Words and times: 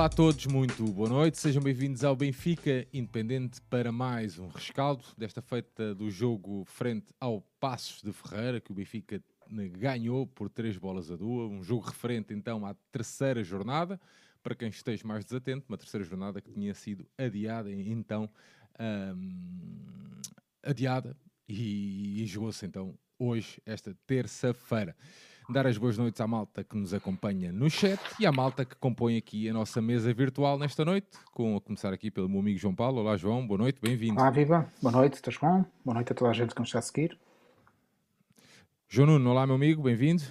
Olá 0.00 0.06
a 0.06 0.08
todos, 0.08 0.46
muito 0.46 0.82
boa 0.86 1.10
noite. 1.10 1.36
Sejam 1.36 1.62
bem-vindos 1.62 2.04
ao 2.04 2.16
Benfica 2.16 2.88
Independente 2.90 3.60
para 3.68 3.92
mais 3.92 4.38
um 4.38 4.48
rescaldo 4.48 5.04
desta 5.14 5.42
feita 5.42 5.94
do 5.94 6.10
jogo 6.10 6.64
frente 6.64 7.12
ao 7.20 7.42
Passos 7.60 8.00
de 8.00 8.10
Ferreira, 8.10 8.62
que 8.62 8.72
o 8.72 8.74
Benfica 8.74 9.22
ganhou 9.76 10.26
por 10.26 10.48
três 10.48 10.78
bolas 10.78 11.10
a 11.10 11.16
duas. 11.16 11.50
Um 11.50 11.62
jogo 11.62 11.84
referente 11.84 12.32
então 12.32 12.64
à 12.64 12.72
terceira 12.90 13.44
jornada. 13.44 14.00
Para 14.42 14.54
quem 14.54 14.70
esteja 14.70 15.06
mais 15.06 15.22
desatento, 15.22 15.66
uma 15.68 15.76
terceira 15.76 16.02
jornada 16.02 16.40
que 16.40 16.50
tinha 16.50 16.72
sido 16.72 17.06
adiada, 17.18 17.70
então 17.70 18.30
hum, 19.14 19.82
adiada 20.62 21.14
e, 21.46 22.22
e 22.22 22.26
jogou-se 22.26 22.64
então 22.64 22.98
hoje, 23.18 23.60
esta 23.66 23.94
terça-feira 24.06 24.96
dar 25.52 25.66
as 25.66 25.76
boas 25.76 25.98
noites 25.98 26.20
à 26.20 26.26
malta 26.26 26.62
que 26.62 26.76
nos 26.76 26.94
acompanha 26.94 27.52
no 27.52 27.68
chat 27.68 28.00
e 28.18 28.26
à 28.26 28.30
malta 28.30 28.64
que 28.64 28.76
compõe 28.76 29.16
aqui 29.16 29.48
a 29.48 29.52
nossa 29.52 29.80
mesa 29.80 30.12
virtual 30.14 30.58
nesta 30.58 30.84
noite, 30.84 31.08
com 31.32 31.56
a 31.56 31.60
começar 31.60 31.92
aqui 31.92 32.10
pelo 32.10 32.28
meu 32.28 32.40
amigo 32.40 32.58
João 32.58 32.74
Paulo. 32.74 33.00
Olá 33.00 33.16
João, 33.16 33.46
boa 33.46 33.58
noite, 33.58 33.80
bem-vindo. 33.82 34.20
Olá 34.20 34.30
Viva, 34.30 34.66
boa 34.80 34.92
noite, 34.92 35.14
estás 35.14 35.36
bom? 35.36 35.64
Boa 35.84 35.94
noite 35.94 36.12
a 36.12 36.14
toda 36.14 36.30
a 36.30 36.32
gente 36.32 36.54
que 36.54 36.60
nos 36.60 36.68
está 36.68 36.78
a 36.78 36.82
seguir. 36.82 37.18
João 38.88 39.08
Nuno, 39.08 39.30
olá 39.30 39.46
meu 39.46 39.56
amigo, 39.56 39.82
bem-vindo. 39.82 40.22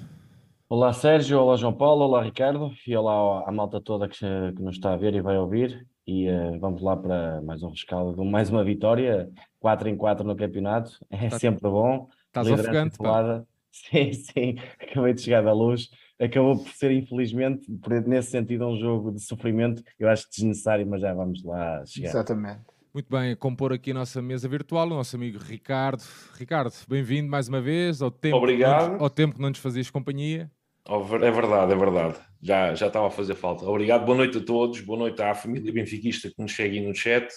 Olá 0.70 0.94
Sérgio, 0.94 1.40
olá 1.40 1.58
João 1.58 1.73
Paulo, 1.73 2.06
olá 2.06 2.23
Ricardo 2.23 2.72
e 2.88 2.95
olá 2.95 3.44
à 3.48 3.52
malta 3.52 3.81
toda 3.81 4.08
que, 4.08 4.20
que 4.20 4.62
nos 4.62 4.76
está 4.76 4.94
a 4.94 4.98
ver 4.98 5.16
e 5.16 5.22
vai 5.22 5.38
ouvir. 5.38 5.86
E 6.08 6.30
uh, 6.30 6.59
vamos 6.59 6.81
lá 6.81 6.95
para 6.95 7.42
mais 7.42 7.62
um 7.62 7.70
rescaldo, 7.70 8.23
mais 8.23 8.50
uma 8.50 8.64
vitória, 8.64 9.30
4 9.59 9.90
em 9.90 9.98
4 9.98 10.26
no 10.26 10.36
campeonato, 10.36 10.92
é 11.09 11.28
tá, 11.28 11.38
sempre 11.38 11.70
bom. 11.70 12.08
Estás 12.28 12.50
ofegante, 12.50 12.98
pá. 12.98 13.44
Sim, 13.72 14.14
sim, 14.14 14.56
acabei 14.80 15.14
de 15.14 15.22
chegar 15.22 15.42
da 15.42 15.53
luz. 15.53 15.89
Acabou 16.20 16.58
por 16.62 16.72
ser, 16.73 16.92
infelizmente, 16.92 17.72
por, 17.81 17.94
nesse 18.06 18.31
sentido, 18.31 18.67
um 18.67 18.78
jogo 18.78 19.12
de 19.12 19.22
sofrimento, 19.22 19.81
eu 19.98 20.09
acho 20.09 20.28
desnecessário, 20.30 20.86
mas 20.86 21.02
já 21.02 21.14
vamos 21.14 21.44
lá 21.44 21.84
chegar. 21.86 22.09
Exatamente. 22.09 22.62
Muito 22.94 23.08
bem, 23.09 23.36
compor 23.36 23.72
aqui 23.72 23.92
a 23.92 23.94
nossa 23.94 24.22
mesa 24.22 24.50
virtual, 24.50 24.88
o 24.88 24.95
nosso 24.95 25.16
amigo 25.16 25.38
Ricardo. 25.38 26.03
Ricardo, 26.38 26.73
bem-vindo 26.88 27.30
mais 27.30 27.47
uma 27.47 27.62
vez 27.62 28.02
ao 28.02 28.09
tempo, 28.09 28.38
Obrigado. 28.38 28.94
Nos, 28.94 29.02
ao 29.02 29.09
tempo 29.09 29.36
que 29.36 29.42
não 29.42 29.50
nos 29.50 29.59
fazias 29.59 29.90
companhia. 29.90 30.52
É 30.88 31.31
verdade, 31.31 31.72
é 31.72 31.75
verdade. 31.75 32.16
Já, 32.42 32.73
já 32.73 32.88
estava 32.88 33.08
a 33.08 33.12
fazer 33.12 33.36
falta. 33.36 33.64
Obrigado, 33.64 34.06
boa 34.06 34.17
noite 34.17 34.40
a 34.40 34.44
todos, 34.44 34.81
boa 34.81 34.97
noite 34.97 35.22
à 35.22 35.36
família 35.36 35.72
benfiquista 35.72 36.30
que 36.30 36.42
nos 36.42 36.53
segue 36.56 36.81
no 36.81 36.95
chat. 36.95 37.31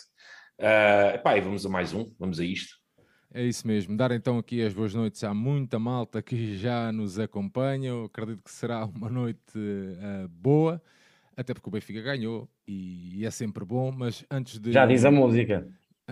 Uh, 0.58 1.16
epá, 1.16 1.36
e 1.36 1.40
vamos 1.42 1.66
a 1.66 1.68
mais 1.68 1.92
um, 1.92 2.10
vamos 2.18 2.40
a 2.40 2.44
isto. 2.44 2.81
É 3.34 3.42
isso 3.42 3.66
mesmo. 3.66 3.96
Dar 3.96 4.10
então 4.10 4.36
aqui 4.36 4.60
as 4.62 4.74
boas 4.74 4.92
noites 4.94 5.24
à 5.24 5.32
muita 5.32 5.78
malta 5.78 6.20
que 6.20 6.54
já 6.58 6.92
nos 6.92 7.18
acompanha. 7.18 7.88
Eu 7.88 8.04
acredito 8.04 8.42
que 8.44 8.50
será 8.50 8.84
uma 8.84 9.08
noite 9.08 9.56
uh, 9.56 10.28
boa, 10.28 10.82
até 11.34 11.54
porque 11.54 11.66
o 11.66 11.72
Benfica 11.72 12.02
ganhou 12.02 12.46
e, 12.68 13.24
é 13.24 13.30
sempre 13.30 13.64
bom. 13.64 13.90
Mas 13.90 14.22
antes 14.30 14.58
de. 14.58 14.70
Já 14.70 14.84
diz 14.84 15.06
a 15.06 15.10
música. 15.10 15.66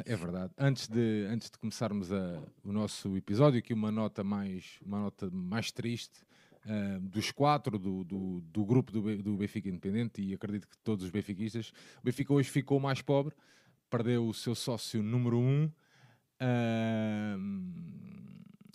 É 0.07 0.17
verdade. 0.17 0.51
Antes 0.57 0.89
de, 0.89 1.27
antes 1.29 1.51
de 1.51 1.59
começarmos 1.59 2.11
a, 2.11 2.43
o 2.65 2.73
nosso 2.73 3.15
episódio, 3.15 3.59
aqui 3.59 3.75
uma 3.75 3.93
nota 3.93 4.25
mais, 4.25 4.79
uma 4.85 5.01
nota 5.01 5.29
mais 5.31 5.71
triste. 5.71 6.21
Uh, 6.65 7.01
dos 7.01 7.31
quatro 7.31 7.79
do, 7.79 8.05
do, 8.05 8.41
do 8.43 8.65
grupo 8.67 8.93
do, 8.93 9.17
do 9.23 9.37
Benfica 9.37 9.69
Independente, 9.69 10.23
e 10.23 10.35
acredito 10.35 10.69
que 10.69 10.77
todos 10.85 11.07
os 11.07 11.11
benfiquistas, 11.11 11.73
o 11.99 12.05
Benfica 12.05 12.35
hoje 12.35 12.51
ficou 12.51 12.79
mais 12.79 13.01
pobre, 13.01 13.35
perdeu 13.89 14.29
o 14.29 14.35
seu 14.35 14.55
sócio 14.55 15.03
número 15.03 15.39
um, 15.39 15.71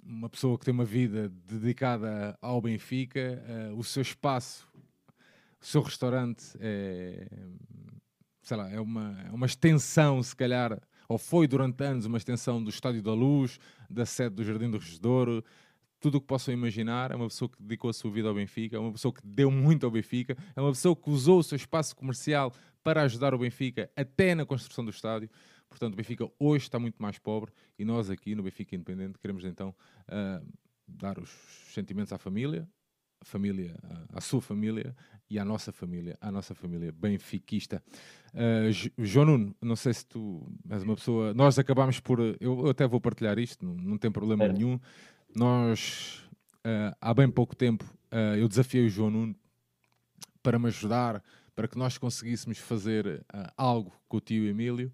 uma 0.03 0.29
pessoa 0.29 0.57
que 0.57 0.65
tem 0.65 0.73
uma 0.73 0.85
vida 0.85 1.29
dedicada 1.47 2.37
ao 2.41 2.61
Benfica, 2.61 3.43
uh, 3.71 3.77
o 3.77 3.83
seu 3.83 4.01
espaço, 4.01 4.67
o 5.61 5.65
seu 5.65 5.81
restaurante 5.81 6.55
é, 6.59 7.27
sei 8.45 8.57
lá, 8.57 8.69
é 8.69 8.79
uma, 8.79 9.19
é 9.27 9.31
uma 9.31 9.47
extensão, 9.47 10.21
se 10.21 10.35
calhar, 10.35 10.79
ou 11.09 11.17
foi 11.17 11.47
durante 11.47 11.83
anos 11.83 12.05
uma 12.05 12.17
extensão 12.17 12.63
do 12.63 12.69
Estádio 12.69 13.01
da 13.01 13.13
Luz, 13.13 13.59
da 13.89 14.05
sede 14.05 14.35
do 14.35 14.43
Jardim 14.43 14.69
do 14.69 14.77
Regedouro, 14.77 15.43
tudo 15.99 16.19
o 16.19 16.21
que 16.21 16.27
possam 16.27 16.53
imaginar. 16.53 17.11
É 17.11 17.15
uma 17.15 17.27
pessoa 17.27 17.49
que 17.49 17.59
dedicou 17.59 17.89
a 17.89 17.93
sua 17.93 18.11
vida 18.11 18.27
ao 18.27 18.35
Benfica, 18.35 18.77
é 18.77 18.79
uma 18.79 18.91
pessoa 18.91 19.11
que 19.11 19.21
deu 19.23 19.49
muito 19.49 19.85
ao 19.85 19.91
Benfica, 19.91 20.37
é 20.55 20.61
uma 20.61 20.71
pessoa 20.71 20.95
que 20.95 21.09
usou 21.09 21.39
o 21.39 21.43
seu 21.43 21.55
espaço 21.55 21.95
comercial 21.95 22.53
para 22.83 23.01
ajudar 23.01 23.33
o 23.33 23.39
Benfica 23.39 23.89
até 23.95 24.35
na 24.35 24.45
construção 24.45 24.85
do 24.85 24.91
estádio. 24.91 25.27
Portanto, 25.69 25.93
o 25.93 25.97
Benfica 25.97 26.29
hoje 26.39 26.65
está 26.65 26.79
muito 26.79 27.01
mais 27.01 27.17
pobre 27.17 27.51
e 27.77 27.83
nós 27.83 28.09
aqui 28.09 28.35
no 28.35 28.43
Benfica 28.43 28.75
Independente 28.75 29.19
queremos 29.19 29.43
então 29.43 29.75
uh, 30.07 30.45
dar 30.87 31.19
os 31.19 31.29
sentimentos 31.73 32.13
à 32.13 32.17
família, 32.17 32.67
a 33.19 33.25
família, 33.25 33.75
à 34.13 34.21
sua 34.21 34.41
família 34.41 34.95
e 35.29 35.39
à 35.39 35.45
nossa 35.45 35.71
família, 35.71 36.17
à 36.21 36.31
nossa 36.31 36.53
família 36.53 36.91
benfiquista. 36.91 37.81
Uh, 38.33 39.03
João 39.03 39.25
Nuno, 39.25 39.55
não 39.61 39.75
sei 39.75 39.93
se 39.93 40.05
tu 40.05 40.47
és 40.69 40.83
uma 40.83 40.95
pessoa. 40.95 41.33
Nós 41.33 41.57
acabámos 41.57 41.99
por. 41.99 42.19
Eu, 42.39 42.69
até 42.69 42.87
vou 42.87 43.01
partilhar 43.01 43.39
isto, 43.39 43.65
não, 43.65 43.73
não 43.73 43.97
tem 43.97 44.11
problema 44.11 44.45
é. 44.45 44.53
nenhum. 44.53 44.79
Nós, 45.35 46.23
uh, 46.65 46.95
há 47.01 47.13
bem 47.13 47.29
pouco 47.29 47.55
tempo, 47.55 47.83
uh, 48.11 48.35
eu 48.37 48.47
desafiei 48.47 48.85
o 48.85 48.89
João 48.89 49.09
Nuno 49.09 49.35
para 50.43 50.59
me 50.59 50.67
ajudar, 50.67 51.23
para 51.55 51.67
que 51.67 51.77
nós 51.77 51.97
conseguíssemos 51.97 52.59
fazer 52.59 53.25
algo 53.57 53.91
com 54.07 54.17
o 54.17 54.21
tio 54.21 54.45
Emílio. 54.45 54.93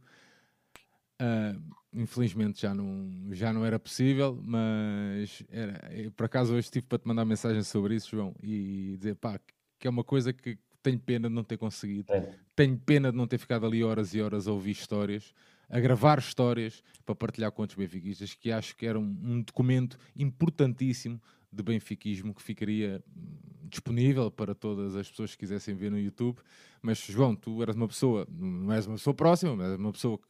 Uh, 1.22 1.62
infelizmente 1.94 2.62
já 2.62 2.74
não, 2.74 3.28
já 3.32 3.54
não 3.54 3.64
era 3.64 3.78
possível, 3.78 4.40
mas 4.44 5.44
era, 5.52 6.12
por 6.16 6.26
acaso 6.26 6.54
hoje 6.54 6.62
estive 6.62 6.88
para 6.88 6.98
te 6.98 7.08
mandar 7.08 7.26
mensagem 7.26 7.62
sobre 7.64 7.96
isso, 7.96 8.16
João, 8.16 8.34
e 8.42 8.96
dizer 8.98 9.16
pá, 9.16 9.40
que 9.78 9.88
é 9.88 9.90
uma 9.90 10.04
coisa 10.04 10.34
que 10.34 10.58
tenho 10.82 11.00
pena 11.00 11.30
de 11.30 11.36
não 11.36 11.44
ter 11.44 11.58
conseguido, 11.58 12.12
é. 12.12 12.34
tenho 12.56 12.78
pena 12.80 13.12
de 13.12 13.18
não 13.18 13.28
ter 13.28 13.38
ficado 13.38 13.66
ali 13.66 13.84
horas 13.84 14.14
e 14.16 14.22
horas 14.22 14.48
a 14.48 14.52
ouvir 14.52 14.72
histórias, 14.72 15.34
a 15.70 15.80
gravar 15.80 16.18
histórias 16.18 16.84
para 17.06 17.14
partilhar 17.14 17.52
com 17.52 17.62
outros 17.62 17.78
benfiquistas, 17.78 18.34
que 18.34 18.52
acho 18.52 18.76
que 18.76 18.86
era 18.86 19.00
um, 19.00 19.18
um 19.24 19.42
documento 19.42 19.98
importantíssimo 20.16 21.22
de 21.52 21.62
benfiquismo 21.62 22.34
que 22.34 22.42
ficaria 22.42 23.04
hum, 23.16 23.38
disponível 23.70 24.32
para 24.32 24.56
todas 24.56 24.96
as 24.96 25.10
pessoas 25.10 25.32
que 25.32 25.40
quisessem 25.40 25.76
ver 25.76 25.92
no 25.92 26.00
YouTube. 26.00 26.40
Mas, 26.82 27.00
João, 27.00 27.36
tu 27.36 27.62
eras 27.62 27.76
uma 27.76 27.88
pessoa, 27.88 28.28
não 28.30 28.72
és 28.72 28.88
uma 28.88 28.96
pessoa 28.96 29.14
próxima, 29.14 29.56
mas 29.56 29.78
uma 29.78 29.92
pessoa 29.92 30.18
que 30.18 30.26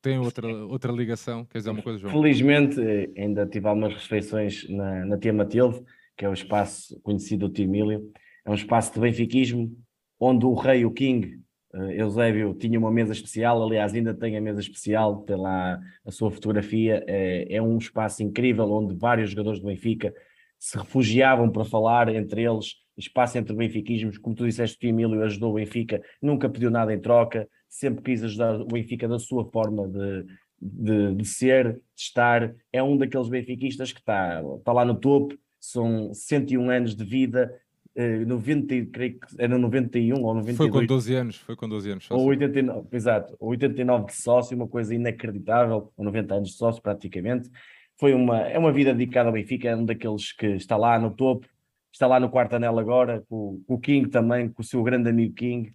tem 0.00 0.18
outra, 0.18 0.46
outra 0.66 0.92
ligação. 0.92 1.44
Quer 1.44 1.58
dizer 1.58 1.70
uma 1.70 1.82
coisa, 1.82 1.98
João? 1.98 2.12
Felizmente, 2.12 2.80
eh, 2.80 3.10
ainda 3.16 3.46
tive 3.46 3.66
algumas 3.66 3.94
refeições 3.94 4.68
na, 4.68 5.04
na 5.04 5.18
Tia 5.18 5.32
Matilde, 5.32 5.82
que 6.16 6.24
é 6.24 6.28
o 6.28 6.32
espaço 6.32 6.98
conhecido 7.02 7.48
do 7.48 7.52
Tio 7.52 7.64
Emílio. 7.64 8.10
É 8.44 8.50
um 8.50 8.54
espaço 8.54 8.92
de 8.94 9.00
benfiquismo, 9.00 9.76
onde 10.18 10.46
o 10.46 10.54
rei, 10.54 10.84
o 10.84 10.90
King, 10.90 11.40
uh, 11.74 11.90
Eusébio, 11.90 12.54
tinha 12.54 12.78
uma 12.78 12.90
mesa 12.90 13.12
especial. 13.12 13.62
Aliás, 13.62 13.94
ainda 13.94 14.14
tem 14.14 14.36
a 14.36 14.40
mesa 14.40 14.60
especial, 14.60 15.22
tem 15.22 15.36
lá 15.36 15.78
a 16.04 16.10
sua 16.10 16.30
fotografia. 16.30 17.04
É, 17.06 17.56
é 17.56 17.62
um 17.62 17.78
espaço 17.78 18.22
incrível, 18.22 18.70
onde 18.70 18.94
vários 18.94 19.30
jogadores 19.30 19.60
do 19.60 19.66
Benfica 19.66 20.14
se 20.58 20.76
refugiavam 20.76 21.50
para 21.50 21.64
falar 21.64 22.08
entre 22.08 22.42
eles 22.42 22.74
espaço 22.98 23.38
entre 23.38 23.54
benfiquismos, 23.54 24.18
como 24.18 24.34
tu 24.34 24.44
disseste, 24.44 24.84
o 24.84 24.88
Emílio 24.88 25.22
ajudou 25.22 25.52
o 25.52 25.54
Benfica, 25.54 26.02
nunca 26.20 26.48
pediu 26.48 26.70
nada 26.70 26.92
em 26.92 27.00
troca, 27.00 27.48
sempre 27.68 28.02
quis 28.02 28.24
ajudar 28.24 28.60
o 28.60 28.66
Benfica 28.66 29.06
da 29.06 29.18
sua 29.18 29.44
forma 29.50 29.86
de, 29.88 30.26
de, 30.60 31.14
de 31.14 31.24
ser, 31.24 31.74
de 31.74 32.02
estar. 32.02 32.54
É 32.72 32.82
um 32.82 32.96
daqueles 32.96 33.28
benfiquistas 33.28 33.92
que 33.92 34.00
está, 34.00 34.42
está 34.58 34.72
lá 34.72 34.84
no 34.84 34.94
topo, 34.94 35.36
são 35.60 36.12
101 36.14 36.70
anos 36.70 36.96
de 36.96 37.04
vida, 37.04 37.52
90, 38.26 38.74
eh, 38.74 38.86
creio 38.92 39.18
que 39.18 39.26
era 39.38 39.58
91 39.58 40.22
ou 40.22 40.34
92. 40.34 40.56
Foi 40.56 40.70
com 40.70 40.86
12 40.86 41.14
anos, 41.14 41.36
foi 41.36 41.56
com 41.56 41.68
12 41.68 41.90
anos. 41.90 42.10
Ou 42.10 42.26
89, 42.26 42.88
exato, 42.92 43.36
89 43.40 44.06
de 44.06 44.14
sócio, 44.14 44.56
uma 44.56 44.68
coisa 44.68 44.94
inacreditável, 44.94 45.92
ou 45.96 46.04
90 46.04 46.34
anos 46.34 46.50
de 46.50 46.56
sócio 46.56 46.80
praticamente. 46.80 47.50
Foi 47.98 48.14
uma, 48.14 48.38
é 48.42 48.56
uma 48.56 48.72
vida 48.72 48.94
dedicada 48.94 49.28
ao 49.28 49.32
Benfica, 49.32 49.68
é 49.68 49.76
um 49.76 49.84
daqueles 49.84 50.32
que 50.32 50.46
está 50.46 50.76
lá 50.76 50.98
no 50.98 51.10
topo, 51.10 51.48
está 51.92 52.06
lá 52.06 52.20
no 52.20 52.30
quarto 52.30 52.54
anel 52.54 52.78
agora, 52.78 53.24
com, 53.28 53.60
com 53.66 53.74
o 53.74 53.80
King 53.80 54.08
também, 54.08 54.48
com 54.48 54.62
o 54.62 54.64
seu 54.64 54.80
grande 54.84 55.10
amigo 55.10 55.34
King, 55.34 55.72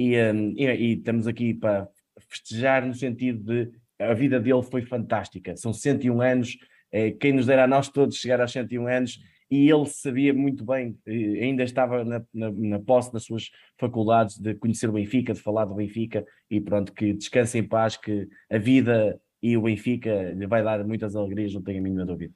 e, 0.00 0.16
um, 0.32 0.54
e, 0.56 0.64
e, 0.64 0.92
estamos 0.94 1.26
aqui 1.26 1.52
para 1.52 1.86
festejar 2.26 2.86
no 2.86 2.94
sentido 2.94 3.44
de 3.44 3.70
a 3.98 4.14
vida 4.14 4.40
dele 4.40 4.62
foi 4.62 4.80
fantástica, 4.80 5.54
são 5.58 5.74
101 5.74 6.22
anos, 6.22 6.56
é, 6.90 7.10
quem 7.10 7.34
nos 7.34 7.44
dera 7.44 7.64
a 7.64 7.68
nós 7.68 7.90
todos 7.90 8.16
chegar 8.16 8.40
aos 8.40 8.50
101 8.50 8.86
anos, 8.86 9.20
e 9.50 9.68
ele 9.68 9.84
sabia 9.84 10.32
muito 10.32 10.64
bem, 10.64 10.96
ainda 11.06 11.62
estava 11.64 12.02
na, 12.02 12.22
na, 12.32 12.50
na, 12.50 12.78
posse 12.78 13.12
das 13.12 13.24
suas 13.24 13.50
faculdades 13.76 14.38
de 14.38 14.54
conhecer 14.54 14.88
o 14.88 14.92
Benfica, 14.92 15.34
de 15.34 15.40
falar 15.40 15.66
do 15.66 15.74
Benfica, 15.74 16.24
e 16.50 16.62
pronto, 16.62 16.94
que 16.94 17.12
descanse 17.12 17.58
em 17.58 17.64
paz, 17.64 17.98
que 17.98 18.26
a 18.48 18.56
vida 18.56 19.20
e 19.42 19.54
o 19.54 19.62
Benfica 19.62 20.32
lhe 20.32 20.46
vai 20.46 20.62
dar 20.62 20.82
muitas 20.82 21.14
alegrias, 21.14 21.52
não 21.52 21.62
tenho 21.62 21.78
a 21.78 21.82
mínima 21.82 22.06
dúvida. 22.06 22.32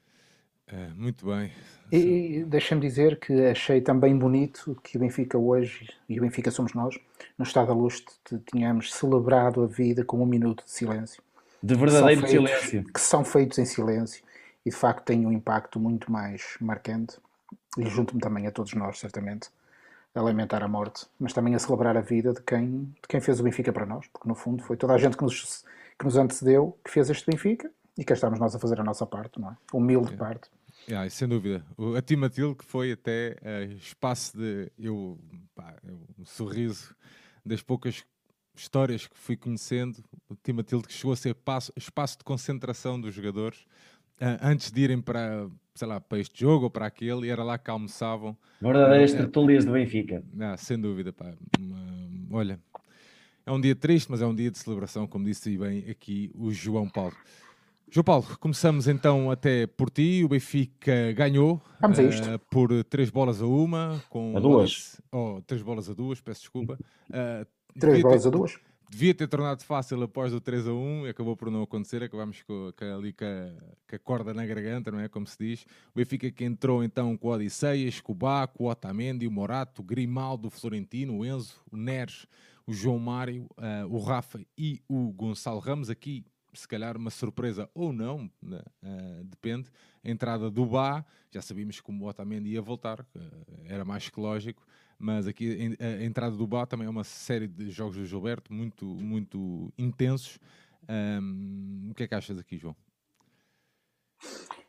É, 0.67 0.89
muito 0.95 1.27
bem. 1.27 1.53
E 1.93 2.45
deixa-me 2.47 2.81
dizer 2.81 3.21
que 3.21 3.33
achei 3.47 3.81
também 3.81 4.17
bonito 4.17 4.79
que 4.83 4.97
o 4.97 5.01
Benfica 5.01 5.37
hoje, 5.37 5.89
e 6.09 6.19
o 6.19 6.23
Benfica 6.23 6.51
somos 6.51 6.73
nós, 6.73 6.99
no 7.39 7.45
Estado 7.45 7.69
da 7.69 7.75
Luz, 7.75 8.03
tínhamos 8.51 8.93
celebrado 8.93 9.63
a 9.63 9.67
vida 9.67 10.05
com 10.05 10.23
um 10.23 10.27
minuto 10.27 10.65
de 10.65 10.71
silêncio. 10.71 11.23
De 11.63 11.75
verdadeiro 11.75 12.23
que 12.23 12.29
feitos, 12.29 12.51
silêncio. 12.51 12.93
Que 12.93 13.01
são 13.01 13.25
feitos 13.25 13.59
em 13.59 13.65
silêncio 13.65 14.25
e 14.65 14.71
de 14.71 14.77
facto 14.77 15.05
têm 15.05 15.27
um 15.27 15.33
impacto 15.33 15.79
muito 15.79 16.11
mais 16.11 16.57
marcante. 16.61 17.19
E 17.79 17.87
junto-me 17.87 18.21
também 18.21 18.47
a 18.47 18.51
todos 18.51 18.73
nós, 18.75 18.99
certamente. 18.99 19.51
a 20.15 20.23
lamentar 20.23 20.63
a 20.63 20.69
morte, 20.69 21.07
mas 21.19 21.33
também 21.33 21.55
a 21.55 21.59
celebrar 21.59 21.97
a 21.97 22.01
vida 22.01 22.33
de 22.33 22.41
quem, 22.41 22.85
de 22.85 23.09
quem 23.09 23.21
fez 23.21 23.41
o 23.41 23.43
Benfica 23.43 23.73
para 23.73 23.85
nós, 23.85 24.07
porque 24.07 24.29
no 24.29 24.35
fundo 24.35 24.63
foi 24.63 24.77
toda 24.77 24.95
a 24.95 24.99
gente 24.99 25.17
que 25.17 25.25
nos, 25.25 25.65
que 25.99 26.05
nos 26.05 26.17
antecedeu 26.17 26.79
que 26.85 26.91
fez 26.91 27.11
este 27.11 27.29
Benfica 27.31 27.71
e 27.97 28.05
cá 28.05 28.15
estamos 28.15 28.39
nós 28.39 28.55
a 28.55 28.59
fazer 28.59 28.81
a 28.81 28.85
nossa 28.85 29.07
parte, 29.07 29.41
não 29.41 29.51
é? 29.51 29.57
Humilde 29.73 30.15
é. 30.15 30.17
parte. 30.17 30.51
Yeah, 30.89 31.09
sem 31.09 31.29
dúvida. 31.29 31.65
A 31.97 32.03
Tia 32.03 32.19
Matilde, 32.19 32.57
que 32.57 32.65
foi 32.65 32.93
até 32.93 33.37
uh, 33.41 33.73
espaço 33.75 34.37
de. 34.37 34.71
Eu, 34.79 35.19
pá, 35.55 35.75
um 36.19 36.25
sorriso 36.25 36.95
das 37.45 37.63
poucas 37.63 38.05
histórias 38.55 39.07
que 39.07 39.17
fui 39.17 39.37
conhecendo. 39.37 40.05
A 40.31 40.35
Tia 40.43 40.53
Matilde, 40.53 40.87
que 40.87 40.93
chegou 40.93 41.13
a 41.13 41.17
ser 41.17 41.35
passo, 41.35 41.73
espaço 41.77 42.19
de 42.19 42.25
concentração 42.25 43.01
dos 43.01 43.15
jogadores 43.15 43.61
uh, 44.21 44.39
antes 44.43 44.71
de 44.71 44.81
irem 44.81 45.01
para, 45.01 45.49
sei 45.75 45.89
lá, 45.89 46.01
para 46.01 46.19
este 46.19 46.41
jogo 46.41 46.65
ou 46.65 46.71
para 46.71 46.87
aquele, 46.87 47.27
e 47.27 47.31
era 47.31 47.43
lá 47.43 47.57
que 47.57 47.71
almoçavam. 47.71 48.37
Verdadeiras 48.61 49.13
uh, 49.13 49.17
tertulias 49.17 49.65
do 49.65 49.73
Benfica. 49.73 50.23
Ah, 50.41 50.57
sem 50.57 50.79
dúvida, 50.79 51.13
pá. 51.13 51.33
olha, 52.31 52.61
é 53.47 53.53
um 53.53 53.61
dia 53.61 53.75
triste, 53.75 54.11
mas 54.11 54.21
é 54.21 54.27
um 54.27 54.35
dia 54.35 54.51
de 54.51 54.59
celebração, 54.59 55.07
como 55.07 55.25
disse 55.25 55.57
bem 55.57 55.89
aqui 55.89 56.31
o 56.35 56.51
João 56.51 56.89
Paulo. 56.89 57.17
João 57.91 58.05
Paulo, 58.05 58.27
começamos 58.41 58.89
então 58.89 59.31
até 59.31 59.67
por 59.67 59.91
ti. 59.91 60.23
O 60.25 60.29
Benfica 60.29 61.13
ganhou 61.13 61.63
uh, 61.81 62.39
por 62.51 62.83
três 62.85 63.11
bolas 63.11 63.41
a 63.41 63.47
uma. 63.47 64.03
Com 64.11 64.37
a 64.37 64.41
duas. 64.41 65.01
Oh, 65.13 65.41
três 65.47 65.63
bolas 65.63 65.89
a 65.89 65.95
duas, 65.95 66.21
peço 66.21 66.41
desculpa. 66.41 66.79
Uh, 67.09 67.47
três 67.79 68.03
bolas 68.03 68.23
ter, 68.23 68.29
a 68.29 68.31
duas? 68.31 68.59
Devia 68.91 69.15
ter 69.15 69.27
tornado 69.27 69.63
fácil 69.65 70.03
após 70.03 70.33
o 70.33 70.41
3 70.41 70.69
a 70.69 70.73
1 70.73 71.07
e 71.07 71.11
acabou 71.11 71.37
por 71.37 71.51
não 71.51 71.63
acontecer. 71.63 72.03
Acabámos 72.03 72.43
com, 72.43 72.73
com, 72.77 72.85
ali 72.85 73.13
com 73.13 73.25
a, 73.25 73.51
com 73.89 73.97
a, 73.97 73.99
corda 73.99 74.35
na 74.35 74.47
garganta, 74.47 74.91
não 74.91 75.01
é? 75.01 75.09
Como 75.09 75.27
se 75.27 75.37
diz. 75.39 75.63
O 75.63 75.97
Benfica 75.97 76.31
que 76.31 76.45
entrou 76.45 76.85
então 76.85 77.17
com 77.17 77.29
o 77.29 77.31
Odisseias, 77.33 78.01
com 78.01 78.13
o 78.13 78.15
Baco, 78.15 78.65
o 78.65 78.69
Otamendi, 78.69 79.27
o 79.27 79.31
Morato, 79.31 79.83
o 79.83 79.85
Grimaldo, 79.85 80.49
o 80.49 80.51
Florentino, 80.51 81.19
o 81.19 81.25
Enzo, 81.25 81.61
o 81.73 81.77
Neres, 81.77 82.27
o 82.67 82.73
João 82.73 82.99
Mário, 82.99 83.49
uh, 83.59 83.87
o 83.89 83.99
Rafa 83.99 84.41
e 84.57 84.81
o 84.89 85.13
Gonçalo 85.13 85.59
Ramos. 85.59 85.91
Aqui 85.91 86.25
se 86.55 86.69
calhar 86.69 86.97
uma 86.97 87.11
surpresa 87.11 87.69
ou 87.75 87.93
não, 87.93 88.31
né? 88.43 88.63
uh, 88.83 89.25
depende. 89.25 89.71
A 90.05 90.11
entrada 90.11 90.51
do 90.51 90.65
Bá, 90.67 91.05
já 91.31 91.43
sabíamos 91.43 91.81
que 91.81 91.91
o 91.91 92.05
Otamendi 92.05 92.51
ia 92.51 92.63
voltar, 92.63 93.01
uh, 93.01 93.07
era 93.67 93.85
mais 93.85 94.09
que 94.09 94.21
lógico, 94.21 94.67
mas 94.99 95.27
aqui 95.27 95.77
a, 95.81 96.05
entrada 96.05 96.37
do 96.37 96.47
Bá 96.47 96.67
também 96.67 96.87
é 96.87 96.91
uma 96.91 97.05
série 97.05 97.47
de 97.47 97.71
jogos 97.71 97.97
do 97.97 98.07
Gilberto 98.07 98.53
muito, 98.53 98.85
muito 98.85 99.73
intensos. 99.77 100.39
Um, 100.89 101.89
o 101.91 101.95
que 101.95 102.05
é 102.05 102.09
que 102.09 102.15
achas 102.15 102.39
aqui, 102.39 102.57
João? 102.59 102.77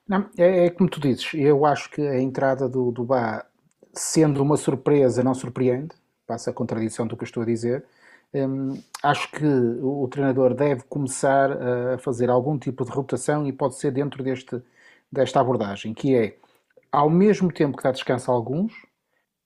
Não, 0.08 0.30
é, 0.38 0.66
é, 0.66 0.70
como 0.70 0.90
tu 0.90 1.00
dizes, 1.00 1.34
eu 1.34 1.66
acho 1.66 1.90
que 1.90 2.02
a 2.02 2.22
entrada 2.22 2.70
do, 2.70 2.92
do 2.92 3.04
Bá, 3.04 3.46
sendo 3.94 4.42
uma 4.42 4.58
surpresa, 4.58 5.24
não 5.24 5.34
surpreende, 5.34 5.96
passa 6.28 6.52
a 6.52 6.54
contradição 6.54 7.08
do 7.08 7.18
que 7.18 7.24
eu 7.24 7.28
estou 7.28 7.44
a 7.44 7.46
dizer, 7.46 7.86
Hum, 8.34 8.82
acho 9.02 9.32
que 9.32 9.46
o 9.46 10.08
treinador 10.10 10.54
deve 10.54 10.84
começar 10.84 11.52
a 11.94 11.98
fazer 11.98 12.30
algum 12.30 12.58
tipo 12.58 12.84
de 12.84 12.92
rotação 12.92 13.48
e 13.48 13.54
pode 13.54 13.76
ser 13.76 13.92
dentro 13.92 14.24
deste, 14.24 14.62
desta 15.12 15.40
abordagem, 15.40 15.94
que 15.94 16.16
é, 16.16 16.38
ao 16.92 17.10
mesmo 17.10 17.52
tempo 17.52 17.78
que 17.78 17.84
dá 17.84 17.92
descanso 17.92 18.30
a 18.30 18.34
alguns, 18.34 18.74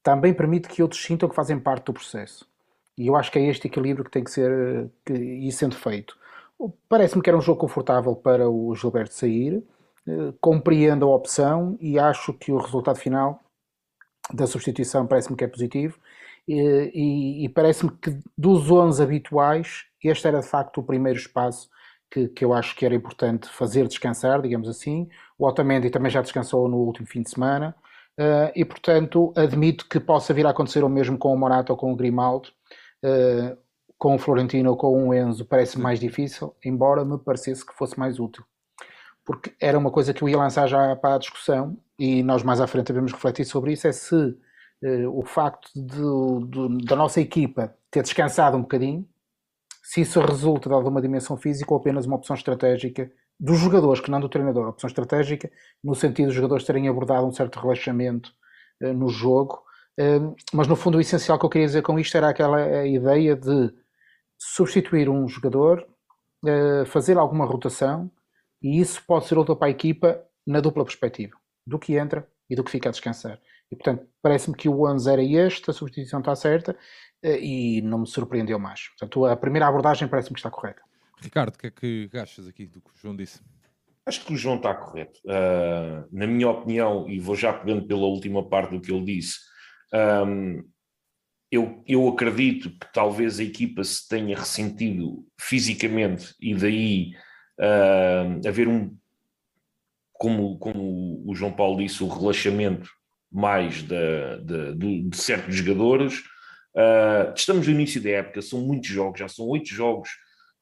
também 0.02 0.34
permite 0.34 0.68
que 0.68 0.82
outros 0.82 1.02
sintam 1.04 1.30
que 1.30 1.36
fazem 1.36 1.60
parte 1.60 1.86
do 1.86 1.94
processo. 1.94 2.48
E 2.98 3.08
eu 3.08 3.16
acho 3.16 3.32
que 3.32 3.40
é 3.40 3.48
este 3.48 3.68
equilíbrio 3.68 4.04
que 4.04 4.12
tem 4.12 4.24
que 4.24 4.32
ser 4.32 4.90
que, 5.06 5.52
sendo 5.52 5.76
feito. 5.76 6.18
Parece-me 6.90 7.22
que 7.22 7.30
era 7.30 7.38
um 7.38 7.42
jogo 7.42 7.62
confortável 7.62 8.16
para 8.16 8.50
o 8.50 8.76
Gilberto 8.76 9.14
sair, 9.14 9.64
eh, 10.08 10.34
compreendo 10.42 11.06
a 11.06 11.16
opção 11.16 11.78
e 11.80 11.98
acho 11.98 12.34
que 12.34 12.52
o 12.52 12.58
resultado 12.58 12.98
final 12.98 13.42
da 14.34 14.46
substituição 14.46 15.08
parece-me 15.08 15.38
que 15.38 15.44
é 15.44 15.48
positivo 15.48 15.98
e, 16.54 17.46
e 17.46 17.50
parece-me 17.50 17.92
que 17.92 18.18
dos 18.38 18.70
11 18.70 19.02
habituais, 19.02 19.86
este 20.04 20.28
era 20.28 20.40
de 20.40 20.48
facto 20.48 20.80
o 20.80 20.84
primeiro 20.84 21.20
espaço 21.20 21.70
que, 22.10 22.28
que, 22.30 22.44
eu 22.44 22.54
acho 22.54 22.76
que 22.76 22.86
era 22.86 22.96
importante 22.96 23.48
fazer 23.50 23.88
descansar, 23.88 24.42
digamos 24.42 24.68
assim. 24.68 25.08
O 25.38 25.46
Otamendi 25.46 25.90
também 25.90 26.12
já 26.12 26.22
descansou 26.22 26.68
no 26.68 26.78
último 26.78 27.08
fim 27.08 27.22
de 27.22 27.30
semana 27.30 27.76
uh, 28.20 28.52
e, 28.56 28.66
portanto, 28.66 29.32
admito 29.36 29.88
que 29.88 30.00
possa 30.00 30.34
vir 30.34 30.46
a 30.48 30.50
acontecer 30.50 30.84
o 30.84 30.90
mesmo 30.90 31.18
com 31.18 31.34
o 31.34 31.38
Morato 31.38 31.72
ou 31.72 31.78
com 31.78 31.94
o 31.94 31.96
Grimaldo. 31.96 32.50
Uh, 33.04 33.56
com 34.00 34.16
o 34.16 34.18
Florentino 34.18 34.72
ou 34.72 34.78
com 34.78 35.10
o 35.10 35.14
Enzo 35.14 35.46
parece 35.46 35.78
mais 35.78 36.00
difícil, 36.00 36.56
embora 36.64 37.04
me 37.04 37.20
parecesse 37.20 37.66
que 37.66 37.76
fosse 37.76 38.00
mais 38.00 38.18
útil. 38.18 38.46
Porque 39.26 39.54
era 39.60 39.78
uma 39.78 39.92
coisa 39.92 40.14
que 40.14 40.24
eu 40.24 40.30
ia 40.30 40.38
lançar 40.38 40.68
já 40.68 40.96
para 40.96 41.16
a 41.16 41.20
discussão 41.20 41.78
e 42.00 42.24
nós 42.24 42.42
mais 42.42 42.62
à 42.62 42.66
frente 42.66 42.88
devemos 42.88 43.12
refletir 43.12 43.44
sobre 43.44 43.74
isso, 43.74 43.88
é 43.88 43.92
se 43.92 44.38
o 45.12 45.24
facto 45.26 45.70
de, 45.76 46.48
de, 46.48 46.86
da 46.86 46.96
nossa 46.96 47.20
equipa 47.20 47.76
ter 47.92 48.02
descansado 48.02 48.56
um 48.56 48.62
bocadinho, 48.62 49.08
se 49.84 50.02
isso 50.02 50.22
resulta 50.22 50.70
de 50.70 50.76
alguma 50.76 51.02
dimensão 51.02 51.36
física 51.36 51.74
ou 51.74 51.80
apenas 51.80 52.06
uma 52.06 52.16
opção 52.16 52.36
estratégica 52.36 53.12
dos 53.40 53.58
jogadores, 53.58 54.02
que 54.02 54.12
não 54.12 54.20
do 54.20 54.30
treinador, 54.30 54.68
opção 54.68 54.88
estratégica, 54.88 55.50
no 55.84 55.96
sentido 55.96 56.28
dos 56.28 56.36
jogadores 56.36 56.66
terem 56.66 56.88
abordado 56.88 57.26
um 57.26 57.32
certo 57.32 57.60
relaxamento 57.60 58.32
uh, 58.84 58.94
no 58.94 59.10
jogo. 59.10 59.64
Uh, 60.00 60.36
mas 60.54 60.68
no 60.68 60.76
fundo 60.76 60.98
o 60.98 61.02
essencial 61.02 61.40
que 61.40 61.46
eu 61.46 61.50
queria 61.50 61.68
dizer 61.68 61.82
com 61.82 61.98
isto 61.98 62.16
era 62.16 62.30
aquela 62.30 62.86
ideia 62.86 63.36
de 63.36 63.74
substituir 64.38 65.10
um 65.10 65.28
jogador, 65.28 65.86
fazer 66.86 67.18
alguma 67.18 67.46
rotação, 67.46 68.10
e 68.62 68.80
isso 68.80 69.04
pode 69.06 69.26
ser 69.26 69.38
outra 69.38 69.54
para 69.54 69.68
a 69.68 69.72
equipa 69.72 70.24
na 70.48 70.62
dupla 70.62 70.86
perspectiva, 70.86 71.36
do 71.68 71.78
que 71.78 71.98
entra 71.98 72.26
e 72.50 72.56
do 72.56 72.64
que 72.64 72.72
fica 72.72 72.88
a 72.88 72.92
descansar. 72.94 73.38
E 73.72 73.76
portanto, 73.76 74.08
parece-me 74.22 74.56
que 74.56 74.68
o 74.68 74.88
11 74.88 75.12
era 75.12 75.24
este, 75.24 75.70
a 75.70 75.74
substituição 75.74 76.20
está 76.20 76.36
certa 76.36 76.78
eh, 77.22 77.40
e 77.40 77.82
não 77.82 78.00
me 78.00 78.08
surpreendeu 78.08 78.58
mais. 78.58 78.88
Portanto, 78.90 79.26
a 79.26 79.36
primeira 79.36 79.68
abordagem 79.68 80.08
parece-me 80.08 80.34
que 80.34 80.40
está 80.40 80.50
correta. 80.50 80.82
Ricardo, 81.22 81.56
o 81.56 81.58
que 81.58 81.68
é 81.68 81.72
que 81.72 82.10
achas 82.18 82.48
aqui 82.48 82.66
do 82.66 82.82
que 82.82 82.90
o 82.90 82.94
João 82.96 83.16
disse? 83.16 83.42
Acho 84.06 84.26
que 84.26 84.34
o 84.34 84.38
João 84.38 84.56
está 84.56 84.74
correto. 84.74 85.20
Uh, 85.26 86.08
na 86.12 86.26
minha 86.26 86.50
opinião, 86.50 87.08
e 87.08 87.20
vou 87.20 87.36
já 87.36 87.54
pegando 87.54 87.86
pela 87.86 88.08
última 88.08 88.48
parte 88.48 88.72
do 88.72 88.82
que 88.82 88.92
ele 88.92 89.06
disse, 89.06 89.38
um, 89.94 90.64
eu, 91.52 91.84
eu 91.88 92.08
acredito 92.08 92.70
que 92.70 92.92
talvez 92.94 93.40
a 93.40 93.44
equipa 93.44 93.84
se 93.84 94.08
tenha 94.08 94.38
ressentido 94.38 95.26
fisicamente 95.40 96.34
e 96.40 96.56
daí 96.56 97.12
uh, 97.60 98.48
haver 98.48 98.68
um, 98.68 98.96
como, 100.14 100.58
como 100.58 101.24
o 101.26 101.36
João 101.36 101.52
Paulo 101.52 101.78
disse, 101.78 102.04
o 102.04 102.08
relaxamento 102.08 102.90
mais 103.32 103.84
de, 103.84 104.38
de, 104.44 104.76
de, 104.76 105.02
de 105.10 105.18
certos 105.18 105.56
jogadores. 105.56 106.20
Uh, 106.76 107.34
estamos 107.36 107.68
no 107.68 107.74
início 107.74 108.02
da 108.02 108.10
época, 108.10 108.42
são 108.42 108.62
muitos 108.62 108.90
jogos, 108.90 109.20
já 109.20 109.28
são 109.28 109.46
oito 109.48 109.70
jogos 109.70 110.10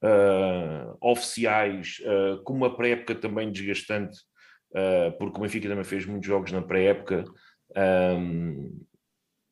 uh, 0.04 0.98
oficiais, 1.02 1.98
uh, 2.02 2.42
com 2.44 2.54
uma 2.54 2.76
pré-época 2.76 3.16
também 3.16 3.52
desgastante, 3.52 4.18
porque 5.18 5.38
o 5.38 5.42
Benfica 5.42 5.68
também 5.68 5.84
fez 5.84 6.06
muitos 6.06 6.28
jogos 6.28 6.52
na 6.52 6.62
pré-época. 6.62 7.24
Um, 7.76 8.86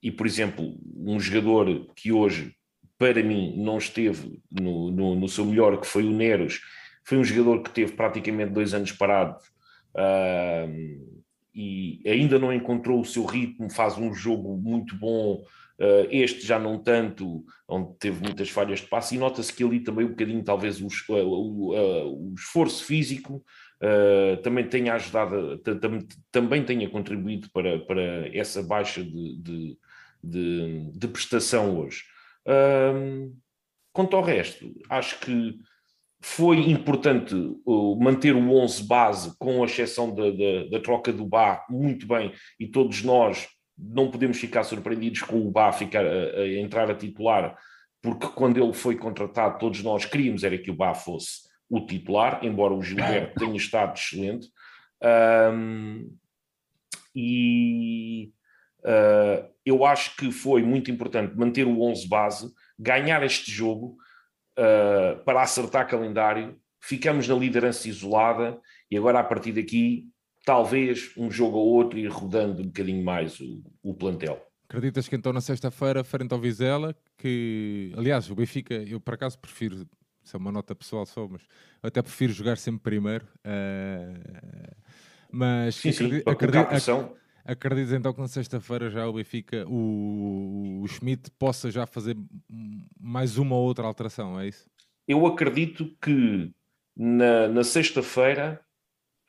e, 0.03 0.11
por 0.11 0.27
exemplo, 0.27 0.77
um 0.95 1.19
jogador 1.19 1.91
que 1.95 2.11
hoje, 2.11 2.53
para 2.95 3.23
mim, 3.23 3.55
não 3.57 3.79
esteve 3.79 4.39
no, 4.51 4.91
no, 4.91 5.15
no 5.15 5.27
seu 5.27 5.43
melhor, 5.45 5.79
que 5.81 5.87
foi 5.87 6.03
o 6.03 6.11
Neros, 6.11 6.61
foi 7.03 7.17
um 7.17 7.23
jogador 7.23 7.63
que 7.63 7.71
teve 7.71 7.93
praticamente 7.93 8.51
dois 8.51 8.73
anos 8.73 8.91
parado. 8.91 9.39
Uh, 9.95 11.23
e 11.55 12.01
ainda 12.05 12.37
não 12.37 12.53
encontrou 12.53 12.99
o 12.99 13.05
seu 13.05 13.23
ritmo, 13.23 13.69
faz 13.69 13.97
um 13.97 14.13
jogo 14.13 14.57
muito 14.57 14.95
bom, 14.97 15.35
uh, 15.79 16.07
este 16.11 16.45
já 16.45 16.59
não 16.59 16.77
tanto, 16.77 17.45
onde 17.67 17.97
teve 17.97 18.21
muitas 18.21 18.49
falhas 18.49 18.81
de 18.81 18.87
passe, 18.87 19.15
e 19.15 19.17
nota-se 19.17 19.53
que 19.53 19.63
ali 19.63 19.79
também 19.79 20.05
um 20.05 20.09
bocadinho, 20.09 20.43
talvez, 20.43 20.81
o, 20.81 20.87
o, 21.09 21.13
o, 21.13 22.31
o 22.31 22.33
esforço 22.35 22.83
físico 22.83 23.43
uh, 23.81 24.41
também 24.41 24.67
tenha 24.67 24.95
ajudado, 24.95 25.61
também 26.29 26.63
tenha 26.65 26.89
contribuído 26.89 27.49
para, 27.51 27.79
para 27.79 28.35
essa 28.37 28.61
baixa 28.61 29.01
de, 29.01 29.37
de, 29.41 29.77
de, 30.21 30.91
de 30.91 31.07
prestação 31.07 31.79
hoje. 31.79 32.03
Uh, 32.45 33.33
quanto 33.93 34.17
ao 34.17 34.21
resto, 34.21 34.75
acho 34.89 35.19
que 35.21 35.57
foi 36.27 36.71
importante 36.71 37.35
uh, 37.35 37.95
manter 38.01 38.35
o 38.35 38.51
11 38.51 38.83
base, 38.87 39.37
com 39.37 39.61
a 39.61 39.67
exceção 39.67 40.13
da, 40.13 40.31
da, 40.31 40.69
da, 40.71 40.79
troca 40.79 41.13
do 41.13 41.23
Bá, 41.23 41.63
muito 41.69 42.07
bem, 42.07 42.33
e 42.59 42.65
todos 42.65 43.03
nós 43.03 43.47
não 43.77 44.09
podemos 44.09 44.39
ficar 44.39 44.63
surpreendidos 44.63 45.21
com 45.21 45.47
o 45.47 45.51
Bá 45.51 45.71
ficar 45.71 46.03
a, 46.03 46.09
a, 46.09 46.47
entrar 46.59 46.89
a 46.89 46.95
titular, 46.95 47.55
porque 48.01 48.27
quando 48.29 48.57
ele 48.57 48.73
foi 48.73 48.97
contratado, 48.97 49.59
todos 49.59 49.83
nós 49.83 50.03
queríamos 50.05 50.43
era 50.43 50.57
que 50.57 50.71
o 50.71 50.75
Bá 50.75 50.95
fosse 50.95 51.43
o 51.69 51.85
titular, 51.85 52.39
embora 52.43 52.73
o 52.73 52.81
Gilberto 52.81 53.39
tenha 53.39 53.55
estado 53.55 53.95
excelente. 53.95 54.47
Um, 55.53 56.11
e 57.15 58.31
uh, 58.79 59.47
eu 59.63 59.85
acho 59.85 60.15
que 60.17 60.31
foi 60.31 60.63
muito 60.63 60.89
importante 60.89 61.37
manter 61.37 61.67
o 61.67 61.81
11 61.83 62.09
base, 62.09 62.51
ganhar 62.79 63.23
este 63.23 63.51
jogo 63.51 63.95
uh, 64.57 65.23
para 65.23 65.41
acertar 65.41 65.87
calendário, 65.87 66.59
ficamos 66.79 67.27
na 67.27 67.35
liderança 67.35 67.87
isolada 67.87 68.59
e 68.89 68.97
agora 68.97 69.19
a 69.19 69.23
partir 69.23 69.53
daqui 69.53 70.07
talvez 70.45 71.11
um 71.17 71.31
jogo 71.31 71.57
ou 71.57 71.67
outro 71.67 71.97
ir 71.97 72.07
rodando 72.07 72.61
um 72.61 72.67
bocadinho 72.67 73.03
mais 73.03 73.39
o, 73.39 73.63
o 73.81 73.93
plantel. 73.93 74.41
Acreditas 74.69 75.07
que 75.07 75.15
então 75.15 75.33
na 75.33 75.41
sexta-feira, 75.41 76.03
frente 76.03 76.33
ao 76.33 76.39
Vizela, 76.39 76.95
que 77.17 77.91
aliás 77.95 78.29
o 78.29 78.35
Benfica, 78.35 78.73
eu 78.73 78.99
por 78.99 79.13
acaso 79.13 79.37
prefiro, 79.39 79.87
isso 80.23 80.35
é 80.35 80.37
uma 80.37 80.51
nota 80.51 80.75
pessoal 80.75 81.05
só, 81.05 81.27
mas 81.27 81.41
até 81.81 82.01
prefiro 82.01 82.33
jogar 82.33 82.57
sempre 82.57 82.81
primeiro. 82.81 83.25
Uh, 83.45 84.75
mas 85.31 85.75
sim, 85.75 85.91
sim, 85.91 86.21
acredito, 86.25 86.67
acreditas 87.45 87.93
então 87.93 88.11
que 88.11 88.19
na 88.19 88.27
sexta-feira 88.27 88.89
já 88.89 89.07
o 89.07 89.13
Benfica, 89.13 89.65
o, 89.67 90.81
o 90.81 90.87
Schmidt 90.87 91.29
possa 91.37 91.69
já 91.69 91.85
fazer 91.85 92.17
mais 92.99 93.37
uma 93.37 93.55
ou 93.55 93.63
outra 93.63 93.85
alteração, 93.85 94.39
é 94.39 94.47
isso? 94.47 94.67
Eu 95.07 95.25
acredito 95.27 95.95
que 96.01 96.51
na, 96.97 97.47
na 97.47 97.63
sexta-feira, 97.63 98.59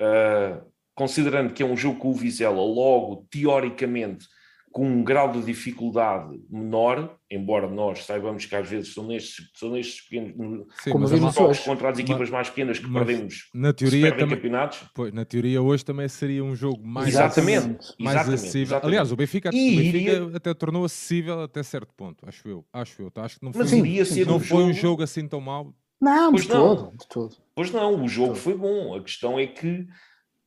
uh, 0.01 0.67
considerando 0.95 1.53
que 1.53 1.63
é 1.63 1.67
um 1.67 1.77
jogo 1.77 1.99
com 1.99 2.11
o 2.11 2.15
Vizela, 2.15 2.63
logo 2.63 3.27
teoricamente 3.31 4.27
com 4.77 4.87
um 4.87 5.03
grau 5.03 5.33
de 5.33 5.43
dificuldade 5.43 6.39
menor, 6.51 7.19
embora 7.31 7.67
nós 7.67 8.05
saibamos 8.05 8.45
que 8.45 8.55
às 8.55 8.69
vezes 8.69 8.93
são 8.93 9.07
nestes, 9.07 9.51
são 9.55 9.71
nestes 9.71 10.03
pequenos 10.03 10.67
Sim, 10.83 10.91
como 10.91 11.07
jogos 11.07 11.61
contra 11.61 11.89
as 11.89 11.99
equipas 11.99 12.21
mas, 12.21 12.31
mais 12.31 12.51
pequenas 12.51 12.79
que 12.79 12.93
perdemos 12.93 13.49
na 13.55 13.73
teoria 13.73 14.11
também, 14.11 14.37
campeonatos. 14.37 14.85
Pois, 14.95 15.15
na 15.15 15.25
teoria 15.25 15.63
hoje 15.63 15.83
também 15.83 16.07
seria 16.09 16.45
um 16.45 16.55
jogo 16.55 16.87
mais, 16.87 17.09
exatamente, 17.09 17.95
mais 17.99 18.17
exatamente, 18.17 18.35
acessível. 18.35 18.63
Exatamente. 18.65 18.87
Aliás, 18.87 19.13
o 19.13 19.17
Benfica, 19.17 19.51
e 19.51 19.73
o 19.73 19.77
Benfica 19.79 19.99
iria... 19.99 20.37
até 20.37 20.53
tornou 20.53 20.85
acessível 20.85 21.41
até 21.41 21.63
certo 21.63 21.95
ponto, 21.95 22.29
acho 22.29 22.47
eu. 22.47 22.63
Acho 22.71 23.01
eu. 23.01 23.11
Tá? 23.11 23.25
Acho 23.25 23.39
que 23.39 23.47
não 23.47 23.55
foi, 23.55 23.63
mas 23.63 23.73
iria 23.73 24.05
ser 24.05 24.27
não 24.27 24.37
um 24.37 24.41
foi 24.41 24.59
jogo... 24.59 24.63
um 24.71 24.75
jogo 24.75 25.03
assim 25.03 25.27
tão 25.27 25.41
mau. 25.41 25.75
Não, 25.99 26.33
pois 26.33 26.43
de 26.43 26.51
não. 26.51 26.77
todo, 26.77 26.97
de 26.99 27.09
todo. 27.09 27.37
Pois 27.55 27.71
não, 27.71 28.05
o 28.05 28.07
jogo 28.07 28.35
foi 28.35 28.55
bom. 28.55 28.95
A 28.95 29.03
questão 29.03 29.39
é 29.39 29.47
que 29.47 29.87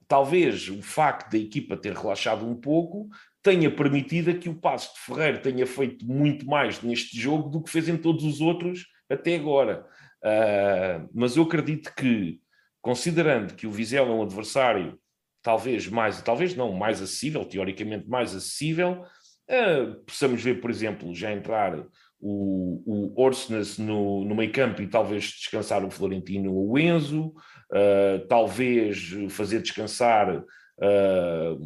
talvez 0.08 0.70
o 0.70 0.84
facto 0.84 1.32
da 1.32 1.38
equipa 1.40 1.76
ter 1.76 1.94
relaxado 1.94 2.46
um 2.46 2.56
pouco 2.56 3.10
tenha 3.42 3.72
permitido 3.72 4.38
que 4.38 4.50
o 4.50 4.56
Passo 4.56 4.94
de 4.94 5.00
Ferreira 5.02 5.40
tenha 5.40 5.66
feito 5.66 6.06
muito 6.06 6.46
mais 6.46 6.82
neste 6.82 7.18
jogo 7.20 7.50
do 7.50 7.64
que 7.64 7.72
fez 7.72 7.88
em 7.88 7.98
todos 7.98 8.24
os 8.24 8.42
outros 8.42 8.86
até 9.10 9.36
agora. 9.36 9.86
Uh, 10.24 11.10
mas 11.14 11.38
eu 11.38 11.44
acredito 11.44 11.94
que, 11.96 12.40
considerando 12.82 13.56
que 13.56 13.66
o 13.66 13.72
Vizela 13.72 14.10
é 14.10 14.14
um 14.14 14.24
adversário 14.24 15.00
talvez 15.42 15.88
mais, 15.88 16.22
talvez 16.22 16.56
não, 16.56 16.74
mais 16.74 17.02
acessível, 17.02 17.46
teoricamente 17.46 18.10
mais 18.10 18.36
acessível, 18.36 19.04
uh, 19.50 19.96
possamos 20.06 20.44
ver, 20.44 20.60
por 20.60 20.70
exemplo, 20.70 21.16
já 21.16 21.32
entrar 21.32 21.86
o, 22.20 22.84
o 22.86 23.22
Orsnes 23.22 23.78
no, 23.78 24.26
no 24.26 24.36
meio 24.36 24.52
campo 24.52 24.82
e 24.82 24.88
talvez 24.88 25.24
descansar 25.24 25.86
o 25.86 25.90
Florentino 25.90 26.54
ou 26.54 26.72
o 26.72 26.78
Enzo, 26.78 27.28
uh, 27.72 28.28
talvez 28.28 29.12
fazer 29.30 29.62
descansar 29.62 30.38
uh, 30.38 31.60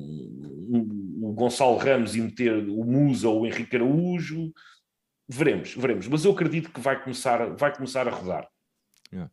o 1.33 1.35
Gonçalo 1.35 1.77
Ramos 1.77 2.15
e 2.15 2.21
meter 2.21 2.69
o 2.69 2.83
Musa 2.85 3.27
ou 3.27 3.41
o 3.41 3.47
Henrique 3.47 3.75
Araújo. 3.75 4.53
Veremos, 5.27 5.73
veremos. 5.73 6.07
Mas 6.07 6.23
eu 6.23 6.31
acredito 6.31 6.71
que 6.71 6.79
vai 6.79 7.01
começar, 7.01 7.55
vai 7.55 7.75
começar 7.75 8.07
a 8.07 8.11
rodar. 8.11 8.47
Yeah. 9.11 9.31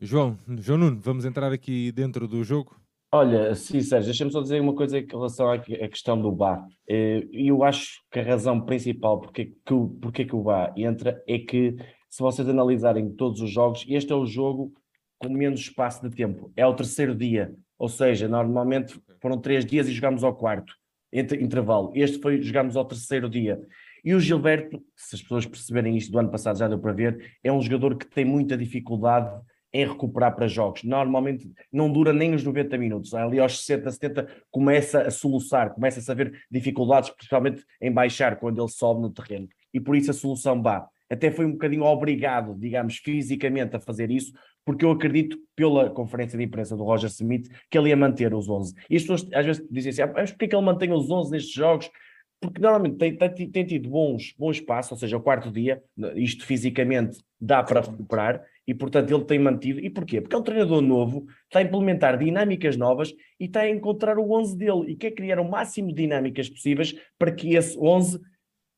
João, 0.00 0.38
João 0.58 0.78
Nuno, 0.78 1.00
vamos 1.00 1.26
entrar 1.26 1.52
aqui 1.52 1.92
dentro 1.92 2.26
do 2.26 2.42
jogo? 2.42 2.80
Olha, 3.12 3.54
sim, 3.54 3.80
Sérgio, 3.80 4.06
deixa-me 4.06 4.32
só 4.32 4.40
dizer 4.40 4.60
uma 4.60 4.74
coisa 4.74 4.98
em 4.98 5.06
relação 5.06 5.50
à 5.50 5.58
questão 5.58 6.20
do 6.20 6.32
Bá. 6.32 6.66
Eh, 6.88 7.28
eu 7.30 7.62
acho 7.62 8.02
que 8.10 8.18
a 8.18 8.24
razão 8.24 8.60
principal 8.60 9.20
porque, 9.20 9.44
que, 9.44 9.74
porque 10.00 10.24
que 10.24 10.34
o 10.34 10.42
Bá 10.42 10.72
entra 10.76 11.22
é 11.28 11.38
que, 11.38 11.76
se 12.08 12.22
vocês 12.22 12.48
analisarem 12.48 13.14
todos 13.14 13.40
os 13.40 13.50
jogos, 13.50 13.84
este 13.86 14.12
é 14.12 14.16
o 14.16 14.26
jogo 14.26 14.72
com 15.18 15.28
menos 15.28 15.60
espaço 15.60 16.08
de 16.08 16.16
tempo. 16.16 16.50
É 16.56 16.66
o 16.66 16.74
terceiro 16.74 17.14
dia. 17.14 17.54
Ou 17.78 17.88
seja, 17.88 18.26
normalmente 18.26 18.98
foram 19.20 19.38
três 19.38 19.64
dias 19.64 19.86
e 19.86 19.92
jogámos 19.92 20.24
ao 20.24 20.34
quarto, 20.34 20.74
entre, 21.14 21.42
intervalo. 21.42 21.92
Este 21.94 22.20
foi, 22.20 22.42
jogámos 22.42 22.76
ao 22.76 22.84
terceiro 22.84 23.30
dia. 23.30 23.60
E 24.04 24.12
o 24.14 24.20
Gilberto, 24.20 24.82
se 24.94 25.14
as 25.14 25.22
pessoas 25.22 25.46
perceberem 25.46 25.96
isto 25.96 26.12
do 26.12 26.18
ano 26.18 26.30
passado, 26.30 26.58
já 26.58 26.68
deu 26.68 26.78
para 26.78 26.92
ver, 26.92 27.32
é 27.42 27.50
um 27.50 27.62
jogador 27.62 27.96
que 27.96 28.06
tem 28.06 28.24
muita 28.24 28.56
dificuldade 28.56 29.40
em 29.72 29.86
recuperar 29.86 30.36
para 30.36 30.46
jogos. 30.46 30.84
Normalmente 30.84 31.50
não 31.72 31.90
dura 31.90 32.12
nem 32.12 32.34
os 32.34 32.44
90 32.44 32.76
minutos. 32.76 33.14
Ali 33.14 33.40
aos 33.40 33.58
60, 33.64 33.90
70 33.90 34.28
começa 34.50 35.02
a 35.02 35.10
soluçar, 35.10 35.72
começa 35.72 36.00
a 36.00 36.12
haver 36.12 36.32
dificuldades, 36.50 37.10
principalmente 37.10 37.64
em 37.80 37.90
baixar 37.90 38.36
quando 38.36 38.60
ele 38.60 38.70
sobe 38.70 39.00
no 39.00 39.10
terreno. 39.10 39.48
E 39.72 39.80
por 39.80 39.96
isso 39.96 40.10
a 40.10 40.14
solução 40.14 40.62
vá. 40.62 40.86
Até 41.10 41.30
foi 41.30 41.44
um 41.44 41.52
bocadinho 41.52 41.82
obrigado, 41.84 42.54
digamos, 42.58 42.96
fisicamente 42.96 43.76
a 43.76 43.80
fazer 43.80 44.10
isso, 44.10 44.32
porque 44.64 44.84
eu 44.84 44.90
acredito, 44.90 45.38
pela 45.54 45.90
conferência 45.90 46.38
de 46.38 46.44
imprensa 46.44 46.76
do 46.76 46.84
Roger 46.84 47.10
Smith, 47.10 47.48
que 47.70 47.76
ele 47.76 47.90
ia 47.90 47.96
manter 47.96 48.34
os 48.34 48.48
11. 48.48 48.74
E 48.88 48.96
as 48.96 49.02
pessoas 49.02 49.28
às 49.32 49.46
vezes 49.46 49.66
dizem 49.70 49.90
assim, 49.90 50.02
ah, 50.02 50.12
mas 50.14 50.30
porquê 50.30 50.48
que 50.48 50.56
ele 50.56 50.64
mantém 50.64 50.92
os 50.92 51.10
11 51.10 51.30
nestes 51.30 51.52
jogos? 51.52 51.90
Porque 52.40 52.60
normalmente 52.60 52.96
tem, 52.96 53.16
tem, 53.16 53.50
tem 53.50 53.64
tido 53.64 53.88
bons, 53.88 54.34
bons 54.38 54.60
passos, 54.60 54.92
ou 54.92 54.98
seja, 54.98 55.16
o 55.16 55.20
quarto 55.20 55.50
dia, 55.50 55.82
isto 56.16 56.44
fisicamente 56.44 57.18
dá 57.40 57.62
para 57.62 57.80
recuperar, 57.80 58.42
e 58.66 58.74
portanto 58.74 59.10
ele 59.14 59.24
tem 59.24 59.38
mantido. 59.38 59.80
E 59.80 59.90
porquê? 59.90 60.20
Porque 60.20 60.34
é 60.34 60.38
um 60.38 60.42
treinador 60.42 60.80
novo, 60.80 61.26
está 61.44 61.60
a 61.60 61.62
implementar 61.62 62.18
dinâmicas 62.18 62.76
novas 62.76 63.14
e 63.38 63.44
está 63.44 63.60
a 63.60 63.70
encontrar 63.70 64.18
o 64.18 64.32
11 64.32 64.56
dele 64.56 64.92
e 64.92 64.96
quer 64.96 65.12
criar 65.12 65.38
o 65.38 65.48
máximo 65.48 65.88
de 65.88 65.94
dinâmicas 65.94 66.48
possíveis 66.48 66.94
para 67.18 67.32
que 67.32 67.54
esse 67.54 67.78
11 67.78 68.20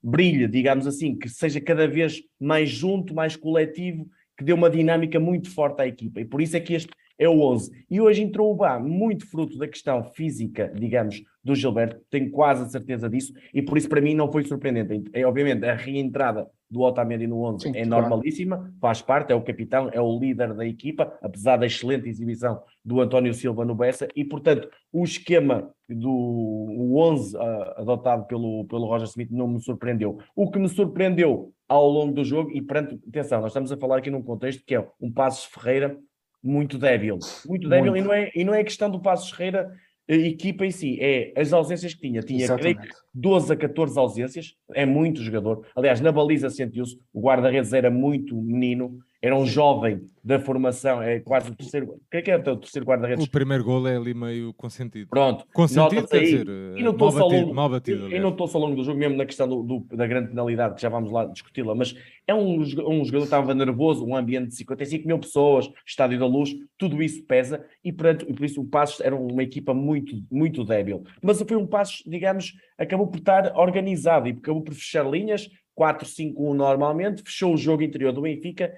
brilhe, 0.02 0.46
digamos 0.46 0.86
assim, 0.86 1.16
que 1.16 1.28
seja 1.28 1.60
cada 1.60 1.88
vez 1.88 2.22
mais 2.38 2.68
junto, 2.68 3.14
mais 3.14 3.34
coletivo 3.36 4.08
que 4.36 4.44
deu 4.44 4.56
uma 4.56 4.70
dinâmica 4.70 5.18
muito 5.18 5.50
forte 5.50 5.80
à 5.80 5.86
equipa. 5.86 6.20
E 6.20 6.24
por 6.24 6.40
isso 6.40 6.56
é 6.56 6.60
que 6.60 6.74
este 6.74 6.90
é 7.18 7.28
o 7.28 7.40
11. 7.40 7.72
E 7.90 8.00
hoje 8.00 8.22
entrou 8.22 8.52
o 8.52 8.54
Bá, 8.54 8.78
muito 8.78 9.28
fruto 9.30 9.56
da 9.58 9.66
questão 9.66 10.04
física, 10.04 10.70
digamos, 10.74 11.22
do 11.42 11.54
Gilberto, 11.54 12.00
tenho 12.10 12.30
quase 12.30 12.64
a 12.64 12.68
certeza 12.68 13.08
disso, 13.08 13.32
e 13.54 13.62
por 13.62 13.78
isso 13.78 13.88
para 13.88 14.00
mim 14.00 14.14
não 14.14 14.30
foi 14.30 14.44
surpreendente. 14.44 15.10
É, 15.12 15.24
obviamente, 15.24 15.64
a 15.64 15.74
reentrada 15.74 16.46
do 16.68 16.80
Otamendi 16.80 17.26
no 17.26 17.42
11 17.44 17.62
Sim, 17.62 17.76
é 17.76 17.86
normalíssima, 17.86 18.56
claro. 18.56 18.74
faz 18.80 19.00
parte, 19.00 19.32
é 19.32 19.34
o 19.34 19.42
capitão, 19.42 19.88
é 19.92 20.00
o 20.00 20.18
líder 20.18 20.52
da 20.52 20.66
equipa, 20.66 21.16
apesar 21.22 21.56
da 21.56 21.66
excelente 21.66 22.08
exibição 22.08 22.60
do 22.84 23.00
António 23.00 23.32
Silva 23.32 23.64
no 23.64 23.74
Bessa, 23.74 24.08
e 24.16 24.24
portanto 24.24 24.68
o 24.92 25.04
esquema 25.04 25.70
do 25.88 26.10
o 26.10 26.98
11 26.98 27.36
uh, 27.36 27.40
adotado 27.76 28.26
pelo, 28.26 28.64
pelo 28.64 28.86
Roger 28.86 29.06
Smith 29.06 29.30
não 29.30 29.46
me 29.46 29.60
surpreendeu. 29.60 30.18
O 30.34 30.50
que 30.50 30.58
me 30.58 30.68
surpreendeu 30.68 31.52
ao 31.68 31.88
longo 31.88 32.12
do 32.12 32.24
jogo, 32.24 32.50
e 32.52 32.62
perante, 32.62 32.98
atenção, 33.08 33.40
nós 33.40 33.50
estamos 33.50 33.72
a 33.72 33.76
falar 33.76 33.98
aqui 33.98 34.10
num 34.10 34.22
contexto 34.22 34.64
que 34.64 34.74
é 34.74 34.88
um 35.00 35.10
Passos 35.10 35.44
Ferreira 35.44 35.98
muito 36.42 36.78
débil, 36.78 37.18
muito 37.46 37.68
débil, 37.68 37.92
muito. 37.92 38.04
E, 38.04 38.06
não 38.06 38.14
é, 38.14 38.30
e 38.34 38.44
não 38.44 38.54
é 38.54 38.62
questão 38.62 38.90
do 38.90 39.00
Passos 39.00 39.30
Ferreira 39.30 39.72
equipa 40.08 40.64
em 40.64 40.70
si, 40.70 40.98
é 41.00 41.32
as 41.36 41.52
ausências 41.52 41.92
que 41.94 42.00
tinha. 42.00 42.22
Tinha, 42.22 42.56
creio, 42.56 42.78
12 43.12 43.52
a 43.52 43.56
14 43.56 43.98
ausências, 43.98 44.54
é 44.72 44.86
muito 44.86 45.20
jogador. 45.20 45.66
Aliás, 45.74 46.00
na 46.00 46.12
baliza 46.12 46.48
sentiu-se, 46.48 46.98
o 47.12 47.20
guarda-redes 47.20 47.72
era 47.72 47.90
muito 47.90 48.40
menino, 48.40 48.98
era 49.26 49.36
um 49.36 49.44
jovem 49.44 50.06
da 50.22 50.38
formação, 50.38 51.02
é 51.02 51.18
quase 51.18 51.50
o 51.50 51.54
terceiro. 51.54 51.94
O 51.94 52.00
que 52.08 52.18
é 52.18 52.22
que 52.22 52.30
é 52.30 52.36
o 52.36 52.56
terceiro 52.56 52.86
guarda-redes? 52.86 53.24
O 53.24 53.30
primeiro 53.30 53.64
gol 53.64 53.86
é 53.88 53.96
ali 53.96 54.14
meio 54.14 54.54
consentido. 54.54 55.08
Pronto, 55.08 55.44
consentido 55.52 56.06
quer 56.06 56.20
dizer, 56.20 56.46
e 56.76 56.82
não 56.82 56.96
mal, 56.96 57.12
batido, 57.12 57.54
mal 57.54 57.68
batido. 57.68 58.08
E, 58.08 58.20
não 58.20 58.28
estou 58.28 58.46
só 58.46 58.58
ao 58.58 58.64
longo 58.64 58.76
do 58.76 58.84
jogo, 58.84 58.98
mesmo 58.98 59.16
na 59.16 59.26
questão 59.26 59.48
do, 59.48 59.64
do, 59.64 59.96
da 59.96 60.06
grande 60.06 60.28
penalidade, 60.28 60.76
que 60.76 60.82
já 60.82 60.88
vamos 60.88 61.10
lá 61.10 61.24
discuti-la, 61.24 61.74
mas 61.74 61.96
é 62.24 62.32
um, 62.32 62.60
um 62.60 63.04
jogador 63.04 63.18
que 63.18 63.24
estava 63.24 63.52
nervoso, 63.52 64.06
um 64.06 64.14
ambiente 64.14 64.50
de 64.50 64.54
55 64.54 65.08
mil 65.08 65.18
pessoas, 65.18 65.68
estádio 65.84 66.20
da 66.20 66.26
luz, 66.26 66.54
tudo 66.78 67.02
isso 67.02 67.24
pesa 67.24 67.64
e, 67.82 67.92
portanto, 67.92 68.26
e 68.28 68.32
por 68.32 68.44
isso 68.44 68.60
o 68.60 68.64
Passos 68.64 69.00
era 69.00 69.16
uma 69.16 69.42
equipa 69.42 69.74
muito, 69.74 70.22
muito 70.30 70.64
débil. 70.64 71.02
Mas 71.20 71.42
foi 71.42 71.56
um 71.56 71.66
Passos, 71.66 72.04
digamos, 72.06 72.54
acabou 72.78 73.08
por 73.08 73.18
estar 73.18 73.56
organizado 73.56 74.28
e 74.28 74.30
acabou 74.30 74.62
por 74.62 74.74
fechar 74.74 75.04
linhas, 75.04 75.50
4-5-1 75.76 76.54
normalmente, 76.54 77.22
fechou 77.22 77.52
o 77.52 77.56
jogo 77.56 77.82
interior 77.82 78.12
do 78.12 78.22
Benfica 78.22 78.72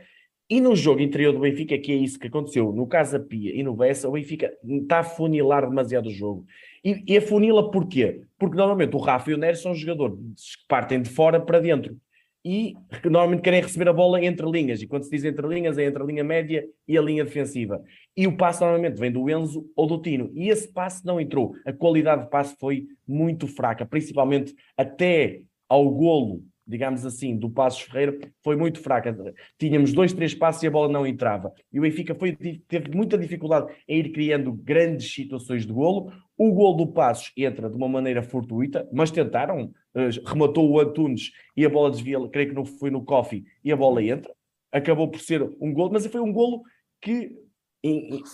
e 0.51 0.61
no 0.61 0.75
jogo 0.75 1.01
interior 1.01 1.33
do 1.33 1.41
Benfica, 1.41 1.79
que 1.79 1.93
é 1.93 1.95
isso 1.95 2.19
que 2.19 2.27
aconteceu 2.27 2.73
no 2.73 2.87
Casa 2.87 3.21
Pia 3.21 3.55
e 3.55 3.63
no 3.63 3.75
Bessa, 3.75 4.09
o 4.09 4.13
Benfica 4.13 4.51
está 4.65 5.01
a 5.01 5.05
funilar 5.05 5.69
demasiado 5.69 6.07
o 6.07 6.13
jogo. 6.13 6.47
E, 6.83 7.03
e 7.07 7.19
afunila 7.19 7.71
porquê? 7.71 8.23
Porque 8.39 8.57
normalmente 8.57 8.97
o 8.97 8.99
Rafa 8.99 9.31
e 9.31 9.35
o 9.35 9.39
Neres 9.39 9.61
são 9.61 9.75
jogadores 9.75 10.17
que 10.57 10.67
partem 10.67 11.03
de 11.03 11.11
fora 11.11 11.39
para 11.41 11.61
dentro 11.61 11.97
e 12.45 12.75
normalmente 13.05 13.43
querem 13.43 13.61
receber 13.61 13.89
a 13.89 13.93
bola 13.93 14.25
entre 14.25 14.51
linhas. 14.51 14.81
E 14.81 14.87
quando 14.87 15.03
se 15.03 15.11
diz 15.11 15.25
entre 15.25 15.47
linhas, 15.47 15.77
é 15.77 15.85
entre 15.85 16.03
a 16.03 16.07
linha 16.07 16.25
média 16.25 16.65
e 16.87 16.97
a 16.97 17.03
linha 17.03 17.25
defensiva. 17.25 17.83
E 18.17 18.27
o 18.27 18.37
passe 18.37 18.63
normalmente 18.63 18.99
vem 18.99 19.13
do 19.13 19.29
Enzo 19.29 19.71
ou 19.77 19.87
do 19.87 20.01
Tino. 20.01 20.31
E 20.35 20.49
esse 20.49 20.73
passe 20.73 21.05
não 21.05 21.21
entrou. 21.21 21.53
A 21.67 21.75
qualidade 21.75 22.23
de 22.25 22.31
passe 22.31 22.57
foi 22.59 22.87
muito 23.07 23.47
fraca, 23.47 23.85
principalmente 23.85 24.55
até 24.77 25.43
ao 25.69 25.91
golo 25.91 26.43
digamos 26.69 27.07
assim, 27.07 27.35
do 27.35 27.49
Passos 27.49 27.81
Ferreira 27.81 28.19
foi 28.45 28.55
muito 28.55 28.79
fraca. 28.81 29.17
Tínhamos 29.59 29.93
dois, 29.95 30.13
três 30.13 30.35
passos 30.35 30.63
e 30.63 30.67
a 30.67 30.71
bola 30.71 30.93
não 30.93 31.07
entrava. 31.07 31.51
E 31.73 31.79
o 31.79 31.83
Benfica 31.83 32.15
foi, 32.15 32.37
teve 32.69 32.95
muita 32.95 33.17
dificuldade 33.17 33.73
em 33.89 34.01
ir 34.01 34.13
criando 34.13 34.53
grandes 34.53 35.13
situações 35.13 35.67
de 35.67 35.73
golo. 35.73 36.13
O 36.37 36.53
gol 36.53 36.77
do 36.77 36.87
Passos 36.87 37.33
entra 37.37 37.71
de 37.71 37.77
uma 37.77 37.89
maneira 37.89 38.23
fortuita, 38.23 38.87
mas 38.93 39.11
tentaram. 39.11 39.73
Uh, 39.95 40.11
rematou 40.27 40.71
o 40.71 40.79
Antunes 40.79 41.33
e 41.57 41.65
a 41.65 41.69
bola 41.69 41.91
desvia, 41.91 42.19
creio 42.29 42.51
que 42.51 42.55
não 42.55 42.65
foi 42.65 42.91
no 42.91 43.03
Coffee, 43.03 43.45
e 43.65 43.73
a 43.73 43.77
bola 43.77 44.05
entra. 44.05 44.31
Acabou 44.71 45.09
por 45.09 45.19
ser 45.19 45.43
um 45.61 45.73
golo, 45.73 45.91
mas 45.93 46.07
foi 46.07 46.21
um 46.21 46.33
golo 46.33 46.63
que... 47.01 47.33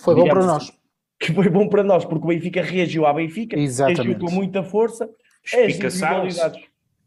Foi 0.03 0.13
bom 0.13 0.27
para 0.27 0.45
nós. 0.45 0.71
Que 1.17 1.33
foi 1.33 1.49
bom 1.49 1.69
para 1.69 1.81
nós, 1.81 2.03
porque 2.03 2.25
o 2.25 2.27
Benfica 2.27 2.61
reagiu 2.61 3.05
à 3.05 3.13
Benfica, 3.13 3.57
Exatamente. 3.57 4.01
reagiu 4.01 4.19
com 4.19 4.31
muita 4.31 4.61
força. 4.61 5.09
Espicaçaram-se 5.43 6.41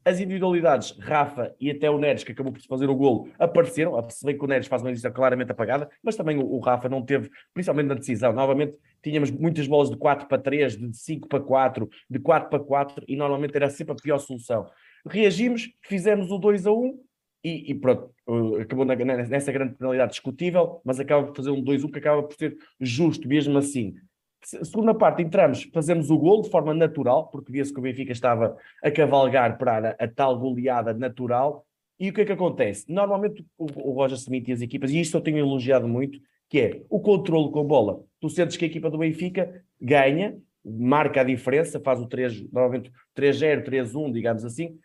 as 0.04 0.20
individualidades, 0.20 0.92
Rafa 0.98 1.54
e 1.60 1.70
até 1.70 1.90
o 1.90 1.98
Neres, 1.98 2.24
que 2.24 2.32
acabou 2.32 2.52
por 2.52 2.62
fazer 2.62 2.88
o 2.88 2.94
golo, 2.94 3.28
apareceram. 3.38 3.94
Se 4.08 4.24
bem 4.24 4.36
que 4.36 4.44
o 4.44 4.48
Neres 4.48 4.66
faz 4.66 4.82
uma 4.82 4.90
lista 4.90 5.10
claramente 5.10 5.52
apagada, 5.52 5.90
mas 6.02 6.16
também 6.16 6.38
o, 6.38 6.46
o, 6.46 6.60
Rafa 6.60 6.88
não 6.88 7.02
teve, 7.02 7.30
principalmente 7.52 7.88
na 7.88 7.94
decisão. 7.94 8.32
Novamente, 8.32 8.78
tínhamos 9.02 9.30
muitas 9.30 9.66
bolas 9.66 9.90
de 9.90 9.96
4 9.96 10.26
para 10.26 10.38
3, 10.38 10.76
de 10.76 10.96
5 10.96 11.28
para 11.28 11.40
4, 11.40 11.88
de 12.08 12.18
4 12.18 12.48
para 12.48 12.60
4, 12.60 13.04
e 13.06 13.16
normalmente 13.16 13.54
era 13.56 13.68
sempre 13.68 13.92
a 13.92 13.96
pior 13.96 14.18
solução. 14.18 14.66
Reagimos, 15.06 15.68
fizemos 15.82 16.30
o 16.30 16.38
2 16.38 16.66
a 16.66 16.72
1 16.72 16.98
e, 17.44 17.70
e 17.70 17.74
pronto, 17.74 18.12
acabou 18.60 18.84
na, 18.84 18.96
nessa 18.96 19.52
grande 19.52 19.74
penalidade 19.74 20.12
discutível, 20.12 20.80
mas 20.84 20.98
acaba 20.98 21.26
por 21.26 21.36
fazer 21.36 21.50
um 21.50 21.62
2-1 21.62 21.90
que 21.92 21.98
acaba 21.98 22.22
por 22.22 22.34
ser 22.34 22.56
justo 22.80 23.28
mesmo 23.28 23.56
assim. 23.58 23.94
Segunda 24.42 24.94
parte, 24.94 25.22
entramos, 25.22 25.64
fazemos 25.72 26.10
o 26.10 26.18
gol 26.18 26.42
de 26.42 26.50
forma 26.50 26.72
natural, 26.72 27.28
porque 27.28 27.52
via-se 27.52 27.72
que 27.72 27.78
o 27.78 27.82
Benfica 27.82 28.12
estava 28.12 28.56
a 28.82 28.90
cavalgar 28.90 29.58
para 29.58 29.90
a, 29.90 30.04
a, 30.04 30.08
tal 30.08 30.38
goleada 30.38 30.94
natural. 30.94 31.66
E 31.98 32.10
o 32.10 32.12
que 32.12 32.20
é 32.20 32.24
que 32.24 32.32
acontece? 32.32 32.90
Normalmente 32.90 33.44
o, 33.58 33.66
o 33.90 33.92
Roger 33.92 34.16
Smith 34.16 34.48
e 34.48 34.52
as 34.52 34.60
equipas, 34.60 34.90
e 34.90 35.00
isto 35.00 35.16
eu 35.16 35.20
tenho 35.20 35.38
elogiado 35.38 35.88
muito, 35.88 36.18
que 36.48 36.60
é 36.60 36.82
o 36.88 37.00
controle 37.00 37.50
com 37.50 37.60
a 37.60 37.64
bola. 37.64 38.00
Tu 38.20 38.30
sentes 38.30 38.56
que 38.56 38.64
a 38.64 38.68
equipa 38.68 38.88
do 38.88 38.98
Benfica 38.98 39.64
ganha, 39.80 40.38
marca 40.64 41.20
a 41.20 41.24
diferença, 41.24 41.80
faz 41.80 42.00
o 42.00 42.06
3, 42.06 42.50
normalmente 42.52 42.92
3-0, 43.16 43.64
3-1, 43.64 44.12
digamos 44.12 44.44
assim, 44.44 44.78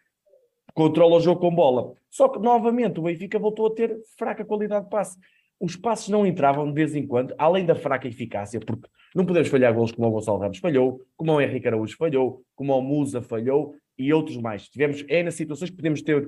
controla 0.74 1.18
o 1.18 1.22
jogo 1.22 1.40
com 1.40 1.54
bola. 1.54 1.94
Só 2.10 2.28
que 2.28 2.40
novamente 2.40 3.00
o 3.00 3.04
Benfica 3.04 3.40
voltou 3.40 3.68
a 3.68 3.74
ter 3.74 4.00
fraca 4.18 4.44
qualidade 4.44 4.86
de 4.86 4.90
passe. 4.90 5.18
Os 5.60 5.76
passes 5.76 6.10
não 6.10 6.26
entravam 6.26 6.68
de 6.68 6.74
vez 6.74 6.96
em 6.96 7.06
quando, 7.06 7.34
além 7.38 7.66
da 7.66 7.76
fraca 7.76 8.08
eficácia, 8.08 8.60
porque 8.60 8.88
não 9.16 9.26
podemos 9.26 9.48
falhar 9.48 9.74
gols 9.74 9.92
como 9.92 10.08
o 10.08 10.12
Gonçalo 10.12 10.40
Ramos 10.40 10.58
falhou, 10.58 11.02
como 11.16 11.32
o 11.32 11.42
Henrique 11.42 11.68
Araújo 11.68 11.96
falhou, 11.96 12.44
como 12.56 12.78
o 12.78 12.82
Musa 12.82 13.22
falhou 13.22 13.76
e 13.98 14.12
outros 14.12 14.38
mais. 14.38 14.68
Tivemos 14.68 15.06
é 15.08 15.24
nas 15.24 15.36
situações 15.36 15.70
que 15.70 15.76
podemos 15.76 16.02
ter 16.02 16.28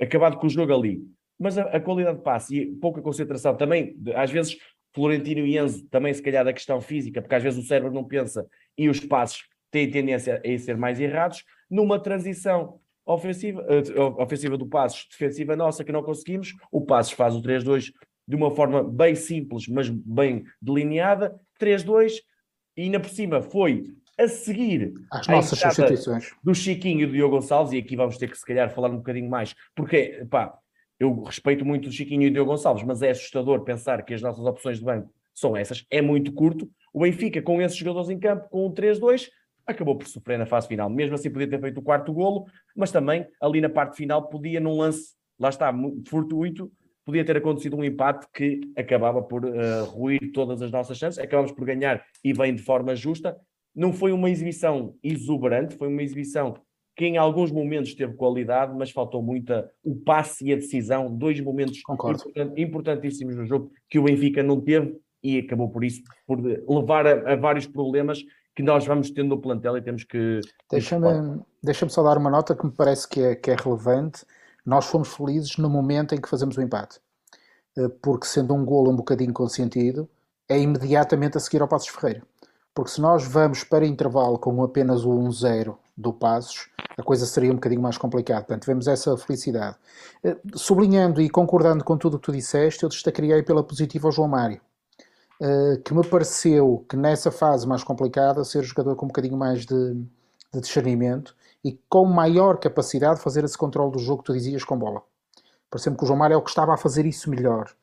acabado 0.00 0.36
com 0.38 0.46
o 0.46 0.50
jogo 0.50 0.72
ali. 0.74 1.02
Mas 1.38 1.58
a, 1.58 1.62
a 1.62 1.80
qualidade 1.80 2.18
de 2.18 2.24
passe 2.24 2.56
e 2.56 2.66
pouca 2.76 3.02
concentração 3.02 3.56
também, 3.56 3.96
às 4.14 4.30
vezes 4.30 4.56
Florentino 4.94 5.46
e 5.46 5.58
Enzo 5.58 5.86
também 5.88 6.12
se 6.14 6.22
calhar 6.22 6.44
da 6.44 6.52
questão 6.52 6.80
física, 6.80 7.20
porque 7.20 7.34
às 7.34 7.42
vezes 7.42 7.62
o 7.62 7.66
cérebro 7.66 7.92
não 7.92 8.04
pensa 8.04 8.46
e 8.78 8.88
os 8.88 9.00
passes 9.00 9.42
têm 9.70 9.90
tendência 9.90 10.40
a 10.42 10.58
ser 10.58 10.76
mais 10.76 10.98
errados, 11.00 11.44
numa 11.70 11.98
transição 11.98 12.80
ofensiva, 13.04 13.62
uh, 13.62 14.22
ofensiva 14.22 14.56
do 14.56 14.66
Passos, 14.66 15.06
defensiva 15.10 15.54
nossa 15.54 15.84
que 15.84 15.92
não 15.92 16.02
conseguimos, 16.02 16.54
o 16.72 16.80
Passos 16.80 17.12
faz 17.12 17.34
o 17.34 17.42
3-2 17.42 17.92
de 18.26 18.36
uma 18.36 18.50
forma 18.50 18.82
bem 18.82 19.14
simples, 19.14 19.68
mas 19.68 19.88
bem 19.88 20.44
delineada, 20.60 21.38
3-2, 21.60 22.14
e 22.76 22.82
ainda 22.82 23.00
por 23.00 23.10
cima 23.10 23.40
foi 23.40 23.94
a 24.18 24.26
seguir 24.28 24.94
as 25.10 25.26
nossas 25.28 25.58
substituições 25.58 26.30
do 26.42 26.54
Chiquinho 26.54 27.02
e 27.02 27.06
do 27.06 27.12
Diogo 27.12 27.36
Gonçalves, 27.36 27.72
e 27.72 27.78
aqui 27.78 27.96
vamos 27.96 28.16
ter 28.16 28.30
que 28.30 28.38
se 28.38 28.44
calhar 28.44 28.70
falar 28.70 28.90
um 28.90 28.96
bocadinho 28.96 29.28
mais, 29.28 29.54
porque 29.74 30.26
pá, 30.30 30.58
eu 30.98 31.22
respeito 31.22 31.64
muito 31.64 31.88
o 31.88 31.92
Chiquinho 31.92 32.22
e 32.22 32.28
o 32.28 32.32
Diogo 32.32 32.50
Gonçalves, 32.50 32.82
mas 32.82 33.02
é 33.02 33.10
assustador 33.10 33.62
pensar 33.62 34.02
que 34.04 34.14
as 34.14 34.22
nossas 34.22 34.44
opções 34.44 34.78
de 34.78 34.84
banco 34.84 35.12
são 35.34 35.56
essas, 35.56 35.84
é 35.90 36.00
muito 36.00 36.32
curto. 36.32 36.70
O 36.92 37.00
Benfica, 37.00 37.42
com 37.42 37.60
esses 37.60 37.76
jogadores 37.76 38.08
em 38.08 38.18
campo, 38.18 38.48
com 38.48 38.66
um 38.66 38.72
3-2, 38.72 39.28
acabou 39.66 39.96
por 39.98 40.06
sofrer 40.06 40.38
na 40.38 40.46
fase 40.46 40.66
final. 40.66 40.88
Mesmo 40.88 41.14
assim, 41.14 41.30
podia 41.30 41.48
ter 41.48 41.60
feito 41.60 41.78
o 41.78 41.82
quarto 41.82 42.12
golo, 42.12 42.46
mas 42.74 42.90
também 42.90 43.26
ali 43.40 43.60
na 43.60 43.68
parte 43.68 43.96
final 43.96 44.28
podia, 44.28 44.60
num 44.60 44.78
lance, 44.78 45.14
lá 45.38 45.50
está, 45.50 45.74
fortuito, 46.08 46.72
podia 47.06 47.24
ter 47.24 47.36
acontecido 47.36 47.76
um 47.76 47.84
empate 47.84 48.26
que 48.34 48.60
acabava 48.76 49.22
por 49.22 49.44
uh, 49.44 49.84
ruir 49.84 50.32
todas 50.32 50.60
as 50.60 50.72
nossas 50.72 50.98
chances. 50.98 51.20
Acabamos 51.20 51.52
por 51.52 51.64
ganhar 51.64 52.04
e 52.22 52.34
bem 52.34 52.52
de 52.52 52.62
forma 52.62 52.96
justa. 52.96 53.38
Não 53.72 53.92
foi 53.92 54.10
uma 54.10 54.28
exibição 54.28 54.96
exuberante, 55.04 55.76
foi 55.76 55.86
uma 55.86 56.02
exibição 56.02 56.54
que 56.96 57.04
important 57.04 57.16
alguns 57.16 57.52
momentos 57.52 57.94
teve 57.94 58.14
qualidade, 58.14 58.74
mas 58.74 58.90
faltou 58.90 59.22
muita 59.22 59.70
o 59.84 59.94
passe 59.94 60.46
e 60.46 60.52
a 60.52 60.56
decisão, 60.56 61.14
dois 61.14 61.38
momentos 61.40 61.78
important, 61.78 62.52
importantíssimos 62.56 63.36
no 63.36 63.46
jogo 63.46 63.70
que 63.88 63.98
o 63.98 64.02
Benfica 64.02 64.42
não 64.42 64.60
teve 64.60 64.98
e 65.22 65.38
acabou 65.38 65.68
por 65.68 65.84
isso, 65.84 66.02
por 66.26 66.40
levar 66.40 67.06
a, 67.06 67.32
a 67.34 67.36
vários 67.36 67.66
problemas 67.66 68.24
que 68.54 68.62
nós 68.62 68.86
vamos 68.86 69.10
tendo 69.10 69.28
no 69.28 69.40
plantel 69.40 69.76
e 69.76 69.82
temos 69.82 70.02
que. 70.02 70.40
Deixa-me 70.70 71.40
deixa 71.62 71.86
só 71.88 72.02
dar 72.02 72.16
uma 72.16 72.30
nota 72.30 72.56
que 72.56 72.64
me 72.64 72.72
parece 72.72 73.06
que 73.06 73.20
é, 73.20 73.34
que 73.36 73.50
é 73.50 73.54
relevante. 73.54 74.24
Nós 74.66 74.86
fomos 74.86 75.08
felizes 75.08 75.56
no 75.56 75.70
momento 75.70 76.14
em 76.14 76.20
que 76.20 76.28
fazemos 76.28 76.56
o 76.56 76.62
empate, 76.62 77.00
eh, 77.78 77.88
porque 78.02 78.26
sendo 78.26 78.52
um 78.52 78.64
golo 78.64 78.90
um 78.90 78.96
bocadinho 78.96 79.32
consentido, 79.32 80.08
é 80.48 80.58
imediatamente 80.58 81.36
a 81.36 81.40
seguir 81.40 81.62
ao 81.62 81.68
Passos 81.68 81.88
Ferreira. 81.88 82.22
Porque 82.74 82.90
se 82.90 83.00
nós 83.00 83.24
vamos 83.24 83.64
para 83.64 83.86
intervalo 83.86 84.38
com 84.38 84.62
apenas 84.62 85.04
o 85.04 85.10
1-0 85.10 85.76
do 85.96 86.12
Passos, 86.12 86.68
a 86.98 87.02
coisa 87.02 87.24
seria 87.24 87.50
um 87.50 87.54
bocadinho 87.54 87.80
mais 87.80 87.96
complicada. 87.96 88.40
Portanto, 88.40 88.62
tivemos 88.62 88.88
essa 88.88 89.16
felicidade. 89.16 89.76
Eh, 90.24 90.36
sublinhando 90.54 91.22
e 91.22 91.30
concordando 91.30 91.84
com 91.84 91.96
tudo 91.96 92.16
o 92.16 92.18
que 92.18 92.26
tu 92.26 92.32
disseste, 92.32 92.82
eu 92.82 92.88
destacaria 92.88 93.42
pela 93.44 93.62
positiva 93.62 94.08
ao 94.08 94.12
João 94.12 94.28
Mário 94.28 94.60
uh, 95.40 95.80
que 95.82 95.94
me 95.94 96.04
pareceu 96.06 96.84
que 96.88 96.96
nessa 96.96 97.30
fase 97.30 97.66
mais 97.66 97.82
complicada 97.84 98.44
ser 98.44 98.62
jogador 98.62 98.96
com 98.96 99.06
um 99.06 99.08
bocadinho 99.08 99.36
mais 99.36 99.64
de, 99.64 99.94
de 100.52 100.60
discernimento 100.60 101.34
e 101.66 101.80
com 101.88 102.04
maior 102.04 102.60
capacidade 102.60 103.16
de 103.16 103.24
fazer 103.24 103.42
esse 103.42 103.58
controle 103.58 103.90
do 103.90 103.98
jogo 103.98 104.22
que 104.22 104.26
tu 104.26 104.32
dizias 104.32 104.62
com 104.62 104.78
bola. 104.78 105.02
Pareceu-me 105.68 105.98
que 105.98 106.04
o 106.04 106.06
João 106.06 106.16
Mário 106.16 106.34
é 106.34 106.36
o 106.36 106.42
que 106.42 106.48
estava 106.48 106.72
a 106.72 106.76
fazer 106.76 107.04
isso 107.04 107.28
melhor. 107.28 107.74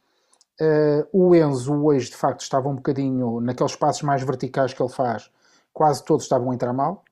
Uh, 0.61 1.05
o 1.11 1.35
Enzo 1.35 1.83
hoje 1.83 2.09
de 2.09 2.15
facto 2.15 2.39
estava 2.39 2.69
um 2.69 2.75
bocadinho 2.75 3.41
naqueles 3.41 3.75
passos 3.75 4.01
mais 4.03 4.23
verticais 4.23 4.73
que 4.73 4.81
ele 4.81 4.89
faz, 4.89 5.29
quase 5.73 6.01
todos 6.01 6.23
estavam 6.23 6.51
a 6.51 6.55
entrar 6.55 6.71
mal. 6.71 7.03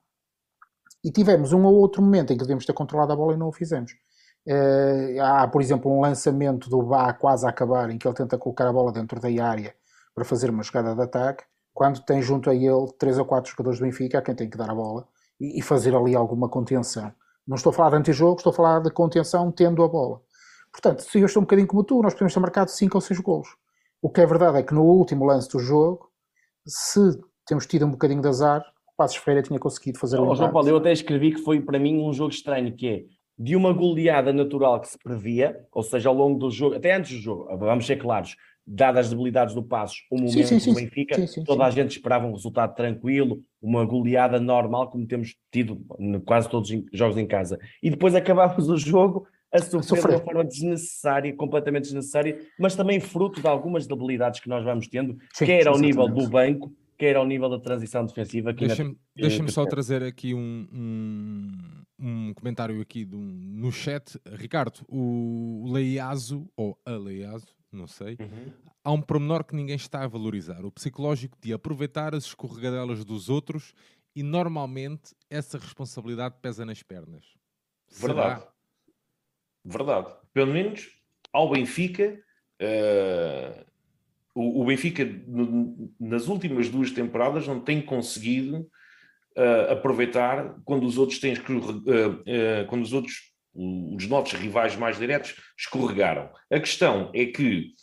E 1.03 1.11
tivemos 1.11 1.51
um 1.51 1.65
ou 1.65 1.75
outro 1.75 2.01
momento 2.01 2.31
em 2.31 2.37
que 2.37 2.43
devemos 2.43 2.65
ter 2.65 2.71
controlado 2.71 3.11
a 3.11 3.15
bola 3.17 3.33
e 3.33 3.37
não 3.37 3.49
o 3.49 3.51
fizemos. 3.51 3.91
Uh, 4.47 5.21
há, 5.21 5.45
por 5.49 5.61
exemplo, 5.61 5.91
um 5.91 5.99
lançamento 5.99 6.69
do 6.69 6.81
Bá 6.83 7.11
quase 7.11 7.45
a 7.45 7.49
acabar, 7.49 7.89
em 7.89 7.97
que 7.97 8.07
ele 8.07 8.15
tenta 8.15 8.37
colocar 8.37 8.65
a 8.65 8.71
bola 8.71 8.93
dentro 8.93 9.19
da 9.19 9.27
área 9.45 9.75
para 10.15 10.23
fazer 10.23 10.49
uma 10.49 10.63
jogada 10.63 10.95
de 10.95 11.01
ataque, 11.01 11.43
quando 11.73 11.99
tem 12.05 12.21
junto 12.21 12.49
a 12.49 12.55
ele 12.55 12.93
três 12.97 13.17
ou 13.17 13.25
quatro 13.25 13.51
jogadores 13.51 13.77
do 13.77 13.83
Benfica 13.83 14.19
a 14.19 14.21
quem 14.21 14.35
tem 14.35 14.49
que 14.49 14.57
dar 14.57 14.69
a 14.69 14.75
bola 14.75 15.05
e, 15.41 15.57
e 15.57 15.61
fazer 15.61 15.95
ali 15.95 16.15
alguma 16.15 16.47
contenção. 16.47 17.11
Não 17.47 17.55
estou 17.55 17.71
a 17.71 17.73
falar 17.73 17.89
de 17.89 17.95
antijogo, 17.97 18.37
estou 18.37 18.51
a 18.51 18.55
falar 18.55 18.79
de 18.79 18.91
contenção 18.91 19.51
tendo 19.51 19.83
a 19.83 19.87
bola. 19.87 20.21
Portanto, 20.71 21.01
se 21.01 21.19
eu 21.19 21.25
estou 21.25 21.41
um 21.41 21.45
bocadinho 21.45 21.67
como 21.67 21.83
tu, 21.83 22.01
nós 22.01 22.13
podemos 22.13 22.33
ter 22.33 22.39
marcado 22.39 22.69
5 22.69 22.95
ou 22.95 23.01
6 23.01 23.19
golos. 23.19 23.49
O 24.01 24.09
que 24.09 24.21
é 24.21 24.25
verdade 24.25 24.59
é 24.59 24.63
que 24.63 24.73
no 24.73 24.83
último 24.83 25.25
lance 25.25 25.49
do 25.49 25.59
jogo, 25.59 26.09
se 26.65 26.99
temos 27.45 27.65
tido 27.65 27.85
um 27.85 27.91
bocadinho 27.91 28.21
de 28.21 28.27
azar, 28.27 28.61
o 28.87 28.95
Passos 28.95 29.17
Ferreira 29.17 29.45
tinha 29.45 29.59
conseguido 29.59 29.99
fazer 29.99 30.19
o 30.19 30.35
João 30.35 30.51
Paulo, 30.51 30.69
eu 30.69 30.77
até 30.77 30.91
escrevi 30.91 31.33
que 31.33 31.41
foi 31.41 31.59
para 31.59 31.79
mim 31.79 32.01
um 32.01 32.13
jogo 32.13 32.31
estranho, 32.31 32.73
que 32.75 32.87
é 32.87 33.03
de 33.37 33.55
uma 33.55 33.73
goleada 33.73 34.31
natural 34.31 34.79
que 34.79 34.89
se 34.89 34.97
previa, 34.99 35.65
ou 35.71 35.81
seja, 35.81 36.09
ao 36.09 36.15
longo 36.15 36.37
do 36.37 36.51
jogo, 36.51 36.75
até 36.75 36.93
antes 36.93 37.11
do 37.11 37.21
jogo, 37.21 37.57
vamos 37.57 37.87
ser 37.87 37.97
claros, 37.97 38.35
dadas 38.73 39.07
as 39.07 39.09
debilidades 39.09 39.53
do 39.53 39.61
Passos, 39.61 40.05
o 40.09 40.15
momento 40.15 40.47
sim, 40.47 40.59
sim, 40.59 40.71
do 40.71 40.75
Benfica, 40.79 41.27
sim, 41.27 41.43
toda 41.43 41.65
a 41.65 41.69
gente 41.69 41.91
esperava 41.91 42.25
um 42.25 42.31
resultado 42.31 42.73
tranquilo, 42.73 43.43
uma 43.61 43.83
goleada 43.83 44.39
normal, 44.39 44.89
como 44.89 45.05
temos 45.05 45.35
tido 45.51 45.85
quase 46.25 46.49
todos 46.49 46.71
os 46.71 46.83
jogos 46.93 47.17
em 47.17 47.27
casa. 47.27 47.59
E 47.83 47.89
depois 47.89 48.15
acabámos 48.15 48.69
o 48.69 48.77
jogo 48.77 49.27
a 49.51 49.59
sofrer, 49.59 49.83
sofrer. 49.83 50.07
de 50.07 50.15
uma 50.15 50.23
forma 50.23 50.45
desnecessária, 50.45 51.35
completamente 51.35 51.83
desnecessária, 51.83 52.39
mas 52.57 52.73
também 52.73 53.01
fruto 53.01 53.41
de 53.41 53.47
algumas 53.47 53.85
debilidades 53.85 54.39
que 54.39 54.47
nós 54.47 54.63
vamos 54.63 54.87
tendo, 54.87 55.17
quer 55.37 55.67
ao 55.67 55.77
nível 55.77 56.07
do 56.07 56.29
banco, 56.29 56.73
quer 56.97 57.17
ao 57.17 57.25
nível 57.25 57.49
da 57.49 57.59
transição 57.59 58.05
defensiva. 58.05 58.53
Deixa-me 58.53 58.95
deixa 59.13 59.45
só 59.49 59.65
trazer 59.65 60.01
aqui 60.01 60.33
um, 60.33 60.65
um, 60.71 61.51
um 61.99 62.33
comentário 62.33 62.79
aqui 62.79 63.03
do, 63.03 63.17
no 63.17 63.69
chat. 63.69 64.17
Ricardo, 64.25 64.79
o 64.87 65.69
Leiazo, 65.73 66.47
ou 66.55 66.77
a 66.85 66.91
Leiazo, 66.91 67.53
não 67.71 67.87
sei, 67.87 68.17
uhum. 68.19 68.51
há 68.83 68.91
um 68.91 69.01
pormenor 69.01 69.43
que 69.43 69.55
ninguém 69.55 69.75
está 69.75 70.03
a 70.03 70.07
valorizar: 70.07 70.65
o 70.65 70.71
psicológico 70.71 71.37
de 71.41 71.53
aproveitar 71.53 72.13
as 72.13 72.25
escorregadelas 72.25 73.05
dos 73.05 73.29
outros 73.29 73.73
e 74.15 74.23
normalmente 74.23 75.15
essa 75.29 75.57
responsabilidade 75.57 76.35
pesa 76.41 76.65
nas 76.65 76.83
pernas. 76.83 77.25
Verdade. 77.89 78.41
Será? 78.41 78.51
Verdade. 79.63 80.15
Pelo 80.33 80.53
menos 80.53 80.89
ao 81.31 81.49
Benfica, 81.49 82.19
uh, 82.61 83.65
o, 84.35 84.61
o, 84.61 84.65
Benfica 84.65 85.05
no, 85.05 85.93
nas 85.99 86.27
últimas 86.27 86.69
duas 86.69 86.91
temporadas 86.91 87.47
não 87.47 87.59
tem 87.59 87.81
conseguido 87.81 88.69
uh, 89.37 89.71
aproveitar 89.71 90.59
quando 90.65 90.85
os 90.85 90.97
outros 90.97 91.19
têm 91.19 91.33
uh, 91.33 92.67
quando 92.67 92.83
os 92.83 92.93
outros 92.93 93.30
os 93.53 94.07
nossos 94.07 94.33
rivais 94.33 94.75
mais 94.75 94.97
diretos 94.97 95.35
escorregaram. 95.57 96.31
A 96.51 96.59
questão 96.59 97.11
é 97.13 97.25
que 97.25 97.73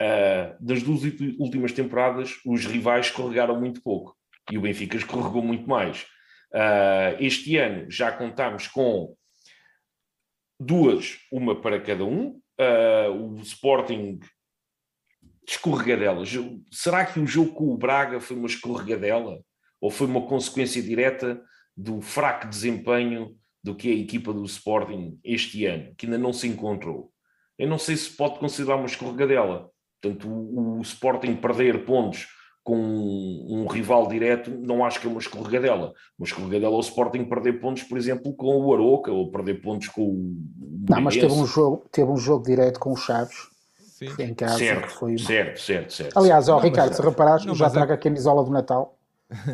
uh, 0.00 0.64
das 0.64 0.82
duas 0.82 1.02
últimas 1.38 1.72
temporadas 1.72 2.34
os 2.44 2.64
rivais 2.64 3.06
escorregaram 3.06 3.58
muito 3.58 3.82
pouco 3.82 4.16
e 4.50 4.56
o 4.56 4.60
Benfica 4.60 4.96
escorregou 4.96 5.42
muito 5.42 5.68
mais. 5.68 6.02
Uh, 6.52 7.18
este 7.18 7.56
ano 7.56 7.90
já 7.90 8.12
contamos 8.12 8.68
com 8.68 9.14
duas, 10.58 11.18
uma 11.30 11.60
para 11.60 11.80
cada 11.80 12.04
um. 12.04 12.40
Uh, 12.58 13.34
o 13.34 13.40
Sporting 13.40 14.20
escorregadelas. 15.46 16.30
Será 16.72 17.04
que 17.04 17.20
o 17.20 17.26
jogo 17.26 17.52
com 17.52 17.72
o 17.72 17.76
Braga 17.76 18.20
foi 18.20 18.36
uma 18.36 18.46
escorregadela? 18.46 19.40
Ou 19.80 19.90
foi 19.90 20.06
uma 20.06 20.26
consequência 20.26 20.82
direta 20.82 21.40
do 21.76 22.00
fraco 22.00 22.48
desempenho 22.48 23.36
do 23.66 23.74
que 23.74 23.90
a 23.90 23.94
equipa 23.96 24.32
do 24.32 24.44
Sporting 24.44 25.18
este 25.24 25.66
ano, 25.66 25.92
que 25.96 26.06
ainda 26.06 26.16
não 26.16 26.32
se 26.32 26.46
encontrou. 26.46 27.10
Eu 27.58 27.66
não 27.68 27.78
sei 27.78 27.96
se 27.96 28.10
pode 28.10 28.38
considerar 28.38 28.76
uma 28.76 28.86
escorregadela. 28.86 29.68
Portanto, 30.00 30.28
o, 30.28 30.78
o 30.78 30.82
Sporting 30.82 31.34
perder 31.34 31.84
pontos 31.84 32.28
com 32.62 32.76
um, 32.76 33.62
um, 33.62 33.66
rival 33.66 34.06
direto, 34.06 34.52
não 34.52 34.84
acho 34.84 35.00
que 35.00 35.08
é 35.08 35.10
uma 35.10 35.18
escorregadela. 35.18 35.92
Uma 36.16 36.26
escorregadela 36.26 36.74
é 36.74 36.76
o 36.76 36.80
Sporting 36.80 37.24
perder 37.24 37.60
pontos, 37.60 37.82
por 37.82 37.98
exemplo, 37.98 38.32
com 38.34 38.56
o 38.56 38.72
Aroca, 38.72 39.10
ou 39.10 39.32
perder 39.32 39.60
pontos 39.60 39.88
com 39.88 40.02
o. 40.02 40.36
Não, 40.88 41.00
mas 41.00 41.16
teve 41.16 41.32
um, 41.32 41.44
jogo, 41.44 41.84
teve 41.90 42.08
um 42.08 42.16
jogo 42.16 42.44
direto 42.44 42.78
com 42.78 42.92
o 42.92 42.96
Chaves. 42.96 43.48
Sim. 43.80 44.10
Em 44.20 44.32
casa, 44.32 44.58
certo, 44.58 44.90
foi... 44.92 45.18
certo, 45.18 45.60
certo, 45.60 45.92
certo. 45.92 46.16
Aliás, 46.16 46.48
ó, 46.48 46.58
Ricardo, 46.58 46.94
se 46.94 47.02
reparares, 47.02 47.44
já 47.56 47.68
traga 47.68 47.94
é... 47.94 47.96
a 47.96 47.98
camisola 47.98 48.44
do 48.44 48.50
Natal 48.52 48.96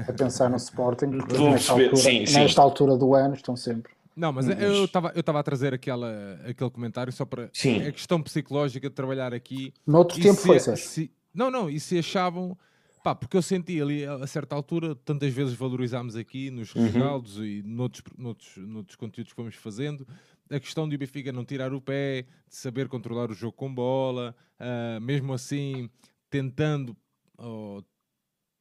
a 0.07 0.13
pensar 0.13 0.51
no 0.51 0.57
Sporting, 0.57 1.11
porque 1.13 1.39
nesta 1.39 1.73
altura, 1.73 1.97
sim, 1.97 2.21
nesta 2.21 2.49
sim. 2.49 2.61
altura 2.61 2.97
do 2.97 3.15
ano 3.15 3.35
estão 3.35 3.57
sempre. 3.57 3.93
Não, 4.15 4.33
mas 4.33 4.49
eu 4.49 4.85
estava 4.85 5.13
eu 5.15 5.37
a 5.37 5.43
trazer 5.43 5.73
aquela, 5.75 6.39
aquele 6.47 6.71
comentário 6.71 7.13
só 7.13 7.25
para 7.25 7.49
Sim. 7.53 7.83
a 7.83 7.93
questão 7.93 8.23
psicológica 8.23 8.89
de 8.89 8.95
trabalhar 8.95 9.33
aqui. 9.33 9.73
No 9.87 9.99
outro 9.99 10.21
tempo 10.21 10.41
se, 10.41 10.47
foi, 10.47 10.77
se, 10.77 11.11
Não, 11.35 11.51
não, 11.51 11.69
e 11.69 11.81
se 11.81 11.99
achavam. 11.99 12.57
Pá, 13.03 13.17
porque 13.17 13.37
eu 13.37 13.43
senti 13.43 13.83
ali 13.83 14.05
a 14.05 14.25
certa 14.29 14.55
altura, 14.55 14.95
tantas 14.95 15.33
vezes 15.33 15.55
valorizámos 15.55 16.15
aqui 16.15 16.53
nos 16.53 16.73
uhum. 16.73 16.85
rescaldos 16.85 17.37
e 17.39 17.61
noutros, 17.65 18.05
noutros, 18.17 18.57
noutros 18.57 18.95
conteúdos 18.95 19.33
que 19.33 19.37
fomos 19.37 19.57
fazendo, 19.57 20.07
a 20.49 20.61
questão 20.61 20.89
de 20.89 20.95
o 20.95 20.99
Benfica 20.99 21.33
não 21.33 21.45
tirar 21.45 21.73
o 21.73 21.81
pé, 21.81 22.23
de 22.49 22.55
saber 22.55 22.87
controlar 22.89 23.29
o 23.29 23.35
jogo 23.35 23.55
com 23.57 23.75
bola, 23.75 24.37
uh, 24.61 25.01
mesmo 25.01 25.33
assim 25.33 25.91
tentando 26.31 26.97
uh, 27.41 27.85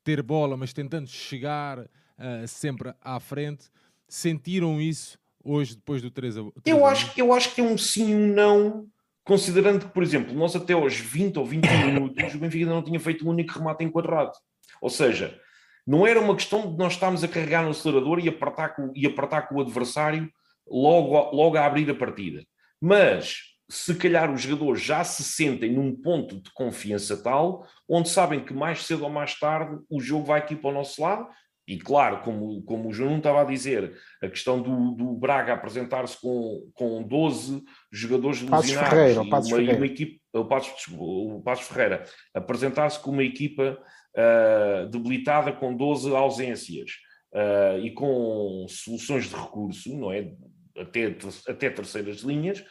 ter 0.04 0.24
bola, 0.24 0.58
mas 0.58 0.74
tentando 0.74 1.08
chegar 1.08 1.80
uh, 1.80 2.48
sempre 2.48 2.94
à 3.00 3.20
frente. 3.20 3.70
Sentiram 4.08 4.82
isso 4.82 5.18
hoje, 5.44 5.76
depois 5.76 6.02
do 6.02 6.12
3 6.12 6.38
a 6.38 6.42
3 6.42 6.54
eu, 6.66 6.86
acho, 6.86 7.12
eu 7.18 7.34
acho 7.34 7.54
que 7.54 7.62
é 7.62 7.64
um 7.64 7.78
sim 7.78 8.12
e 8.12 8.16
um 8.16 8.34
não, 8.34 8.88
considerando 9.24 9.86
que, 9.86 9.94
por 9.94 10.04
exemplo, 10.04 10.34
nós 10.34 10.56
até 10.56 10.74
aos 10.74 10.96
20 10.96 11.40
ou 11.40 11.46
20 11.46 11.66
minutos 11.86 12.36
o 12.36 12.40
Benfica 12.40 12.64
ainda 12.64 12.76
não 12.76 12.84
tinha 12.84 13.00
feito 13.00 13.26
um 13.26 13.30
único 13.30 13.58
remate 13.58 13.84
enquadrado. 13.84 14.32
Ou 14.82 14.90
seja, 14.90 15.40
não 15.86 16.06
era 16.06 16.20
uma 16.20 16.36
questão 16.36 16.72
de 16.72 16.78
nós 16.78 16.94
estarmos 16.94 17.24
a 17.24 17.28
carregar 17.28 17.64
no 17.64 17.72
acelerador 17.72 18.20
e 18.20 18.30
apertar 18.30 18.76
com, 18.76 18.92
e 18.96 19.06
apertar 19.06 19.48
com 19.48 19.56
o 19.56 19.62
adversário 19.62 20.30
logo, 20.68 21.36
logo 21.36 21.58
a 21.58 21.66
abrir 21.66 21.90
a 21.90 21.96
partida. 21.96 22.44
Mas 22.80 23.52
se 23.70 23.96
calhar 23.96 24.32
os 24.32 24.42
jogadores 24.42 24.82
já 24.82 25.04
se 25.04 25.24
sentem 25.24 25.72
num 25.72 25.96
ponto 25.96 26.42
de 26.42 26.52
confiança 26.54 27.16
tal, 27.16 27.66
onde 27.88 28.10
sabem 28.10 28.44
que 28.44 28.54
mais 28.54 28.84
cedo 28.86 29.04
ou 29.04 29.10
mais 29.10 29.40
tarde 29.40 29.80
o 29.90 30.02
jogo 30.02 30.26
vai 30.26 30.40
aqui 30.40 30.56
para 30.56 30.72
o 30.72 30.74
nosso 30.74 31.02
lado 31.02 31.28
e 31.68 31.78
claro, 31.78 32.22
como, 32.22 32.62
como 32.64 32.90
o 32.90 32.94
João 32.94 33.18
estava 33.18 33.42
a 33.42 33.46
dizer, 33.46 33.94
a 34.22 34.28
questão 34.28 34.62
do, 34.62 34.92
do 34.92 35.14
Braga 35.14 35.54
apresentar-se 35.54 36.20
com, 36.20 36.70
com 36.74 37.04
12 37.04 37.64
jogadores 37.92 38.42
lesionados 38.42 38.90
Ferreira, 38.90 39.24
e 39.24 39.28
uma, 39.28 39.78
uma 39.78 39.86
equipe, 39.86 40.22
o 40.34 40.46
Passos, 40.46 40.88
o 40.92 41.42
Passos 41.44 41.68
Ferreira, 41.68 42.04
apresentar-se 42.34 43.00
com 43.00 43.12
uma 43.12 43.24
equipa 43.24 43.78
uh, 44.18 44.90
debilitada 44.90 45.52
com 45.54 45.76
12 45.76 46.14
ausências 46.16 46.92
uh, 47.34 47.80
e 47.80 47.92
com 47.92 48.66
soluções 48.68 49.30
de 49.30 49.36
recurso, 49.36 49.96
não 49.98 50.12
é? 50.12 50.34
Até, 50.78 51.16
até 51.48 51.70
terceiras 51.70 52.22
linhas, 52.22 52.64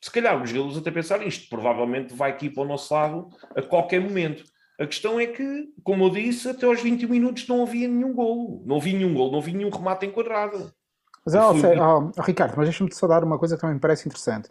se 0.00 0.10
calhar 0.10 0.40
os 0.40 0.50
jogadores 0.50 0.78
até 0.78 0.90
pensar 0.90 1.26
isto, 1.26 1.48
provavelmente 1.48 2.14
vai 2.14 2.30
aqui 2.30 2.48
para 2.48 2.62
o 2.62 2.66
nosso 2.66 2.92
lado 2.94 3.28
a 3.56 3.62
qualquer 3.62 4.00
momento. 4.00 4.44
A 4.78 4.86
questão 4.86 5.18
é 5.18 5.26
que, 5.26 5.68
como 5.82 6.04
eu 6.04 6.10
disse, 6.10 6.48
até 6.48 6.64
aos 6.64 6.80
20 6.80 7.06
minutos 7.08 7.48
não 7.48 7.62
havia 7.62 7.88
nenhum 7.88 8.12
golo. 8.12 8.62
Não 8.64 8.76
havia 8.76 8.96
nenhum 8.96 9.12
golo, 9.12 9.32
não 9.32 9.38
havia 9.40 9.54
nenhum 9.54 9.70
remate 9.70 10.06
enquadrado. 10.06 10.72
Mas, 11.26 11.34
oh, 11.34 11.50
oh, 11.50 12.12
oh, 12.16 12.22
Ricardo, 12.22 12.54
mas 12.56 12.68
deixa-me 12.68 12.94
só 12.94 13.08
dar 13.08 13.24
uma 13.24 13.38
coisa 13.38 13.56
que 13.56 13.60
também 13.60 13.74
me 13.74 13.80
parece 13.80 14.08
interessante. 14.08 14.48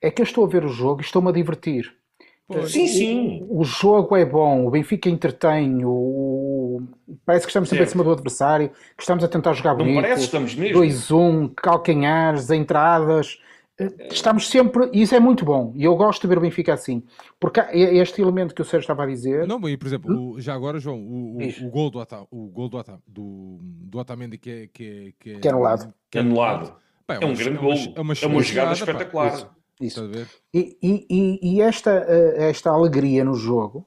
É 0.00 0.10
que 0.10 0.22
eu 0.22 0.24
estou 0.24 0.44
a 0.44 0.48
ver 0.48 0.64
o 0.64 0.68
jogo 0.68 1.02
e 1.02 1.04
estou-me 1.04 1.28
a 1.28 1.32
divertir. 1.32 1.94
Pois. 2.48 2.72
Sim, 2.72 2.86
sim. 2.86 3.46
O, 3.50 3.60
o, 3.60 3.64
jogo 3.64 4.16
é 4.16 4.24
bom, 4.24 4.66
o 4.66 4.70
Benfica 4.70 5.10
entretém, 5.10 5.84
o... 5.84 6.80
parece 7.26 7.44
que 7.44 7.50
estamos 7.50 7.68
sempre 7.68 7.84
certo. 7.84 7.90
em 7.90 7.92
cima 7.92 8.04
do 8.04 8.12
adversário, 8.12 8.70
que 8.96 9.02
estamos 9.02 9.22
a 9.24 9.28
tentar 9.28 9.52
jogar 9.52 9.74
bonito. 9.74 9.96
Não 9.96 10.02
parece, 10.02 10.24
estamos 10.24 10.54
mesmo. 10.54 10.80
2-1, 10.80 11.52
calcanhares, 11.54 12.50
entradas 12.50 13.38
Estamos 14.10 14.48
sempre, 14.48 14.88
e 14.90 15.02
isso 15.02 15.14
é 15.14 15.20
muito 15.20 15.44
bom, 15.44 15.74
e 15.76 15.84
eu 15.84 15.94
gosto 15.96 16.22
de 16.22 16.28
ver 16.28 16.38
o 16.38 16.40
Benfica 16.40 16.72
assim, 16.72 17.02
porque 17.38 17.60
este 17.74 18.22
elemento 18.22 18.54
que 18.54 18.62
o 18.62 18.64
Sérgio 18.64 18.84
estava 18.84 19.02
a 19.02 19.06
dizer. 19.06 19.46
Não, 19.46 19.68
e 19.68 19.76
por 19.76 19.86
exemplo, 19.86 20.32
o, 20.32 20.40
já 20.40 20.54
agora, 20.54 20.78
João, 20.78 20.98
o, 20.98 21.36
o, 21.36 21.66
o 21.66 21.70
gol 21.70 21.90
do, 21.90 22.00
Ata, 22.00 22.26
o 22.30 22.48
gol 22.48 22.70
do, 22.70 22.78
Ata, 22.78 22.98
do, 23.06 23.58
do 23.60 23.98
Otamendi 23.98 24.38
que 24.38 24.50
é, 24.50 24.66
que 24.68 24.84
é, 24.84 25.12
que 25.18 25.30
é, 25.34 25.40
que 25.40 25.48
é 25.48 25.50
anulado, 25.50 25.92
que 26.10 26.16
é, 26.16 26.20
anulado. 26.22 26.74
Pá, 27.06 27.16
é, 27.16 27.18
é, 27.22 27.26
um 27.26 27.34
grande 27.34 27.58
gol, 27.58 27.74
é 27.94 28.00
uma, 28.00 28.14
é 28.14 28.26
uma 28.26 28.42
jogada 28.42 28.72
espetacular. 28.72 29.30
Pá, 29.30 29.50
isso. 29.78 30.02
isso. 30.02 30.28
E, 30.54 30.78
e, 30.82 31.38
e, 31.42 31.60
esta, 31.60 31.90
eh, 32.08 32.48
esta 32.48 32.70
alegria 32.70 33.24
no 33.24 33.34
jogo, 33.34 33.86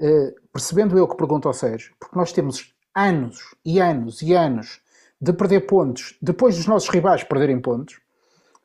eh, 0.00 0.32
percebendo 0.52 0.96
eu 0.96 1.08
que 1.08 1.16
pergunto 1.16 1.48
ao 1.48 1.54
Sérgio, 1.54 1.92
porque 1.98 2.16
nós 2.16 2.32
temos 2.32 2.72
anos 2.94 3.38
e 3.64 3.80
anos 3.80 4.22
e 4.22 4.32
anos 4.32 4.80
de 5.20 5.32
perder 5.32 5.62
pontos 5.62 6.16
depois 6.22 6.56
dos 6.56 6.66
nossos 6.66 6.88
rivais 6.88 7.24
perderem 7.24 7.60
pontos 7.60 8.01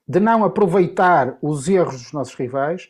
de 0.08 0.20
não 0.20 0.46
aproveitar 0.46 1.38
os 1.42 1.68
erros 1.68 2.02
dos 2.02 2.12
nossos 2.14 2.34
rivais. 2.34 2.90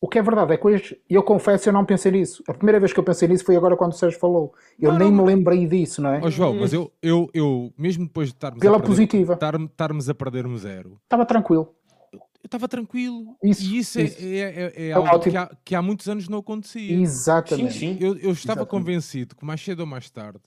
O 0.00 0.08
que 0.08 0.18
é 0.18 0.22
verdade 0.22 0.52
é 0.52 0.56
que 0.56 0.66
hoje, 0.66 1.00
eu 1.08 1.22
confesso, 1.22 1.68
eu 1.68 1.72
não 1.72 1.84
pensei 1.84 2.12
nisso. 2.12 2.42
A 2.46 2.52
primeira 2.52 2.78
vez 2.78 2.92
que 2.92 3.00
eu 3.00 3.04
pensei 3.04 3.26
nisso 3.26 3.44
foi 3.44 3.56
agora 3.56 3.76
quando 3.76 3.92
o 3.92 3.94
Sérgio 3.94 4.18
falou. 4.18 4.52
Eu 4.78 4.92
não, 4.92 4.98
nem 4.98 5.10
não, 5.10 5.24
me 5.24 5.34
lembrei 5.34 5.66
disso, 5.66 6.02
não 6.02 6.10
é? 6.10 6.20
Oh, 6.22 6.30
João, 6.30 6.54
mas 6.54 6.72
eu, 6.72 6.92
eu, 7.02 7.28
eu 7.32 7.72
mesmo 7.76 8.04
depois 8.04 8.28
de 8.28 8.34
estarmos, 8.34 8.60
Pela 8.60 8.76
a, 8.76 8.80
perder, 8.80 8.90
positiva. 8.90 9.32
Estar, 9.34 9.58
estarmos 9.60 10.08
a 10.08 10.14
perder 10.14 10.46
um 10.46 10.56
zero, 10.58 11.00
estava 11.04 11.24
tranquilo. 11.24 11.74
Eu 12.12 12.20
estava 12.46 12.68
tranquilo. 12.68 13.34
Isso, 13.42 13.62
e 13.62 13.78
isso, 13.78 13.98
é, 13.98 14.02
isso. 14.02 14.18
É, 14.20 14.26
é, 14.26 14.72
é, 14.76 14.88
é 14.88 14.92
algo 14.92 15.18
que 15.20 15.34
há, 15.34 15.50
que 15.64 15.74
há, 15.74 15.80
muitos 15.80 16.06
anos 16.06 16.28
não 16.28 16.38
acontecia. 16.38 17.00
Exatamente. 17.00 17.72
Sim, 17.72 17.96
sim. 17.96 17.98
Eu, 17.98 18.08
eu 18.16 18.32
estava 18.32 18.60
Exatamente. 18.60 18.68
convencido 18.68 19.34
que 19.34 19.44
mais 19.46 19.62
cedo 19.62 19.80
ou 19.80 19.86
mais 19.86 20.10
tarde 20.10 20.42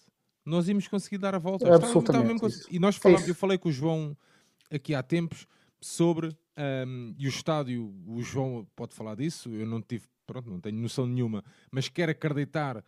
nós 0.46 0.70
íamos 0.70 0.88
conseguir 0.88 1.18
dar 1.18 1.34
a 1.34 1.40
volta. 1.40 1.68
Absolutamente. 1.74 2.36
Estava, 2.36 2.48
estava 2.48 2.76
e 2.76 2.80
nós 2.80 2.96
falamos, 2.96 3.28
eu 3.28 3.36
falei 3.36 3.58
com 3.58 3.70
o 3.70 3.72
João 3.72 4.16
aqui 4.72 4.94
há 4.94 5.02
tempos 5.02 5.48
sobre 5.80 6.36
um, 6.58 7.14
e 7.18 7.28
o 7.28 7.30
estádio, 7.30 7.94
o 8.08 8.22
João 8.22 8.68
pode 8.76 8.96
falar 8.96 9.16
disso, 9.16 9.50
eu 9.50 9.66
não 9.66 9.82
tive, 9.82 10.06
pronto, 10.26 10.50
não 10.50 10.60
tenho 10.60 10.78
noção 10.78 11.06
nenhuma, 11.06 11.44
mas 11.72 11.88
quero 11.88 12.12
acreditar 12.12 12.84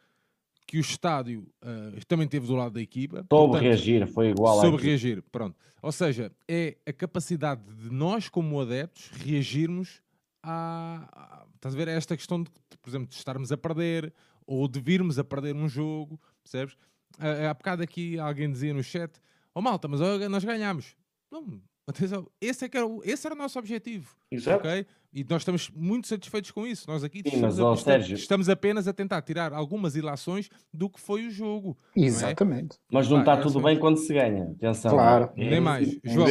que 0.65 0.77
o 0.77 0.81
estádio 0.81 1.47
uh, 1.63 2.05
também 2.07 2.25
esteve 2.25 2.45
do 2.45 2.55
lado 2.55 2.73
da 2.73 2.81
equipa. 2.81 3.25
Soube 3.27 3.57
reagir, 3.57 4.05
foi 4.07 4.29
igual 4.29 4.61
Soube 4.61 4.77
reagir, 4.77 5.23
pronto. 5.31 5.57
Ou 5.81 5.91
seja, 5.91 6.31
é 6.47 6.77
a 6.85 6.93
capacidade 6.93 7.63
de 7.73 7.89
nós, 7.89 8.29
como 8.29 8.59
adeptos, 8.59 9.09
reagirmos 9.23 10.01
a, 10.43 11.07
a, 11.11 11.45
estás 11.55 11.73
a 11.73 11.77
ver, 11.77 11.89
a 11.89 11.93
esta 11.93 12.15
questão 12.15 12.43
de, 12.43 12.51
por 12.81 12.89
exemplo, 12.89 13.07
de 13.07 13.15
estarmos 13.15 13.51
a 13.51 13.57
perder 13.57 14.13
ou 14.45 14.67
de 14.67 14.79
virmos 14.79 15.17
a 15.17 15.23
perder 15.23 15.55
um 15.55 15.67
jogo, 15.67 16.19
percebes? 16.43 16.75
Uh, 17.17 17.47
há 17.49 17.53
bocado 17.53 17.81
aqui 17.81 18.19
alguém 18.19 18.51
dizia 18.51 18.73
no 18.73 18.83
chat, 18.83 19.19
oh 19.55 19.61
malta, 19.61 19.87
mas 19.87 19.99
nós 20.29 20.43
ganhamos. 20.43 20.95
Não, 21.31 21.61
Atenção, 21.89 22.27
esse, 22.39 22.65
é 22.65 22.69
que 22.69 22.77
era 22.77 22.85
o, 22.85 23.01
esse 23.03 23.25
era 23.25 23.33
o 23.33 23.37
nosso 23.37 23.57
objetivo. 23.57 24.15
Exato. 24.29 24.59
Okay? 24.59 24.85
E 25.11 25.25
nós 25.27 25.41
estamos 25.41 25.71
muito 25.75 26.07
satisfeitos 26.07 26.51
com 26.51 26.67
isso. 26.67 26.85
Nós 26.87 27.03
aqui 27.03 27.23
Sim, 27.23 27.33
estamos, 27.33 27.57
mas, 27.57 27.79
a, 27.79 27.83
Sérgio... 27.83 28.15
estamos, 28.15 28.47
apenas 28.47 28.87
a 28.87 28.93
tentar 28.93 29.23
tirar 29.23 29.53
algumas 29.53 29.95
ilações 29.95 30.51
do 30.71 30.87
que 30.87 30.99
foi 30.99 31.25
o 31.25 31.31
jogo. 31.31 31.75
Exatamente. 31.95 32.75
É? 32.75 32.79
Mas 32.91 33.09
não 33.09 33.21
está 33.21 33.35
tudo 33.37 33.59
bem 33.59 33.79
quando 33.79 33.97
se 33.97 34.13
ganha. 34.13 34.51
Atenção. 34.55 34.91
Claro. 34.91 35.31
É, 35.35 35.49
Nem 35.49 35.59
mais. 35.59 35.97
É, 36.03 36.09
João, 36.13 36.27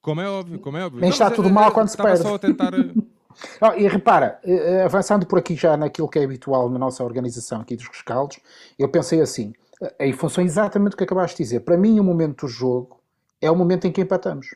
como 0.00 0.22
é 0.22 0.28
óbvio, 0.30 0.58
como 0.60 0.78
é 0.78 0.86
óbvio. 0.86 1.02
Nem 1.02 1.10
está 1.10 1.30
tudo 1.30 1.50
mal 1.50 1.70
quando 1.72 1.88
se 1.88 1.96
perde. 1.96 2.22
só 2.22 2.34
a 2.34 2.38
tentar... 2.38 2.72
Oh, 3.62 3.72
e 3.72 3.88
repara, 3.88 4.38
eh, 4.44 4.52
eh, 4.52 4.84
avançando 4.84 5.26
por 5.26 5.38
aqui 5.38 5.56
já 5.56 5.74
naquilo 5.74 6.06
que 6.06 6.18
é 6.18 6.24
habitual 6.24 6.68
na 6.68 6.78
nossa 6.78 7.02
organização 7.02 7.62
aqui 7.62 7.74
dos 7.74 7.88
rescaldos, 7.88 8.38
eu 8.78 8.90
pensei 8.90 9.22
assim, 9.22 9.54
eh, 9.80 10.08
em 10.08 10.12
função 10.12 10.44
exatamente 10.44 10.90
do 10.90 10.96
que 10.98 11.04
acabaste 11.04 11.38
de 11.38 11.44
dizer. 11.44 11.60
Para 11.60 11.78
mim, 11.78 11.98
o 11.98 12.04
momento 12.04 12.44
do 12.44 12.48
jogo 12.48 13.00
é 13.40 13.50
o 13.50 13.56
momento 13.56 13.86
em 13.86 13.90
que 13.90 14.02
empatamos 14.02 14.48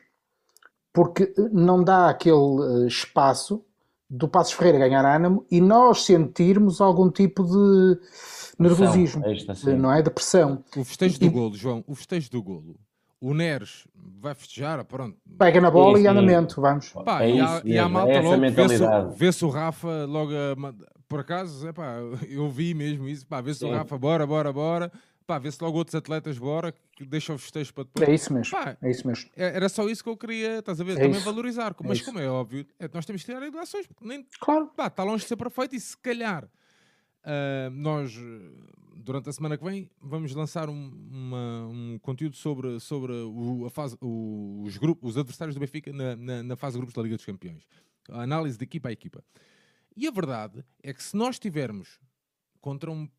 porque 0.97 1.31
não 1.51 1.83
dá 1.83 2.09
aquele 2.09 2.85
eh, 2.85 2.87
espaço 2.87 3.63
do 4.09 4.27
Passos 4.27 4.53
Ferreira 4.53 4.79
ganhar 4.79 5.05
ânimo 5.05 5.45
e 5.51 5.61
nós 5.61 6.05
sentirmos 6.05 6.81
algum 6.81 7.11
tipo 7.11 7.43
de 7.43 7.99
nervosismo, 8.57 9.21
pressão, 9.21 9.77
não 9.77 9.93
é? 9.93 10.01
De 10.01 10.09
pressão. 10.09 10.63
O 10.75 10.83
festejo 10.83 11.19
do 11.19 11.25
e... 11.25 11.29
golo, 11.29 11.55
João, 11.55 11.83
o 11.85 11.93
festejo 11.93 12.31
do 12.31 12.41
golo. 12.41 12.79
O 13.21 13.35
Neres 13.35 13.87
vai 14.19 14.33
festejar, 14.33 14.83
pronto. 14.85 15.15
Pega 15.37 15.61
na 15.61 15.69
bola 15.69 15.99
e 15.99 16.07
andamento, 16.07 16.59
vamos. 16.59 16.89
Pá, 16.89 17.21
é 17.21 17.29
e, 17.29 17.41
há, 17.41 17.61
e 17.63 17.77
a 17.77 17.87
malta 17.87 18.13
é 18.13 18.21
logo 18.21 19.11
vê-se 19.15 19.39
vê 19.41 19.45
o 19.45 19.49
Rafa 19.49 20.05
logo 20.05 20.31
a, 20.31 20.73
por 21.07 21.19
acaso, 21.19 21.67
epá, 21.67 21.97
eu 22.27 22.49
vi 22.49 22.73
mesmo 22.73 23.07
isso, 23.07 23.23
pá, 23.27 23.39
vê-se 23.39 23.63
o 23.63 23.69
Rafa, 23.71 23.99
bora, 23.99 24.25
bora, 24.25 24.51
bora, 24.51 24.91
pá, 25.27 25.37
vê-se 25.37 25.61
logo 25.61 25.77
outros 25.77 25.93
atletas, 25.93 26.37
bora, 26.37 26.73
que 26.95 27.05
deixam 27.05 27.35
os 27.35 27.43
festejos 27.43 27.69
para 27.69 27.83
depois. 27.83 28.07
É 28.07 28.13
isso 28.13 28.33
mesmo. 28.33 28.51
Pá, 28.51 28.77
é 28.81 28.89
isso 28.89 29.05
mesmo. 29.05 29.29
É, 29.35 29.55
era 29.57 29.67
só 29.67 29.87
isso 29.89 30.01
que 30.01 30.09
eu 30.09 30.15
queria, 30.15 30.59
estás 30.59 30.79
a 30.79 30.83
ver? 30.85 30.93
É 30.93 30.95
também 30.95 31.11
isso. 31.11 31.25
valorizar. 31.25 31.75
É 31.77 31.87
mas, 31.87 32.01
como 32.01 32.17
é 32.17 32.29
óbvio, 32.29 32.65
é, 32.79 32.89
nós 32.91 33.05
temos 33.05 33.21
que 33.21 33.31
tirar 33.31 33.45
ilações, 33.45 33.85
porque 33.85 34.05
nem. 34.05 34.25
Claro. 34.39 34.67
Pá, 34.67 34.87
está 34.87 35.03
longe 35.03 35.23
de 35.23 35.27
ser 35.27 35.35
perfeito 35.35 35.75
e 35.75 35.79
se 35.79 35.97
calhar 35.97 36.45
uh, 36.45 37.69
nós, 37.71 38.17
durante 38.95 39.29
a 39.29 39.33
semana 39.33 39.57
que 39.57 39.63
vem, 39.65 39.89
vamos 40.01 40.33
lançar 40.33 40.69
um, 40.69 40.91
uma, 41.11 41.67
um, 41.67 41.99
conteúdo 42.01 42.37
sobre, 42.37 42.79
sobre 42.79 43.11
o, 43.11 43.65
a 43.65 43.69
fase, 43.69 43.97
o, 44.01 44.63
os, 44.65 44.77
grupos, 44.77 45.11
os 45.11 45.17
adversários 45.17 45.55
do 45.55 45.59
Benfica 45.59 45.91
na, 45.91 46.15
na, 46.15 46.43
na 46.43 46.55
fase 46.55 46.75
de 46.75 46.79
grupos 46.79 46.95
da 46.95 47.01
Liga 47.01 47.17
dos 47.17 47.25
Campeões. 47.25 47.67
A 48.09 48.21
análise 48.21 48.57
de 48.57 48.63
equipa 48.63 48.87
a 48.87 48.91
equipa. 48.93 49.21
E 49.95 50.07
a 50.07 50.11
verdade 50.11 50.63
é 50.81 50.93
que 50.93 51.03
se 51.03 51.17
nós 51.17 51.37
tivermos 51.37 51.99
contra 52.61 52.89
um 52.89 53.09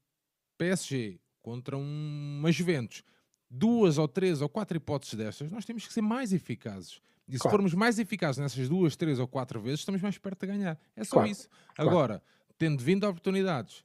PSG, 0.56 1.20
contra 1.48 1.78
um, 1.78 2.36
uma 2.40 2.52
Juventus, 2.52 3.02
duas 3.50 3.96
ou 3.96 4.06
três 4.06 4.42
ou 4.42 4.48
quatro 4.50 4.76
hipóteses 4.76 5.14
destas, 5.14 5.50
nós 5.50 5.64
temos 5.64 5.86
que 5.86 5.92
ser 5.92 6.02
mais 6.02 6.30
eficazes. 6.34 7.00
E 7.26 7.32
se 7.32 7.38
Claro. 7.38 7.56
formos 7.56 7.72
mais 7.72 7.98
eficazes 7.98 8.38
nessas 8.38 8.68
duas, 8.68 8.96
três 8.96 9.18
ou 9.18 9.26
quatro 9.26 9.58
vezes, 9.60 9.80
estamos 9.80 10.02
mais 10.02 10.18
perto 10.18 10.40
de 10.40 10.46
ganhar. 10.46 10.78
É 10.94 11.04
só 11.04 11.16
Claro. 11.16 11.30
isso. 11.30 11.48
Agora, 11.78 12.22
tendo 12.58 12.82
vindo 12.82 13.04
oportunidades, 13.08 13.82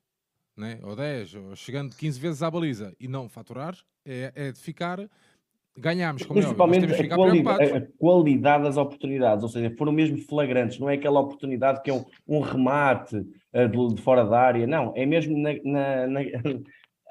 né? 0.57 0.79
ou 0.83 0.93
10, 0.93 1.35
ou 1.35 1.55
chegando 1.55 1.95
15 1.95 2.19
vezes 2.19 2.43
à 2.43 2.51
baliza 2.51 2.93
e 2.99 3.07
não 3.07 3.29
faturar, 3.29 3.77
é, 4.05 4.31
é 4.35 4.51
de 4.51 4.59
ficar. 4.59 4.99
Ganhámos, 5.77 6.23
como 6.25 6.39
é 6.39 6.43
Principalmente 6.43 6.81
temos 6.81 6.95
de 6.97 7.01
a, 7.01 7.03
ficar 7.03 7.15
quali- 7.15 7.41
preocupados. 7.41 7.71
a- 7.73 7.87
qualidade 7.97 8.63
das 8.65 8.77
oportunidades, 8.77 9.41
ou 9.43 9.49
seja, 9.49 9.73
foram 9.75 9.91
mesmo 9.91 10.17
flagrantes, 10.19 10.77
não 10.79 10.87
é 10.89 10.93
aquela 10.95 11.19
oportunidade 11.21 11.81
que 11.81 11.89
é 11.89 11.93
um, 11.93 12.05
um 12.27 12.41
remate 12.41 13.25
eh, 13.53 13.67
de, 13.67 13.87
de 13.95 14.01
fora 14.01 14.23
da 14.23 14.39
área, 14.39 14.67
não, 14.67 14.93
é 14.95 15.03
mesmo 15.05 15.35
na, 15.37 15.51
na- 15.63 16.07
na- 16.07 16.19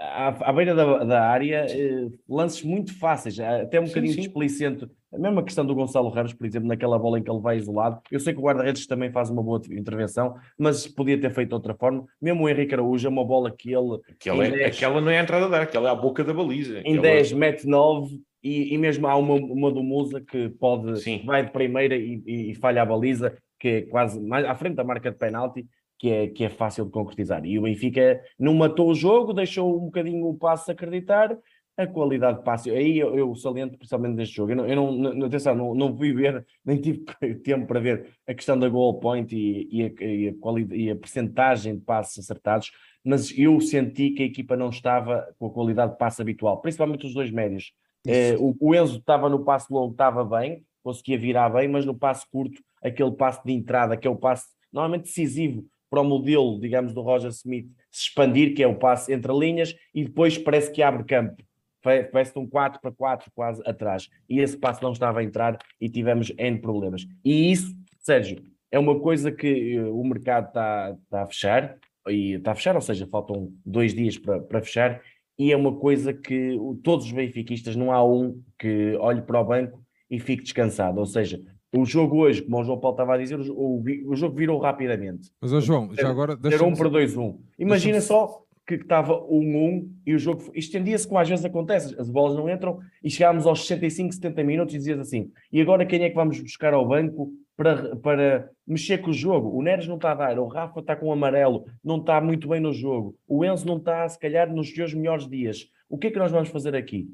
à, 0.02 0.28
à 0.50 0.52
beira 0.52 0.74
da, 0.74 1.04
da 1.04 1.22
área, 1.28 1.66
eh, 1.70 2.08
lances 2.28 2.62
muito 2.62 2.98
fáceis, 2.98 3.38
eh, 3.38 3.62
até 3.62 3.80
um 3.80 3.84
Sim, 3.86 3.90
bocadinho 3.90 4.14
sim. 4.14 4.20
displicente. 4.20 4.88
A 5.12 5.18
mesma 5.18 5.42
questão 5.42 5.64
do 5.64 5.74
Gonçalo 5.74 6.08
Ramos, 6.08 6.32
por 6.32 6.46
exemplo, 6.46 6.68
naquela 6.68 6.98
bola 6.98 7.18
em 7.18 7.22
que 7.22 7.30
ele 7.30 7.40
vai 7.40 7.56
isolado. 7.58 8.00
Eu 8.10 8.18
sei 8.18 8.32
que 8.32 8.40
o 8.40 8.42
guarda-redes 8.42 8.86
também 8.86 9.12
faz 9.12 9.28
uma 9.30 9.42
boa 9.42 9.60
intervenção, 9.70 10.34
mas 10.58 10.86
podia 10.88 11.20
ter 11.20 11.30
feito 11.30 11.50
de 11.50 11.54
outra 11.54 11.74
forma. 11.74 12.04
Mesmo 12.20 12.44
o 12.44 12.48
Henrique 12.48 12.74
Araújo, 12.74 13.06
é 13.06 13.10
uma 13.10 13.24
bola 13.24 13.50
que 13.50 13.70
ele 13.74 14.00
Aquela, 14.10 14.44
é- 14.46 14.50
dez. 14.50 14.76
aquela 14.76 15.00
não 15.00 15.10
é 15.10 15.18
a 15.18 15.22
entrada 15.22 15.48
da 15.48 15.56
área, 15.56 15.68
aquela 15.68 15.88
é 15.90 15.92
a 15.92 15.94
boca 15.94 16.24
da 16.24 16.32
baliza. 16.32 16.78
em 16.78 16.80
Aquela- 16.98 17.02
10 17.02 17.32
mete 17.32 17.66
9 17.66 18.20
e, 18.42 18.74
e 18.74 18.78
mesmo 18.78 19.06
há 19.06 19.14
uma, 19.16 19.34
uma 19.34 19.70
do 19.70 19.82
Musa 19.82 20.20
que 20.20 20.48
pode 20.48 21.00
Sim. 21.00 21.22
vai 21.26 21.44
de 21.44 21.52
primeira 21.52 21.94
e, 21.94 22.22
e- 22.26 22.50
e 22.50 22.54
falha 22.54 22.80
a 22.82 22.86
baliza, 22.86 23.36
que 23.60 23.68
é 23.68 23.82
quase 23.82 24.18
mais 24.20 24.44
à 24.46 24.54
frente 24.54 24.74
da 24.76 24.82
marca 24.82 25.10
de 25.10 25.18
penalti, 25.18 25.66
que 26.02 26.10
é, 26.10 26.26
que 26.26 26.42
é 26.42 26.48
fácil 26.48 26.84
de 26.84 26.90
concretizar. 26.90 27.46
E 27.46 27.56
o 27.56 27.62
Benfica 27.62 28.20
não 28.36 28.52
matou 28.54 28.90
o 28.90 28.94
jogo, 28.94 29.32
deixou 29.32 29.76
um 29.76 29.84
bocadinho 29.84 30.26
o 30.26 30.36
passe 30.36 30.68
acreditar. 30.68 31.38
A 31.76 31.86
qualidade 31.86 32.38
de 32.38 32.44
passe, 32.44 32.70
aí 32.70 32.98
eu, 32.98 33.16
eu 33.16 33.34
saliento 33.36 33.78
principalmente 33.78 34.16
deste 34.16 34.34
jogo. 34.34 34.50
Eu 34.50 34.56
não, 34.56 34.66
eu 34.66 34.92
não, 34.92 35.26
atenção, 35.26 35.54
não, 35.54 35.74
não 35.74 35.96
fui 35.96 36.12
ver, 36.12 36.44
nem 36.66 36.80
tive 36.80 37.04
tempo 37.44 37.66
para 37.68 37.78
ver 37.78 38.08
a 38.26 38.34
questão 38.34 38.58
da 38.58 38.68
goal 38.68 38.98
point 38.98 39.34
e, 39.34 39.68
e, 39.70 39.82
a, 39.84 40.04
e, 40.04 40.28
a, 40.28 40.34
qualidade, 40.40 40.80
e 40.80 40.90
a 40.90 40.96
percentagem 40.96 41.76
de 41.76 41.82
passes 41.82 42.18
acertados, 42.18 42.72
mas 43.04 43.32
eu 43.38 43.60
senti 43.60 44.10
que 44.10 44.24
a 44.24 44.26
equipa 44.26 44.56
não 44.56 44.70
estava 44.70 45.32
com 45.38 45.46
a 45.46 45.50
qualidade 45.50 45.92
de 45.92 45.98
passe 45.98 46.20
habitual, 46.20 46.60
principalmente 46.60 47.06
os 47.06 47.14
dois 47.14 47.30
médios. 47.30 47.72
Eh, 48.06 48.36
o, 48.38 48.56
o 48.60 48.74
Enzo 48.74 48.98
estava 48.98 49.28
no 49.28 49.44
passe 49.44 49.72
longo, 49.72 49.92
estava 49.92 50.24
bem, 50.24 50.64
conseguia 50.82 51.16
virar 51.16 51.48
bem, 51.48 51.68
mas 51.68 51.86
no 51.86 51.94
passe 51.94 52.28
curto, 52.28 52.60
aquele 52.82 53.12
passe 53.12 53.42
de 53.44 53.52
entrada, 53.52 53.96
que 53.96 54.06
é 54.06 54.10
o 54.10 54.16
passe 54.16 54.46
normalmente 54.72 55.04
decisivo 55.04 55.64
para 55.92 56.00
o 56.00 56.04
modelo, 56.04 56.58
digamos, 56.58 56.94
do 56.94 57.02
Roger 57.02 57.28
Smith 57.28 57.70
se 57.90 58.04
expandir, 58.04 58.54
que 58.54 58.62
é 58.62 58.66
o 58.66 58.74
passe 58.74 59.12
entre 59.12 59.30
linhas, 59.30 59.76
e 59.94 60.04
depois 60.04 60.38
parece 60.38 60.72
que 60.72 60.82
abre 60.82 61.04
campo. 61.04 61.42
Parece 61.82 62.38
um 62.38 62.48
4 62.48 62.80
para 62.80 62.90
4 62.90 63.30
quase 63.34 63.62
atrás. 63.66 64.08
E 64.26 64.40
esse 64.40 64.56
passe 64.56 64.82
não 64.82 64.92
estava 64.92 65.20
a 65.20 65.22
entrar 65.22 65.58
e 65.78 65.90
tivemos 65.90 66.32
N 66.38 66.58
problemas. 66.62 67.06
E 67.22 67.52
isso, 67.52 67.74
Sérgio, 67.98 68.42
é 68.70 68.78
uma 68.78 68.98
coisa 69.00 69.30
que 69.30 69.74
eh, 69.74 69.82
o 69.82 70.02
mercado 70.02 70.48
está, 70.48 70.96
está 71.04 71.22
a 71.24 71.26
fechar, 71.26 71.76
e 72.08 72.32
está 72.32 72.52
a 72.52 72.54
fechar, 72.54 72.74
ou 72.74 72.80
seja, 72.80 73.06
faltam 73.06 73.52
dois 73.66 73.92
dias 73.92 74.16
para, 74.16 74.40
para 74.40 74.62
fechar, 74.62 75.02
e 75.38 75.52
é 75.52 75.56
uma 75.56 75.76
coisa 75.76 76.14
que 76.14 76.56
todos 76.82 77.04
os 77.04 77.12
benfiquistas, 77.12 77.76
não 77.76 77.92
há 77.92 78.02
um 78.02 78.42
que 78.58 78.96
olhe 78.96 79.20
para 79.20 79.40
o 79.40 79.44
banco 79.44 79.84
e 80.08 80.18
fique 80.18 80.42
descansado. 80.42 80.98
Ou 80.98 81.06
seja, 81.06 81.38
o 81.72 81.84
jogo 81.86 82.18
hoje, 82.18 82.42
como 82.42 82.60
o 82.60 82.64
João 82.64 82.78
Paulo 82.78 82.94
estava 82.94 83.14
a 83.14 83.18
dizer, 83.18 83.40
o, 83.40 83.52
o 83.52 83.82
o 84.06 84.14
jogo 84.14 84.36
virou 84.36 84.58
rapidamente. 84.58 85.30
Mas, 85.40 85.52
ó 85.52 85.60
João, 85.60 85.90
já 85.94 86.08
agora. 86.08 86.38
Era 86.44 86.64
um 86.64 86.74
para 86.74 86.90
2-1. 86.90 87.38
Imagina 87.58 88.00
só 88.00 88.42
que 88.66 88.74
estava 88.74 89.14
1-1 89.26 89.90
e 90.06 90.14
o 90.14 90.18
jogo 90.18 90.50
estendia-se 90.54 91.06
como 91.06 91.18
às 91.18 91.28
vezes 91.28 91.44
acontece, 91.44 91.98
as 91.98 92.08
bolas 92.08 92.36
não 92.36 92.48
entram 92.48 92.78
e 93.02 93.10
chegámos 93.10 93.46
aos 93.46 93.66
65, 93.66 94.14
70 94.14 94.44
minutos 94.44 94.74
e 94.74 94.78
dizias 94.78 95.00
assim, 95.00 95.32
e 95.50 95.60
agora 95.60 95.84
quem 95.84 96.02
é 96.04 96.08
que 96.08 96.14
vamos 96.14 96.40
buscar 96.40 96.72
ao 96.72 96.86
banco 96.86 97.32
para, 97.56 97.96
para 97.96 98.50
mexer 98.66 98.98
com 98.98 99.10
o 99.10 99.14
jogo? 99.14 99.50
O 99.56 99.62
Neres 99.62 99.88
não 99.88 99.96
está 99.96 100.12
a 100.12 100.14
dar, 100.14 100.38
o 100.38 100.46
Rafa 100.46 100.80
está 100.80 100.94
com 100.94 101.08
o 101.08 101.12
amarelo, 101.12 101.66
não 101.82 101.96
está 101.98 102.20
muito 102.20 102.48
bem 102.48 102.60
no 102.60 102.72
jogo, 102.72 103.16
o 103.26 103.44
Enzo 103.44 103.66
não 103.66 103.78
está, 103.78 104.08
se 104.08 104.18
calhar, 104.18 104.52
nos 104.52 104.72
seus 104.72 104.94
melhores 104.94 105.28
dias. 105.28 105.68
O 105.88 105.98
que 105.98 106.06
é 106.06 106.10
que 106.10 106.18
nós 106.18 106.30
vamos 106.30 106.48
fazer 106.48 106.76
aqui? 106.76 107.08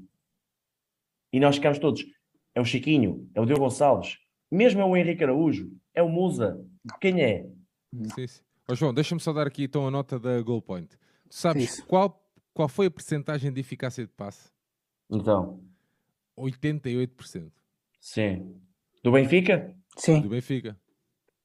E 1.33 1.41
nós 1.41 1.57
ficamos 1.57 1.79
todos, 1.79 2.05
é 2.55 2.61
o 2.61 2.65
Chiquinho, 2.65 3.27
é 3.35 3.41
o 3.41 3.47
Diogo 3.47 3.63
Gonçalves, 3.63 4.19
mesmo 4.51 4.81
é 4.81 4.85
o 4.85 4.97
Henrique 4.97 5.25
Araújo, 5.25 5.71
é 5.95 6.03
o 6.03 6.09
Musa, 6.09 6.65
quem 7.01 7.23
é? 7.23 7.47
Sim, 8.15 8.27
sim. 8.27 8.41
Ó 8.69 8.75
João, 8.75 8.93
deixa-me 8.93 9.21
só 9.21 9.33
dar 9.33 9.47
aqui 9.47 9.65
então 9.65 9.87
a 9.87 9.91
nota 9.91 10.19
da 10.19 10.41
goal 10.43 10.61
point. 10.61 10.89
Tu 11.29 11.35
sabes 11.35 11.65
Isso. 11.65 11.87
qual, 11.87 12.23
qual 12.53 12.69
foi 12.69 12.87
a 12.87 12.91
percentagem 12.91 13.53
de 13.53 13.61
eficácia 13.61 14.05
de 14.05 14.13
passe? 14.13 14.51
Então, 15.11 15.61
88% 16.39 17.51
sim. 18.01 18.55
Do 19.03 19.13
Benfica? 19.13 19.75
do 19.95 20.01
Sim. 20.01 20.29
Benfica. 20.29 20.77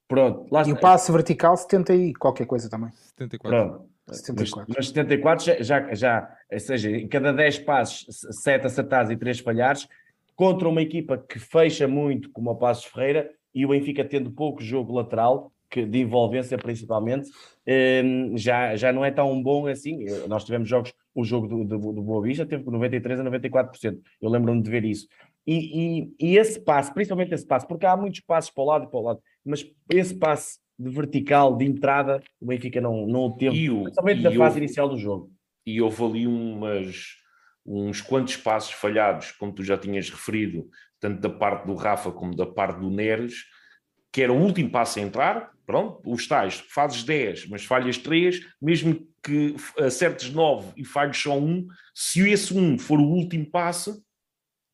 Pronto, 0.07 0.47
lá 0.51 0.63
E 0.67 0.71
o 0.71 0.79
passe 0.79 1.11
vertical 1.11 1.55
70 1.57 1.95
e 1.95 2.13
qualquer 2.13 2.45
coisa 2.45 2.69
também. 2.69 2.91
74. 2.91 3.49
Pronto. 3.49 3.89
74. 4.11 4.65
Mas, 4.67 4.77
mas 4.77 4.87
74 4.89 5.45
já, 5.45 5.61
já, 5.61 5.93
já, 5.93 6.37
ou 6.51 6.59
seja, 6.59 6.91
em 6.91 7.07
cada 7.07 7.31
10 7.31 7.59
passos, 7.59 8.05
7 8.43 8.67
acertados 8.67 9.11
e 9.11 9.15
3 9.15 9.39
falhares, 9.39 9.87
contra 10.35 10.67
uma 10.67 10.81
equipa 10.81 11.17
que 11.17 11.39
fecha 11.39 11.87
muito, 11.87 12.29
como 12.31 12.49
o 12.51 12.55
Passos 12.55 12.85
Ferreira, 12.85 13.29
e 13.53 13.65
o 13.65 13.69
Benfica 13.69 14.03
tendo 14.03 14.31
pouco 14.31 14.61
jogo 14.63 14.93
lateral, 14.93 15.51
que, 15.69 15.85
de 15.85 15.99
envolvência 15.99 16.57
principalmente, 16.57 17.29
hum, 17.67 18.37
já, 18.37 18.75
já 18.75 18.91
não 18.93 19.03
é 19.03 19.11
tão 19.11 19.41
bom 19.41 19.65
assim. 19.67 20.03
Eu- 20.07 20.27
Nós 20.27 20.43
tivemos 20.43 20.67
jogos, 20.69 20.93
o 21.15 21.23
jogo 21.23 21.47
do, 21.47 21.63
do, 21.63 21.93
do 21.93 22.01
Boa 22.01 22.21
Vista 22.23 22.45
teve 22.45 22.63
93% 22.63 23.19
a 23.19 23.23
94%. 23.23 23.99
Eu 24.21 24.29
lembro-me 24.29 24.61
de 24.61 24.69
ver 24.69 24.85
isso. 24.85 25.07
E, 25.45 25.99
e, 25.99 26.13
e 26.19 26.37
esse 26.37 26.59
passe, 26.59 26.93
principalmente 26.93 27.33
esse 27.33 27.45
passe, 27.45 27.67
porque 27.67 27.85
há 27.85 27.97
muitos 27.97 28.19
passos 28.21 28.51
para 28.51 28.63
o 28.63 28.67
lado 28.67 28.85
e 28.85 28.89
para 28.89 28.99
o 28.99 29.03
lado, 29.03 29.19
mas 29.45 29.65
esse 29.91 30.15
passe 30.15 30.59
de 30.79 30.89
vertical, 30.89 31.55
de 31.55 31.65
entrada, 31.65 32.21
o 32.41 32.45
Benfica 32.47 32.79
não, 32.79 33.05
não 33.07 33.25
o 33.25 33.35
teve, 33.35 33.65
E 33.65 33.69
principalmente 33.69 34.21
na 34.21 34.31
fase 34.31 34.57
inicial 34.59 34.87
do 34.89 34.97
jogo. 34.97 35.31
e 35.65 35.81
houve 35.81 36.03
ali 36.03 36.27
umas, 36.27 37.17
uns 37.65 38.01
quantos 38.01 38.35
passos 38.37 38.71
falhados, 38.73 39.31
como 39.31 39.53
tu 39.53 39.63
já 39.63 39.77
tinhas 39.77 40.09
referido, 40.09 40.67
tanto 40.99 41.21
da 41.21 41.29
parte 41.29 41.65
do 41.65 41.75
Rafa 41.75 42.11
como 42.11 42.35
da 42.35 42.45
parte 42.45 42.79
do 42.79 42.89
Neres, 42.89 43.45
que 44.11 44.21
era 44.21 44.31
o 44.33 44.37
último 44.41 44.69
passo 44.69 44.99
a 44.99 45.01
entrar, 45.01 45.51
pronto, 45.65 46.01
os 46.05 46.27
tais, 46.27 46.63
fazes 46.69 47.03
10, 47.03 47.47
mas 47.47 47.63
falhas 47.65 47.97
3, 47.97 48.41
mesmo 48.61 49.07
que 49.23 49.55
acertes 49.79 50.29
9 50.29 50.73
e 50.75 50.83
falhes 50.85 51.17
só 51.17 51.37
um, 51.39 51.65
se 51.95 52.19
esse 52.29 52.53
um 52.57 52.77
for 52.77 52.99
o 52.99 53.03
último 53.05 53.49
passo, 53.49 54.03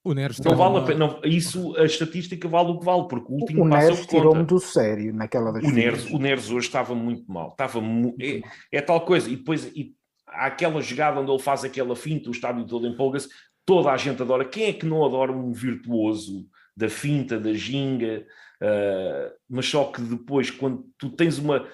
O 0.04 0.14
Neres 0.14 0.40
não 0.40 0.56
vale 0.56 0.72
uma- 0.76 0.84
a 0.84 0.86
pena, 0.86 1.00
não- 1.00 1.22
isso, 1.26 1.76
a 1.78 1.84
estatística 1.84 2.48
vale 2.48 2.70
o 2.72 2.80
que 2.80 2.86
vale, 2.86 3.08
porque 3.08 3.32
o 3.32 3.36
último 3.36 3.66
O 3.66 3.70
passo 3.70 3.82
é 3.82 3.86
o 3.86 3.92
Neres 3.92 4.00
que 4.00 4.12
conta. 4.12 4.18
tirou-me 4.22 4.46
do 4.46 4.60
sério 4.60 5.14
naquela 5.14 5.52
das 5.52 5.64
O 5.64 5.72
Neres, 5.72 6.06
o 6.06 6.18
Neres 6.18 6.50
hoje 6.50 6.68
estava 6.68 6.96
muito 6.96 7.30
mal. 7.32 7.50
Estava 7.50 7.82
mu- 7.82 8.16
é, 8.20 8.42
é 8.72 8.82
tal 8.82 9.02
coisa. 9.06 9.30
E 9.30 9.36
depois 9.36 9.66
e 9.76 9.94
aquela 10.32 10.82
jogada 10.82 11.20
onde 11.20 11.32
ele 11.32 11.40
faz 11.42 11.64
aquela 11.64 11.96
finta, 11.96 12.30
o 12.30 12.32
estádio 12.32 12.66
todo 12.66 12.88
empolga-se. 12.88 13.30
Toda 13.66 13.92
a 13.92 13.98
gente 13.98 14.22
adora. 14.22 14.46
Quem 14.46 14.66
é 14.66 14.74
que 14.74 14.86
não 14.86 15.06
adora 15.06 15.32
um 15.32 15.52
virtuoso 15.52 16.48
da 16.76 16.90
finta, 16.90 17.40
da 17.40 17.54
ginga? 17.54 18.26
Ah, 18.62 19.32
mas 19.50 19.68
só 19.68 19.86
que 19.86 20.02
depois, 20.02 20.50
quando 20.52 20.86
tu 20.98 21.10
tens 21.10 21.38
uma. 21.38 21.66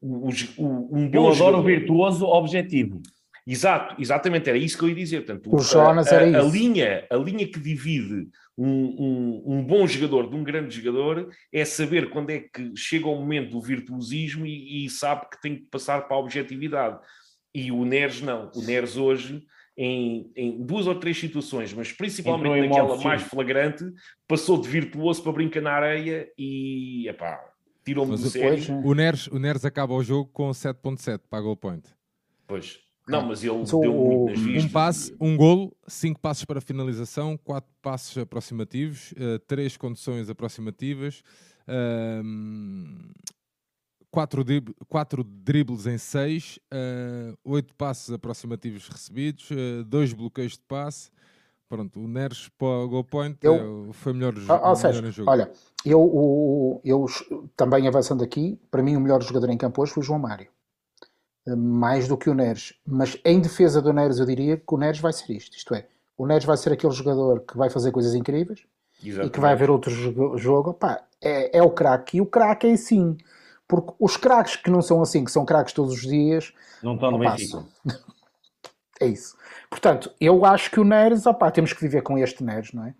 o- 0.00 0.28
o- 0.58 0.96
um 0.98 1.04
Eu 1.04 1.10
bom 1.10 1.30
adoro 1.30 1.58
o 1.58 1.62
virtuoso 1.62 2.24
objetivo. 2.26 3.00
Exato, 3.46 4.00
exatamente, 4.00 4.48
era 4.48 4.56
isso 4.58 4.78
que 4.78 4.84
eu 4.84 4.88
ia 4.88 4.94
dizer. 4.94 5.24
Portanto, 5.24 5.54
O 5.54 5.58
Jonas 5.58 6.06
a, 6.08 6.14
era 6.16 6.24
a- 6.38 6.40
a 6.42 6.44
isso. 6.46 6.56
linha, 6.56 7.06
a 7.10 7.16
linha 7.16 7.46
que 7.46 7.58
divide 7.60 8.28
um, 8.56 8.66
um, 8.68 9.42
um 9.46 9.64
bom 9.64 9.86
jogador 9.86 10.28
de 10.30 10.36
um 10.36 10.44
grande 10.44 10.74
jogador 10.80 11.28
é 11.52 11.64
saber 11.64 12.10
quando 12.10 12.30
é 12.30 12.40
que 12.40 12.72
chega 12.76 13.06
o 13.08 13.14
momento 13.16 13.50
do 13.50 13.60
virtuosismo 13.60 14.46
e, 14.46 14.84
e 14.86 14.90
sabe 14.90 15.26
que 15.30 15.40
tem 15.40 15.56
que 15.56 15.62
passar 15.70 16.02
para 16.06 16.16
a 16.16 16.20
objetividade. 16.20 16.98
E 17.54 17.70
o 17.70 17.84
Neres 17.84 18.20
não. 18.22 18.50
O 18.54 18.62
Neres 18.62 18.96
hoje, 18.96 19.44
em, 19.76 20.30
em 20.36 20.64
duas 20.64 20.86
ou 20.86 20.94
três 20.94 21.18
situações, 21.18 21.72
mas 21.72 21.92
principalmente 21.92 22.68
naquela 22.68 22.88
modo 22.88 23.02
mais 23.04 23.22
flagrante, 23.22 23.84
passou 24.26 24.60
de 24.60 24.68
virtuoso 24.68 25.22
para 25.22 25.32
brincar 25.32 25.60
na 25.62 25.72
areia 25.72 26.28
e 26.38 27.06
epá, 27.08 27.40
tirou-me 27.84 28.12
Mas 28.12 28.22
do 28.22 28.30
depois, 28.30 28.64
sério. 28.64 28.86
O 28.86 28.94
Neres, 28.94 29.26
o 29.28 29.38
Neres 29.38 29.64
acaba 29.64 29.92
o 29.94 30.02
jogo 30.02 30.30
com 30.32 30.50
7.7 30.50 31.20
para 31.28 31.38
a 31.38 31.42
goal 31.42 31.56
point. 31.56 31.88
Pois. 32.46 32.78
Não, 33.08 33.26
mas 33.26 33.42
ele 33.42 33.58
Mas 33.58 33.72
o- 33.72 33.80
deu 33.80 33.92
muito 33.92 34.30
nas 34.30 34.38
um 34.38 34.44
vistas. 34.44 34.64
Um 34.64 34.68
passe, 34.72 35.16
um 35.20 35.36
golo, 35.36 35.76
5 35.88 36.20
passos 36.20 36.44
para 36.44 36.60
finalização, 36.60 37.36
4 37.36 37.68
passos 37.82 38.16
aproximativos, 38.16 39.12
3 39.48 39.76
conduções 39.76 40.30
aproximativas, 40.30 41.20
4 44.12 44.44
quatro 44.88 45.24
dribles 45.24 45.86
em 45.86 45.96
6, 45.96 46.60
8 47.42 47.74
passos 47.74 48.12
aproximativos 48.12 48.86
recebidos, 48.88 49.48
2 49.86 50.12
bloqueios 50.12 50.52
de 50.52 50.60
passe. 50.68 51.10
pronto, 51.66 51.98
o 51.98 52.06
Neres 52.06 52.50
para 52.58 52.66
o 52.68 52.86
goal 52.86 53.02
point 53.02 53.38
Eu- 53.40 53.88
é- 53.88 53.92
foi 53.94 54.12
melhor, 54.12 54.34
Ou, 54.36 54.42
melhor 54.42 54.68
ou 54.68 54.76
seja, 54.76 55.10
jogo. 55.10 55.30
olha, 55.30 55.50
eu, 55.86 56.02
o- 56.02 56.82
eu 56.84 57.06
também 57.56 57.88
avançando 57.88 58.22
aqui, 58.22 58.60
para 58.70 58.82
mim 58.82 58.94
o 58.94 59.00
melhor 59.00 59.22
jogador 59.22 59.48
em 59.48 59.56
campo 59.56 59.80
hoje 59.80 59.90
foi 59.94 60.02
o 60.02 60.04
João 60.04 60.18
Mário. 60.18 60.48
Eh, 61.48 61.56
Mais 61.56 62.06
do 62.06 62.18
que 62.18 62.28
o 62.28 62.34
Neres. 62.34 62.74
Mas 62.86 63.16
em 63.24 63.40
defesa 63.40 63.80
do 63.80 63.90
Neres, 63.90 64.18
eu 64.18 64.26
diria 64.26 64.58
que 64.58 64.64
o 64.74 64.76
Neres 64.76 65.00
vai 65.00 65.14
ser 65.14 65.32
isto. 65.32 65.56
Isto 65.56 65.74
é, 65.74 65.88
o 66.18 66.26
Neres 66.26 66.44
vai 66.44 66.58
ser 66.58 66.72
aquele 66.74 66.92
jogador 66.92 67.40
que 67.40 67.56
vai 67.56 67.70
fazer 67.70 67.90
coisas 67.90 68.14
incríveis 68.14 68.66
e 69.02 69.30
que 69.30 69.40
vai 69.40 69.52
haver 69.52 69.70
outro 69.70 69.90
jogo. 69.90 70.36
jogo. 70.36 70.74
Pá, 70.74 71.02
é, 71.22 71.56
é 71.56 71.62
o 71.62 71.70
craque. 71.70 72.18
E 72.18 72.20
o 72.20 72.26
craque 72.26 72.66
é 72.66 72.72
assim. 72.72 73.16
Porque 73.72 73.94
os 73.98 74.18
craques 74.18 74.56
que 74.56 74.70
não 74.70 74.82
são 74.82 75.00
assim, 75.00 75.24
que 75.24 75.32
são 75.32 75.46
craques 75.46 75.72
todos 75.72 75.94
os 75.94 76.02
dias, 76.02 76.52
Não 76.82 76.92
estão 76.92 77.10
no 77.10 77.18
Benfica. 77.18 77.64
é 79.00 79.06
isso. 79.06 79.34
Portanto, 79.70 80.12
eu 80.20 80.44
acho 80.44 80.70
que 80.70 80.78
o 80.78 80.84
Neres, 80.84 81.24
opá, 81.24 81.50
temos 81.50 81.72
que 81.72 81.80
viver 81.80 82.02
com 82.02 82.18
este 82.18 82.44
Neres, 82.44 82.70
não 82.74 82.84
é? 82.84 82.94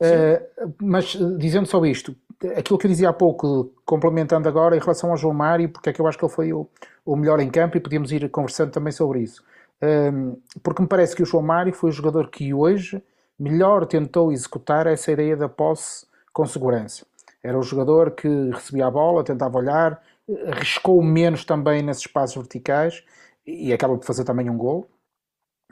Eh, 0.00 0.42
mas 0.82 1.14
eh, 1.14 1.38
dizendo 1.38 1.68
só 1.68 1.86
isto, 1.86 2.16
aquilo 2.56 2.76
que 2.76 2.86
eu 2.86 2.90
dizia 2.90 3.10
há 3.10 3.12
pouco, 3.12 3.72
complementando 3.84 4.48
agora 4.48 4.76
em 4.76 4.80
relação 4.80 5.12
ao 5.12 5.16
João 5.16 5.32
Mário, 5.32 5.68
porque 5.68 5.90
é 5.90 5.92
que 5.92 6.00
eu 6.00 6.08
acho 6.08 6.18
que 6.18 6.24
ele 6.24 6.32
foi 6.32 6.52
o, 6.52 6.68
o 7.04 7.14
melhor 7.14 7.38
em 7.38 7.48
campo 7.48 7.76
e 7.76 7.80
podíamos 7.80 8.10
ir 8.10 8.28
conversando 8.28 8.72
também 8.72 8.90
sobre 8.90 9.20
isso. 9.20 9.44
Um, 9.80 10.36
porque 10.60 10.82
me 10.82 10.88
parece 10.88 11.14
que 11.14 11.22
o 11.22 11.26
João 11.26 11.44
Mário 11.44 11.72
foi 11.72 11.90
o 11.90 11.92
jogador 11.92 12.30
que 12.30 12.52
hoje 12.52 13.00
melhor 13.38 13.86
tentou 13.86 14.32
executar 14.32 14.88
essa 14.88 15.12
ideia 15.12 15.36
da 15.36 15.48
posse 15.48 16.04
com 16.32 16.44
segurança. 16.44 17.06
Era 17.44 17.56
o 17.56 17.62
jogador 17.62 18.10
que 18.10 18.26
recebia 18.50 18.88
a 18.88 18.90
bola, 18.90 19.22
tentava 19.22 19.56
olhar, 19.56 20.02
arriscou 20.48 21.02
menos 21.02 21.44
também 21.44 21.82
nesses 21.82 22.04
espaços 22.04 22.36
verticais 22.36 23.04
e 23.46 23.72
acaba 23.72 23.96
por 23.96 24.04
fazer 24.04 24.24
também 24.24 24.50
um 24.50 24.56
gol. 24.56 24.88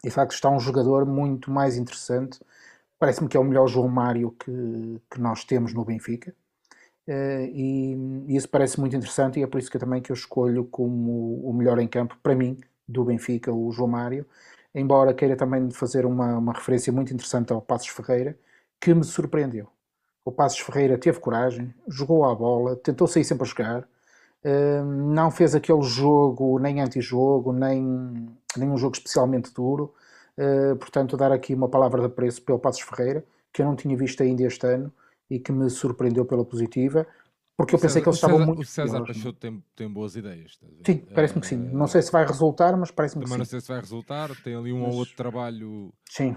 De 0.03 0.11
facto 0.11 0.33
está 0.33 0.51
um 0.51 0.61
jogador 0.61 1.07
muito 1.07 1.51
mais 1.51 1.77
interessante. 1.77 2.41
Parece-me 2.99 3.29
que 3.29 3.37
é 3.37 3.41
o 3.41 3.45
melhor 3.45 3.67
João 3.67 3.89
Mário 3.89 4.31
que, 4.33 5.01
que 5.11 5.21
nós 5.21 5.45
temos 5.45 5.75
no 5.75 5.85
Benfica. 5.85 6.35
Eh, 7.07 7.51
e, 7.53 7.95
e 8.29 8.37
isso 8.37 8.49
parece 8.49 8.81
muito 8.81 8.97
interessante 8.97 9.39
e 9.39 9.43
é 9.43 9.47
por 9.47 9.59
isso 9.59 9.71
que 9.71 9.77
eu 9.77 9.81
também 9.81 10.01
que 10.01 10.11
eu 10.11 10.15
escolho 10.15 10.65
como 10.67 11.41
o 11.49 11.53
melhor 11.53 11.79
em 11.79 11.89
campo 11.89 12.17
para 12.23 12.35
mim 12.35 12.59
do 12.89 13.05
Benfica, 13.05 13.53
o 13.53 13.71
João 13.73 13.89
Mário. 13.89 14.27
Embora 14.75 15.15
queira 15.15 15.37
também 15.37 15.71
fazer 15.71 16.07
uma, 16.07 16.39
uma 16.39 16.53
referência 16.53 16.93
muito 16.93 17.13
interessante 17.15 17.53
ao 17.53 17.63
Passos 17.63 17.89
Ferreira, 17.89 18.39
que 18.81 18.95
me 18.95 19.05
surpreendeu. 19.05 19.69
O 20.25 20.33
Passos 20.33 20.59
Ferreira 20.61 20.99
teve 20.99 21.21
coragem, 21.21 21.75
jogou 21.89 22.25
a 22.25 22.35
bola, 22.35 22.77
tentou 22.77 23.07
sair 23.07 23.25
sempre 23.25 23.45
a 23.45 23.47
jogar, 23.47 23.89
não 24.85 25.31
fez 25.31 25.55
aquele 25.55 25.83
jogo 25.83 26.59
nem 26.59 26.81
anti-jogo, 26.81 27.53
nem, 27.53 27.83
nem 28.57 28.69
um 28.71 28.77
jogo 28.77 28.95
especialmente 28.97 29.53
duro. 29.55 29.93
Uh, 30.37 30.75
portanto, 30.77 31.17
dar 31.17 31.31
aqui 31.31 31.55
uma 31.55 31.69
palavra 31.69 32.01
de 32.01 32.07
apreço 32.07 32.43
pelo 32.43 32.59
Passos 32.59 32.83
Ferreira, 32.83 33.25
que 33.53 33.63
eu 33.63 33.67
não 33.67 33.77
tinha 33.77 33.97
visto 33.97 34.21
ainda 34.23 34.43
este 34.43 34.67
ano 34.67 34.93
e 35.31 35.39
que 35.39 35.53
me 35.53 35.71
surpreendeu 35.71 36.25
pela 36.27 36.45
positiva, 36.45 37.07
porque 37.57 37.77
eu 37.77 37.79
pensei 37.79 38.03
que 38.03 38.09
eles 38.09 38.19
O 38.19 38.21
César- 38.21 38.33
estavam 38.33 38.47
muito. 38.49 38.63
O 38.63 38.65
César 38.67 38.93
piores? 38.99 39.17
Peixoto 39.17 39.39
tem, 39.39 39.63
tem 39.77 39.89
boas 39.89 40.17
ideias. 40.17 40.59
Sim, 40.85 40.99
parece-me 41.15 41.41
que 41.41 41.47
sim. 41.47 41.69
Eh, 41.69 41.73
Não 41.73 41.87
sei 41.87 42.03
se 42.03 42.11
vai 42.11 42.27
resultar, 42.27 42.77
mas 42.77 42.91
parece-me 42.91 43.23
que 43.23 43.27
Também 43.29 43.39
não 43.39 43.45
sim. 43.45 43.51
sei 43.53 43.61
se 43.61 43.69
vai 43.69 43.79
resultar. 43.79 44.31
Tem 44.43 44.57
ali 44.57 44.73
um 44.73 44.83
Mas- 44.83 44.93
ou 44.93 44.99
outro 44.99 45.15
trabalho 45.15 45.93
Sim, 46.11 46.37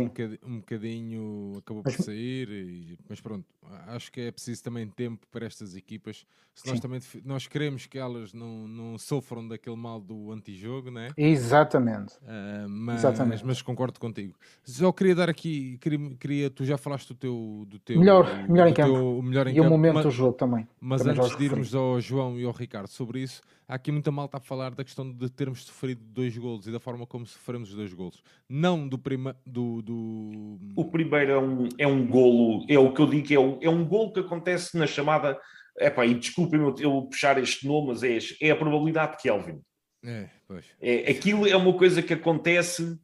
um, 0.00 0.08
sim. 0.08 0.38
um 0.44 0.56
bocadinho 0.58 1.52
acabou 1.58 1.82
por 1.82 1.92
sair, 1.92 2.48
e- 2.50 2.98
mas 3.08 3.20
pronto, 3.20 3.44
acho 3.88 4.10
que 4.10 4.20
é 4.20 4.30
preciso 4.30 4.62
também 4.62 4.88
tempo 4.88 5.26
para 5.30 5.46
estas 5.46 5.76
equipas. 5.76 6.24
Se 6.54 6.68
nós 6.68 6.80
também 6.80 7.00
nós 7.24 7.46
queremos 7.46 7.86
que 7.86 7.98
elas 7.98 8.34
não, 8.34 8.68
não 8.68 8.98
sofram 8.98 9.46
daquele 9.48 9.76
mal 9.76 9.98
do 10.00 10.30
antijogo, 10.32 10.90
né? 10.90 11.08
Exatamente. 11.16 12.14
Ah, 12.26 12.66
mas, 12.68 12.98
Exatamente. 13.00 13.44
mas 13.44 13.62
concordo 13.62 13.98
contigo. 13.98 14.34
Só 14.62 14.92
queria 14.92 15.14
dar 15.14 15.30
aqui, 15.30 15.78
queria, 15.80 16.10
queria- 16.16 16.50
tu 16.50 16.64
já 16.64 16.76
falaste 16.76 17.08
do 17.08 17.14
teu, 17.14 17.64
do 17.68 17.78
teu 17.78 17.98
Melhor- 17.98 18.26
melhor 18.48 18.66
em 18.66 18.70
do 18.70 18.76
teu- 18.76 18.86
campo. 18.86 19.18
o 19.18 19.22
melhor 19.22 19.46
em 19.46 19.54
E 19.56 19.60
o 19.60 19.62
campo, 19.64 19.70
momento 19.74 19.94
mas- 19.94 20.04
do 20.04 20.10
jogo 20.10 20.34
também. 20.34 20.66
mas 20.80 21.02
Também 21.02 21.18
antes 21.24 21.36
de 21.38 21.44
irmos 21.44 21.74
ao 21.74 22.00
João 22.00 22.38
e 22.38 22.44
ao 22.44 22.52
Ricardo 22.52 22.88
sobre 22.88 23.20
isso, 23.22 23.40
há 23.68 23.74
aqui 23.74 23.90
muita 23.90 24.10
malta 24.12 24.36
a 24.36 24.40
falar 24.40 24.74
da 24.74 24.84
questão 24.84 25.10
de 25.10 25.28
termos 25.30 25.64
sofrido 25.64 26.02
dois 26.04 26.36
golos 26.36 26.66
e 26.66 26.70
da 26.72 26.78
forma 26.80 27.06
como 27.06 27.26
sofremos 27.26 27.70
os 27.70 27.74
dois 27.76 27.92
golos. 27.92 28.22
Não 28.48 28.86
do 28.86 28.98
prima, 28.98 29.34
do, 29.46 29.80
do... 29.84 30.58
O 30.76 30.90
primeiro 30.90 31.32
é 31.32 31.38
um, 31.38 31.68
é 31.78 31.86
um 31.86 32.06
golo, 32.06 32.64
é 32.68 32.78
o 32.78 32.92
que 32.92 33.00
eu 33.00 33.06
digo, 33.06 33.26
que 33.26 33.34
é 33.34 33.40
um, 33.40 33.58
é 33.60 33.68
um 33.68 33.84
golo 33.84 34.12
que 34.12 34.20
acontece 34.20 34.76
na 34.76 34.86
chamada. 34.86 35.38
Epá, 35.78 36.04
e 36.04 36.14
desculpem-me 36.14 36.66
eu, 36.66 36.74
eu 36.78 37.02
puxar 37.02 37.38
este 37.38 37.66
nome, 37.66 37.88
mas 37.88 38.02
é, 38.02 38.18
é 38.40 38.50
a 38.50 38.56
probabilidade 38.56 39.16
de 39.16 39.22
Kelvin. 39.22 39.60
É, 40.04 40.28
pois. 40.46 40.66
É, 40.80 41.10
aquilo 41.10 41.46
é 41.46 41.56
uma 41.56 41.72
coisa 41.72 42.02
que 42.02 42.12
acontece 42.12 42.98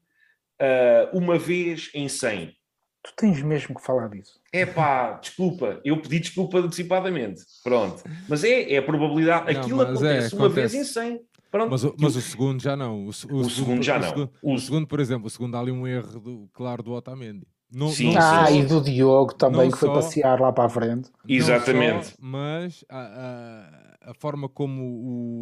ah, 0.61 1.11
uma 1.13 1.39
vez 1.39 1.91
em 1.95 2.09
100. 2.09 2.57
Tu 3.03 3.13
tens 3.17 3.43
mesmo 3.43 3.77
que 3.77 3.83
falar 3.83 4.09
disso. 4.09 4.41
É 4.53 4.67
pá, 4.67 5.13
desculpa, 5.13 5.81
eu 5.85 6.01
pedi 6.03 6.19
desculpa 6.19 6.59
antecipadamente. 6.59 7.43
Pronto. 7.63 8.03
Mas 8.29 8.43
é, 8.43 8.73
é 8.73 8.79
a 8.79 8.83
probabilidade. 8.83 9.53
Não, 9.53 9.61
Aquilo 9.61 9.81
acontece 9.81 10.35
é, 10.35 10.37
uma 10.37 10.47
acontece. 10.47 10.77
vez 10.77 10.89
em 10.89 10.93
100. 10.93 11.21
Pronto. 11.51 11.71
Mas, 11.71 11.85
o- 11.85 11.95
mas 11.99 12.17
o 12.17 12.21
segundo 12.21 12.63
já 12.63 12.77
não. 12.77 13.07
O, 13.07 13.13
se- 13.13 13.27
O 13.33 13.49
segundo 13.49 13.83
já 13.83 13.97
o 13.97 14.01
não. 14.01 14.09
segundo- 14.09 14.31
O- 14.43 14.55
o 14.55 14.59
segundo, 14.59 14.87
por 14.87 15.01
exemplo, 15.01 15.27
o 15.27 15.31
segundo 15.31 15.57
há 15.57 15.61
ali 15.61 15.73
um 15.73 15.87
erro 15.87 16.21
do- 16.21 16.51
claro 16.53 16.83
do 16.83 16.93
Otamendi. 16.93 17.47
Não, 17.71 17.89
Sim, 17.89 18.15
não 18.15 18.21
Ah, 18.21 18.47
só- 18.47 18.53
e 18.55 18.65
do 18.65 18.81
Diogo 18.81 19.35
também, 19.35 19.65
não 19.67 19.71
que 19.71 19.77
foi 19.79 19.89
só- 19.89 19.95
passear 19.97 20.41
lá 20.41 20.51
para 20.53 20.65
a 20.65 20.69
frente. 20.71 21.11
Exatamente. 21.29 22.07
só, 22.09 22.13
mas 22.19 22.83
a, 22.89 23.99
a, 24.05 24.11
a 24.11 24.15
forma 24.15 24.49
como 24.49 24.83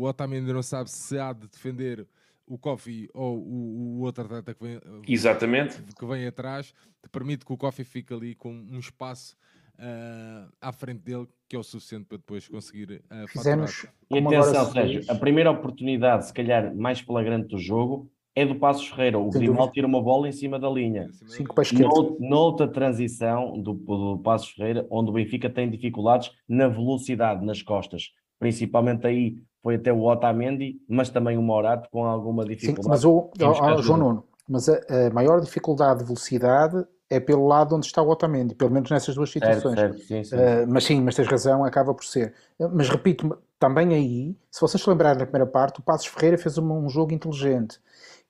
o 0.01 0.03
Otamendi 0.05 0.53
não 0.53 0.63
sabe 0.63 0.91
se 0.91 1.19
há 1.19 1.33
de 1.33 1.47
defender 1.49 2.07
o 2.45 2.59
Kofi 2.59 3.09
ou 3.15 3.39
o, 3.39 3.99
o 3.99 4.01
outro 4.03 4.25
atleta 4.25 4.55
que 4.55 4.63
vem, 4.63 4.81
Exatamente. 5.07 5.81
que 5.99 6.07
vem 6.07 6.27
atrás, 6.27 6.73
te 7.03 7.09
permite 7.11 7.45
que 7.45 7.53
o 7.53 7.57
Kofi 7.57 7.85
fique 7.85 8.13
ali 8.13 8.35
com 8.35 8.53
um 8.53 8.79
espaço 8.79 9.37
ah, 9.79 10.49
à 10.61 10.73
frente 10.73 11.03
dele 11.03 11.27
que 11.49 11.55
é 11.55 11.59
o 11.59 11.63
suficiente 11.63 12.07
para 12.07 12.19
depois 12.19 12.49
conseguir 12.49 13.03
uh, 13.11 13.29
Fizemos. 13.29 13.87
E 14.11 14.19
atenção, 14.19 14.73
Sérgio, 14.73 15.03
a 15.09 15.15
primeira 15.15 15.51
oportunidade, 15.51 16.27
se 16.27 16.33
calhar 16.33 16.75
mais 16.75 16.99
flagrante 17.01 17.49
do 17.49 17.59
jogo, 17.59 18.11
é 18.35 18.45
do 18.45 18.57
Passos 18.57 18.89
Ferreira. 18.89 19.19
O 19.19 19.31
dúvida. 19.31 19.71
tira 19.73 19.87
uma 19.87 20.03
bola 20.03 20.29
em 20.29 20.33
cima 20.33 20.59
da 20.59 20.69
linha. 20.69 21.09
Cinco 21.27 21.55
para 21.55 21.63
a 21.63 21.67
esquerda. 21.67 21.87
Nou- 21.89 22.17
Noutra 22.21 22.69
transição 22.69 23.59
do, 23.61 23.73
do 23.75 24.19
Passos 24.19 24.51
Ferreira, 24.51 24.87
onde 24.91 25.11
o 25.11 25.13
Benfica 25.13 25.49
tem 25.49 25.71
dificuldades 25.71 26.31
na 26.49 26.69
velocidade, 26.69 27.45
nas 27.47 27.63
costas. 27.63 28.11
Principalmente 28.39 29.07
aí 29.07 29.37
foi 29.63 29.77
até 29.77 29.93
o 29.93 30.03
Otamendi, 30.03 30.81
mas 30.89 31.09
também 31.11 31.39
o 31.39 31.43
Morato 31.43 31.89
com 31.91 32.05
alguma 32.05 32.43
Sim, 32.43 32.51
dificuldade. 32.51 32.89
mas 32.89 33.05
o, 33.05 33.31
ó, 33.41 33.65
ajuda. 33.65 33.83
João 33.83 33.99
Nuno, 33.99 34.25
mas 34.49 34.69
a, 34.69 34.81
a 35.07 35.11
maior 35.15 35.41
dificuldade 35.41 36.01
de 36.01 36.05
velocidade 36.05 36.85
é 37.09 37.21
pelo 37.21 37.47
lado 37.47 37.77
onde 37.77 37.87
está 37.87 38.03
o 38.03 38.09
Otamendi, 38.09 38.55
pelo 38.55 38.71
menos 38.71 38.91
nessas 38.91 39.15
duas 39.15 39.31
certo, 39.31 39.45
situações. 39.45 39.79
certo, 39.79 39.99
sim, 40.01 40.25
sim. 40.25 40.37
Uh, 40.37 40.67
mas 40.69 40.85
sim, 40.85 41.01
mas 41.03 41.15
tens 41.15 41.29
razão, 41.29 41.65
acaba 41.65 41.95
por 41.95 42.05
ser. 42.05 42.35
Mas 42.73 42.89
repito, 42.89 43.39
também 43.59 43.95
aí, 43.95 44.37
se 44.51 44.61
vocês 44.61 44.83
se 44.83 44.91
lembrarem 44.91 45.19
da 45.19 45.27
primeira 45.27 45.47
parte, 45.47 45.81
o 45.81 45.83
Passos 45.83 46.07
Ferreira 46.09 46.37
fez 46.37 46.59
um, 46.59 46.73
um 46.73 46.89
jogo 46.89 47.13
inteligente, 47.13 47.81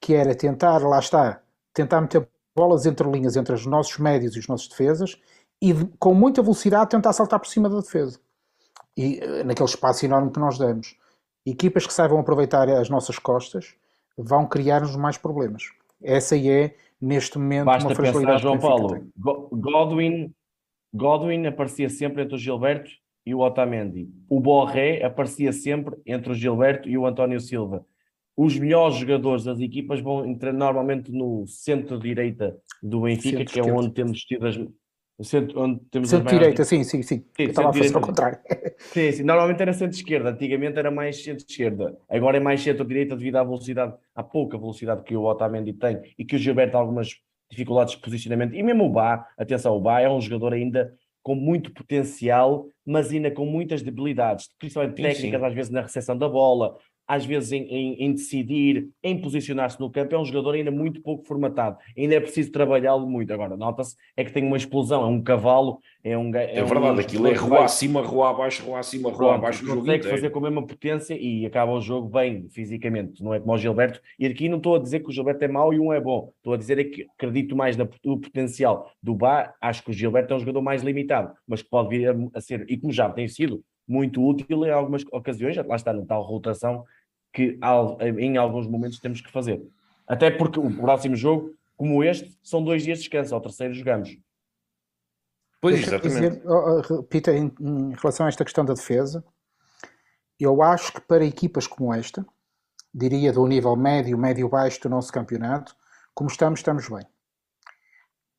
que 0.01 0.15
era 0.15 0.35
tentar, 0.35 0.79
lá 0.79 0.99
está, 0.99 1.41
tentar 1.73 2.01
meter 2.01 2.29
bolas 2.55 2.87
entre 2.87 3.09
linhas 3.11 3.37
entre 3.37 3.55
os 3.55 3.67
nossos 3.67 3.99
médios 3.99 4.37
e 4.37 4.39
os 4.39 4.49
nossos 4.49 4.69
defesas 4.69 5.21
e 5.61 5.73
de- 5.73 5.87
com 5.99 6.15
muita 6.15 6.43
velocidade 6.43 6.91
tentar 6.91 7.13
saltar 7.13 7.41
por 7.41 7.49
cima 7.49 7.69
da 7.69 7.81
defesa. 7.81 8.19
E 8.97 9.21
uh, 9.21 9.45
naquele 9.45 9.69
espaço 9.69 10.05
enorme 10.05 10.31
que 10.31 10.41
nós 10.41 10.59
damos. 10.59 10.97
Equipas 11.45 11.87
que 11.87 11.93
saibam 11.93 12.19
aproveitar 12.19 12.69
as 12.69 12.89
nossas 12.89 13.19
costas 13.19 13.75
vão 14.17 14.47
criar-nos 14.47 14.97
mais 14.97 15.17
problemas. 15.17 15.65
Essa 16.03 16.35
aí 16.35 16.49
é, 16.51 16.75
neste 17.01 17.39
momento, 17.39 17.67
Basta 17.67 17.89
uma 17.89 17.97
pensar, 17.97 18.13
fragilidade 18.13 18.43
João 18.43 18.59
que 18.59 18.67
o 18.67 18.69
Benfica 18.69 19.11
Paulo, 19.19 19.51
Godwin, 19.53 20.35
Godwin 20.93 21.47
aparecia 21.47 21.89
sempre 21.89 22.23
entre 22.23 22.35
o 22.35 22.39
Gilberto 22.39 22.91
e 23.25 23.35
o 23.35 23.41
Otamendi. 23.41 24.09
O 24.29 24.41
Borré 24.41 25.05
aparecia 25.05 25.53
sempre 25.53 25.97
entre 26.07 26.33
o 26.33 26.35
Gilberto 26.35 26.89
e 26.89 26.97
o 26.97 27.05
António 27.05 27.41
Silva. 27.41 27.85
Os 28.37 28.57
melhores 28.59 28.97
jogadores 28.97 29.45
das 29.45 29.61
equipas 29.61 30.01
vão 30.01 30.25
entrar 30.25 30.53
normalmente 30.53 31.11
no 31.11 31.47
centro-direita 31.47 32.57
do 32.83 33.01
Benfica, 33.01 33.45
que 33.45 33.59
é 33.59 33.63
onde 33.63 33.91
temos 33.91 34.21
tido 34.21 34.47
as... 34.47 34.57
Centro, 35.23 35.59
onde 35.61 35.81
temos 35.91 36.13
as 36.13 36.23
maiores 36.23 36.55
Centro-direita, 36.55 36.65
sim, 36.65 36.85
sim, 36.85 37.03
sim. 37.03 37.25
Eu 37.39 37.49
estava 37.49 37.71
a 37.71 37.73
fazer 37.73 37.89
centro-direita. 37.89 37.99
ao 37.99 38.03
contrário. 38.03 38.39
Sim, 38.93 39.13
sim. 39.13 39.23
Normalmente 39.23 39.63
era 39.63 39.73
centro-esquerda, 39.73 40.31
antigamente 40.31 40.79
era 40.79 40.91
mais 40.91 41.23
centro-esquerda. 41.25 41.97
Agora 42.09 42.37
é 42.37 42.41
mais 42.41 42.63
centro-direita 42.63 43.17
devido 43.17 43.37
à 43.37 43.45
velocidade, 43.45 43.95
à 44.15 44.23
pouca 44.23 44.59
velocidade 44.59 45.03
que 45.03 45.17
o 45.17 45.23
Otamendi 45.23 45.73
tem 45.73 46.03
e 46.19 46.25
que 46.25 46.37
o 46.37 46.39
Gilberto 46.39 46.77
algumas 46.77 47.09
dificuldades 47.51 47.95
de 47.95 48.01
posicionamento. 48.03 48.55
E 48.55 48.63
mesmo 48.63 48.85
o 48.85 48.91
Bá, 48.91 49.27
atenção, 49.39 49.75
o 49.75 49.81
Bá 49.81 50.01
é 50.01 50.11
um 50.11 50.21
jogador 50.21 50.53
ainda 50.53 50.93
com 51.23 51.35
muito 51.35 51.73
potencial, 51.73 52.69
mas 52.85 53.11
ainda 53.11 53.31
com 53.31 53.47
muitas 53.47 53.83
debilidades, 53.83 54.51
principalmente 54.59 54.97
Sim, 54.97 55.03
técnicas, 55.03 55.41
sim. 55.41 55.47
às 55.47 55.55
vezes 55.55 55.71
na 55.73 55.81
recepção 55.81 56.17
da 56.17 56.29
bola, 56.29 56.77
às 57.07 57.25
vezes 57.25 57.53
em, 57.53 57.63
em, 57.63 58.05
em 58.05 58.13
decidir, 58.13 58.89
em 59.03 59.21
posicionar-se 59.21 59.79
no 59.79 59.91
campo, 59.91 60.15
é 60.15 60.19
um 60.19 60.25
jogador 60.25 60.55
ainda 60.55 60.71
muito 60.71 61.01
pouco 61.01 61.25
formatado. 61.25 61.77
Ainda 61.97 62.15
é 62.15 62.21
preciso 62.21 62.51
trabalhá-lo 62.51 63.09
muito. 63.09 63.33
Agora, 63.33 63.57
nota-se 63.57 63.97
é 64.17 64.25
que 64.25 64.33
tem 64.33 64.45
uma 64.45 64.57
explosão, 64.57 65.03
é 65.03 65.07
um 65.07 65.23
cavalo, 65.23 65.79
é 66.03 66.17
um 66.19 66.35
É, 66.35 66.59
é 66.59 66.65
verdade, 66.65 66.99
um, 66.99 67.01
aquilo 67.01 67.27
é 67.29 67.35
rua 67.35 67.65
acima, 67.65 68.03
rua 68.03 68.31
abaixo, 68.31 68.65
rua 68.65 68.79
acima, 68.81 69.09
rua 69.09 69.19
Pronto, 69.19 69.35
abaixo 69.35 69.63
o 69.63 69.67
jogo 69.67 69.81
consegue 69.81 69.99
inteiro. 69.99 70.17
fazer 70.17 70.31
com 70.31 70.39
a 70.39 70.43
mesma 70.43 70.67
potência 70.67 71.17
e 71.19 71.47
acaba 71.47 71.73
o 71.73 71.81
jogo 71.81 72.09
bem 72.09 72.49
fisicamente, 72.49 73.23
não 73.23 73.33
é 73.33 73.41
como 73.41 73.53
o 73.53 73.59
Gilberto. 73.59 74.01
E 74.19 74.27
aqui 74.27 74.49
não 74.49 74.59
estou 74.59 74.77
a 74.77 74.79
dizer 74.79 75.01
que 75.01 75.09
o 75.09 75.13
Gilberto 75.13 75.45
é 75.45 75.49
mau 75.49 75.73
e 75.73 75.79
um 75.79 75.93
é 75.93 76.01
bom, 76.01 76.33
estou 76.39 76.55
a 76.55 76.57
dizer 76.57 76.79
é 76.79 76.85
que 76.85 77.07
acredito 77.17 77.57
mais 77.57 77.77
no 77.77 77.87
potencial 78.21 78.91
do 79.03 79.15
Bá. 79.15 79.55
Acho 79.61 79.85
que 79.85 79.91
o 79.91 79.93
Gilberto 79.93 80.33
é 80.33 80.37
um 80.37 80.41
jogador 80.41 80.63
mais 80.63 80.83
limitado, 80.83 81.33
mas 81.47 81.63
que 81.63 81.71
pode 81.71 81.89
vir 81.89 82.09
a, 82.09 82.15
a 82.35 82.41
ser, 82.41 82.67
e 82.69 82.77
como 82.77 82.93
já 82.93 83.09
tem 83.09 83.29
sido, 83.29 83.63
muito 83.89 84.21
útil 84.21 84.67
em 84.67 84.71
algumas 84.71 85.05
ocasiões, 85.13 85.57
lá 85.57 85.77
está 85.77 85.93
na 85.93 86.05
tal 86.05 86.23
rotação 86.23 86.85
que 87.37 87.59
em 88.19 88.39
alguns 88.39 88.67
momentos 88.67 88.99
temos 88.99 89.21
que 89.21 89.31
fazer. 89.31 89.63
Até 90.09 90.31
porque 90.31 90.59
o 90.59 90.75
próximo 90.75 91.15
jogo, 91.15 91.55
como 91.77 92.03
este, 92.03 92.35
são 92.43 92.65
dois 92.65 92.83
dias 92.83 92.97
de 92.97 93.05
descanso, 93.05 93.35
ao 93.35 93.43
terceiro 93.43 93.75
jogamos. 93.75 94.17
Pois, 95.61 95.81
exatamente. 95.81 96.41
dizer, 96.41 97.03
Peter, 97.11 97.35
em, 97.35 97.53
em 97.61 97.95
relação 97.95 98.25
a 98.25 98.31
esta 98.31 98.43
questão 98.43 98.65
da 98.65 98.73
defesa, 98.73 99.23
eu 100.41 100.63
acho 100.63 100.95
que 100.95 101.01
para 101.03 101.27
equipas 101.27 101.67
como 101.67 101.93
esta, 101.93 102.25
diria 102.95 103.31
do 103.35 103.47
nível 103.47 103.77
médio, 103.77 104.17
médio-baixo 104.17 104.81
do 104.81 104.89
nosso 104.89 105.13
campeonato, 105.13 105.77
como 106.15 106.31
estamos, 106.31 106.61
estamos 106.61 106.89
bem. 106.89 107.07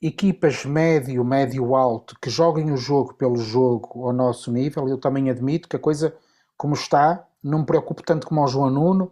Equipas 0.02 0.66
médio, 0.66 1.24
médio-alto, 1.24 2.18
que 2.20 2.32
joguem 2.32 2.72
o 2.72 2.78
jogo 2.78 3.14
pelo 3.14 3.38
jogo 3.38 4.08
ao 4.08 4.14
nosso 4.14 4.52
nível, 4.52 4.90
eu 4.90 4.98
também 4.98 5.30
admito 5.30 5.70
que 5.70 5.76
a 5.76 5.80
coisa, 5.80 6.18
como 6.58 6.74
está, 6.74 7.27
não 7.44 7.60
me 7.60 7.66
preocupo 7.66 8.04
tanto 8.04 8.28
como 8.28 8.42
ao 8.42 8.48
João 8.48 8.70
Nuno. 8.70 9.12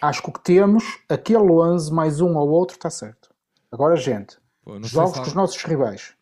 Acho 0.00 0.22
que 0.22 0.28
o 0.28 0.32
que 0.32 0.42
temos, 0.42 0.84
aquele 1.08 1.50
11 1.50 1.92
mais 1.92 2.20
um 2.20 2.36
ou 2.36 2.48
outro, 2.48 2.76
está 2.76 2.90
certo. 2.90 3.34
Agora, 3.70 3.96
gente, 3.96 4.38
Pô, 4.64 4.82
jogos 4.82 5.18
com 5.18 5.24
os 5.26 5.34
nossos 5.34 5.62
rivais 5.64 6.14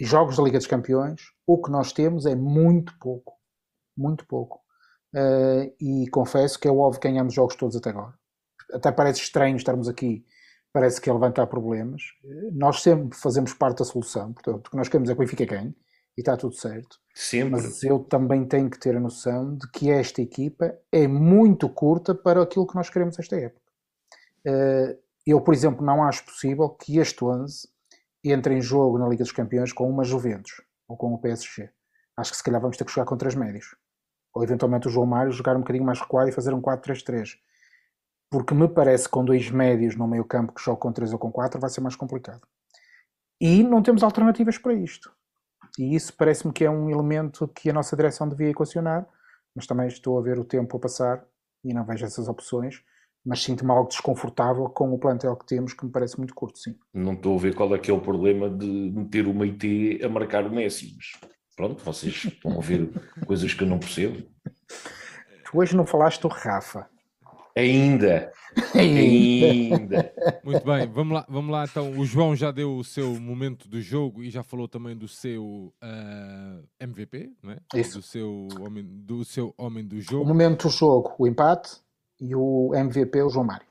e 0.00 0.04
jogos 0.04 0.36
da 0.36 0.42
Liga 0.42 0.58
dos 0.58 0.66
Campeões, 0.66 1.32
o 1.46 1.60
que 1.60 1.70
nós 1.70 1.92
temos 1.92 2.26
é 2.26 2.34
muito 2.34 2.96
pouco. 2.98 3.34
Muito 3.96 4.26
pouco. 4.26 4.60
Eh, 5.14 5.72
e 5.80 6.08
confesso 6.10 6.58
que 6.58 6.68
é 6.68 6.70
óbvio 6.70 7.00
que 7.00 7.08
ganhamos 7.08 7.32
jogos 7.34 7.56
todos 7.56 7.76
até 7.76 7.90
agora. 7.90 8.14
Até 8.72 8.92
parece 8.92 9.20
estranho 9.20 9.56
estarmos 9.56 9.88
aqui, 9.88 10.24
parece 10.72 11.00
que 11.00 11.08
é 11.08 11.12
levantar 11.12 11.46
problemas. 11.46 12.02
Eh, 12.24 12.50
Nós 12.52 12.82
sempre 12.82 13.16
fazemos 13.16 13.54
parte 13.54 13.78
da 13.78 13.84
solução, 13.84 14.32
portanto, 14.32 14.66
o 14.66 14.70
que 14.70 14.76
nós 14.76 14.88
queremos 14.88 15.08
é 15.08 15.14
que 15.14 15.18
o 15.18 15.24
Benfica 15.24 15.46
ganhe 15.46 15.74
e 16.16 16.20
está 16.20 16.36
tudo 16.36 16.54
certo. 16.54 16.98
Sempre. 17.14 17.50
Mas 17.50 17.82
eu 17.82 17.98
também 18.00 18.46
tenho 18.46 18.70
que 18.70 18.78
ter 18.78 18.96
a 18.96 19.00
noção 19.00 19.56
de 19.56 19.70
que 19.70 19.90
esta 19.90 20.20
equipa 20.22 20.74
é 20.92 21.06
muito 21.08 21.68
curta 21.68 22.14
para 22.14 22.42
aquilo 22.42 22.66
que 22.66 22.74
nós 22.74 22.90
queremos 22.90 23.18
esta 23.18 23.36
época. 23.36 23.62
Eh, 24.46 24.98
Eu, 25.26 25.40
por 25.40 25.52
exemplo, 25.54 25.84
não 25.84 26.04
acho 26.04 26.24
possível 26.24 26.68
que 26.70 26.98
este 26.98 27.24
11 27.24 27.68
entre 28.24 28.54
em 28.54 28.60
jogo 28.62 28.98
na 28.98 29.08
Liga 29.08 29.24
dos 29.24 29.32
Campeões 29.32 29.72
com 29.72 29.88
uma 29.90 30.04
Juventus 30.04 30.62
ou 30.88 30.96
com 30.96 31.12
o 31.14 31.18
PSG. 31.20 31.68
Acho 32.16 32.30
que 32.30 32.36
se 32.36 32.44
calhar 32.44 32.60
vamos 32.60 32.76
ter 32.76 32.84
que 32.84 32.92
jogar 32.92 33.06
com 33.06 33.16
três 33.16 33.34
médios. 33.34 33.76
Ou 34.34 34.42
eventualmente 34.44 34.86
o 34.88 34.90
João 34.90 35.06
Mário 35.06 35.32
jogar 35.32 35.56
um 35.56 35.60
bocadinho 35.60 35.84
mais 35.84 36.00
recuado 36.00 36.28
e 36.28 36.32
fazer 36.32 36.54
um 36.54 36.60
4-3-3. 36.62 37.38
Porque 38.30 38.54
me 38.54 38.68
parece 38.68 39.04
que 39.04 39.10
com 39.10 39.24
dois 39.24 39.50
médios 39.50 39.96
no 39.96 40.06
meio 40.06 40.24
campo 40.24 40.52
que 40.52 40.62
jogam 40.62 40.80
com 40.80 40.92
3 40.92 41.12
ou 41.12 41.18
com 41.18 41.32
4 41.32 41.60
vai 41.60 41.70
ser 41.70 41.80
mais 41.80 41.96
complicado. 41.96 42.42
E 43.40 43.62
não 43.62 43.82
temos 43.82 44.02
alternativas 44.02 44.58
para 44.58 44.74
isto. 44.74 45.12
E 45.78 45.94
isso 45.94 46.14
parece-me 46.16 46.52
que 46.52 46.64
é 46.64 46.70
um 46.70 46.90
elemento 46.90 47.46
que 47.48 47.70
a 47.70 47.72
nossa 47.72 47.94
direção 47.96 48.28
devia 48.28 48.50
equacionar, 48.50 49.06
mas 49.54 49.66
também 49.66 49.88
estou 49.88 50.18
a 50.18 50.22
ver 50.22 50.38
o 50.38 50.44
tempo 50.44 50.76
a 50.76 50.80
passar 50.80 51.24
e 51.64 51.72
não 51.72 51.84
vejo 51.84 52.04
essas 52.04 52.28
opções, 52.28 52.82
mas 53.24 53.42
sinto-me 53.42 53.72
algo 53.72 53.88
desconfortável 53.88 54.68
com 54.68 54.92
o 54.92 54.98
plantel 54.98 55.34
que 55.36 55.46
temos, 55.46 55.74
que 55.74 55.84
me 55.84 55.90
parece 55.90 56.16
muito 56.18 56.34
curto, 56.34 56.58
sim. 56.58 56.76
Não 56.94 57.14
estou 57.14 57.36
a 57.36 57.40
ver 57.40 57.54
qual 57.54 57.74
é 57.74 57.78
que 57.78 57.90
é 57.90 57.94
o 57.94 58.00
problema 58.00 58.48
de 58.48 58.66
meter 58.66 59.26
uma 59.26 59.44
IT 59.44 60.00
a 60.04 60.08
marcar 60.08 60.46
o 60.46 60.50
Messi. 60.50 60.94
Mas 60.96 61.30
pronto, 61.56 61.82
vocês 61.82 62.24
estão 62.24 62.58
a 62.58 62.60
ver 62.60 62.88
coisas 63.26 63.52
que 63.52 63.64
eu 63.64 63.68
não 63.68 63.78
percebo. 63.78 64.24
Tu 65.44 65.58
hoje 65.58 65.76
não 65.76 65.84
falaste 65.84 66.22
do 66.22 66.28
Rafa. 66.28 66.88
Ainda, 67.56 68.30
ainda. 68.74 70.12
Muito 70.44 70.62
bem, 70.62 70.86
vamos 70.86 71.14
lá, 71.14 71.26
vamos 71.26 71.50
lá 71.50 71.64
então. 71.64 71.98
O 71.98 72.04
João 72.04 72.36
já 72.36 72.50
deu 72.50 72.76
o 72.76 72.84
seu 72.84 73.18
momento 73.18 73.66
do 73.66 73.80
jogo 73.80 74.22
e 74.22 74.28
já 74.28 74.42
falou 74.42 74.68
também 74.68 74.94
do 74.94 75.08
seu 75.08 75.72
ah, 75.80 76.60
MVP, 76.78 77.32
não 77.42 77.52
é? 77.52 77.58
Isso. 77.74 77.98
Do 77.98 78.02
seu 78.02 78.46
homem 78.60 78.84
do, 78.84 79.24
seu 79.24 79.54
homem 79.56 79.82
do 79.86 79.96
O 79.96 80.00
jogo. 80.02 80.26
momento 80.26 80.68
do 80.68 80.70
jogo, 80.70 81.14
o 81.18 81.26
empate, 81.26 81.80
e 82.20 82.34
o 82.34 82.74
MVP, 82.74 83.22
o 83.22 83.30
João 83.30 83.46
Mário. 83.46 83.66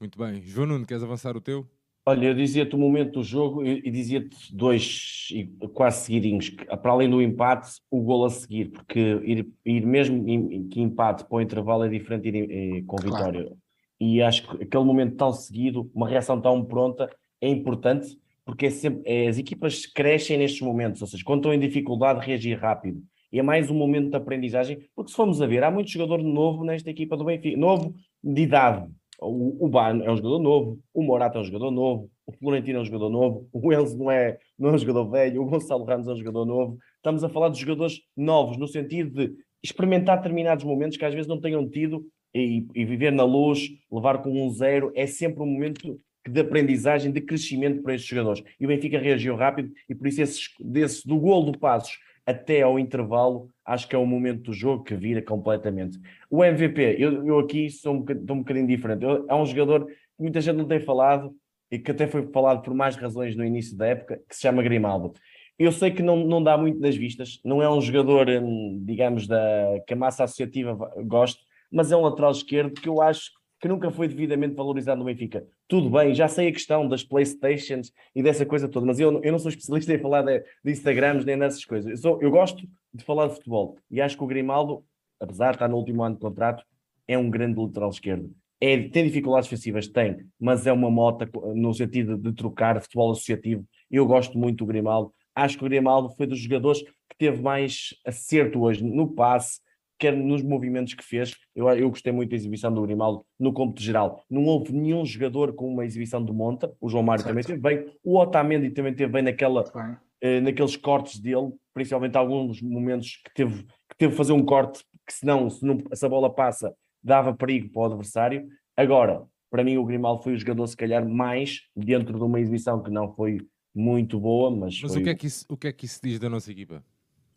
Muito 0.00 0.18
bem. 0.18 0.40
João 0.42 0.66
Nuno, 0.66 0.86
queres 0.86 1.02
avançar 1.02 1.36
o 1.36 1.40
teu? 1.42 1.66
Olha, 2.06 2.26
eu 2.28 2.34
dizia-te 2.34 2.74
o 2.74 2.78
momento 2.78 3.12
do 3.20 3.22
jogo 3.22 3.64
e, 3.64 3.90
dizia-te 3.90 4.54
dois 4.54 5.28
e- 5.32 5.44
quase 5.74 6.06
seguidinhos, 6.06 6.50
para 6.50 6.90
além 6.92 7.08
do 7.10 7.20
empate, 7.20 7.72
o 7.90 8.00
gol 8.00 8.24
a 8.24 8.30
seguir, 8.30 8.70
porque 8.70 8.98
ir, 9.22 9.46
ir 9.64 9.86
mesmo 9.86 10.24
que 10.70 10.80
empate 10.80 11.24
para 11.24 11.36
o 11.36 11.40
intervalo 11.40 11.84
é 11.84 11.88
diferente 11.88 12.30
de 12.30 12.38
ir 12.38 12.78
eh, 12.78 12.82
com 12.86 12.96
Claro. 12.96 13.26
vitória. 13.38 13.52
E 14.00 14.22
acho 14.22 14.48
que 14.48 14.64
aquele 14.64 14.84
momento 14.84 15.14
tão 15.16 15.30
seguido, 15.32 15.90
uma 15.94 16.08
reação 16.08 16.40
tão 16.40 16.64
pronta, 16.64 17.08
é 17.40 17.48
importante, 17.48 18.16
porque 18.46 18.66
é 18.66 18.70
sempre, 18.70 19.02
é, 19.04 19.28
as 19.28 19.38
equipas 19.38 19.84
crescem 19.86 20.38
nestes 20.38 20.62
momentos, 20.62 21.02
ou 21.02 21.06
seja, 21.06 21.22
quando 21.22 21.40
estão 21.40 21.54
em 21.54 21.60
dificuldade, 21.60 22.24
reagir 22.24 22.58
rápido. 22.58 23.02
E 23.30 23.38
é 23.38 23.42
mais 23.42 23.70
um 23.70 23.74
momento 23.74 24.10
de 24.10 24.16
aprendizagem, 24.16 24.78
porque 24.96 25.10
se 25.10 25.16
formos 25.16 25.40
a 25.40 25.46
ver, 25.46 25.62
há 25.62 25.70
muito 25.70 25.90
jogador 25.90 26.22
novo 26.22 26.64
nesta 26.64 26.90
equipa 26.90 27.16
do 27.16 27.24
Benfica, 27.24 27.56
novo 27.56 27.94
de 28.24 28.42
idade. 28.42 28.90
O, 29.20 29.66
o 29.66 29.68
Ban 29.68 30.02
é 30.02 30.10
um 30.10 30.16
jogador 30.16 30.38
novo, 30.38 30.80
o 30.94 31.02
Morata 31.02 31.38
é 31.38 31.40
um 31.40 31.44
jogador 31.44 31.70
novo, 31.70 32.10
o 32.26 32.32
Florentino 32.32 32.78
é 32.78 32.82
um 32.82 32.84
jogador 32.84 33.10
novo, 33.10 33.48
o 33.52 33.72
Enzo 33.72 33.98
não 33.98 34.10
é, 34.10 34.38
não 34.58 34.70
é 34.70 34.72
um 34.72 34.78
jogador 34.78 35.10
velho, 35.10 35.42
o 35.42 35.46
Gonçalo 35.46 35.84
Ramos 35.84 36.08
é 36.08 36.12
um 36.12 36.16
jogador 36.16 36.44
novo. 36.44 36.78
Estamos 36.96 37.22
a 37.22 37.28
falar 37.28 37.50
de 37.50 37.60
jogadores 37.60 38.00
novos, 38.16 38.56
no 38.56 38.66
sentido 38.66 39.10
de 39.10 39.34
experimentar 39.62 40.16
determinados 40.16 40.64
momentos 40.64 40.96
que 40.96 41.04
às 41.04 41.12
vezes 41.12 41.28
não 41.28 41.40
tenham 41.40 41.68
tido 41.68 42.06
e, 42.34 42.66
e 42.74 42.84
viver 42.84 43.12
na 43.12 43.24
luz, 43.24 43.68
levar 43.92 44.22
com 44.22 44.30
um 44.30 44.50
zero, 44.50 44.92
é 44.94 45.06
sempre 45.06 45.42
um 45.42 45.46
momento 45.46 46.00
de 46.26 46.40
aprendizagem, 46.40 47.10
de 47.10 47.20
crescimento 47.20 47.82
para 47.82 47.94
estes 47.94 48.08
jogadores. 48.08 48.42
E 48.58 48.64
o 48.64 48.68
Benfica 48.68 48.98
reagiu 48.98 49.36
rápido 49.36 49.72
e 49.88 49.94
por 49.94 50.06
isso 50.06 50.22
esses, 50.22 50.48
desse, 50.60 51.06
do 51.06 51.18
gol 51.18 51.44
do 51.44 51.58
Passos 51.58 51.98
até 52.26 52.62
ao 52.62 52.78
intervalo, 52.78 53.48
acho 53.64 53.88
que 53.88 53.94
é 53.94 53.98
o 53.98 54.06
momento 54.06 54.42
do 54.44 54.52
jogo 54.52 54.84
que 54.84 54.94
vira 54.94 55.22
completamente. 55.22 55.98
O 56.30 56.44
MVP, 56.44 56.96
eu, 56.98 57.26
eu 57.26 57.38
aqui 57.38 57.70
sou 57.70 57.94
um, 57.94 58.04
estou 58.08 58.36
um 58.36 58.40
bocadinho 58.40 58.66
diferente. 58.66 59.04
Eu- 59.04 59.26
é 59.28 59.34
um 59.34 59.46
jogador 59.46 59.86
que 59.86 59.92
muita 60.18 60.40
gente 60.40 60.56
não 60.56 60.66
tem 60.66 60.80
falado 60.80 61.34
e 61.70 61.78
que 61.78 61.90
até 61.90 62.06
foi 62.06 62.26
falado 62.32 62.62
por 62.62 62.74
mais 62.74 62.96
razões 62.96 63.34
no 63.36 63.44
início 63.44 63.76
da 63.76 63.86
época, 63.86 64.20
que 64.28 64.34
se 64.34 64.42
chama 64.42 64.62
Grimaldo. 64.62 65.12
Eu 65.58 65.70
sei 65.72 65.90
que 65.90 66.02
não, 66.02 66.16
não 66.24 66.42
dá 66.42 66.56
muito 66.56 66.80
nas 66.80 66.96
vistas, 66.96 67.38
não 67.44 67.62
é 67.62 67.70
um 67.70 67.80
jogador, 67.80 68.28
hum, 68.28 68.80
digamos, 68.84 69.26
da, 69.26 69.38
que 69.86 69.92
a 69.92 69.96
massa 69.96 70.24
associativa 70.24 70.74
va- 70.74 70.90
goste, 71.04 71.40
mas 71.70 71.92
é 71.92 71.96
um 71.96 72.00
lateral 72.02 72.30
esquerdo 72.30 72.80
que 72.80 72.88
eu 72.88 73.00
acho 73.02 73.30
que 73.60 73.68
nunca 73.68 73.90
foi 73.90 74.08
devidamente 74.08 74.54
valorizado 74.54 74.98
no 74.98 75.04
Benfica. 75.04 75.46
Tudo 75.68 75.90
bem, 75.90 76.14
já 76.14 76.28
sei 76.28 76.48
a 76.48 76.52
questão 76.52 76.88
das 76.88 77.04
Playstations 77.04 77.92
e 78.14 78.22
dessa 78.22 78.46
coisa 78.46 78.68
toda, 78.68 78.86
mas 78.86 78.98
eu, 78.98 79.20
eu 79.22 79.32
não 79.32 79.38
sou 79.38 79.50
especialista 79.50 79.92
em 79.94 79.98
falar 79.98 80.22
de, 80.22 80.40
de 80.64 80.72
Instagrams 80.72 81.24
nem 81.24 81.38
dessas 81.38 81.64
coisas. 81.64 81.90
Eu, 81.90 81.96
sou- 81.96 82.22
eu 82.22 82.30
gosto 82.30 82.66
de 82.92 83.04
falar 83.04 83.28
de 83.28 83.34
futebol 83.34 83.76
e 83.90 84.00
acho 84.00 84.16
que 84.16 84.24
o 84.24 84.26
Grimaldo, 84.26 84.84
apesar 85.20 85.50
de 85.50 85.56
estar 85.56 85.68
no 85.68 85.76
último 85.76 86.02
ano 86.02 86.14
de 86.16 86.20
contrato, 86.20 86.64
é 87.06 87.18
um 87.18 87.28
grande 87.30 87.58
lateral 87.60 87.90
esquerdo. 87.90 88.30
É, 88.60 88.76
tem 88.88 89.04
dificuldades 89.04 89.48
defensivas? 89.48 89.88
Tem, 89.88 90.18
mas 90.38 90.66
é 90.66 90.72
uma 90.72 90.90
mota 90.90 91.28
no 91.54 91.72
sentido 91.72 92.16
de 92.16 92.32
trocar 92.32 92.80
futebol 92.80 93.10
associativo. 93.10 93.64
Eu 93.90 94.06
gosto 94.06 94.36
muito 94.38 94.58
do 94.58 94.66
Grimaldo. 94.66 95.12
Acho 95.34 95.56
que 95.58 95.64
o 95.64 95.68
Grimaldo 95.68 96.10
foi 96.10 96.26
dos 96.26 96.38
jogadores 96.38 96.82
que 96.82 97.16
teve 97.18 97.40
mais 97.42 97.94
acerto 98.06 98.60
hoje 98.60 98.84
no 98.84 99.08
passe, 99.14 99.60
quer 100.00 100.16
nos 100.16 100.42
movimentos 100.42 100.94
que 100.94 101.04
fez. 101.04 101.36
Eu, 101.54 101.68
eu 101.68 101.90
gostei 101.90 102.12
muito 102.12 102.30
da 102.30 102.36
exibição 102.36 102.72
do 102.72 102.82
Grimaldo 102.82 103.24
no 103.38 103.52
cômputo 103.52 103.82
geral. 103.82 104.24
Não 104.28 104.44
houve 104.44 104.72
nenhum 104.72 105.04
jogador 105.04 105.52
com 105.54 105.72
uma 105.72 105.84
exibição 105.84 106.24
de 106.24 106.32
monta. 106.32 106.72
O 106.80 106.88
João 106.88 107.04
Mário 107.04 107.22
também 107.22 107.42
Certo. 107.42 107.60
teve 107.60 107.76
bem. 107.76 107.94
O 108.02 108.18
Otamendi 108.18 108.70
também 108.70 108.94
teve 108.94 109.12
bem 109.12 109.22
naquela, 109.22 109.62
Bem, 109.62 109.96
eh, 110.20 110.40
naqueles 110.40 110.76
cortes 110.76 111.20
dele, 111.20 111.52
principalmente 111.74 112.16
alguns 112.16 112.60
momentos 112.62 113.20
que 113.24 113.34
teve 113.34 113.64
que 113.88 113.96
teve 113.98 114.14
fazer 114.14 114.32
um 114.32 114.44
corte, 114.44 114.82
que 115.06 115.12
senão, 115.12 115.50
se, 115.50 115.64
não, 115.64 115.78
se 115.92 116.06
a 116.06 116.08
bola 116.08 116.32
passa, 116.32 116.74
dava 117.02 117.34
perigo 117.34 117.70
para 117.70 117.82
o 117.82 117.84
adversário. 117.86 118.46
Agora, 118.76 119.24
para 119.50 119.64
mim, 119.64 119.76
o 119.76 119.84
Grimaldo 119.84 120.22
foi 120.22 120.34
o 120.34 120.38
jogador, 120.38 120.66
se 120.66 120.76
calhar, 120.76 121.06
mais 121.06 121.62
dentro 121.76 122.16
de 122.16 122.24
uma 122.24 122.40
exibição 122.40 122.82
que 122.82 122.90
não 122.90 123.12
foi 123.12 123.38
muito 123.74 124.18
boa, 124.18 124.50
mas, 124.50 124.80
Mas 124.80 124.92
foi... 124.92 125.00
o 125.00 125.04
que, 125.04 125.10
é 125.10 125.14
que 125.14 125.26
isso, 125.26 125.44
o 125.48 125.56
que 125.56 125.68
é 125.68 125.72
que 125.72 125.84
isso 125.84 126.00
diz 126.02 126.18
da 126.18 126.28
nossa 126.28 126.50
equipa? 126.50 126.84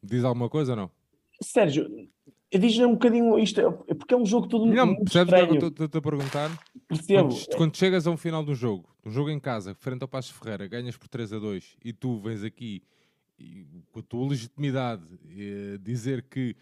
Diz 0.02 0.24
alguma 0.24 0.50
coisa 0.50 0.74
ou 0.74 0.76
não? 0.78 0.92
Sérgio, 1.42 1.88
diz-me 2.58 2.86
um 2.86 2.94
bocadinho 2.94 3.38
isto, 3.40 3.60
é 3.88 3.94
porque 3.94 4.14
é 4.14 4.18
um 4.18 4.26
jogo 4.26 4.48
todo 4.48 4.66
Não, 4.66 4.88
muito 4.88 5.04
percebes 5.04 5.34
o 5.34 5.36
que 5.36 5.48
que 5.48 5.54
estranho. 5.54 5.76
eu 5.80 5.86
estou 5.86 6.00
a 6.00 6.02
perguntar? 6.02 6.64
Percebo. 6.88 7.30
Quando, 7.30 7.58
quando 7.58 7.78
chegas 7.78 8.08
a 8.08 8.12
um 8.12 8.18
final 8.18 8.44
do 8.44 8.54
jogo, 8.54 8.90
um 9.06 9.12
jogo 9.12 9.30
em 9.30 9.40
casa, 9.40 9.74
frente 9.74 10.02
ao 10.02 10.08
Passos 10.08 10.32
Ferreira, 10.32 10.68
ganhas 10.68 10.98
por 10.98 11.08
3 11.08 11.34
a 11.34 11.40
2 11.40 11.78
e 11.84 11.94
tu 11.94 12.20
vens 12.20 12.44
aqui 12.44 12.84
e, 13.40 13.66
com 13.92 14.00
a 14.00 14.04
tua 14.04 14.28
legitimidade 14.28 15.04
eh, 15.30 15.78
dizer 15.82 16.24
que 16.24 16.56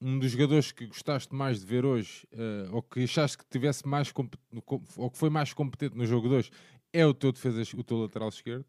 um 0.00 0.18
dos 0.18 0.30
jogadores 0.30 0.70
que 0.70 0.86
gostaste 0.86 1.34
mais 1.34 1.60
de 1.60 1.66
ver 1.66 1.84
hoje, 1.84 2.26
uh, 2.34 2.74
ou 2.76 2.82
que 2.82 3.04
achaste 3.04 3.38
que 3.38 3.44
tivesse 3.46 3.88
mais 3.88 4.12
ou 4.96 5.10
que 5.10 5.16
foi 5.16 5.30
mais 5.30 5.54
competente 5.54 5.96
no 5.96 6.04
jogo 6.04 6.28
de 6.28 6.34
hoje, 6.34 6.50
é 6.92 7.06
o 7.06 7.14
teu 7.14 7.32
defesa, 7.32 7.62
o 7.76 7.82
teu 7.82 7.96
lateral 7.98 8.28
esquerdo? 8.28 8.66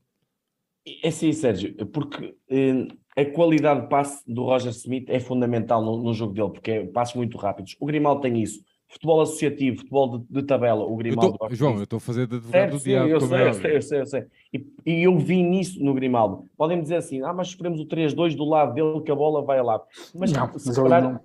É 1.04 1.10
sim, 1.10 1.34
Sérgio, 1.34 1.74
porque 1.88 2.36
eh, 2.50 2.88
a 3.16 3.26
qualidade 3.26 3.82
de 3.82 3.90
passe 3.90 4.22
do 4.32 4.44
Roger 4.44 4.72
Smith 4.72 5.10
é 5.10 5.20
fundamental 5.20 5.84
no, 5.84 5.98
no 6.04 6.14
jogo 6.14 6.34
dele, 6.34 6.50
porque 6.50 6.72
é 6.72 6.86
passos 6.86 7.16
muito 7.16 7.38
rápidos. 7.38 7.76
O 7.80 7.86
Grimaldo 7.86 8.22
tem 8.22 8.42
isso. 8.42 8.64
Futebol 8.88 9.20
associativo, 9.22 9.78
futebol 9.78 10.20
de, 10.20 10.26
de 10.30 10.44
tabela, 10.44 10.86
o 10.86 10.96
Grimaldo. 10.96 11.38
Eu 11.42 11.50
tô, 11.50 11.56
João, 11.56 11.76
eu 11.78 11.84
estou 11.84 11.98
a 11.98 12.00
fazer 12.00 12.28
de 12.28 12.36
advogado 12.36 12.72
do 12.72 12.80
diabo. 12.80 13.10
Eu 13.10 13.20
sei, 13.20 13.48
eu 13.48 13.54
sei, 13.54 13.76
eu 13.76 13.82
sei, 13.82 14.00
eu 14.02 14.06
sei. 14.06 14.26
E, 14.54 14.66
e, 14.86 15.04
eu 15.04 15.18
vi 15.18 15.42
nisso 15.42 15.84
no 15.84 15.94
Grimaldo. 15.94 16.46
Podem 16.56 16.82
dizer 16.82 16.98
assim, 16.98 17.22
ah, 17.24 17.34
mas 17.34 17.48
esperemos 17.48 17.80
o 17.80 17.88
3-2 17.88 18.36
do 18.36 18.46
lado 18.46 18.74
dele 18.76 19.02
que 19.02 19.12
a 19.12 19.16
bola 19.16 19.42
vai 19.42 19.62
lá. 19.62 19.82
Mas, 20.14 20.32
não, 20.32 20.52
mas 20.54 21.04
não. 21.04 21.20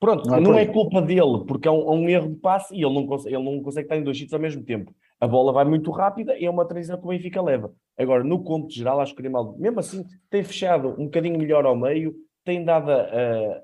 Pronto, 0.00 0.28
não 0.28 0.36
é, 0.36 0.40
não 0.40 0.58
é 0.58 0.66
culpa 0.66 1.00
dele, 1.00 1.44
porque 1.46 1.68
é 1.68 1.70
um, 1.70 1.80
é 1.80 1.90
um, 1.90 2.08
erro 2.08 2.28
de 2.28 2.36
passe 2.36 2.74
e 2.74 2.84
ele 2.84 2.94
não, 2.94 3.06
consegue, 3.06 3.34
ele 3.34 3.44
não 3.44 3.62
consegue 3.62 3.86
estar 3.86 3.96
em 3.96 4.02
dois 4.02 4.16
sítios 4.16 4.34
ao 4.34 4.40
mesmo 4.40 4.62
tempo. 4.62 4.94
A 5.20 5.26
bola 5.26 5.52
vai 5.52 5.64
muito 5.64 5.90
rápida 5.90 6.36
e 6.38 6.44
é 6.44 6.50
uma 6.50 6.66
transição 6.66 6.98
que 6.98 7.04
o 7.04 7.08
Benfica 7.08 7.40
leva. 7.40 7.72
Agora, 7.96 8.24
no 8.24 8.42
conto 8.42 8.72
geral, 8.72 9.00
acho 9.00 9.14
que 9.14 9.20
o 9.20 9.22
Grimaldo, 9.22 9.58
mesmo 9.58 9.80
assim, 9.80 10.04
tem 10.28 10.42
fechado 10.42 10.88
um 10.98 11.04
bocadinho 11.04 11.38
melhor 11.38 11.64
ao 11.64 11.76
meio, 11.76 12.14
tem 12.44 12.64
dado 12.64 12.90
uh, 12.90 13.62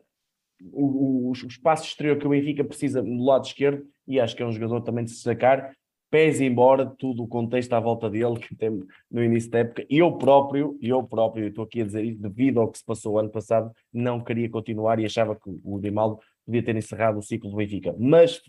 o, 0.72 0.84
o, 0.84 1.30
o, 1.30 1.32
espaço 1.32 1.84
exterior 1.84 2.16
que 2.18 2.26
o 2.26 2.30
Benfica 2.30 2.64
precisa 2.64 3.02
no 3.02 3.24
lado 3.24 3.44
esquerdo 3.44 3.84
e 4.06 4.20
acho 4.20 4.36
que 4.36 4.42
é 4.42 4.46
um 4.46 4.52
jogador 4.52 4.80
também 4.82 5.04
de 5.04 5.10
se 5.10 5.22
sacar. 5.22 5.74
Pese 6.10 6.44
embora 6.44 6.86
tudo 6.86 7.22
o 7.22 7.28
contexto 7.28 7.72
à 7.72 7.78
volta 7.78 8.10
dele 8.10 8.38
que 8.40 8.54
tem 8.56 8.82
no 9.08 9.22
início 9.22 9.48
da 9.50 9.60
época, 9.60 9.86
eu 9.88 10.18
próprio, 10.18 10.76
eu 10.82 11.04
próprio, 11.04 11.48
estou 11.48 11.64
aqui 11.64 11.82
a 11.82 11.84
dizer 11.84 12.04
isso, 12.04 12.20
devido 12.20 12.60
ao 12.60 12.68
que 12.68 12.78
se 12.78 12.84
passou 12.84 13.18
ano 13.18 13.30
passado, 13.30 13.70
não 13.92 14.20
queria 14.20 14.50
continuar 14.50 14.98
e 14.98 15.04
achava 15.04 15.36
que 15.36 15.48
o 15.48 15.78
Grimaldo 15.78 16.18
podia 16.44 16.64
ter 16.64 16.74
encerrado 16.74 17.18
o 17.18 17.22
ciclo 17.22 17.48
do 17.50 17.56
Benfica. 17.56 17.94
Mas, 17.96 18.40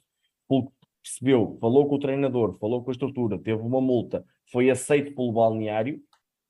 pelo 0.49 0.71
percebeu, 1.03 1.57
falou 1.59 1.87
com 1.87 1.95
o 1.95 1.99
treinador, 1.99 2.57
falou 2.59 2.83
com 2.83 2.89
a 2.89 2.93
estrutura, 2.93 3.37
teve 3.37 3.61
uma 3.61 3.81
multa, 3.81 4.25
foi 4.51 4.69
aceito 4.69 5.15
pelo 5.15 5.31
balneário, 5.31 6.01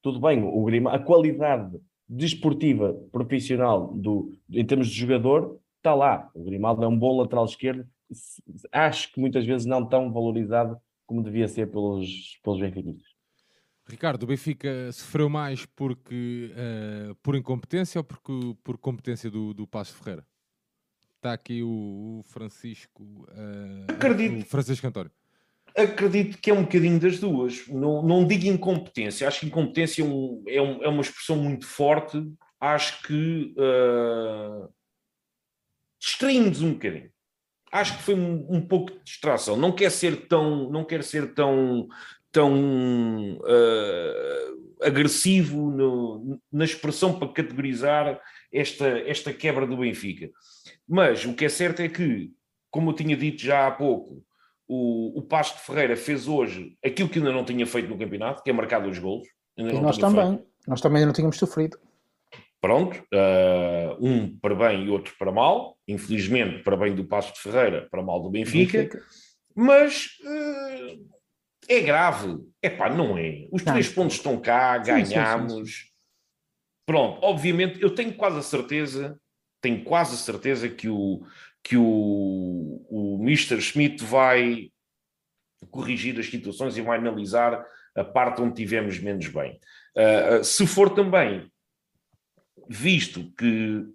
tudo 0.02 0.20
bem, 0.20 0.44
o 0.44 0.64
Grima, 0.64 0.94
a 0.94 1.00
qualidade 1.00 1.80
desportiva 2.08 2.94
profissional 3.12 3.94
do, 3.94 4.34
em 4.50 4.66
termos 4.66 4.90
de 4.90 5.00
jogador 5.00 5.60
está 5.78 5.96
lá. 5.96 6.30
O 6.36 6.44
Grimaldo 6.44 6.84
é 6.84 6.88
um 6.88 6.98
bom 6.98 7.18
lateral 7.18 7.46
esquerdo, 7.46 7.88
acho 8.72 9.12
que 9.14 9.20
muitas 9.20 9.46
vezes 9.46 9.66
não 9.66 9.88
tão 9.88 10.12
valorizado 10.12 10.78
como 11.06 11.24
devia 11.24 11.48
ser 11.48 11.70
pelos, 11.70 12.40
pelos 12.44 12.60
benfiquistas. 12.60 13.12
Ricardo, 13.88 14.24
o 14.24 14.28
Benfica 14.28 14.92
sofreu 14.92 15.30
mais 15.30 15.66
porque, 15.66 16.52
uh, 16.54 17.16
por 17.16 17.36
incompetência 17.36 18.00
ou 18.00 18.04
porque, 18.04 18.56
por 18.64 18.78
competência 18.78 19.30
do, 19.30 19.54
do 19.54 19.68
Passo 19.68 19.94
Ferreira? 19.96 20.26
Está 21.22 21.34
aqui 21.34 21.62
o, 21.62 21.68
o 21.68 22.24
Francisco. 22.24 23.04
Uh, 23.04 23.92
Acredito. 23.92 24.42
O 24.42 24.46
Francisco 24.50 24.88
António. 24.88 25.12
Acredito 25.78 26.40
que 26.40 26.50
é 26.50 26.54
um 26.54 26.64
bocadinho 26.64 27.00
das 27.00 27.20
duas. 27.20 27.68
Não, 27.68 28.02
não 28.02 28.26
digo 28.26 28.48
incompetência. 28.48 29.28
Acho 29.28 29.42
que 29.42 29.46
incompetência 29.46 30.02
é, 30.02 30.06
um, 30.06 30.44
é, 30.48 30.60
um, 30.60 30.84
é 30.84 30.88
uma 30.88 31.04
expressão 31.04 31.36
muito 31.36 31.68
forte. 31.68 32.18
Acho 32.60 33.04
que 33.04 33.54
uh, 33.56 34.68
distraímos 36.00 36.64
um 36.64 36.74
bocadinho. 36.74 37.12
Acho 37.72 37.98
que 37.98 38.04
foi 38.04 38.16
um, 38.16 38.56
um, 38.56 38.60
pouco 38.60 38.92
de 38.92 39.04
distração. 39.04 39.56
Não 39.56 39.72
quer 39.72 39.92
ser 39.92 40.28
tão, 40.28 40.72
não 40.72 40.84
quer 40.84 41.04
ser 41.04 41.36
tão, 41.36 41.88
tão 42.32 43.38
uh, 43.38 44.72
agressivo 44.82 45.70
no, 45.70 46.42
na 46.52 46.66
expressão 46.66 47.20
para 47.20 47.32
categorizar 47.32 48.20
esta, 48.52 48.88
esta 49.08 49.34
quebra 49.34 49.66
do 49.66 49.78
Benfica. 49.78 50.30
Mas 50.88 51.26
o 51.26 51.34
que 51.34 51.46
é 51.46 51.50
certo 51.50 51.82
é 51.82 51.90
que, 51.90 52.32
como 52.70 52.90
eu 52.90 52.96
tinha 52.96 53.16
dito 53.16 53.42
já 53.42 53.68
há 53.68 53.72
pouco, 53.72 54.24
o, 54.68 55.20
o 55.20 55.22
Pasto 55.22 55.60
Ferreira 55.60 55.98
fez 55.98 56.28
hoje 56.28 56.78
aquilo 56.84 57.10
que 57.10 57.20
ainda 57.20 57.32
não 57.32 57.44
tinha 57.44 57.66
feito 57.66 57.90
no 57.90 57.98
campeonato, 57.98 58.42
que 58.42 58.50
é 58.50 58.54
marcar 58.54 58.80
dois 58.80 58.98
golos. 59.00 59.28
E 59.58 59.64
nós 59.64 59.98
também. 59.98 60.38
Feito. 60.38 60.52
Nós 60.68 60.80
também 60.80 61.06
não 61.06 61.14
tínhamos 61.14 61.38
sofrido. 61.38 61.78
Pronto, 62.62 62.96
uh, 63.12 63.98
um 64.00 64.38
para 64.38 64.54
bem 64.54 64.86
e 64.86 64.90
outro 64.90 65.14
para 65.18 65.32
mal. 65.32 65.78
Infelizmente, 65.88 66.64
para 66.64 66.78
bem 66.78 66.96
do 66.96 67.04
Pasto 67.04 67.42
Ferreira, 67.42 67.88
para 67.90 68.04
mal 68.04 68.22
do 68.22 68.30
Benfica. 68.30 68.78
Benfica. 68.78 69.04
Mas 69.56 70.06
uh, 70.24 71.10
é 71.68 71.82
grave. 71.82 72.38
É 72.62 72.70
pá, 72.70 72.90
não 72.90 73.18
é. 73.18 73.48
Os 73.52 73.64
não. 73.64 73.74
três 73.74 73.90
pontos 73.90 74.18
estão 74.18 74.40
cá, 74.40 74.78
ganhamos. 74.78 75.91
Pronto, 76.86 77.24
obviamente, 77.24 77.82
eu 77.82 77.94
tenho 77.94 78.14
quase 78.14 78.40
a 78.40 78.42
certeza 78.42 79.20
tenho 79.62 79.84
quase 79.84 80.16
a 80.16 80.18
certeza 80.18 80.68
que 80.68 80.90
o, 80.90 81.24
que 81.64 81.78
o, 81.78 82.86
o 82.90 83.20
Mr. 83.22 83.62
Schmidt 83.62 84.04
vai 84.04 84.72
corrigir 85.70 86.20
as 86.20 86.26
situações 86.26 86.76
e 86.76 86.82
vai 86.82 86.98
analisar 86.98 87.64
a 87.96 88.04
parte 88.04 88.42
onde 88.42 88.56
tivemos 88.56 89.00
menos 89.00 89.28
bem. 89.28 89.60
Uh, 89.96 90.44
se 90.44 90.66
for 90.66 90.90
também 90.90 91.50
visto 92.68 93.32
que 93.38 93.86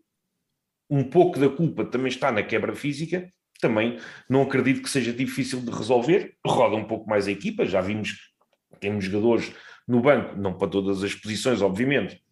um 0.88 1.02
pouco 1.02 1.40
da 1.40 1.48
culpa 1.48 1.84
também 1.84 2.08
está 2.08 2.30
na 2.30 2.42
quebra 2.42 2.74
física, 2.76 3.28
também 3.60 3.98
não 4.28 4.42
acredito 4.42 4.82
que 4.82 4.90
seja 4.90 5.12
difícil 5.12 5.60
de 5.60 5.70
resolver. 5.70 6.36
Roda 6.46 6.76
um 6.76 6.84
pouco 6.84 7.08
mais 7.08 7.26
a 7.26 7.32
equipa, 7.32 7.64
já 7.64 7.80
vimos, 7.80 8.32
temos 8.78 9.06
jogadores 9.06 9.52
no 9.88 10.00
banco, 10.00 10.36
não 10.36 10.56
para 10.56 10.68
todas 10.68 11.02
as 11.02 11.14
posições, 11.14 11.62
obviamente, 11.62 12.22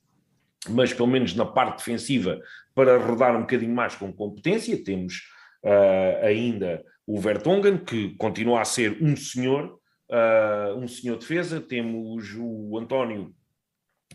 mas 0.69 0.93
pelo 0.93 1.09
menos 1.09 1.35
na 1.35 1.45
parte 1.45 1.79
defensiva, 1.79 2.41
para 2.75 2.99
rodar 2.99 3.37
um 3.37 3.43
bocadinho 3.43 3.75
mais 3.75 3.95
com 3.95 4.13
competência. 4.13 4.83
Temos 4.83 5.23
uh, 5.65 6.25
ainda 6.25 6.85
o 7.07 7.21
Vertonghen, 7.21 7.79
que 7.79 8.15
continua 8.17 8.61
a 8.61 8.65
ser 8.65 8.99
um 9.03 9.17
senhor, 9.17 9.79
uh, 10.11 10.77
um 10.77 10.89
senhor 10.89 11.19
defesa. 11.19 11.61
Temos 11.61 12.35
o 12.37 12.79
António, 12.79 13.35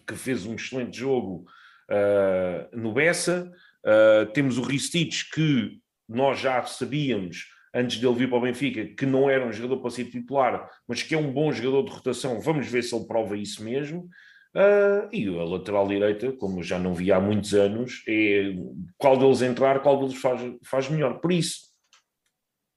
que 0.07 0.15
fez 0.15 0.45
um 0.45 0.55
excelente 0.55 0.97
jogo 0.97 1.45
uh, 1.89 2.77
no 2.77 2.93
Bessa. 2.93 3.51
temos 4.33 4.57
o 4.57 4.61
Ristich, 4.61 5.29
que 5.31 5.79
nós 6.07 6.39
já 6.39 6.63
sabíamos 6.65 7.47
antes 7.73 7.97
dele 7.99 8.15
vir 8.15 8.29
para 8.29 8.39
o 8.39 8.41
Benfica, 8.41 8.85
que 8.95 9.05
não 9.05 9.29
era 9.29 9.45
um 9.45 9.51
jogador 9.51 9.79
para 9.79 9.91
ser 9.91 10.05
titular, 10.05 10.67
mas 10.87 11.03
que 11.03 11.13
é 11.13 11.17
um 11.17 11.31
bom 11.31 11.51
jogador 11.51 11.83
de 11.83 11.91
rotação. 11.91 12.41
Vamos 12.41 12.67
ver 12.67 12.83
se 12.83 12.95
ele 12.95 13.05
prova 13.05 13.37
isso 13.37 13.63
mesmo. 13.63 14.09
Uh, 14.55 15.07
e 15.13 15.27
a 15.27 15.43
lateral 15.43 15.87
direita, 15.87 16.31
como 16.33 16.63
já 16.63 16.79
não 16.79 16.93
vi 16.93 17.11
há 17.11 17.19
muitos 17.19 17.53
anos, 17.53 18.03
é 18.07 18.55
qual 18.97 19.15
deles 19.15 19.41
entrar, 19.41 19.79
qual 19.81 19.99
deles 19.99 20.15
faz, 20.15 20.41
faz 20.63 20.89
melhor. 20.89 21.19
Por 21.19 21.31
isso, 21.31 21.67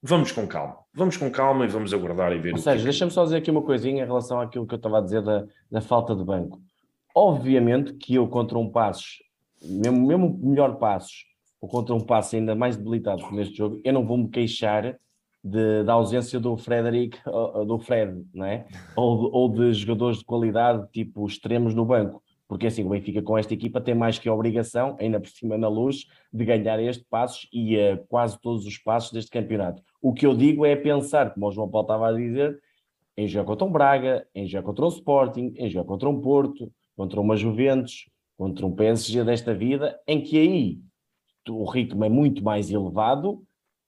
vamos 0.02 0.32
com 0.32 0.46
calma. 0.46 0.78
Vamos 0.94 1.16
com 1.16 1.30
calma 1.30 1.64
e 1.64 1.68
vamos 1.68 1.94
aguardar 1.94 2.32
e 2.32 2.38
ver. 2.38 2.52
Ou 2.52 2.58
seja, 2.58 2.82
é 2.82 2.84
deixa-me 2.84 3.10
só 3.10 3.24
dizer 3.24 3.38
aqui 3.38 3.50
uma 3.50 3.62
coisinha 3.62 4.02
em 4.02 4.06
relação 4.06 4.40
àquilo 4.40 4.66
que 4.66 4.74
eu 4.74 4.76
estava 4.76 4.98
a 4.98 5.00
dizer 5.00 5.22
da, 5.22 5.46
da 5.70 5.80
falta 5.80 6.14
de 6.14 6.22
banco. 6.22 6.60
Obviamente 7.14 7.94
que 7.94 8.14
eu 8.14 8.28
contra 8.28 8.58
um 8.58 8.70
Passos, 8.70 9.22
mesmo, 9.62 10.06
mesmo 10.06 10.38
melhor 10.42 10.76
Passos, 10.76 11.24
ou 11.62 11.68
contra 11.68 11.94
um 11.94 12.00
passo 12.00 12.34
ainda 12.34 12.56
mais 12.56 12.76
debilitado 12.76 13.22
como 13.22 13.40
este 13.40 13.56
jogo, 13.56 13.80
eu 13.84 13.92
não 13.92 14.04
vou 14.04 14.18
me 14.18 14.28
queixar 14.28 14.98
de, 15.42 15.82
da 15.82 15.94
ausência 15.94 16.38
do 16.38 16.56
Frederic, 16.56 17.18
do 17.66 17.78
Fred, 17.78 18.24
não 18.32 18.46
é? 18.46 18.66
ou, 18.94 19.30
ou 19.32 19.48
de 19.48 19.72
jogadores 19.72 20.18
de 20.18 20.24
qualidade, 20.24 20.86
tipo 20.92 21.26
extremos 21.26 21.74
no 21.74 21.84
banco. 21.84 22.22
Porque 22.46 22.66
assim, 22.66 22.84
o 22.84 22.90
Benfica 22.90 23.22
com 23.22 23.38
esta 23.38 23.54
equipa 23.54 23.80
tem 23.80 23.94
mais 23.94 24.18
que 24.18 24.28
a 24.28 24.34
obrigação, 24.34 24.94
ainda 25.00 25.18
por 25.18 25.30
cima 25.30 25.56
na 25.56 25.68
luz, 25.68 26.06
de 26.30 26.44
ganhar 26.44 26.78
este 26.80 27.02
passos 27.08 27.48
e 27.50 27.76
uh, 27.78 27.96
quase 28.08 28.38
todos 28.40 28.66
os 28.66 28.76
passos 28.76 29.10
deste 29.10 29.30
campeonato. 29.30 29.82
O 30.02 30.12
que 30.12 30.26
eu 30.26 30.34
digo 30.34 30.66
é 30.66 30.76
pensar, 30.76 31.32
como 31.32 31.48
o 31.48 31.50
João 31.50 31.68
Paulo 31.68 31.86
estava 31.86 32.08
a 32.08 32.12
dizer, 32.12 32.60
em 33.16 33.26
jogar 33.26 33.46
contra 33.46 33.64
um 33.66 33.72
Braga, 33.72 34.26
em 34.34 34.46
jogar 34.46 34.64
contra 34.64 34.84
um 34.84 34.88
Sporting, 34.88 35.54
em 35.56 35.70
jogar 35.70 35.86
contra 35.86 36.08
um 36.08 36.20
Porto, 36.20 36.70
contra 36.94 37.20
uma 37.20 37.36
Juventus, 37.36 38.06
contra 38.36 38.66
um 38.66 38.72
PSG 38.72 39.24
desta 39.24 39.54
vida, 39.54 39.98
em 40.06 40.20
que 40.20 40.38
aí 40.38 40.78
o 41.48 41.64
ritmo 41.64 42.04
é 42.04 42.08
muito 42.10 42.44
mais 42.44 42.70
elevado 42.70 43.42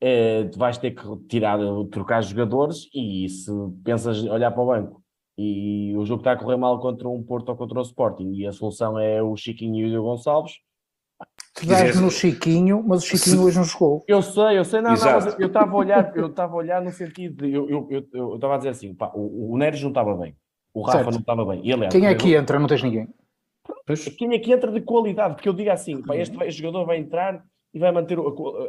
eh, 0.06 0.50
vais 0.54 0.76
ter 0.76 0.90
que 0.90 1.02
tirar, 1.28 1.58
trocar 1.90 2.20
jogadores 2.22 2.90
e 2.94 3.26
se 3.26 3.50
pensas 3.82 4.22
olhar 4.24 4.50
para 4.50 4.62
o 4.62 4.66
banco 4.66 5.02
e 5.38 5.96
o 5.96 6.04
jogo 6.04 6.20
está 6.20 6.32
a 6.32 6.36
correr 6.36 6.58
mal 6.58 6.78
contra 6.78 7.08
um 7.08 7.22
Porto 7.22 7.48
ou 7.48 7.56
contra 7.56 7.78
o 7.78 7.82
Sporting 7.82 8.30
e 8.34 8.46
a 8.46 8.52
solução 8.52 8.98
é 8.98 9.22
o 9.22 9.34
Chiquinho 9.34 9.86
e 9.86 9.96
o 9.96 10.02
Gonçalves. 10.02 10.58
Tu 11.54 11.66
dás 11.66 11.98
no 11.98 12.10
Chiquinho, 12.10 12.84
mas 12.86 13.02
o 13.02 13.06
Chiquinho 13.06 13.36
se... 13.38 13.42
hoje 13.42 13.56
não 13.56 13.64
jogou. 13.64 14.04
Eu 14.06 14.20
sei, 14.20 14.58
eu 14.58 14.64
sei, 14.66 14.82
não, 14.82 14.90
não 14.90 15.38
eu 15.38 15.46
estava 15.46 15.72
a 15.72 15.74
olhar, 15.74 16.14
eu 16.14 16.26
estava 16.26 16.52
a 16.52 16.56
olhar 16.56 16.82
no 16.82 16.90
sentido 16.90 17.36
de, 17.42 17.54
eu 17.54 17.64
estava 17.64 17.94
eu, 17.94 18.06
eu, 18.12 18.38
eu 18.38 18.52
a 18.52 18.56
dizer 18.58 18.68
assim, 18.68 18.94
pá, 18.94 19.10
o, 19.14 19.54
o 19.54 19.56
Neres 19.56 19.80
não 19.80 19.88
estava 19.88 20.14
bem, 20.16 20.36
o 20.74 20.82
Rafa 20.82 20.98
certo. 20.98 21.12
não 21.12 21.20
estava 21.20 21.46
bem. 21.46 21.60
E, 21.64 21.72
aliás, 21.72 21.94
Quem 21.94 22.04
é 22.04 22.14
que 22.14 22.34
entra? 22.34 22.58
Não 22.58 22.66
tens 22.66 22.82
ninguém. 22.82 23.08
Quem 24.18 24.34
é 24.34 24.38
que 24.38 24.52
entra 24.52 24.70
de 24.70 24.82
qualidade? 24.82 25.36
Porque 25.36 25.48
eu 25.48 25.54
digo 25.54 25.70
assim, 25.70 26.02
pá, 26.02 26.14
este, 26.14 26.36
este 26.44 26.60
jogador 26.60 26.84
vai 26.84 26.98
entrar 26.98 27.42
e 27.74 27.78
vai 27.78 27.90
manter 27.90 28.16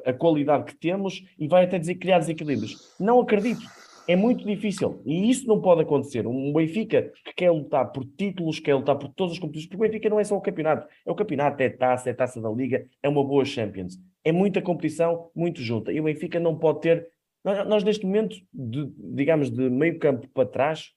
a, 0.05 0.13
qualidade 0.13 0.65
que 0.65 0.75
temos 0.75 1.23
e 1.37 1.47
vai 1.47 1.65
até 1.65 1.79
criar 1.93 2.19
desequilíbrios. 2.19 2.95
Não 2.99 3.19
acredito. 3.19 3.63
É 4.07 4.15
muito 4.15 4.45
difícil. 4.45 5.01
E 5.05 5.29
isso 5.29 5.47
não 5.47 5.61
pode 5.61 5.81
acontecer. 5.81 6.27
Um 6.27 6.51
Benfica 6.51 7.11
que 7.23 7.33
quer 7.33 7.51
lutar 7.51 7.91
por 7.91 8.03
títulos, 8.05 8.59
quer 8.59 8.75
lutar 8.75 8.97
por 8.97 9.09
todas 9.09 9.33
as 9.33 9.39
competições, 9.39 9.67
porque 9.67 9.77
o 9.77 9.87
Benfica 9.87 10.09
não 10.09 10.19
é 10.19 10.23
só 10.23 10.35
o 10.35 10.41
campeonato. 10.41 10.87
É 11.05 11.11
o 11.11 11.15
campeonato, 11.15 11.61
é 11.61 11.69
taça, 11.69 12.09
é 12.09 12.13
taça 12.13 12.41
da 12.41 12.49
Liga, 12.49 12.85
é 13.01 13.09
uma 13.09 13.23
boa 13.23 13.45
Champions. 13.45 13.97
É 14.23 14.31
muita 14.31 14.61
competição, 14.61 15.29
muito 15.35 15.61
junta. 15.61 15.91
E 15.91 15.99
o 15.99 16.03
Benfica 16.03 16.39
não 16.39 16.57
pode 16.57 16.81
ter. 16.81 17.07
Nós, 17.43 17.67
nós 17.67 17.83
neste 17.83 18.05
momento, 18.05 18.35
de, 18.53 18.91
digamos, 19.15 19.49
de 19.49 19.69
meio 19.69 19.97
campo 19.99 20.27
para 20.29 20.47
trás, 20.47 20.91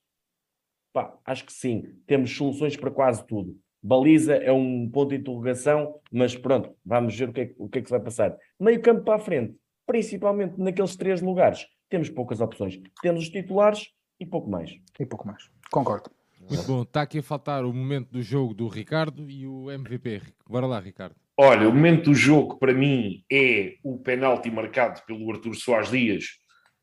pá, 0.93 1.19
acho 1.25 1.45
que 1.45 1.53
sim, 1.53 1.85
temos 2.07 2.35
soluções 2.35 2.77
para 2.77 2.91
quase 2.91 3.27
tudo. 3.27 3.59
Baliza 3.83 4.35
é 4.35 4.53
um 4.53 4.89
ponto 4.89 5.11
de 5.11 5.17
interrogação, 5.17 6.01
mas 6.11 6.37
pronto, 6.37 6.75
vamos 6.85 7.17
ver 7.17 7.29
o 7.29 7.33
que 7.33 7.41
é, 7.41 7.55
o 7.59 7.69
que, 7.69 7.79
é 7.79 7.83
que 7.83 7.89
se 7.89 7.93
vai 7.93 8.01
passar. 8.01 8.37
Meio 8.59 8.83
campo 8.83 9.03
para 9.03 9.17
a 9.17 9.21
frente, 9.21 9.55
principalmente 9.87 10.59
naqueles 10.59 10.97
três 10.97 11.21
lugares, 11.23 11.67
temos 11.89 12.11
poucas 12.11 12.41
opções. 12.41 12.81
Temos 13.01 13.23
os 13.23 13.29
titulares 13.31 13.89
e 14.21 14.27
pouco 14.27 14.51
mais. 14.51 14.71
E 14.99 15.07
pouco 15.07 15.27
mais. 15.27 15.49
Concordo. 15.71 16.11
Muito 16.49 16.65
bom. 16.65 16.83
Está 16.83 17.03
aqui 17.03 17.19
a 17.19 17.23
faltar 17.23 17.65
o 17.65 17.73
momento 17.73 18.11
do 18.11 18.23
jogo 18.23 18.55
do 18.55 18.69
Ricardo 18.69 19.31
e 19.31 19.47
o 19.47 19.71
MVP. 19.71 20.23
Bora 20.49 20.67
lá, 20.67 20.81
Ricardo. 20.81 21.15
Olha, 21.37 21.69
o 21.69 21.73
momento 21.73 22.07
do 22.07 22.15
jogo 22.15 22.59
para 22.59 22.73
mim 22.73 23.23
é 23.31 23.77
o 23.85 23.99
penalti 23.99 24.51
marcado 24.51 25.03
pelo 25.07 25.31
Artur 25.31 25.55
Soares 25.55 25.91
Dias. 25.91 26.25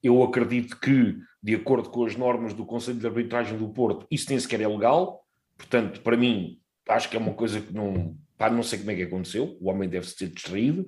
Eu 0.01 0.23
acredito 0.23 0.79
que, 0.79 1.17
de 1.41 1.55
acordo 1.55 1.89
com 1.89 2.05
as 2.05 2.15
normas 2.15 2.53
do 2.53 2.65
Conselho 2.65 2.99
de 2.99 3.07
Arbitragem 3.07 3.57
do 3.57 3.67
Porto, 3.69 4.05
isso 4.09 4.29
nem 4.29 4.39
sequer 4.39 4.61
é 4.61 4.67
legal. 4.67 5.25
Portanto, 5.57 6.01
para 6.01 6.15
mim, 6.15 6.59
acho 6.89 7.09
que 7.09 7.15
é 7.15 7.19
uma 7.19 7.33
coisa 7.33 7.59
que 7.61 7.73
não. 7.73 8.17
Pá, 8.37 8.49
não 8.49 8.63
sei 8.63 8.79
como 8.79 8.91
é 8.91 8.95
que 8.95 9.03
aconteceu. 9.03 9.57
O 9.61 9.69
homem 9.69 9.87
deve-se 9.87 10.15
ter 10.15 10.27
distraído. 10.27 10.85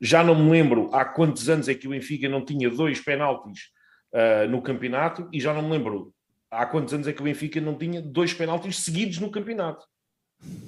Já 0.00 0.22
não 0.22 0.34
me 0.34 0.50
lembro 0.50 0.90
há 0.92 1.04
quantos 1.04 1.48
anos 1.48 1.68
é 1.68 1.74
que 1.74 1.86
o 1.86 1.90
Benfica 1.90 2.28
não 2.28 2.44
tinha 2.44 2.68
dois 2.68 3.00
penaltis 3.00 3.70
uh, 4.12 4.48
no 4.48 4.60
campeonato 4.60 5.28
e 5.32 5.40
já 5.40 5.54
não 5.54 5.62
me 5.62 5.70
lembro 5.70 6.12
há 6.50 6.66
quantos 6.66 6.92
anos 6.92 7.06
é 7.06 7.12
que 7.12 7.20
o 7.20 7.24
Benfica 7.24 7.60
não 7.60 7.78
tinha 7.78 8.02
dois 8.02 8.34
penaltis 8.34 8.80
seguidos 8.80 9.18
no 9.18 9.30
campeonato. 9.30 9.86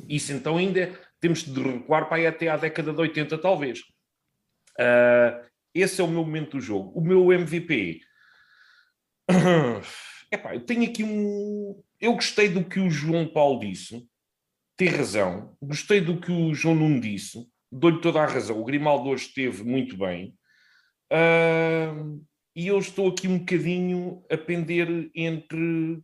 Isso 0.08 0.32
então 0.32 0.56
ainda 0.56 0.98
temos 1.20 1.42
de 1.42 1.62
recuar 1.62 2.08
para 2.08 2.18
aí 2.18 2.26
até 2.26 2.48
à 2.48 2.56
década 2.56 2.92
de 2.92 3.00
80, 3.00 3.36
talvez. 3.38 3.80
Uh, 4.78 5.44
esse 5.74 6.00
é 6.00 6.04
o 6.04 6.08
meu 6.08 6.24
momento 6.24 6.52
do 6.52 6.60
jogo. 6.60 6.98
O 6.98 7.02
meu 7.02 7.32
MVP. 7.32 8.00
Epá, 10.30 10.54
eu 10.54 10.60
tenho 10.60 10.84
aqui 10.84 11.04
um. 11.04 11.82
Eu 12.00 12.14
gostei 12.14 12.48
do 12.48 12.64
que 12.64 12.80
o 12.80 12.90
João 12.90 13.26
Paulo 13.26 13.60
disse. 13.60 14.06
Tem 14.76 14.88
razão. 14.88 15.56
Gostei 15.62 16.00
do 16.00 16.20
que 16.20 16.32
o 16.32 16.54
João 16.54 16.74
Nuno 16.74 17.00
disse 17.00 17.46
dou-lhe 17.74 18.00
toda 18.00 18.22
a 18.22 18.26
razão. 18.26 18.60
O 18.60 18.64
Grimaldo 18.64 19.08
hoje 19.08 19.26
esteve 19.26 19.64
muito 19.64 19.96
bem. 19.96 20.34
Uh, 21.12 22.24
e 22.54 22.68
eu 22.68 22.78
estou 22.78 23.08
aqui 23.08 23.26
um 23.26 23.38
bocadinho 23.38 24.24
a 24.30 24.36
pender 24.36 25.10
entre 25.14 26.00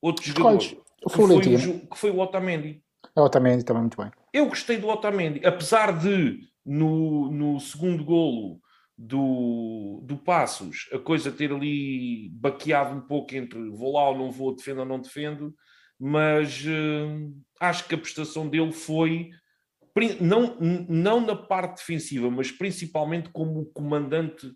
outros 0.00 0.26
jogadores. 0.26 0.76
Que 1.02 1.10
foi, 1.10 1.36
o, 1.36 1.88
que 1.88 1.98
foi 1.98 2.10
o 2.10 2.20
Otamendi. 2.20 2.82
É 3.16 3.20
o 3.20 3.24
Otamendi 3.24 3.64
também 3.64 3.82
muito 3.82 4.00
bem. 4.00 4.10
Eu 4.32 4.48
gostei 4.48 4.78
do 4.78 4.88
Otamendi, 4.88 5.44
apesar 5.44 5.98
de 5.98 6.40
no, 6.64 7.30
no 7.32 7.58
segundo 7.58 8.04
golo 8.04 8.60
do, 8.96 10.02
do 10.04 10.16
Passos 10.18 10.88
a 10.92 10.98
coisa 10.98 11.32
ter 11.32 11.50
ali 11.50 12.28
baqueado 12.34 12.94
um 12.94 13.00
pouco 13.00 13.34
entre 13.34 13.70
vou 13.70 13.94
lá 13.94 14.10
ou 14.10 14.18
não 14.18 14.30
vou, 14.30 14.54
defendo 14.54 14.80
ou 14.80 14.86
não 14.86 15.00
defendo, 15.00 15.54
mas 16.00 16.64
uh, 16.64 17.42
acho 17.60 17.86
que 17.86 17.94
a 17.94 17.98
prestação 17.98 18.48
dele 18.48 18.72
foi 18.72 19.30
não, 20.20 20.56
não 20.88 21.20
na 21.20 21.36
parte 21.36 21.78
defensiva, 21.78 22.30
mas 22.30 22.50
principalmente 22.50 23.28
como 23.30 23.66
comandante 23.66 24.50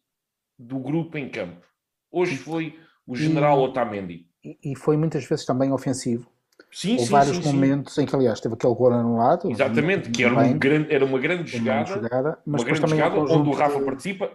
do 0.58 0.78
grupo 0.78 1.18
em 1.18 1.28
campo. 1.28 1.66
Hoje 2.10 2.36
foi 2.36 2.78
o 3.06 3.14
general 3.14 3.60
e, 3.60 3.64
Otamendi. 3.64 4.26
E 4.42 4.76
foi 4.76 4.96
muitas 4.96 5.24
vezes 5.26 5.44
também 5.44 5.70
ofensivo. 5.70 6.30
Sim, 6.70 6.94
Houve 6.94 7.04
sim, 7.04 7.10
vários 7.12 7.36
sim, 7.36 7.52
momentos 7.52 7.94
sim. 7.94 8.02
em 8.02 8.06
que, 8.06 8.16
aliás, 8.16 8.40
teve 8.40 8.54
aquele 8.54 8.74
gol 8.74 8.92
anulado. 8.92 9.48
Exatamente, 9.48 10.10
que 10.10 10.24
era, 10.24 10.36
um 10.36 10.58
grande, 10.58 10.92
era 10.92 11.04
uma 11.04 11.18
grande 11.20 11.48
jogada, 11.50 11.86
jogada 11.86 12.38
mas 12.44 12.62
uma 12.62 12.68
grande 12.68 12.90
jogada 12.90 13.16
onde 13.20 13.48
o 13.48 13.52
Rafa 13.52 13.78
de... 13.78 13.84
participa. 13.84 14.30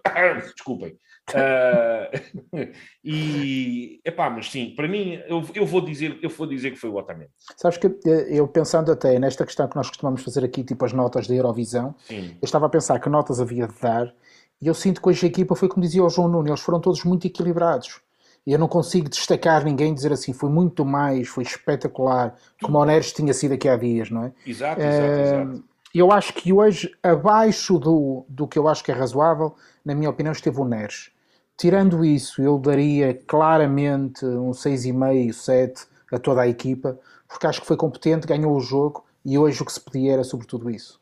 Desculpem. 0.56 0.98
Uh, 1.30 2.68
e 3.04 4.00
epá, 4.04 4.30
mas 4.30 4.50
sim, 4.50 4.74
para 4.76 4.88
mim, 4.88 5.20
eu, 5.28 5.44
eu, 5.54 5.66
vou 5.66 5.82
dizer, 5.82 6.18
eu 6.22 6.30
vou 6.30 6.48
dizer 6.48 6.72
que 6.72 6.78
foi 6.78 6.90
o 6.90 6.96
Otamendi. 6.96 7.30
Sabes 7.56 7.78
que 7.78 7.88
eh, 7.88 8.28
eu 8.30 8.48
pensando 8.48 8.92
até 8.92 9.20
nesta 9.20 9.46
questão 9.46 9.68
que 9.68 9.76
nós 9.76 9.90
costumamos 9.90 10.24
fazer 10.24 10.44
aqui, 10.44 10.64
tipo 10.64 10.84
as 10.86 10.94
notas 10.94 11.28
da 11.28 11.36
Eurovisão, 11.36 11.94
sim. 12.00 12.38
eu 12.42 12.46
estava 12.46 12.66
a 12.66 12.70
pensar 12.70 13.00
que 13.00 13.10
notas 13.10 13.40
havia 13.40 13.68
de 13.68 13.80
dar, 13.80 14.14
e 14.62 14.68
eu 14.68 14.74
sinto 14.74 15.02
que 15.02 15.10
hoje 15.10 15.26
a 15.26 15.30
equipa 15.30 15.56
foi 15.56 15.68
como 15.68 15.84
dizia 15.84 16.04
o 16.04 16.10
João 16.10 16.28
Nuno, 16.28 16.50
eles 16.50 16.62
foram 16.62 16.80
todos 16.80 17.04
muito 17.04 17.28
equilibrados. 17.28 18.02
E 18.46 18.54
eu 18.54 18.60
não 18.60 18.68
consigo 18.68 19.10
destacar 19.10 19.64
ninguém 19.64 19.94
dizer 19.94 20.12
assim, 20.12 20.34
foi 20.34 20.50
muito 20.50 20.86
mais, 20.86 21.28
foi 21.28 21.44
espetacular, 21.44 22.36
como 22.62 22.80
o 22.80 22.86
Neres 22.86 23.14
tinha 23.14 23.34
sido 23.34 23.54
aqui 23.54 23.68
há 23.68 23.76
dias, 23.76 24.10
não 24.10 24.26
é? 24.26 24.34
Exato, 24.46 24.82
exato, 24.82 25.04
uh, 25.04 25.22
exato. 25.22 25.64
Eu 25.94 26.12
acho 26.12 26.34
que 26.34 26.54
hoje, 26.54 26.96
abaixo 27.02 27.80
do, 27.80 28.26
do 28.28 28.48
que 28.48 28.58
eu 28.58 28.68
acho 28.68 28.84
que 28.84 28.92
é 28.92 28.96
razoável, 28.96 29.56
na 29.84 29.96
minha 29.96 30.10
opinião, 30.10 30.32
esteve 30.32 30.60
o 30.60 30.66
Neres. 30.66 31.12
Tirando 31.58 32.06
isso, 32.06 32.42
eu 32.42 32.58
daria 32.58 33.14
claramente 33.14 34.26
um 34.26 34.52
6,5, 34.52 35.34
7 35.34 35.88
a 36.12 36.18
toda 36.18 36.42
a 36.42 36.48
equipa, 36.48 36.98
porque 37.28 37.46
acho 37.46 37.62
que 37.62 37.68
foi 37.68 37.78
competente, 37.78 38.26
ganhou 38.26 38.56
o 38.56 38.62
jogo 38.62 39.06
e 39.26 39.38
hoje 39.38 39.62
o 39.62 39.66
que 39.66 39.74
se 39.74 39.82
pedia 39.82 40.14
era 40.14 40.24
sobretudo 40.24 40.70
isso. 40.70 41.00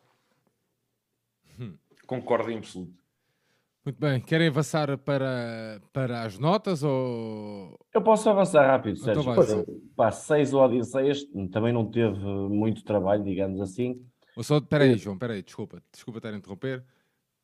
Concordo 2.08 2.50
em 2.50 2.58
absoluto. 2.58 2.94
Muito 3.88 4.02
bem, 4.02 4.20
querem 4.20 4.50
avançar 4.50 4.98
para, 4.98 5.82
para 5.94 6.24
as 6.24 6.38
notas 6.38 6.84
ou. 6.84 7.80
Eu 7.94 8.02
posso 8.02 8.30
avançar 8.30 8.68
rápido, 8.68 9.00
então 9.00 9.24
Sérgio. 9.24 9.62
Então 9.62 9.80
Pá, 9.96 10.12
6 10.12 10.54
ou 10.54 10.62
Odisseias 10.62 11.24
também 11.54 11.72
não 11.72 11.90
teve 11.90 12.20
muito 12.20 12.84
trabalho, 12.84 13.24
digamos 13.24 13.62
assim. 13.62 14.06
Ou 14.36 14.44
só, 14.44 14.60
peraí, 14.60 14.98
João, 14.98 15.18
peraí, 15.18 15.42
desculpa, 15.42 15.82
desculpa 15.90 16.18
estar 16.20 16.34
a 16.34 16.36
interromper. 16.36 16.84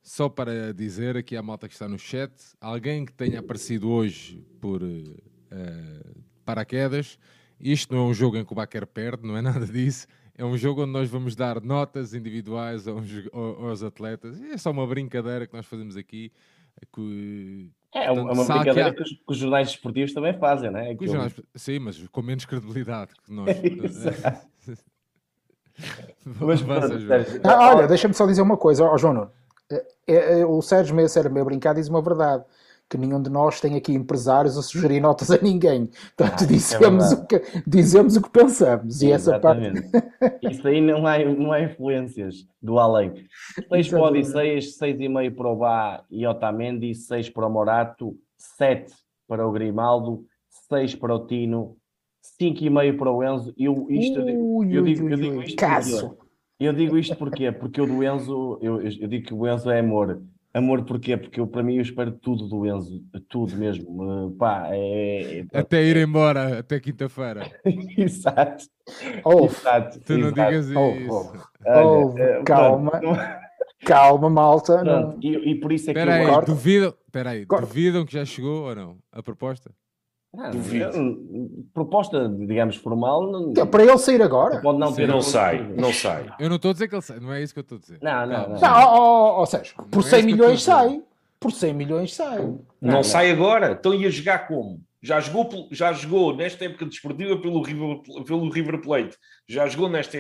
Só 0.02 0.28
para 0.28 0.74
dizer 0.74 1.16
aqui 1.16 1.38
à 1.38 1.42
malta 1.42 1.66
que 1.66 1.76
está 1.76 1.88
no 1.88 1.98
chat, 1.98 2.34
alguém 2.60 3.06
que 3.06 3.14
tenha 3.14 3.40
aparecido 3.40 3.90
hoje 3.90 4.46
por 4.60 4.84
uh, 4.84 6.24
paraquedas, 6.44 7.18
isto 7.58 7.96
não 7.96 8.02
é 8.02 8.10
um 8.10 8.14
jogo 8.14 8.36
em 8.36 8.44
que 8.44 8.52
o 8.52 8.56
Baquer 8.56 8.86
perde, 8.86 9.26
não 9.26 9.38
é 9.38 9.40
nada 9.42 9.66
disso. 9.66 10.08
É 10.36 10.44
um 10.44 10.58
jogo 10.58 10.84
onde 10.84 10.92
nós 10.92 11.10
vamos 11.10 11.36
dar 11.36 11.62
notas 11.62 12.14
individuais 12.14 12.88
aos, 12.88 13.08
aos 13.32 13.84
atletas. 13.84 14.40
E 14.40 14.52
é 14.52 14.58
só 14.58 14.72
uma 14.72 14.86
brincadeira 14.88 15.46
que 15.46 15.54
nós 15.54 15.66
fazemos 15.66 15.96
aqui. 15.96 16.32
Que, 16.92 17.70
é, 17.94 18.08
portanto, 18.08 18.30
é 18.30 18.34
uma 18.34 18.46
brincadeira 18.46 18.90
que, 18.92 18.98
que, 18.98 19.04
os, 19.04 19.10
que, 19.10 19.24
os, 19.28 19.38
jornais 19.38 19.70
esportivos 19.70 20.12
também 20.12 20.34
fazem, 20.34 20.72
não 20.72 20.80
é? 20.80 20.98
Jornais, 21.00 21.40
sim, 21.56 21.78
mas 21.78 22.08
com 22.08 22.22
menos 22.24 22.46
credibilidade 22.46 23.12
que 23.24 23.32
nós. 23.32 23.56
mas, 26.26 26.62
pronto, 26.62 26.88
ah, 27.44 27.76
olha, 27.76 27.88
deixa-me 27.88 28.14
só 28.14 28.26
dizer 28.26 28.42
uma 28.42 28.58
coisa, 28.58 28.84
ó, 28.84 28.98
João 28.98 29.14
Nuno. 29.14 29.32
É, 30.08 30.40
é, 30.40 30.46
o 30.46 30.62
Sérgio 30.62 30.96
Meia 30.96 31.08
Ser 31.08 31.30
meio 31.30 31.46
brincar 31.46 31.74
diz 31.74 31.88
uma 31.88 32.02
verdade 32.02 32.44
que 32.94 32.98
nenhum 32.98 33.20
de 33.20 33.30
nós 33.30 33.60
tem 33.60 33.76
aqui 33.76 33.92
empresários 33.92 34.56
a 34.56 34.62
sugerir 34.62 35.00
notas 35.00 35.32
a 35.32 35.42
ninguém. 35.42 35.90
Portanto, 36.16 36.42
ah, 36.42 36.44
é 36.44 36.48
dizemos, 36.48 37.12
é 37.12 37.16
o 37.16 37.26
que, 37.26 37.42
dizemos 37.66 38.16
o 38.16 38.22
que 38.22 38.30
pensamos. 38.30 39.02
E 39.02 39.12
essa 39.12 39.40
parte. 39.40 39.74
Isso 40.44 40.68
aí 40.68 40.80
não 40.80 41.10
é, 41.10 41.26
não 41.26 41.54
é 41.56 41.64
influências 41.64 42.48
do 42.62 42.78
além. 42.78 43.26
6 43.68 43.90
para 43.90 44.00
o 44.00 44.04
Odisseias, 44.04 44.78
6,5 44.78 45.36
para 45.36 45.50
o 45.50 45.56
Bá 45.56 46.04
e 46.12 46.28
Otamendi, 46.28 46.94
6 46.94 47.32
para 47.32 47.48
o 47.48 47.50
Morato, 47.50 48.16
7 48.38 48.94
para 49.28 49.48
o 49.48 49.52
Grimaldo, 49.52 50.24
6 50.70 50.94
para 50.94 51.16
o 51.16 51.26
Tino, 51.26 51.76
5,5 52.40 52.96
para 52.96 53.12
o 53.12 53.24
Enzo. 53.24 53.56
Eu, 53.58 53.88
isto, 53.90 54.22
ui, 54.22 54.78
eu, 54.78 54.84
digo, 54.84 55.10
eu 55.10 55.18
digo 55.18 55.42
isto. 55.42 55.58
Caso. 55.58 56.16
Eu 56.60 56.72
digo 56.72 56.96
isto 56.96 57.16
porquê? 57.16 57.52
Porque 57.52 57.82
o 57.82 57.88
do 57.88 58.04
Enzo, 58.04 58.60
eu, 58.62 58.80
eu 58.82 59.08
digo 59.08 59.26
que 59.26 59.34
o 59.34 59.48
Enzo 59.48 59.72
é 59.72 59.80
amor. 59.80 60.22
Amor 60.54 60.86
porquê? 60.86 61.18
Porque 61.18 61.40
eu, 61.40 61.48
para 61.48 61.64
mim, 61.64 61.78
eu 61.78 61.82
espero 61.82 62.12
tudo 62.12 62.48
do 62.48 62.66
Enzo, 62.66 63.04
tudo 63.28 63.56
mesmo. 63.56 64.28
Uh, 64.28 64.32
pá, 64.32 64.68
é, 64.70 65.40
é, 65.52 65.60
até 65.60 65.84
ir 65.84 65.98
embora, 65.98 66.60
até 66.60 66.80
quinta-feira. 66.80 67.50
exato. 67.98 68.66
Oh, 69.24 69.46
exato. 69.46 70.00
Tu 70.02 70.18
não 70.18 70.28
exato. 70.30 70.52
digas 70.52 70.68
isso. 70.68 70.80
Oh, 70.80 71.34
oh, 71.66 72.44
calma. 72.46 73.02
Calma, 73.84 74.30
malta. 74.30 74.84
Não. 74.84 75.18
E, 75.22 75.52
e, 75.52 75.60
por 75.60 75.72
isso 75.72 75.90
é 75.90 75.94
que 75.94 76.00
Pera 76.00 76.24
eu 76.24 76.40
aí, 76.40 76.46
duvidam, 76.46 76.94
peraí, 77.12 77.46
duvidam 77.46 78.06
que 78.06 78.14
já 78.14 78.24
chegou 78.24 78.70
ou 78.70 78.76
não 78.76 78.98
a 79.12 79.22
proposta? 79.22 79.72
Ah, 80.36 80.50
proposta, 81.74 82.28
digamos, 82.28 82.76
formal. 82.78 83.32
Não, 83.32 83.54
é 83.56 83.66
para 83.66 83.84
ele 83.84 83.98
sair 84.00 84.22
agora. 84.22 84.62
Pode 84.62 84.80
não, 84.80 84.92
ter 84.92 85.08
não 85.08 85.22
sai, 85.22 85.62
não 85.78 85.94
sai. 85.94 86.34
Eu 86.40 86.50
não 86.50 86.56
estou 86.56 86.72
a 86.72 86.74
dizer 86.74 86.88
que 86.88 86.96
ele 86.96 87.02
sai, 87.04 87.20
não 87.20 87.32
é 87.32 87.44
isso 87.44 87.54
que 87.54 87.60
eu 87.60 87.62
estou 87.62 87.78
a 87.78 87.82
dizer. 87.82 88.00
Não, 88.02 88.26
não, 88.26 88.50
não. 88.50 88.60
não. 88.60 88.94
Ou, 88.96 89.40
ou 89.40 89.46
seja, 89.46 89.74
por 89.92 90.04
100 90.04 90.20
é 90.20 90.24
milhões 90.24 90.64
sai. 90.64 91.04
Por 91.40 91.52
100 91.52 91.74
milhões 91.74 92.16
sai. 92.16 92.40
Não, 92.40 92.66
não, 92.82 92.94
não, 92.94 93.04
sai 93.04 93.30
agora. 93.30 93.74
Então 93.80 93.94
ia 93.94 94.10
jogar 94.10 94.48
como? 94.48 94.82
Já 95.04 95.20
jogou, 95.20 95.68
já 95.70 95.92
jogou 95.94 96.36
nesta 96.36 96.66
época 96.66 96.86
desportiva 96.86 97.38
pelo 97.38 97.62
River, 97.62 98.02
pelo 98.26 98.50
River 98.50 98.80
Plate, 98.82 99.18
já 99.46 99.68
jogou 99.68 99.90
nesta, 99.90 100.18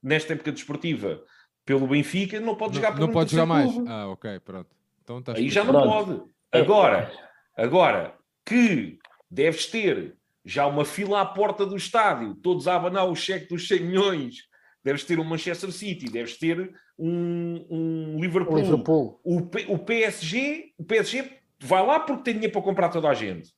nesta 0.00 0.32
época 0.32 0.52
desportiva 0.52 1.20
pelo 1.66 1.88
Benfica, 1.88 2.38
não 2.40 2.54
pode 2.54 2.76
jogar 2.76 2.92
Não, 2.92 3.00
não 3.06 3.12
pode 3.12 3.32
jogar 3.32 3.46
mais. 3.46 3.70
Ah, 3.86 4.06
ok, 4.08 4.38
pronto. 4.40 4.70
Então, 5.02 5.22
Aí 5.34 5.50
já 5.50 5.64
não 5.64 5.72
pronto. 5.72 5.88
pode. 5.88 6.22
Agora, 6.52 7.10
agora 7.56 8.14
que 8.46 8.98
deves 9.32 9.66
ter 9.66 10.14
já 10.44 10.66
uma 10.66 10.84
fila 10.84 11.22
à 11.22 11.24
porta 11.26 11.64
do 11.64 11.76
estádio, 11.76 12.34
todos 12.34 12.68
a 12.68 12.76
abanar 12.76 13.08
o 13.08 13.14
cheque 13.14 13.48
dos 13.48 13.66
100 13.66 13.80
milhões, 13.80 14.34
deves 14.84 15.04
ter 15.04 15.18
um 15.18 15.24
Manchester 15.24 15.72
City, 15.72 16.06
deves 16.10 16.36
ter 16.36 16.74
um, 16.98 17.66
um 17.70 18.20
Liverpool. 18.20 18.58
Liverpool. 18.58 19.20
O, 19.24 19.40
P- 19.46 19.66
o 19.68 19.78
PSG, 19.78 20.72
o 20.76 20.84
PSG 20.84 21.38
vai 21.60 21.84
lá 21.86 22.00
porque 22.00 22.24
tem 22.24 22.34
dinheiro 22.34 22.52
para 22.52 22.62
comprar 22.62 22.88
toda 22.90 23.08
a 23.08 23.14
gente. 23.14 23.50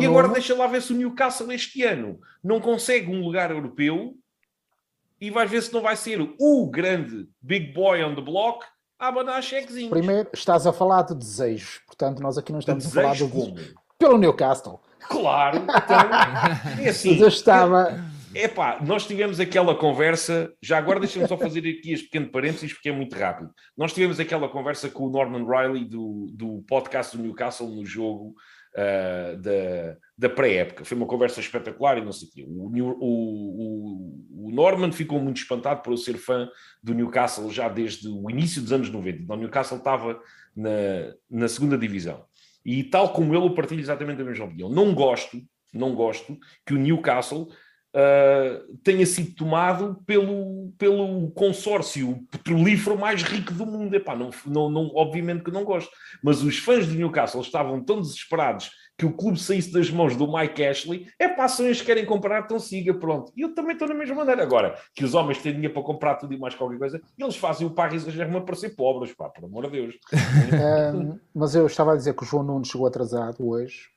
E 0.00 0.06
agora 0.06 0.28
Nuno, 0.28 0.34
deixa 0.34 0.54
lá 0.54 0.66
ver 0.66 0.80
se 0.80 0.92
o 0.92 0.96
Newcastle 0.96 1.52
este 1.52 1.82
ano 1.82 2.18
não 2.42 2.58
consegue 2.60 3.10
um 3.10 3.20
lugar 3.22 3.50
europeu 3.50 4.14
e 5.20 5.30
vais 5.30 5.50
ver 5.50 5.62
se 5.62 5.72
não 5.74 5.82
vai 5.82 5.96
ser 5.96 6.20
o 6.38 6.70
grande 6.70 7.28
big 7.42 7.72
boy 7.74 8.02
on 8.02 8.14
the 8.14 8.22
block 8.22 8.64
a 8.98 9.08
abanar 9.08 9.42
chequezinhos. 9.42 9.90
primeiro, 9.90 10.30
estás 10.32 10.66
a 10.66 10.72
falar 10.72 11.02
de 11.02 11.14
desejos. 11.14 11.80
Portanto, 11.86 12.22
nós 12.22 12.38
aqui 12.38 12.50
não 12.52 12.60
estamos 12.60 12.86
a 12.86 12.90
falar 12.90 13.14
de 13.14 13.28
como? 13.28 13.56
Pelo 13.98 14.18
Newcastle. 14.18 14.80
Claro, 15.00 15.58
então, 15.64 16.84
é 16.84 16.88
assim. 16.88 17.12
Mas 17.12 17.20
eu 17.20 17.28
estava. 17.28 18.08
Epá, 18.34 18.78
nós 18.84 19.06
tivemos 19.06 19.40
aquela 19.40 19.74
conversa, 19.74 20.52
já 20.62 20.76
agora 20.76 21.00
deixa-me 21.00 21.26
só 21.26 21.36
fazer 21.36 21.60
aqui 21.60 21.92
este 21.92 22.04
pequeno 22.06 22.30
parênteses 22.30 22.72
porque 22.72 22.90
é 22.90 22.92
muito 22.92 23.16
rápido. 23.16 23.50
Nós 23.76 23.92
tivemos 23.92 24.20
aquela 24.20 24.48
conversa 24.48 24.88
com 24.90 25.04
o 25.04 25.10
Norman 25.10 25.46
Riley 25.46 25.86
do, 25.86 26.30
do 26.34 26.62
podcast 26.68 27.16
do 27.16 27.22
Newcastle 27.22 27.68
no 27.74 27.86
jogo 27.86 28.34
ah, 28.76 29.34
da, 29.36 29.96
da 30.16 30.28
pré-época. 30.28 30.84
Foi 30.84 30.96
uma 30.96 31.06
conversa 31.06 31.40
espetacular 31.40 31.98
e 31.98 32.04
não 32.04 32.12
sei 32.12 32.28
o 32.28 32.30
quê. 32.30 32.44
O, 32.46 32.68
o, 33.00 34.44
o, 34.44 34.46
o 34.46 34.50
Norman 34.52 34.92
ficou 34.92 35.20
muito 35.20 35.38
espantado 35.38 35.82
por 35.82 35.92
eu 35.92 35.96
ser 35.96 36.16
fã 36.16 36.48
do 36.80 36.94
Newcastle 36.94 37.50
já 37.50 37.68
desde 37.68 38.08
o 38.08 38.30
início 38.30 38.62
dos 38.62 38.72
anos 38.72 38.88
90. 38.88 39.32
O 39.32 39.36
Newcastle 39.36 39.78
estava 39.78 40.20
na, 40.54 40.70
na 41.28 41.48
segunda 41.48 41.76
divisão. 41.76 42.24
E 42.70 42.84
tal 42.84 43.14
como 43.14 43.34
ele, 43.34 43.46
eu 43.46 43.54
partilho 43.54 43.80
exatamente 43.80 44.20
a 44.20 44.24
mesma 44.26 44.44
opinião. 44.44 44.68
Não 44.68 44.94
gosto, 44.94 45.40
não 45.72 45.94
gosto 45.94 46.36
que 46.66 46.74
o 46.74 46.76
Newcastle 46.76 47.44
uh, 47.44 48.78
tenha 48.84 49.06
sido 49.06 49.34
tomado 49.34 50.02
pelo, 50.04 50.70
pelo 50.76 51.30
consórcio 51.30 52.26
petrolífero 52.30 52.98
mais 52.98 53.22
rico 53.22 53.54
do 53.54 53.64
mundo. 53.64 53.94
Epá, 53.94 54.14
não, 54.14 54.28
não, 54.44 54.68
não, 54.68 54.90
obviamente 54.94 55.44
que 55.44 55.50
não 55.50 55.64
gosto. 55.64 55.90
Mas 56.22 56.42
os 56.42 56.58
fãs 56.58 56.86
do 56.86 56.94
Newcastle 56.94 57.40
estavam 57.40 57.82
tão 57.82 58.02
desesperados 58.02 58.70
que 58.98 59.06
o 59.06 59.12
clube 59.12 59.40
saísse 59.40 59.72
das 59.72 59.88
mãos 59.92 60.16
do 60.16 60.26
Mike 60.30 60.64
Ashley. 60.64 61.06
É 61.20 61.28
pá, 61.28 61.46
se 61.46 61.62
eles 61.62 61.80
querem 61.80 62.04
comprar, 62.04 62.42
então 62.42 62.58
siga, 62.58 62.92
pronto. 62.92 63.32
E 63.36 63.42
eu 63.42 63.54
também 63.54 63.74
estou 63.74 63.86
na 63.86 63.94
mesma 63.94 64.16
maneira. 64.16 64.42
Agora, 64.42 64.76
que 64.92 65.04
os 65.04 65.14
homens 65.14 65.40
têm 65.40 65.52
dinheiro 65.52 65.72
para 65.72 65.84
comprar 65.84 66.16
tudo 66.16 66.34
e 66.34 66.36
mais 66.36 66.56
qualquer 66.56 66.78
coisa, 66.78 67.00
eles 67.16 67.36
fazem 67.36 67.64
o 67.64 67.70
Paris 67.70 68.02
Saint-Germain 68.02 68.44
para 68.44 68.56
ser 68.56 68.70
pobres, 68.70 69.14
pá, 69.14 69.28
por 69.28 69.44
amor 69.44 69.66
de 69.66 69.70
Deus. 69.70 69.94
Ahm, 70.52 71.16
mas 71.32 71.54
eu 71.54 71.64
estava 71.64 71.92
a 71.92 71.96
dizer 71.96 72.12
que 72.12 72.24
o 72.24 72.26
João 72.26 72.42
Nuno 72.42 72.64
chegou 72.64 72.88
atrasado 72.88 73.48
hoje 73.48 73.88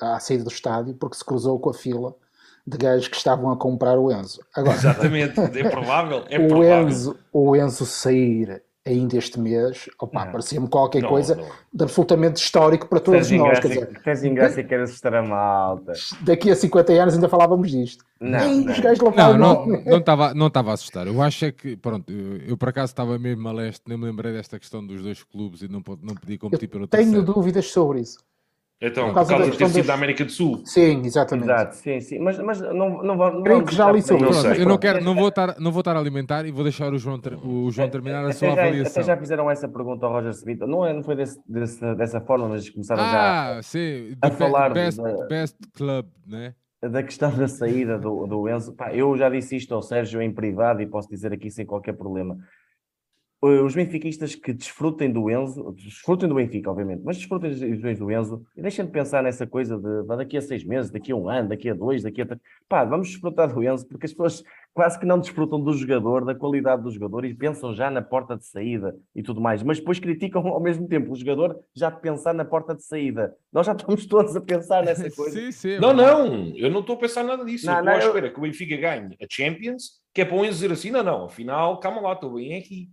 à 0.00 0.18
saída 0.18 0.42
do 0.42 0.50
estádio 0.50 0.94
porque 0.94 1.16
se 1.16 1.24
cruzou 1.24 1.60
com 1.60 1.70
a 1.70 1.74
fila 1.74 2.14
de 2.66 2.76
gajos 2.76 3.06
que 3.06 3.16
estavam 3.16 3.52
a 3.52 3.56
comprar 3.56 3.96
o 3.96 4.10
Enzo. 4.10 4.44
Agora, 4.54 4.76
Exatamente, 4.76 5.40
é 5.40 5.70
provável. 5.70 6.24
É 6.28 6.36
o, 6.44 6.48
provável. 6.48 6.88
Enzo, 6.88 7.18
o 7.32 7.54
Enzo 7.54 7.86
sair 7.86 8.62
ainda 8.86 9.16
este 9.18 9.38
mês, 9.38 9.88
opa, 10.00 10.24
Não. 10.24 10.32
parecia-me 10.32 10.68
qualquer 10.68 11.02
Não, 11.02 11.08
coisa 11.10 11.34
não. 11.36 11.44
de 11.72 11.84
absolutamente 11.84 12.36
histórico 12.40 12.86
para 12.88 13.00
todos 13.00 13.28
Tens 13.28 13.38
nós. 13.38 13.58
Quer 13.60 13.66
ingresso, 13.66 13.86
dizer, 13.86 14.02
tens 14.02 14.24
ingresso 14.24 14.60
e 14.60 14.64
queres 14.64 14.88
assustar 14.90 15.14
a 15.14 15.22
malta. 15.22 15.92
daqui 16.22 16.50
a 16.50 16.56
50 16.56 16.92
anos 16.92 17.14
ainda 17.14 17.28
falávamos 17.28 17.70
disto. 17.70 18.04
Não, 18.20 18.38
Ei, 18.40 18.64
não. 18.64 18.72
os 18.72 18.80
gajos 18.80 18.98
Não, 19.16 19.36
não 19.38 19.66
não 19.84 19.98
estava 19.98 20.34
não 20.34 20.46
estava 20.48 20.70
a 20.70 20.74
assustar. 20.74 21.06
Eu 21.06 21.20
acho 21.22 21.44
é 21.44 21.52
que, 21.52 21.76
pronto, 21.76 22.10
eu, 22.10 22.38
eu 22.38 22.56
por 22.56 22.70
acaso 22.70 22.90
estava 22.92 23.18
mesmo 23.18 23.46
a 23.48 23.52
leste, 23.52 23.82
nem 23.86 23.98
me 23.98 24.04
lembrei 24.06 24.32
desta 24.32 24.58
questão 24.58 24.84
dos 24.84 25.02
dois 25.02 25.22
clubes 25.22 25.60
e 25.62 25.68
não, 25.68 25.82
não 26.02 26.14
podia 26.14 26.38
competir 26.38 26.68
pelo 26.68 26.86
Tenho 26.88 27.04
terceiro. 27.12 27.32
dúvidas 27.34 27.66
sobre 27.70 28.00
isso. 28.00 28.18
Então, 28.80 29.06
Por 29.06 29.08
por 29.08 29.14
causa 29.14 29.30
causa 29.30 29.44
da 29.46 29.50
de 29.50 29.58
ter 29.58 29.68
sido 29.70 29.86
da 29.88 29.94
América 29.94 30.24
do 30.24 30.30
Sul. 30.30 30.62
Sim, 30.64 31.02
exatamente. 31.04 31.46
Exato, 31.46 31.74
sim, 31.76 32.00
sim. 32.00 32.18
Mas, 32.20 32.38
mas 32.38 32.60
não, 32.60 33.02
não, 33.02 33.16
não 33.16 33.42
Creio 33.42 33.64
que 33.64 33.74
já 33.74 33.90
li 33.90 34.00
por 34.00 34.06
sobre. 34.06 34.22
Não 34.22 34.30
isso. 34.30 34.40
sei. 34.42 34.50
Pronto, 34.50 34.62
eu 34.62 34.68
não, 34.68 34.78
quero, 34.78 35.04
não, 35.04 35.14
vou 35.16 35.28
estar, 35.28 35.58
não 35.58 35.72
vou 35.72 35.80
estar 35.80 35.96
a 35.96 35.98
alimentar 35.98 36.46
e 36.46 36.52
vou 36.52 36.62
deixar 36.62 36.92
o 36.92 36.98
João, 36.98 37.18
ter- 37.18 37.34
o 37.34 37.68
João 37.72 37.90
terminar 37.90 38.20
a 38.20 38.26
até 38.26 38.32
sua 38.34 38.54
já, 38.54 38.62
avaliação. 38.62 38.92
Até 39.02 39.02
já 39.02 39.16
fizeram 39.16 39.50
essa 39.50 39.68
pergunta 39.68 40.06
ao 40.06 40.12
Roger 40.12 40.30
Smith. 40.30 40.60
Não, 40.60 40.86
é, 40.86 40.92
não 40.92 41.02
foi 41.02 41.16
desse, 41.16 41.40
desse- 41.48 41.94
dessa 41.96 42.20
forma, 42.20 42.48
mas 42.48 42.70
começaram 42.70 43.02
já 43.02 43.56
Ah, 43.56 43.62
sim, 43.64 44.16
a 44.22 44.28
the 44.28 44.30
be- 44.30 44.36
falar 44.36 44.72
best, 44.72 45.02
da- 45.02 45.26
best 45.26 45.56
club, 45.74 46.06
né? 46.24 46.54
da 46.80 47.02
questão 47.02 47.36
da 47.36 47.48
saída 47.48 47.98
do, 47.98 48.28
do 48.28 48.48
Enzo. 48.48 48.72
Pá, 48.76 48.94
eu 48.94 49.16
já 49.16 49.28
disse 49.28 49.56
isto 49.56 49.74
ao 49.74 49.82
Sérgio 49.82 50.22
em 50.22 50.32
privado 50.32 50.80
e 50.80 50.86
posso 50.86 51.08
dizer 51.08 51.32
aqui 51.32 51.50
sem 51.50 51.66
qualquer 51.66 51.94
problema. 51.94 52.36
Eh, 53.40 53.60
Os 53.62 53.74
benfiquistas 53.74 54.34
que 54.34 54.52
desfrutem 54.52 55.12
do 55.12 55.30
Enzo, 55.30 55.72
desfrutem 55.72 56.28
do 56.28 56.34
Benfica, 56.34 56.70
obviamente, 56.70 57.02
mas 57.04 57.16
desfrutem 57.16 57.50
das 57.50 57.60
exibições 57.62 57.98
do 57.98 58.10
Enzo 58.10 58.42
e 58.56 58.60
deixem 58.62 58.84
de 58.84 58.90
pensar 58.90 59.22
nessa 59.22 59.46
coisa 59.46 59.78
de 59.78 60.02
vá 60.06 60.16
daqui 60.16 60.36
a 60.36 60.40
seis 60.42 60.64
meses, 60.64 60.90
daqui 60.90 61.12
a 61.12 61.16
um 61.16 61.28
ano, 61.28 61.48
daqui 61.50 61.70
a 61.70 61.74
dois, 61.74 62.02
daqui 62.02 62.20
a 62.22 62.26
três. 62.26 62.40
Pá, 62.68 62.84
vamos 62.84 63.08
desfrutar 63.08 63.54
do 63.54 63.62
Enzo, 63.62 63.86
porque 63.86 64.06
as 64.06 64.12
pessoas 64.12 64.42
quase 64.74 64.98
que 64.98 65.06
não 65.06 65.20
desfrutam 65.20 65.60
do 65.62 65.72
jogador, 65.72 66.24
da 66.24 66.34
qualidade 66.34 66.82
do 66.82 66.90
jogador 66.90 67.24
e 67.24 67.32
pensam 67.34 67.72
já 67.74 67.88
na 67.90 68.02
porta 68.02 68.36
de 68.36 68.44
saída 68.44 68.96
e 69.14 69.22
tudo 69.22 69.40
mais, 69.40 69.62
mas 69.62 69.78
depois 69.78 69.98
criticam 70.00 70.44
ao 70.48 70.60
mesmo 70.60 70.88
tempo 70.88 71.12
o 71.12 71.16
jogador 71.16 71.58
já 71.76 71.90
de 71.90 72.00
pensar 72.00 72.32
na 72.34 72.44
porta 72.44 72.74
de 72.74 72.82
saída. 72.84 73.34
Nós 73.52 73.66
já 73.66 73.72
estamos 73.72 74.04
todos 74.06 74.34
a 74.34 74.40
pensar 74.40 74.84
nessa 74.84 75.08
coisa. 75.14 75.38
Sim, 75.38 75.52
sim. 75.52 75.70
é 75.74 75.80
Não, 75.80 75.92
não, 75.94 76.52
eu 76.56 76.70
não 76.70 76.80
estou 76.80 76.96
a 76.96 76.98
pensar 76.98 77.22
nada 77.22 77.44
disso. 77.44 77.66
Não, 77.66 77.74
eu 77.74 77.78
estou 77.78 77.92
não, 77.92 78.00
à 78.00 78.02
eu- 78.02 78.08
espera 78.08 78.30
que 78.30 78.38
o 78.38 78.42
Benfica 78.42 78.76
ganhe 78.76 79.16
a 79.22 79.26
Champions, 79.30 80.00
que 80.12 80.22
é 80.22 80.24
para 80.24 80.36
o 80.36 80.44
Enzo 80.44 80.54
dizer 80.54 80.72
assim: 80.72 80.90
não, 80.90 81.04
não, 81.04 81.24
afinal, 81.26 81.78
calma 81.78 82.00
lá, 82.00 82.14
estou 82.14 82.34
bem 82.34 82.56
aqui. 82.58 82.88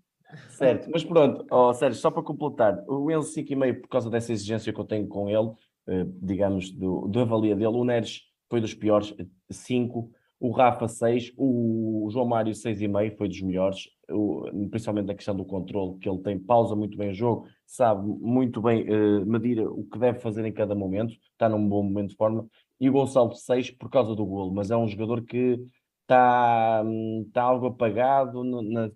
Certo, 0.49 0.89
mas 0.91 1.03
pronto, 1.03 1.45
ó, 1.51 1.71
Sérgio, 1.73 1.99
só 1.99 2.09
para 2.09 2.23
completar, 2.23 2.83
o 2.87 3.11
Enzo 3.11 3.29
5,5 3.31 3.81
por 3.81 3.89
causa 3.89 4.09
dessa 4.09 4.31
exigência 4.33 4.73
que 4.73 4.79
eu 4.79 4.85
tenho 4.85 5.07
com 5.07 5.29
ele, 5.29 5.51
eh, 5.87 6.05
digamos, 6.21 6.71
do, 6.71 7.07
do 7.07 7.19
avalia 7.19 7.55
dele, 7.55 7.67
o 7.75 7.83
Neres 7.83 8.21
foi 8.49 8.59
dos 8.59 8.73
piores, 8.73 9.13
5, 9.51 10.09
o 10.39 10.51
Rafa 10.51 10.87
6, 10.87 11.31
o 11.37 12.07
João 12.11 12.25
Mário 12.27 12.53
6,5 12.55 13.17
foi 13.17 13.27
dos 13.27 13.41
melhores, 13.41 13.87
o- 14.11 14.45
principalmente 14.69 15.07
na 15.07 15.13
questão 15.15 15.35
do 15.35 15.45
controle, 15.45 15.97
que 15.99 16.09
ele 16.09 16.19
tem, 16.21 16.39
pausa 16.39 16.75
muito 16.75 16.97
bem 16.97 17.09
o 17.11 17.13
jogo, 17.13 17.47
sabe 17.65 18.07
muito 18.07 18.61
bem 18.61 18.85
eh, 18.87 19.25
medir 19.25 19.59
o 19.67 19.83
que 19.85 19.99
deve 19.99 20.19
fazer 20.19 20.43
em 20.45 20.51
cada 20.53 20.73
momento, 20.75 21.13
está 21.31 21.47
num 21.47 21.67
bom 21.67 21.83
momento 21.83 22.09
de 22.09 22.15
forma, 22.15 22.47
e 22.79 22.89
o 22.89 22.93
Gonçalo 22.93 23.33
6 23.35 23.71
por 23.71 23.89
causa 23.89 24.15
do 24.15 24.25
golo, 24.25 24.53
mas 24.53 24.71
é 24.71 24.75
um 24.77 24.87
jogador 24.87 25.23
que 25.23 25.59
está 26.05 26.81
hum, 26.85 27.29
tá 27.33 27.41
algo 27.43 27.67
apagado 27.67 28.43
no- 28.43 28.61
na- 28.61 28.91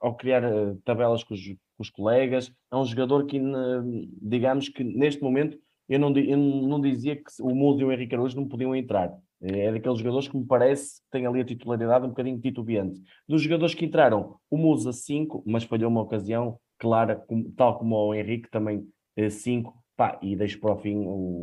ao 0.00 0.16
criar 0.16 0.42
eh, 0.44 0.76
tabelas 0.84 1.22
com 1.24 1.34
os, 1.34 1.46
com 1.46 1.54
os 1.82 1.90
colegas. 1.90 2.52
É 2.70 2.76
um 2.76 2.84
jogador 2.84 3.26
que, 3.26 3.38
na- 3.38 3.82
digamos 4.20 4.68
que 4.68 4.82
neste 4.84 5.22
momento, 5.22 5.58
eu 5.88 5.98
não, 5.98 6.14
eu 6.16 6.36
não 6.36 6.80
dizia 6.80 7.16
que 7.16 7.22
o 7.40 7.54
Mudo 7.54 7.80
e 7.80 7.84
o 7.84 7.92
Henrique 7.92 8.14
Araújo 8.14 8.36
não 8.36 8.46
podiam 8.48 8.74
entrar. 8.76 9.12
É 9.40 9.70
daqueles 9.72 9.98
jogadores 9.98 10.26
que 10.28 10.36
me 10.36 10.44
parece 10.44 11.00
que 11.02 11.10
tem 11.12 11.24
ali 11.26 11.40
a 11.40 11.44
titularidade 11.44 12.04
um 12.04 12.08
bocadinho 12.08 12.40
titubeante. 12.40 13.00
Dos 13.28 13.40
jogadores 13.42 13.74
que 13.74 13.84
entraram, 13.84 14.36
o 14.50 14.56
Musa 14.58 14.92
5, 14.92 15.42
mas 15.46 15.62
falhou 15.64 15.88
uma 15.90 16.02
ocasião 16.02 16.58
clara, 16.76 17.24
tal 17.56 17.78
como 17.78 17.94
o 17.96 18.14
Henrique, 18.14 18.50
também 18.50 18.84
5. 19.30 19.74
Pá, 19.96 20.18
e 20.22 20.36
deixo 20.36 20.60
para 20.60 20.74
o 20.74 20.78
fim 20.78 20.96
o- 21.06 21.40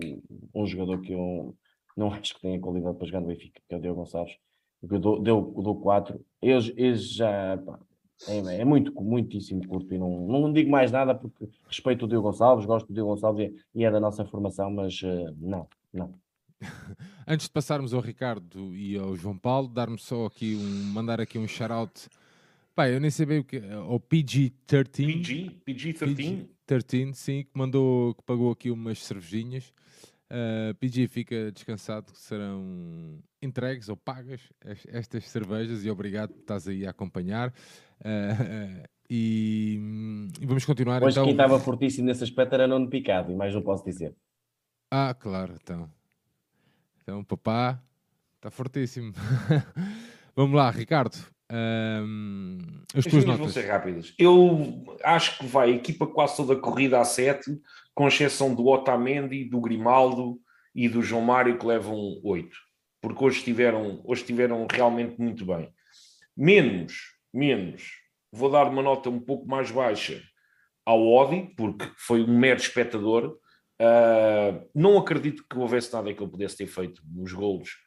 um 0.54 0.66
jogador 0.66 1.02
que 1.02 1.14
eu 1.14 1.56
não 1.96 2.08
acho 2.14 2.36
que 2.36 2.42
tenha 2.42 2.60
qualidade 2.60 2.98
para 2.98 3.08
jogar 3.08 3.22
no 3.22 3.28
Benfica, 3.28 3.62
que 3.68 3.74
é 3.76 3.78
o 3.78 3.82
Diogo 3.82 4.02
Gonçalves 4.02 4.36
que 4.88 4.96
eu 4.96 5.00
dou, 5.00 5.22
deu, 5.22 5.54
eu 5.56 5.64
dou 5.64 5.80
4. 5.80 6.20
Eu, 6.42 6.60
eu 6.78 6.96
já 6.96 7.58
pá, 7.58 7.80
é, 8.28 8.62
é 8.62 8.66
muito, 8.66 8.94
muitíssimo 9.02 9.68
curto 9.68 9.94
e 9.94 9.98
não, 9.98 10.28
não 10.28 10.54
digo 10.54 10.72
mais 10.72 10.92
nada 10.92 11.14
porque 11.14 11.50
respeito 11.68 12.06
o 12.06 12.08
Diogo 12.08 12.30
Gonçalves, 12.30 12.66
gosto 12.66 12.88
do 12.88 12.94
Diogo 12.94 13.12
Gonçalves 13.12 13.52
e, 13.74 13.80
e 13.80 13.86
é 13.86 13.92
da 13.92 14.00
nossa 14.00 14.24
formação, 14.26 14.72
mas 14.72 15.02
eh, 15.04 15.34
não, 15.38 15.68
não. 15.94 16.14
Antes 17.28 17.48
de 17.48 17.52
passarmos 17.52 17.94
ao 17.94 18.00
Ricardo 18.00 18.74
e 18.74 18.98
ao 18.98 19.16
João 19.16 19.38
Paulo, 19.38 19.68
dar-me 19.68 20.00
só 20.00 20.26
aqui 20.26 20.56
um, 20.56 20.94
mandar 20.94 21.20
aqui 21.20 21.38
um 21.38 21.48
shout-out. 21.48 22.08
Pá, 22.74 22.90
eu 22.90 23.00
nem 23.00 23.12
sei 23.12 23.26
bem 23.26 23.40
o 23.40 23.44
que 23.44 23.62
ao 23.72 24.00
PG-13. 24.00 25.06
PG, 25.06 25.52
PG-13. 25.66 26.48
PG-13, 26.68 27.14
sim, 27.14 27.44
que 27.44 27.52
mandou, 27.54 28.14
que 28.16 28.24
pagou 28.24 28.52
aqui 28.52 28.72
umas 28.72 29.00
cervejinhas. 29.00 29.74
Uh, 30.32 30.74
PG 30.76 31.08
fica 31.08 31.52
descansado 31.52 32.12
que 32.12 32.20
serão 32.20 33.20
entregues 33.42 33.90
ou 33.90 33.96
pagas 33.96 34.42
es- 34.66 34.88
estas 34.88 35.30
cervejas 35.30 35.86
e 35.86 35.90
obrigado 35.92 36.32
por 36.34 36.40
estás 36.40 36.68
aí 36.68 36.86
a 36.86 36.90
acompanhar. 36.90 37.50
Uh, 38.02 38.82
uh, 38.82 38.84
e, 39.10 39.80
e 40.42 40.46
vamos 40.48 40.66
continuar 40.66 41.04
Hoje 41.04 41.14
então. 41.14 41.26
quem 41.26 41.34
estava 41.34 41.60
fortíssimo 41.60 42.08
nesse 42.08 42.24
aspecto 42.24 42.54
era 42.54 42.68
Nuno 42.68 42.90
Picado, 42.90 43.32
e 43.32 43.36
mais 43.36 43.54
não 43.54 43.62
posso 43.62 43.86
dizer. 43.86 44.16
Ah, 44.90 45.14
claro, 45.14 45.54
então. 45.62 45.90
Então, 47.04 47.24
papá 47.24 47.80
está 48.38 48.50
fortíssimo. 48.50 49.14
Vamos 50.36 50.56
lá, 50.56 50.70
Ricardo. 50.72 51.16
Ahm, 51.52 52.58
as 52.94 53.06
As 53.06 53.12
tuas 53.12 53.24
minhas 53.24 53.26
vão 53.26 53.38
notas. 53.48 53.54
ser 53.54 53.70
rápidas. 53.70 54.14
Eu 54.18 54.84
acho 55.04 55.38
que 55.38 55.46
vai 55.46 55.72
a 55.72 55.76
equipa 55.76 56.08
quase 56.08 56.36
toda 56.38 56.56
corrida 56.56 57.00
a 57.00 57.06
7, 57.06 57.62
com 57.96 58.08
exceção 58.08 58.54
do 58.54 58.68
Otamendi, 58.68 59.46
do 59.46 59.62
Grimaldo 59.62 60.38
e 60.76 60.90
do 60.90 61.02
João 61.02 61.22
Mário, 61.22 61.58
que 61.58 61.66
levam 61.66 62.20
8. 62.24 62.50
Porque 63.02 63.24
hoje 63.24 63.38
estiveram, 63.38 64.02
hoje 64.04 64.22
estiveram 64.22 64.68
realmente 64.70 65.20
muito 65.20 65.46
bem. 65.46 65.72
Menos, 66.36 67.16
menos, 67.34 67.94
vou 68.32 68.52
dar 68.52 68.68
uma 68.68 68.84
nota 68.84 69.10
um 69.10 69.20
pouco 69.20 69.48
mais 69.48 69.72
baixa 69.72 70.22
ao 70.86 71.08
Odi, 71.08 71.54
porque 71.56 71.86
foi 71.96 72.22
um 72.22 72.38
mero 72.38 72.60
espectador. 72.60 73.38
Uh, 73.82 74.70
não 74.76 74.98
acredito 74.98 75.46
que 75.50 75.58
houvesse 75.58 75.92
nada 75.94 76.14
que 76.14 76.22
ele 76.22 76.32
pudesse 76.32 76.58
ter 76.58 76.68
feito 76.68 77.02
nos 77.10 77.32
golos, 77.32 77.78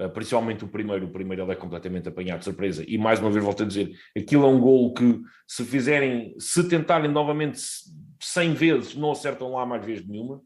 uh, 0.00 0.08
principalmente 0.08 0.64
o 0.64 0.68
primeiro. 0.68 1.06
O 1.06 1.12
primeiro 1.12 1.42
ele 1.42 1.52
é 1.52 1.56
completamente 1.56 2.08
apanhado 2.08 2.38
de 2.38 2.46
surpresa. 2.46 2.84
E 2.88 2.96
mais 2.96 3.20
uma 3.20 3.30
vez 3.30 3.44
volto 3.44 3.62
a 3.62 3.66
dizer: 3.66 3.92
aquilo 4.16 4.46
é 4.46 4.48
um 4.48 4.60
golo 4.60 4.94
que, 4.94 5.20
se 5.46 5.64
fizerem, 5.64 6.34
se 6.38 6.66
tentarem 6.66 7.10
novamente 7.10 7.60
100 8.20 8.54
vezes, 8.54 8.94
não 8.94 9.12
acertam 9.12 9.52
lá 9.52 9.64
mais 9.66 9.84
vez 9.84 10.06
nenhuma. 10.06 10.36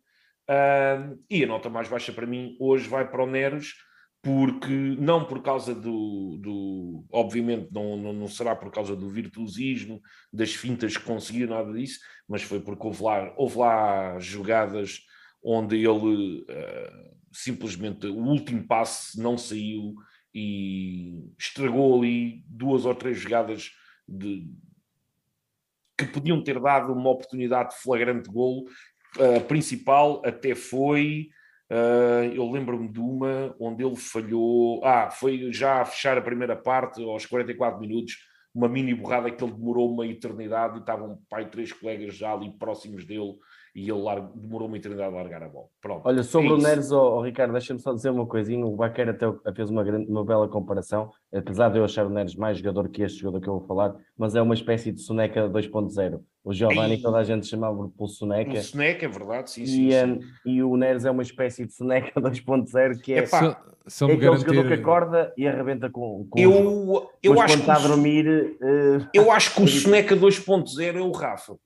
Uh, 0.51 1.19
e 1.31 1.45
a 1.45 1.47
nota 1.47 1.71
mais 1.71 1.89
baixa 1.89 2.13
para 2.13 2.27
mim 2.27 2.57
hoje 2.59 2.89
vai 2.89 3.09
para 3.09 3.23
o 3.23 3.27
Neres 3.27 3.75
porque 4.23 4.97
não 4.99 5.25
por 5.25 5.43
causa 5.43 5.75
do, 5.75 6.39
do 6.41 7.05
obviamente 7.11 7.69
não, 7.73 7.97
não, 7.97 8.13
não, 8.13 8.29
será 8.29 8.55
por 8.55 8.71
causa 8.71 8.95
do 8.95 9.09
virtuosismo, 9.09 10.01
das 10.33 10.55
fintas 10.55 10.97
que 10.97 11.03
conseguiu, 11.03 11.49
nada 11.49 11.73
disso, 11.73 11.99
mas 12.29 12.43
foi 12.43 12.61
porque 12.61 12.87
houve 12.87 13.03
lá, 13.03 13.35
houve 13.37 13.59
lá 13.59 14.19
jogadas 14.21 15.01
onde 15.43 15.77
ele 15.77 16.43
uh, 16.43 17.17
simplesmente 17.33 18.07
o 18.07 18.25
último 18.25 18.65
passe 18.65 19.21
não 19.21 19.37
saiu 19.37 19.95
e 20.33 21.29
estragou 21.37 21.99
ali 21.99 22.45
duas 22.47 22.87
ou 22.87 22.95
três 22.95 23.19
jogadas 23.19 23.71
de, 24.09 24.47
que 26.07 26.13
podiam 26.13 26.43
ter 26.43 26.61
dado 26.61 26.93
uma 26.93 27.11
oportunidade 27.11 27.71
de 27.71 27.83
flagrante 27.83 28.29
golo. 28.31 28.65
A 29.19 29.39
uh, 29.39 29.41
principal 29.43 30.23
até 30.25 30.55
foi 30.55 31.29
Uh, 31.73 32.29
eu 32.35 32.51
lembro-me 32.51 32.87
de 32.87 33.01
uma 33.01 33.57
onde 33.59 33.83
ele 33.83 33.97
falhou. 33.97 34.85
Ah, 34.85 35.11
foi 35.11 35.51
já 35.51 35.81
a 35.81 35.85
fechar 35.87 36.19
a 36.19 36.21
primeira 36.21 36.55
parte, 36.55 37.03
aos 37.03 37.25
44 37.25 37.81
minutos, 37.81 38.19
uma 38.55 38.69
mini 38.69 38.95
borrada 38.95 39.31
que 39.31 39.43
ele 39.43 39.55
demorou 39.55 39.91
uma 39.91 40.07
eternidade 40.07 40.77
e 40.77 40.81
estavam 40.81 41.19
pai 41.31 41.49
três 41.49 41.73
colegas 41.73 42.15
já 42.15 42.35
ali 42.35 42.53
próximos 42.59 43.07
dele 43.07 43.37
e 43.75 43.89
ele 43.89 44.03
demorou 44.35 44.69
uma 44.69 44.77
eternidade 44.77 45.15
a 45.15 45.17
largar 45.17 45.43
a 45.43 45.49
bola. 45.49 45.67
Pronto. 45.81 46.03
Olha, 46.05 46.23
sobre 46.23 46.51
é 46.51 46.53
o 46.53 46.59
Neres, 46.59 46.93
oh, 46.93 47.17
oh, 47.17 47.23
Ricardo, 47.23 47.53
deixa-me 47.53 47.81
só 47.81 47.95
dizer 47.95 48.11
uma 48.11 48.27
coisinha. 48.27 48.67
O 48.67 48.77
Baquer 48.77 49.09
até 49.09 49.27
fez 49.55 49.71
uma, 49.71 49.83
grande, 49.83 50.11
uma 50.11 50.23
bela 50.23 50.47
comparação, 50.47 51.11
apesar 51.35 51.71
de 51.71 51.79
eu 51.79 51.85
achar 51.85 52.07
o 52.07 52.11
Neres 52.11 52.35
mais 52.35 52.59
jogador 52.59 52.91
que 52.91 53.03
este 53.03 53.21
jogador 53.21 53.41
que 53.41 53.49
eu 53.49 53.59
vou 53.59 53.67
falar, 53.67 53.95
mas 54.17 54.37
é 54.37 54.43
uma 54.43 54.53
espécie 54.55 54.93
de 54.93 55.01
Soneca 55.01 55.49
2.0. 55.49 56.21
O 56.45 56.53
Giovanni, 56.53 57.01
toda 57.01 57.19
a 57.19 57.25
gente 57.25 57.47
chamava 57.47 57.89
por 57.97 58.09
Soneca. 58.09 58.53
O 58.53 58.63
Soneca, 58.63 59.07
é 59.07 59.09
verdade, 59.09 59.51
sim, 59.51 59.65
sim, 59.65 59.89
e, 59.89 60.05
um, 60.05 60.21
e 60.45 60.63
o 60.63 60.77
Neres 60.77 61.07
é 61.07 61.11
uma 61.11 61.23
espécie 61.23 61.65
de 61.65 61.73
Soneca 61.73 62.13
2.0 62.21 63.01
que 63.01 63.15
é, 63.15 63.19
Epá, 63.21 63.39
é 63.39 64.05
aquele 64.05 64.17
garantir... 64.17 64.41
jogador 64.41 64.67
que 64.69 64.75
acorda 64.75 65.33
e 65.37 65.49
arrebenta 65.49 65.89
com, 65.89 66.27
com 66.29 66.39
eu, 66.39 67.11
eu 67.23 67.41
acho 67.41 67.55
que 67.55 67.61
está 67.61 67.77
a 67.77 67.79
dormir. 67.79 68.27
Uh... 68.61 69.07
Eu 69.15 69.33
acho 69.33 69.55
que 69.55 69.63
o 69.63 69.67
Soneca 69.69 70.15
2.0 70.15 70.97
é 70.97 71.01
o 71.01 71.11
Rafa. 71.11 71.57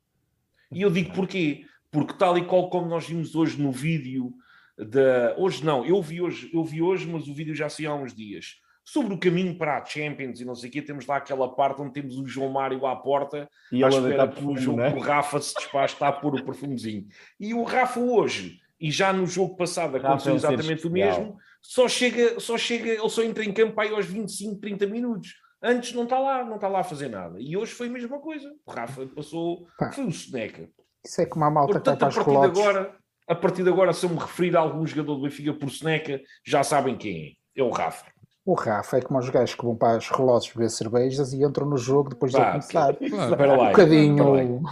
E 0.71 0.83
eu 0.83 0.91
digo 0.91 1.13
porquê? 1.13 1.65
Porque 1.91 2.15
tal 2.15 2.37
e 2.37 2.45
qual 2.45 2.69
como 2.71 2.87
nós 2.87 3.07
vimos 3.07 3.35
hoje 3.35 3.61
no 3.61 3.73
vídeo 3.73 4.33
da. 4.77 5.35
Hoje 5.39 5.65
não, 5.65 5.85
eu 5.85 6.01
vi 6.03 6.21
hoje, 6.21 6.51
eu 6.53 6.65
vi 6.65 6.83
hoje, 6.83 7.07
mas 7.07 7.29
o 7.29 7.35
vídeo 7.35 7.55
já 7.55 7.69
saiu 7.69 7.93
há 7.93 7.95
uns 7.95 8.15
dias. 8.15 8.57
Sobre 8.85 9.13
o 9.13 9.19
caminho 9.19 9.57
para 9.57 9.79
a 9.79 9.85
Champions 9.85 10.41
e 10.41 10.45
não 10.45 10.55
sei 10.55 10.69
o 10.69 10.73
quê, 10.73 10.81
temos 10.81 11.07
lá 11.07 11.17
aquela 11.17 11.53
parte 11.53 11.83
onde 11.83 11.93
temos 11.93 12.17
o 12.17 12.27
João 12.27 12.51
Mário 12.51 12.87
à 12.87 12.95
porta 12.95 13.49
e 13.73 13.83
à 13.83 13.89
espera 13.89 14.29
que 14.29 14.45
o, 14.45 14.57
jogo, 14.57 14.79
né? 14.79 14.95
o 14.95 15.01
Rafa 15.01 15.41
se 15.41 15.55
despache 15.55 15.97
a 16.01 16.13
pôr 16.13 16.37
o 16.37 16.45
perfumezinho. 16.45 17.05
E 17.41 17.53
o 17.53 17.65
Rafa 17.65 17.99
hoje, 17.99 18.61
e 18.79 18.89
já 18.91 19.13
no 19.13 19.27
jogo 19.27 19.57
passado 19.57 19.97
aconteceu 19.97 20.35
é 20.35 20.37
exatamente 20.37 20.87
o 20.87 20.91
mesmo, 20.91 21.37
só 21.61 21.89
chega, 21.89 22.39
só 22.39 22.57
chega, 22.57 22.91
ele 22.91 23.09
só 23.09 23.25
entra 23.25 23.45
em 23.45 23.53
campo 23.53 23.81
aí 23.81 23.91
aos 23.91 24.07
25, 24.07 24.61
30 24.61 24.87
minutos. 24.87 25.35
Antes 25.61 25.93
não 25.93 26.05
está 26.05 26.21
lá, 26.21 26.45
não 26.45 26.55
está 26.55 26.69
lá 26.69 26.81
a 26.81 26.85
fazer 26.85 27.09
nada. 27.09 27.41
E 27.41 27.57
hoje 27.57 27.73
foi 27.73 27.89
a 27.89 27.91
mesma 27.91 28.21
coisa. 28.21 28.55
O 28.65 28.71
Rafa 28.71 29.05
passou, 29.07 29.67
foi 29.93 30.05
o 30.05 30.13
Seneca. 30.13 30.69
Isso 31.07 31.21
é 31.21 31.27
como 31.27 31.45
a 31.45 31.51
malta 31.51 31.75
Portanto, 31.75 31.99
que 31.99 32.05
a 32.05 32.25
partir 32.25 32.41
de 32.41 32.61
agora, 32.61 32.97
a 33.29 33.35
partir 33.35 33.63
de 33.63 33.69
agora, 33.69 33.93
se 33.93 34.05
eu 34.05 34.11
me 34.11 34.19
referir 34.19 34.57
a 34.57 34.61
algum 34.61 34.85
jogador 34.85 35.15
do 35.15 35.23
Benfica 35.23 35.55
por 35.55 35.71
Seneca, 35.71 36.21
já 36.45 36.65
sabem 36.65 36.97
quem 36.97 37.39
é. 37.55 37.61
É 37.61 37.63
o 37.63 37.71
Rafa. 37.71 38.07
O 38.45 38.55
Rafa 38.55 38.99
é 38.99 39.01
como 39.01 39.19
os 39.19 39.29
gajos 39.31 39.55
que 39.55 39.65
vão 39.65 39.77
para 39.77 39.99
os 39.99 40.09
relógios 40.09 40.53
beber 40.53 40.71
cervejas 40.71 41.33
e 41.33 41.43
entram 41.43 41.67
no 41.67 41.79
jogo 41.79 42.11
depois 42.11 42.33
de 42.33 42.39
começar. 42.39 42.71
Claro. 42.71 42.99
Um 43.01 43.67
bocadinho. 43.67 44.63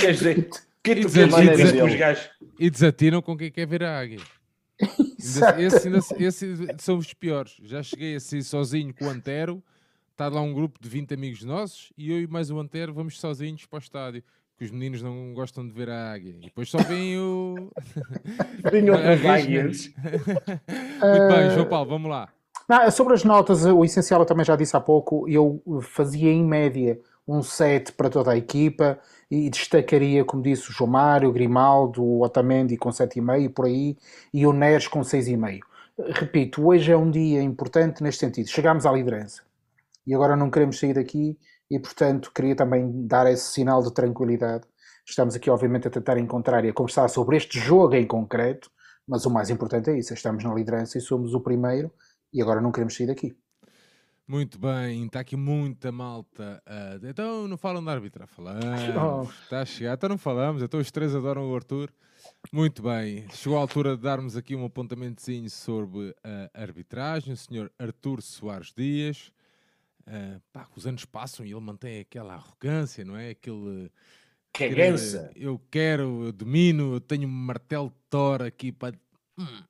Quer 0.00 0.12
dizer, 0.12 0.50
que 0.82 1.96
gajos... 1.96 2.30
E 2.58 2.70
desatinam 2.70 3.22
com 3.22 3.36
quem 3.36 3.50
quer 3.50 3.66
ver 3.66 3.84
a 3.84 3.98
águia. 3.98 4.20
Esses 5.58 5.86
esse, 5.86 6.22
esse 6.22 6.66
são 6.78 6.98
os 6.98 7.14
piores. 7.14 7.56
Já 7.62 7.82
cheguei 7.82 8.16
assim 8.16 8.42
sozinho 8.42 8.92
com 8.94 9.04
o 9.04 9.08
Antero. 9.08 9.62
Está 10.10 10.28
lá 10.28 10.40
um 10.40 10.52
grupo 10.52 10.78
de 10.80 10.88
20 10.88 11.14
amigos 11.14 11.44
nossos 11.44 11.92
e 11.96 12.10
eu 12.10 12.20
e 12.20 12.26
mais 12.26 12.50
o 12.50 12.58
Antero 12.58 12.92
vamos 12.92 13.18
sozinhos 13.18 13.64
para 13.66 13.78
o 13.78 13.80
estádio 13.80 14.22
que 14.62 14.66
os 14.66 14.70
meninos 14.70 15.02
não 15.02 15.34
gostam 15.34 15.66
de 15.66 15.72
ver 15.72 15.90
a 15.90 16.12
águia. 16.12 16.36
E 16.40 16.44
depois 16.44 16.70
só 16.70 16.78
vem 16.78 17.18
o. 17.18 17.68
Vem 18.70 18.88
outras 18.90 19.26
águias. 19.26 19.90
Muito 19.98 21.28
bem, 21.28 21.50
João 21.50 21.68
Paulo, 21.68 21.90
vamos 21.90 22.08
lá. 22.08 22.28
Não, 22.68 22.88
sobre 22.92 23.14
as 23.14 23.24
notas, 23.24 23.64
o 23.64 23.84
essencial 23.84 24.20
eu 24.20 24.26
também 24.26 24.44
já 24.44 24.54
disse 24.54 24.76
há 24.76 24.80
pouco, 24.80 25.28
eu 25.28 25.60
fazia 25.82 26.30
em 26.30 26.44
média 26.44 27.00
um 27.26 27.42
7 27.42 27.92
para 27.92 28.08
toda 28.08 28.30
a 28.30 28.36
equipa 28.36 29.00
e 29.28 29.50
destacaria, 29.50 30.24
como 30.24 30.44
disse, 30.44 30.70
o 30.70 30.72
João 30.72 30.90
Mário, 30.90 31.28
o 31.28 31.32
Grimaldo, 31.32 32.00
o 32.00 32.22
Otamendi 32.22 32.76
com 32.76 32.90
7,5 32.90 33.52
por 33.52 33.66
aí 33.66 33.96
e 34.32 34.46
o 34.46 34.52
Neres 34.52 34.86
com 34.86 35.00
6,5. 35.00 35.58
Repito, 36.10 36.64
hoje 36.64 36.92
é 36.92 36.96
um 36.96 37.10
dia 37.10 37.42
importante 37.42 38.00
neste 38.00 38.20
sentido. 38.20 38.48
Chegámos 38.48 38.86
à 38.86 38.92
liderança 38.92 39.42
e 40.06 40.14
agora 40.14 40.36
não 40.36 40.50
queremos 40.50 40.78
sair 40.78 40.94
daqui 40.94 41.36
e, 41.72 41.78
portanto, 41.78 42.30
queria 42.34 42.54
também 42.54 43.06
dar 43.06 43.26
esse 43.32 43.50
sinal 43.50 43.82
de 43.82 43.94
tranquilidade. 43.94 44.64
Estamos 45.08 45.34
aqui, 45.34 45.48
obviamente, 45.48 45.88
a 45.88 45.90
tentar 45.90 46.18
encontrar 46.18 46.62
e 46.66 46.68
a 46.68 46.72
conversar 46.72 47.08
sobre 47.08 47.38
este 47.38 47.58
jogo 47.58 47.94
em 47.94 48.06
concreto, 48.06 48.70
mas 49.08 49.24
o 49.24 49.30
mais 49.30 49.48
importante 49.48 49.88
é 49.88 49.98
isso: 49.98 50.12
estamos 50.12 50.44
na 50.44 50.52
liderança 50.52 50.98
e 50.98 51.00
somos 51.00 51.32
o 51.32 51.40
primeiro, 51.40 51.90
e 52.30 52.42
agora 52.42 52.60
não 52.60 52.70
queremos 52.70 52.94
sair 52.94 53.06
daqui. 53.06 53.34
Muito 54.28 54.58
bem, 54.58 55.06
está 55.06 55.20
aqui 55.20 55.34
muita 55.34 55.90
malta. 55.90 56.62
Uh, 56.66 57.06
então 57.06 57.48
não 57.48 57.56
falam 57.56 57.82
da 57.82 57.90
árbitra, 57.90 58.26
falamos. 58.26 58.60
Oh. 58.94 59.22
Está 59.44 59.62
a 59.62 59.64
chegar, 59.64 59.94
então 59.94 60.10
não 60.10 60.18
falamos. 60.18 60.62
Então 60.62 60.78
os 60.78 60.90
três 60.90 61.14
adoram 61.14 61.50
o 61.50 61.56
Arthur. 61.56 61.90
Muito 62.52 62.82
bem, 62.82 63.26
chegou 63.30 63.56
a 63.56 63.62
altura 63.62 63.96
de 63.96 64.02
darmos 64.02 64.36
aqui 64.36 64.54
um 64.54 64.64
apontamentozinho 64.66 65.48
sobre 65.48 66.14
a 66.22 66.50
arbitragem. 66.62 67.32
O 67.32 67.36
senhor 67.36 67.72
Arthur 67.78 68.20
Soares 68.20 68.74
Dias. 68.76 69.32
Uh, 70.06 70.40
pá, 70.52 70.68
os 70.76 70.86
anos 70.86 71.04
passam 71.04 71.44
e 71.46 71.50
ele 71.50 71.60
mantém 71.60 72.00
aquela 72.00 72.34
arrogância, 72.34 73.04
não 73.04 73.16
é? 73.16 73.30
Aquele. 73.30 73.90
Cagança! 74.52 75.30
Eu 75.34 75.60
quero, 75.70 76.26
eu 76.26 76.32
domino, 76.32 76.94
eu 76.94 77.00
tenho 77.00 77.26
um 77.26 77.30
martelo 77.30 77.88
de 77.88 77.96
Thor 78.10 78.42
aqui 78.42 78.70
para. 78.70 78.94
Hum. 79.38 79.62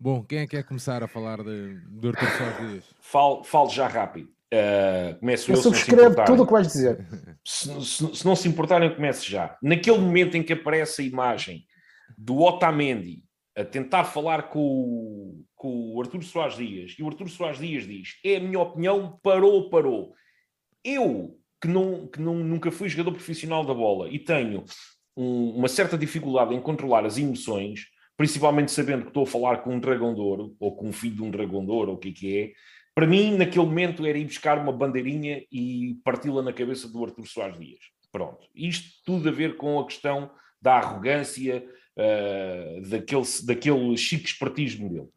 Bom, 0.00 0.22
quem 0.22 0.40
é 0.40 0.46
que 0.46 0.56
quer 0.56 0.62
começar 0.62 1.02
a 1.02 1.08
falar 1.08 1.42
de, 1.42 1.80
de 1.80 2.08
Arthur 2.08 2.28
Soares 2.36 2.70
Dias? 2.70 2.84
Fale, 3.00 3.44
fale 3.44 3.70
já 3.70 3.88
rápido. 3.88 4.30
Uh, 4.52 5.18
começo 5.18 5.50
eu, 5.50 5.56
eu 5.56 5.62
subscrevo 5.62 6.24
tudo 6.24 6.42
o 6.42 6.46
que 6.46 6.52
vais 6.52 6.66
dizer. 6.66 7.06
Se, 7.44 7.68
se, 7.84 8.16
se, 8.16 8.26
não 8.26 8.36
se 8.36 8.46
importarem, 8.46 8.88
eu 8.88 8.94
começo 8.94 9.28
já. 9.28 9.56
Naquele 9.62 9.98
momento 9.98 10.36
em 10.36 10.42
que 10.42 10.52
aparece 10.52 11.00
a 11.00 11.04
imagem 11.04 11.66
do 12.16 12.40
Otamendi 12.40 13.24
a 13.56 13.64
tentar 13.64 14.04
falar 14.04 14.50
com, 14.50 15.42
com 15.58 15.94
o 15.94 16.00
Artur 16.00 16.22
Soares 16.22 16.56
Dias, 16.56 16.94
e 16.98 17.02
o 17.02 17.08
Artur 17.08 17.28
Soares 17.28 17.58
Dias 17.58 17.86
diz: 17.86 18.18
é 18.24 18.36
a 18.36 18.40
minha 18.40 18.60
opinião, 18.60 19.18
parou, 19.22 19.68
parou. 19.68 20.14
Eu, 20.82 21.38
que, 21.60 21.68
não, 21.68 22.06
que 22.06 22.20
não, 22.20 22.36
nunca 22.36 22.70
fui 22.70 22.88
jogador 22.88 23.12
profissional 23.12 23.66
da 23.66 23.74
bola 23.74 24.08
e 24.08 24.18
tenho 24.18 24.64
um, 25.16 25.50
uma 25.50 25.68
certa 25.68 25.98
dificuldade 25.98 26.54
em 26.54 26.60
controlar 26.60 27.04
as 27.04 27.18
emoções, 27.18 27.86
principalmente 28.16 28.70
sabendo 28.70 29.02
que 29.02 29.08
estou 29.08 29.24
a 29.24 29.26
falar 29.26 29.58
com 29.58 29.74
um 29.74 29.80
dragão 29.80 30.14
de 30.14 30.20
ouro, 30.20 30.56
ou 30.58 30.74
com 30.76 30.88
um 30.88 30.92
filho 30.92 31.16
de 31.16 31.22
um 31.22 31.30
dragão 31.30 31.64
de 31.64 31.70
ouro, 31.70 31.90
ou 31.90 31.96
o 31.96 32.00
que 32.00 32.08
é 32.08 32.12
que 32.12 32.38
é, 32.38 32.52
para 32.98 33.06
mim, 33.06 33.36
naquele 33.36 33.64
momento, 33.64 34.04
era 34.04 34.18
ir 34.18 34.24
buscar 34.24 34.58
uma 34.58 34.72
bandeirinha 34.72 35.44
e 35.52 35.96
parti-la 36.02 36.42
na 36.42 36.52
cabeça 36.52 36.88
do 36.88 37.04
Artur 37.04 37.28
Soares 37.28 37.56
Dias. 37.56 37.78
Pronto. 38.10 38.48
Isto 38.52 38.88
tudo 39.04 39.28
a 39.28 39.30
ver 39.30 39.56
com 39.56 39.78
a 39.78 39.86
questão 39.86 40.28
da 40.60 40.78
arrogância, 40.78 41.64
uh, 41.96 42.88
daquele, 42.88 43.22
daquele 43.44 43.96
chique 43.96 44.26
espertismo 44.26 44.88
dele. 44.88 45.08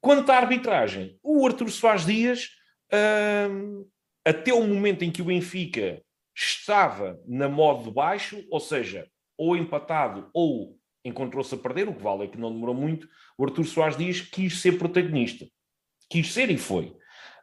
Quanto 0.00 0.30
à 0.30 0.36
arbitragem, 0.36 1.18
o 1.22 1.46
Artur 1.46 1.70
Soares 1.70 2.04
Dias, 2.04 2.50
uh, 2.92 3.88
até 4.24 4.52
o 4.52 4.66
momento 4.66 5.02
em 5.02 5.10
que 5.10 5.22
o 5.22 5.26
Benfica 5.26 6.02
estava 6.34 7.18
na 7.26 7.48
modo 7.48 7.90
baixo, 7.90 8.44
ou 8.50 8.60
seja, 8.60 9.08
ou 9.36 9.56
empatado 9.56 10.28
ou 10.32 10.78
encontrou-se 11.04 11.54
a 11.54 11.58
perder, 11.58 11.88
o 11.88 11.94
que 11.94 12.02
vale 12.02 12.24
é 12.24 12.28
que 12.28 12.38
não 12.38 12.52
demorou 12.52 12.74
muito, 12.74 13.08
o 13.38 13.44
Artur 13.44 13.64
Soares 13.64 13.96
Dias 13.96 14.20
quis 14.20 14.60
ser 14.60 14.78
protagonista. 14.78 15.46
Quis 16.10 16.32
ser 16.32 16.50
e 16.50 16.58
foi. 16.58 16.86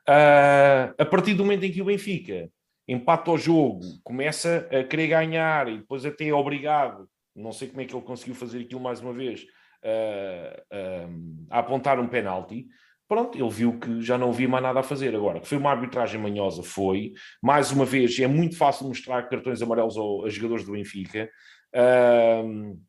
Uh, 0.08 0.94
a 0.98 1.06
partir 1.06 1.34
do 1.34 1.44
momento 1.44 1.64
em 1.64 1.72
que 1.72 1.82
o 1.82 1.86
Benfica 1.86 2.50
empata 2.88 3.32
o 3.32 3.38
jogo, 3.38 3.82
começa 4.04 4.68
a 4.72 4.84
querer 4.84 5.08
ganhar 5.08 5.68
e 5.70 5.78
depois 5.78 6.06
até 6.06 6.28
é 6.28 6.34
obrigado 6.34 7.08
não 7.36 7.52
sei 7.52 7.68
como 7.68 7.82
é 7.82 7.86
que 7.86 7.96
ele 7.96 8.06
conseguiu 8.06 8.36
fazer 8.36 8.62
aquilo 8.62 8.82
mais 8.82 9.02
uma 9.02 9.14
vez, 9.14 9.46
uh, 9.84 11.46
a 11.50 11.60
apontar 11.60 12.00
um 12.00 12.08
penalti. 12.08 12.68
Pronto, 13.08 13.38
ele 13.38 13.50
viu 13.50 13.80
que 13.80 14.02
já 14.02 14.18
não 14.18 14.30
havia 14.30 14.48
mais 14.48 14.64
nada 14.64 14.80
a 14.80 14.84
fazer. 14.84 15.16
Agora, 15.16 15.40
que 15.40 15.48
foi 15.48 15.58
uma 15.58 15.72
arbitragem 15.72 16.20
manhosa, 16.20 16.64
foi. 16.64 17.14
Mais 17.42 17.72
uma 17.72 17.86
vez, 17.86 18.18
é 18.20 18.28
muito 18.28 18.58
fácil 18.58 18.88
mostrar 18.88 19.30
cartões 19.30 19.62
amarelos 19.62 19.98
aos, 19.98 20.24
aos 20.24 20.34
jogadores 20.34 20.66
do 20.66 20.72
Benfica. 20.72 21.30
Uh, 21.76 22.80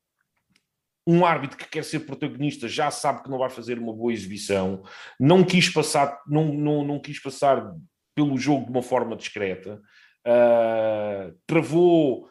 um 1.06 1.24
árbitro 1.26 1.58
que 1.58 1.68
quer 1.68 1.84
ser 1.84 2.00
protagonista 2.00 2.66
já 2.66 2.90
sabe 2.90 3.22
que 3.22 3.30
não 3.30 3.38
vai 3.38 3.50
fazer 3.50 3.78
uma 3.78 3.92
boa 3.92 4.12
exibição, 4.12 4.82
não 5.20 5.44
quis 5.44 5.68
passar, 5.68 6.18
não, 6.26 6.52
não, 6.52 6.84
não 6.84 6.98
quis 6.98 7.20
passar 7.20 7.74
pelo 8.14 8.38
jogo 8.38 8.66
de 8.66 8.70
uma 8.70 8.82
forma 8.82 9.16
discreta, 9.16 9.82
uh, 10.26 11.36
travou 11.46 12.28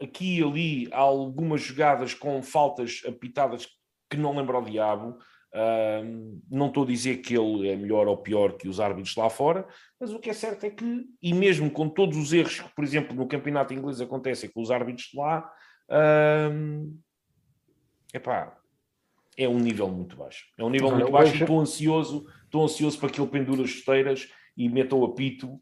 aqui 0.00 0.38
e 0.38 0.42
ali 0.42 0.88
algumas 0.92 1.62
jogadas 1.62 2.12
com 2.12 2.42
faltas 2.42 3.02
apitadas 3.06 3.66
que 4.10 4.16
não 4.16 4.36
lembro 4.36 4.56
ao 4.56 4.64
diabo. 4.64 5.18
Uh, 5.52 6.40
não 6.48 6.68
estou 6.68 6.84
a 6.84 6.86
dizer 6.86 7.16
que 7.18 7.36
ele 7.36 7.68
é 7.68 7.74
melhor 7.74 8.06
ou 8.06 8.16
pior 8.16 8.52
que 8.52 8.68
os 8.68 8.78
árbitros 8.78 9.16
lá 9.16 9.28
fora, 9.28 9.66
mas 9.98 10.12
o 10.12 10.20
que 10.20 10.30
é 10.30 10.32
certo 10.32 10.64
é 10.64 10.70
que, 10.70 11.06
e 11.20 11.34
mesmo 11.34 11.68
com 11.70 11.88
todos 11.88 12.16
os 12.16 12.32
erros 12.32 12.60
que, 12.60 12.72
por 12.72 12.84
exemplo, 12.84 13.16
no 13.16 13.26
campeonato 13.26 13.74
inglês 13.74 14.00
acontecem 14.00 14.48
com 14.48 14.62
os 14.62 14.70
árbitros 14.70 15.06
de 15.06 15.18
lá, 15.18 15.50
uh, 15.90 16.98
epá, 18.14 18.56
é 19.36 19.48
um 19.48 19.58
nível 19.58 19.88
muito 19.88 20.16
baixo. 20.16 20.44
É 20.56 20.62
um 20.62 20.70
nível 20.70 20.88
Olha, 20.88 20.98
muito 20.98 21.12
baixo 21.12 21.34
e 21.34 21.40
estou 21.40 21.60
ansioso, 21.60 22.26
estou 22.44 22.62
ansioso 22.62 22.98
para 23.00 23.10
que 23.10 23.20
ele 23.20 23.30
pendure 23.30 23.62
as 23.62 23.70
chuteiras 23.70 24.28
e 24.56 24.68
meta 24.68 24.94
o 24.94 25.04
apito 25.04 25.58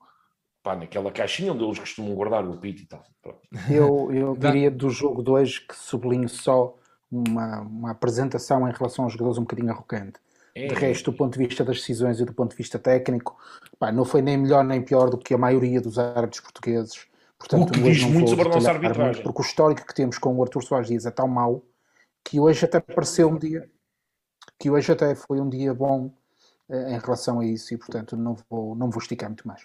pá, 0.62 0.76
naquela 0.76 1.10
caixinha 1.10 1.52
onde 1.52 1.64
eles 1.64 1.78
costumam 1.78 2.14
guardar 2.14 2.46
o 2.46 2.52
apito 2.52 2.82
e 2.82 2.86
tal. 2.86 3.02
Pronto. 3.22 3.40
Eu, 3.70 4.12
eu 4.12 4.36
diria 4.36 4.70
do 4.70 4.90
jogo 4.90 5.22
de 5.22 5.30
hoje 5.30 5.66
que 5.66 5.74
sublinho 5.74 6.28
só 6.28 6.77
uma, 7.10 7.60
uma 7.60 7.90
apresentação 7.90 8.68
em 8.68 8.72
relação 8.72 9.04
aos 9.04 9.12
jogadores 9.12 9.38
um 9.38 9.42
bocadinho 9.42 9.70
arrogante. 9.70 10.20
É. 10.54 10.66
De 10.66 10.74
resto, 10.74 11.10
do 11.10 11.16
ponto 11.16 11.38
de 11.38 11.46
vista 11.46 11.64
das 11.64 11.76
decisões 11.76 12.20
e 12.20 12.24
do 12.24 12.32
ponto 12.32 12.50
de 12.50 12.56
vista 12.56 12.78
técnico, 12.78 13.36
pá, 13.78 13.92
não 13.92 14.04
foi 14.04 14.22
nem 14.22 14.36
melhor 14.36 14.64
nem 14.64 14.82
pior 14.82 15.08
do 15.10 15.18
que 15.18 15.34
a 15.34 15.38
maioria 15.38 15.80
dos 15.80 15.98
árbitros 15.98 16.40
portugueses. 16.40 17.06
Portanto, 17.38 17.68
o 17.68 17.72
que 17.72 17.80
diz 17.80 18.02
muito 18.02 18.30
sobre 18.30 18.48
a 18.48 18.50
nossa 18.50 18.70
arbitragem. 18.70 19.04
Muito, 19.04 19.22
porque 19.22 19.42
o 19.42 19.44
histórico 19.44 19.86
que 19.86 19.94
temos 19.94 20.18
com 20.18 20.34
o 20.34 20.42
Artur 20.42 20.62
Soares 20.62 20.88
Dias 20.88 21.06
é 21.06 21.10
tão 21.10 21.28
mau 21.28 21.62
que 22.24 22.40
hoje 22.40 22.64
até 22.64 22.80
pareceu 22.80 23.28
um 23.28 23.38
dia 23.38 23.68
que 24.58 24.70
hoje 24.70 24.90
até 24.90 25.14
foi 25.14 25.40
um 25.40 25.48
dia 25.48 25.72
bom 25.72 26.12
eh, 26.68 26.94
em 26.94 26.98
relação 26.98 27.40
a 27.40 27.46
isso 27.46 27.72
e 27.72 27.76
portanto 27.76 28.16
não 28.16 28.36
vou, 28.50 28.74
não 28.74 28.90
vou 28.90 29.00
esticar 29.00 29.28
muito 29.28 29.46
mais. 29.46 29.62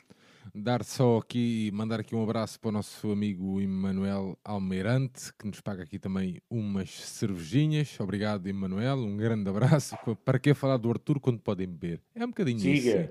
Dar 0.55 0.83
só 0.83 1.17
aqui, 1.17 1.71
mandar 1.73 1.99
aqui 1.99 2.15
um 2.15 2.21
abraço 2.21 2.59
para 2.59 2.69
o 2.69 2.71
nosso 2.71 3.11
amigo 3.11 3.59
Emanuel 3.59 4.37
Almeirante, 4.45 5.33
que 5.33 5.47
nos 5.47 5.59
paga 5.61 5.81
aqui 5.81 5.97
também 5.97 6.39
umas 6.47 6.91
cervejinhas. 6.91 7.99
Obrigado, 7.99 8.45
Emanuel. 8.45 8.97
Um 8.97 9.17
grande 9.17 9.49
abraço. 9.49 9.95
Para 10.23 10.37
que 10.37 10.53
falar 10.53 10.77
do 10.77 10.91
Arthur 10.91 11.19
quando 11.19 11.39
podem 11.39 11.65
beber? 11.65 12.01
É 12.13 12.23
um 12.23 12.27
bocadinho 12.27 12.59
Siga. 12.59 13.01
isso. 13.01 13.09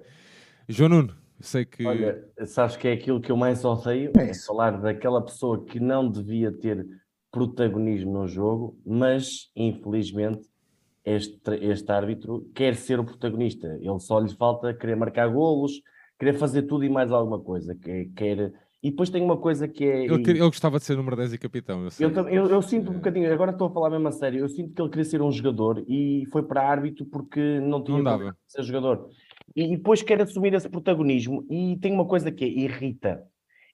João 0.69 0.91
Nuno, 0.91 1.17
sei 1.41 1.65
que. 1.65 1.85
Olha, 1.85 2.25
sabes 2.47 2.77
que 2.77 2.87
é 2.87 2.93
aquilo 2.93 3.21
que 3.21 3.33
eu 3.33 3.37
mais 3.37 3.65
odeio? 3.65 4.13
É, 4.17 4.31
é 4.31 4.35
falar 4.35 4.81
daquela 4.81 5.21
pessoa 5.21 5.65
que 5.65 5.81
não 5.81 6.09
devia 6.09 6.53
ter 6.53 6.87
protagonismo 7.33 8.13
no 8.13 8.29
jogo, 8.29 8.79
mas 8.87 9.51
infelizmente 9.57 10.49
este, 11.05 11.57
este 11.61 11.91
árbitro 11.91 12.49
quer 12.55 12.77
ser 12.77 13.01
o 13.01 13.05
protagonista. 13.05 13.67
Ele 13.81 13.99
só 13.99 14.21
lhe 14.21 14.33
falta 14.33 14.73
querer 14.73 14.95
marcar 14.95 15.27
golos, 15.27 15.73
querer 16.23 16.35
fazer 16.35 16.63
tudo 16.63 16.85
e 16.85 16.89
mais 16.89 17.11
alguma 17.11 17.41
coisa. 17.41 17.75
Quer, 17.75 18.07
quer... 18.15 18.53
E 18.81 18.91
depois 18.91 19.11
tem 19.11 19.23
uma 19.23 19.37
coisa 19.37 19.67
que 19.67 19.85
é. 19.85 20.05
Ele, 20.05 20.23
ele 20.31 20.39
gostava 20.39 20.79
de 20.79 20.85
ser 20.85 20.97
número 20.97 21.17
10 21.17 21.33
e 21.33 21.39
capitão. 21.39 21.89
Eu, 21.99 22.11
eu, 22.11 22.29
eu, 22.29 22.47
eu, 22.47 22.63
sinto 22.63 22.91
um 22.91 22.95
bocadinho, 22.95 23.33
agora 23.33 23.51
estou 23.51 23.69
a 23.69 23.71
falar 23.73 23.91
mesmo 23.91 24.09
a 24.09 24.13
sério, 24.13 24.41
eu 24.41 24.49
sinto 24.49 24.73
que 24.73 24.81
ele 24.81 24.89
queria 24.89 25.05
ser 25.05 25.23
um 25.23 25.31
jogador 25.31 25.85
e 25.89 26.25
foi 26.33 26.43
para 26.43 26.69
árbitro 26.69 27.05
porque 27.07 27.61
não 27.61 27.83
tinha 27.83 28.03
não 28.03 28.33
ser 28.47 28.63
jogador. 28.63 29.09
E 29.55 29.77
depois 29.77 30.03
quer 30.03 30.21
assumir 30.21 30.55
esse 30.55 30.69
protagonismo 30.69 31.45
e 31.51 31.77
tem 31.81 31.93
uma 31.93 32.07
coisa 32.07 32.31
que 32.31 32.45
é, 32.45 32.49
irrita. 32.49 33.23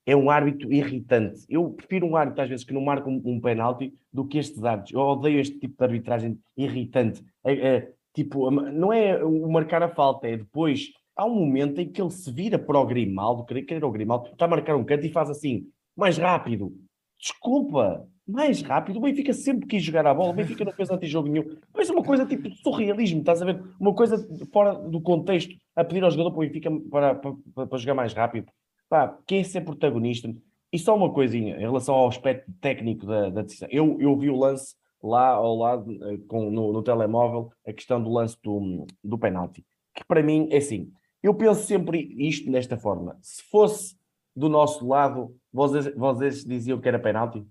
É 0.05 0.16
um 0.16 0.30
árbitro 0.30 0.72
irritante. 0.72 1.44
Eu 1.51 1.70
prefiro 1.70 2.07
um 2.07 2.16
árbitro, 2.16 2.42
às 2.42 2.49
vezes, 2.49 2.64
que 2.64 2.72
não 2.72 2.80
marca 2.80 3.09
um, 3.09 3.20
um 3.24 3.40
penalti 3.40 3.92
do 4.11 4.26
que 4.26 4.38
estes 4.38 4.62
árbitros. 4.64 4.94
Eu 4.94 5.01
odeio 5.01 5.38
este 5.38 5.59
tipo 5.59 5.74
de 5.76 5.84
arbitragem 5.84 6.38
irritante. 6.57 7.22
É, 7.44 7.53
é, 7.53 7.92
tipo, 8.14 8.51
não 8.51 8.90
é 8.90 9.22
o 9.22 9.51
marcar 9.51 9.82
a 9.82 9.88
falta, 9.88 10.26
é 10.26 10.36
depois 10.38 10.90
há 11.18 11.26
um 11.26 11.34
momento 11.34 11.80
em 11.80 11.88
que 11.88 12.00
ele 12.00 12.12
se 12.12 12.30
vira 12.30 12.56
para 12.56 12.78
o 12.78 12.86
Grimaldo, 12.86 13.44
creio 13.44 13.66
que 13.66 13.74
era 13.74 13.86
o 13.86 13.90
Grimaldo, 13.90 14.30
está 14.30 14.44
a 14.44 14.48
marcar 14.48 14.76
um 14.76 14.84
canto 14.84 15.04
e 15.04 15.10
faz 15.10 15.28
assim, 15.28 15.66
mais 15.96 16.16
rápido. 16.16 16.72
Desculpa, 17.18 18.06
mais 18.24 18.62
rápido. 18.62 18.98
O 18.98 19.00
Benfica 19.00 19.32
sempre 19.32 19.66
quis 19.66 19.82
jogar 19.82 20.06
a 20.06 20.14
bola, 20.14 20.30
o 20.30 20.34
Benfica 20.34 20.64
não 20.64 20.72
fez 20.72 20.88
antijogo 20.88 21.28
nenhum. 21.28 21.56
Mas 21.74 21.90
uma 21.90 22.04
coisa 22.04 22.24
tipo 22.24 22.48
surrealismo, 22.62 23.18
estás 23.18 23.42
a 23.42 23.46
ver? 23.46 23.60
Uma 23.80 23.92
coisa 23.92 24.16
fora 24.52 24.74
do 24.74 25.00
contexto, 25.00 25.56
a 25.74 25.82
pedir 25.82 26.04
ao 26.04 26.10
jogador 26.12 26.30
para 26.30 26.38
o 26.38 26.46
Benfica 26.46 26.70
para, 26.88 27.14
para, 27.16 27.66
para 27.66 27.78
jogar 27.78 27.94
mais 27.94 28.12
rápido. 28.12 28.46
Pá, 28.88 29.18
quem 29.26 29.40
é 29.40 29.42
ser 29.42 29.62
protagonista? 29.62 30.32
E 30.72 30.78
só 30.78 30.94
uma 30.94 31.12
coisinha 31.12 31.56
em 31.56 31.60
relação 31.60 31.96
ao 31.96 32.06
aspecto 32.06 32.52
técnico 32.60 33.04
da, 33.04 33.28
da 33.28 33.42
decisão. 33.42 33.68
Eu, 33.72 34.00
eu 34.00 34.16
vi 34.16 34.30
o 34.30 34.36
lance 34.36 34.76
lá 35.02 35.30
ao 35.30 35.56
lado, 35.56 35.92
eh, 36.04 36.18
com, 36.28 36.50
no, 36.50 36.72
no 36.72 36.82
telemóvel, 36.82 37.50
a 37.66 37.72
questão 37.72 38.02
do 38.02 38.10
lance 38.10 38.36
do, 38.42 38.86
do 39.02 39.18
penalti. 39.18 39.64
Que 39.94 40.04
para 40.06 40.22
mim 40.22 40.48
é 40.50 40.58
assim, 40.58 40.92
eu 41.22 41.34
penso 41.34 41.66
sempre 41.66 42.14
isto 42.18 42.50
desta 42.50 42.76
forma. 42.76 43.18
Se 43.22 43.42
fosse 43.44 43.98
do 44.34 44.48
nosso 44.48 44.86
lado, 44.86 45.36
vocês, 45.52 45.94
vocês 45.94 46.44
diziam 46.44 46.80
que 46.80 46.88
era 46.88 46.98
penalti? 46.98 47.44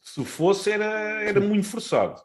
Se 0.00 0.24
fosse, 0.24 0.70
era, 0.70 1.22
era 1.22 1.40
muito 1.40 1.66
forçado. 1.66 2.20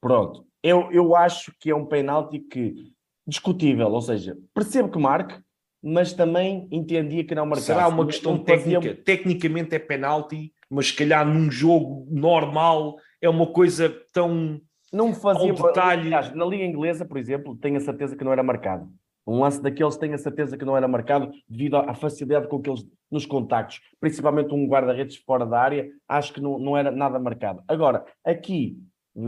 Pronto. 0.00 0.46
Eu, 0.62 0.90
eu 0.92 1.14
acho 1.14 1.54
que 1.58 1.70
é 1.70 1.74
um 1.74 1.86
penalti 1.86 2.38
que 2.38 2.92
discutível, 3.26 3.88
ou 3.88 4.00
seja, 4.00 4.36
percebo 4.54 4.90
que 4.90 4.98
marque, 4.98 5.40
mas 5.82 6.12
também 6.12 6.68
entendia 6.70 7.24
que 7.24 7.34
não 7.34 7.46
marcasse. 7.46 7.66
Será 7.66 7.88
uma 7.88 8.06
questão 8.06 8.38
técnica? 8.42 8.80
Fazia... 8.80 9.02
Tecnicamente 9.02 9.74
é 9.74 9.78
penalti, 9.78 10.52
mas 10.68 10.88
se 10.88 10.94
calhar 10.94 11.26
num 11.26 11.50
jogo 11.50 12.06
normal 12.10 12.96
é 13.20 13.28
uma 13.28 13.46
coisa 13.46 13.88
tão 14.12 14.60
não 14.92 15.08
me 15.08 15.14
fazia. 15.14 15.52
detalhe. 15.52 16.10
na 16.10 16.44
Liga 16.44 16.64
Inglesa, 16.64 17.04
por 17.04 17.18
exemplo, 17.18 17.56
tenho 17.56 17.76
a 17.76 17.80
certeza 17.80 18.16
que 18.16 18.24
não 18.24 18.32
era 18.32 18.42
marcado. 18.42 18.88
Um 19.26 19.40
lance 19.40 19.62
daqueles 19.62 19.96
tenho 19.96 20.14
a 20.14 20.18
certeza 20.18 20.56
que 20.56 20.64
não 20.64 20.76
era 20.76 20.88
marcado 20.88 21.30
devido 21.48 21.76
à 21.76 21.94
facilidade 21.94 22.48
com 22.48 22.60
que 22.60 22.68
eles 22.68 22.84
nos 23.10 23.26
contactos, 23.26 23.80
principalmente 24.00 24.54
um 24.54 24.66
guarda-redes 24.66 25.16
fora 25.16 25.44
da 25.44 25.60
área, 25.60 25.88
acho 26.08 26.32
que 26.32 26.40
não, 26.40 26.58
não 26.58 26.76
era 26.76 26.90
nada 26.90 27.18
marcado. 27.18 27.62
Agora, 27.68 28.04
aqui, 28.24 28.78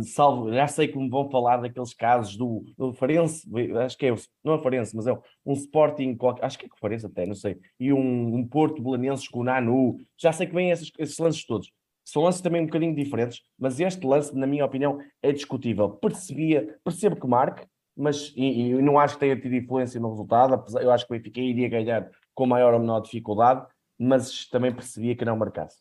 salvo, 0.03 0.53
já 0.53 0.67
sei 0.67 0.89
que 0.89 0.97
me 0.97 1.11
vão 1.11 1.29
falar 1.31 1.59
daqueles 1.59 1.93
casos 1.93 2.37
do, 2.37 2.65
do 2.79 2.93
Farense, 2.93 3.47
acho 3.85 3.99
que 3.99 4.07
é, 4.07 4.15
não 4.43 4.55
é 4.55 4.59
Farense, 4.59 4.97
mas 4.97 5.07
é 5.07 5.19
um 5.45 5.53
Sporting, 5.53 6.17
acho 6.41 6.59
que 6.59 6.67
é 6.67 6.69
o 6.69 6.79
Farense 6.81 7.07
até, 7.07 7.27
não 7.27 7.35
sei, 7.35 7.59
e 7.79 7.93
um, 7.93 8.37
um 8.37 8.47
Porto 8.47 8.83
Belenenses 8.83 9.29
com 9.29 9.41
o 9.41 9.45
Nanu, 9.45 9.99
já 10.17 10.33
sei 10.33 10.47
que 10.47 10.55
vêm 10.55 10.71
esses, 10.71 10.91
esses 10.99 11.19
lances 11.19 11.45
todos. 11.45 11.71
São 12.05 12.23
lances 12.23 12.41
também 12.41 12.63
um 12.63 12.67
bocadinho 12.67 12.95
diferentes, 12.95 13.41
mas 13.59 13.81
este 13.81 14.07
lance, 14.07 14.35
na 14.37 14.47
minha 14.47 14.65
opinião, 14.65 14.99
é 15.23 15.33
discutível. 15.33 15.91
Percebia, 15.91 16.79
percebo 16.85 17.17
que 17.17 17.27
marque, 17.27 17.67
mas 17.97 18.33
e, 18.37 18.71
e 18.71 18.83
não 18.83 18.99
acho 18.99 19.15
que 19.15 19.21
tenha 19.21 19.41
tido 19.41 19.55
influência 19.55 20.01
no 20.01 20.11
resultado, 20.11 20.65
eu 20.81 20.91
acho 20.91 21.07
que 21.07 21.15
o 21.15 21.17
Benfica 21.17 21.41
iria 21.41 21.69
ganhar 21.69 22.11
com 22.35 22.47
maior 22.47 22.75
ou 22.75 22.81
menor 22.81 23.01
dificuldade, 23.01 23.67
mas 23.99 24.47
também 24.49 24.75
percebia 24.75 25.15
que 25.15 25.25
não 25.25 25.37
marcasse. 25.37 25.79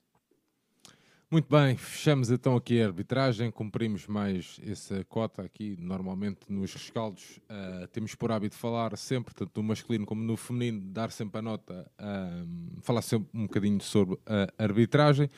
Muito 1.32 1.48
bem, 1.50 1.78
fechamos 1.78 2.30
então 2.30 2.58
aqui 2.58 2.82
a 2.82 2.88
arbitragem, 2.88 3.50
cumprimos 3.50 4.06
mais 4.06 4.60
essa 4.68 5.02
cota 5.06 5.42
aqui, 5.42 5.78
normalmente 5.80 6.42
nos 6.50 6.74
rescaldos 6.74 7.40
uh, 7.50 7.88
temos 7.88 8.14
por 8.16 8.34
hábito 8.34 8.58
falar 8.58 8.98
sempre, 8.98 9.34
tanto 9.34 9.62
no 9.62 9.70
masculino 9.70 10.06
como 10.06 10.22
no 10.22 10.36
feminino, 10.36 10.82
dar 10.82 11.10
sempre 11.10 11.40
a 11.40 11.42
nota, 11.42 11.90
uh, 11.98 12.82
falar 12.82 13.02
sempre 13.02 13.30
um 13.34 13.44
bocadinho 13.44 13.80
sobre 13.82 14.20
a 14.26 14.62
arbitragem. 14.62 15.30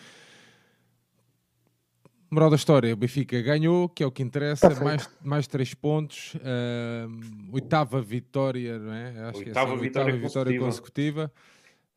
Moral 2.33 2.49
da 2.49 2.55
história, 2.55 2.91
o 2.91 2.97
Benfica 2.97 3.39
ganhou, 3.43 3.87
que 3.87 4.01
é 4.01 4.07
o 4.07 4.11
que 4.11 4.23
interessa, 4.23 4.67
mais, 4.83 5.07
mais 5.21 5.45
três 5.45 5.75
pontos, 5.75 6.33
uh, 6.33 7.53
oitava 7.53 8.01
vitória, 8.01 8.79
não 8.79 8.91
é? 8.91 9.09
Acho 9.29 9.37
oitava, 9.37 9.71
que 9.71 9.77
é 9.77 9.81
vitória, 9.81 10.13
oitava 10.13 10.27
vitória 10.27 10.59
consecutiva. 10.59 11.31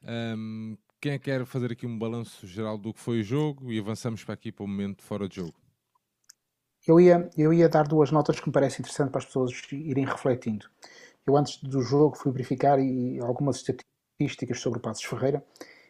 Um, 0.02 0.76
quem 1.00 1.12
é 1.12 1.18
quer 1.18 1.46
fazer 1.46 1.72
aqui 1.72 1.86
um 1.86 1.98
balanço 1.98 2.46
geral 2.46 2.76
do 2.76 2.92
que 2.92 3.00
foi 3.00 3.20
o 3.20 3.24
jogo 3.24 3.72
e 3.72 3.78
avançamos 3.78 4.24
para 4.24 4.34
aqui 4.34 4.52
para 4.52 4.62
o 4.62 4.68
momento 4.68 5.02
fora 5.02 5.26
de 5.26 5.36
jogo? 5.36 5.54
Eu 6.86 7.00
ia, 7.00 7.30
eu 7.34 7.50
ia 7.50 7.66
dar 7.66 7.88
duas 7.88 8.10
notas 8.10 8.38
que 8.38 8.46
me 8.46 8.52
parecem 8.52 8.80
interessantes 8.80 9.12
para 9.12 9.20
as 9.20 9.24
pessoas 9.24 9.52
irem 9.72 10.04
refletindo. 10.04 10.66
Eu 11.26 11.34
antes 11.34 11.62
do 11.62 11.80
jogo 11.80 12.14
fui 12.14 12.30
verificar 12.30 12.78
e 12.78 13.18
algumas 13.20 13.56
estatísticas 13.56 14.60
sobre 14.60 14.80
o 14.80 14.82
Passos 14.82 15.04
Ferreira 15.04 15.42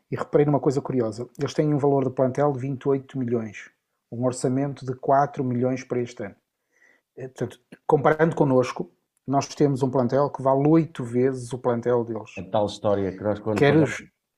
e 0.08 0.14
reparei 0.14 0.46
numa 0.46 0.60
coisa 0.60 0.80
curiosa. 0.80 1.28
Eles 1.36 1.52
têm 1.52 1.74
um 1.74 1.78
valor 1.78 2.04
de 2.04 2.14
plantel 2.14 2.52
de 2.52 2.60
28 2.60 3.18
milhões 3.18 3.74
um 4.10 4.24
orçamento 4.24 4.84
de 4.84 4.94
4 4.94 5.42
milhões 5.44 5.82
para 5.82 6.00
este 6.00 6.24
ano. 6.24 6.36
Eh, 7.16 7.28
portanto, 7.28 7.60
comparando 7.86 8.36
connosco, 8.36 8.90
nós 9.26 9.46
temos 9.48 9.82
um 9.82 9.90
plantel 9.90 10.30
que 10.30 10.42
vale 10.42 10.68
8 10.68 11.04
vezes 11.04 11.52
o 11.52 11.58
plantel 11.58 12.04
deles. 12.04 12.30
A 12.38 12.42
tal 12.44 12.66
história 12.66 13.10
que 13.10 13.22
nós 13.22 13.38
quando 13.38 13.58
quero, 13.58 13.84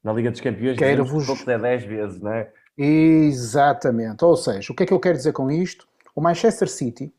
na 0.03 0.13
Liga 0.13 0.31
dos 0.31 0.41
Campeões 0.41 0.79
quero 0.79 1.05
vos... 1.05 1.47
é 1.47 1.59
10 1.59 1.85
vezes, 1.85 2.21
não 2.21 2.33
é? 2.33 2.53
Exatamente. 2.77 4.25
Ou 4.25 4.37
seja, 4.37 4.73
o 4.73 4.77
que 4.77 4.85
é 4.85 4.87
que 4.87 4.95
eu 4.95 5.01
quero 5.01 5.19
dizer 5.19 5.33
com 5.33 5.51
isto? 5.51 5.87
O 6.15 6.21
Manchester 6.21 6.69
City 6.69 7.13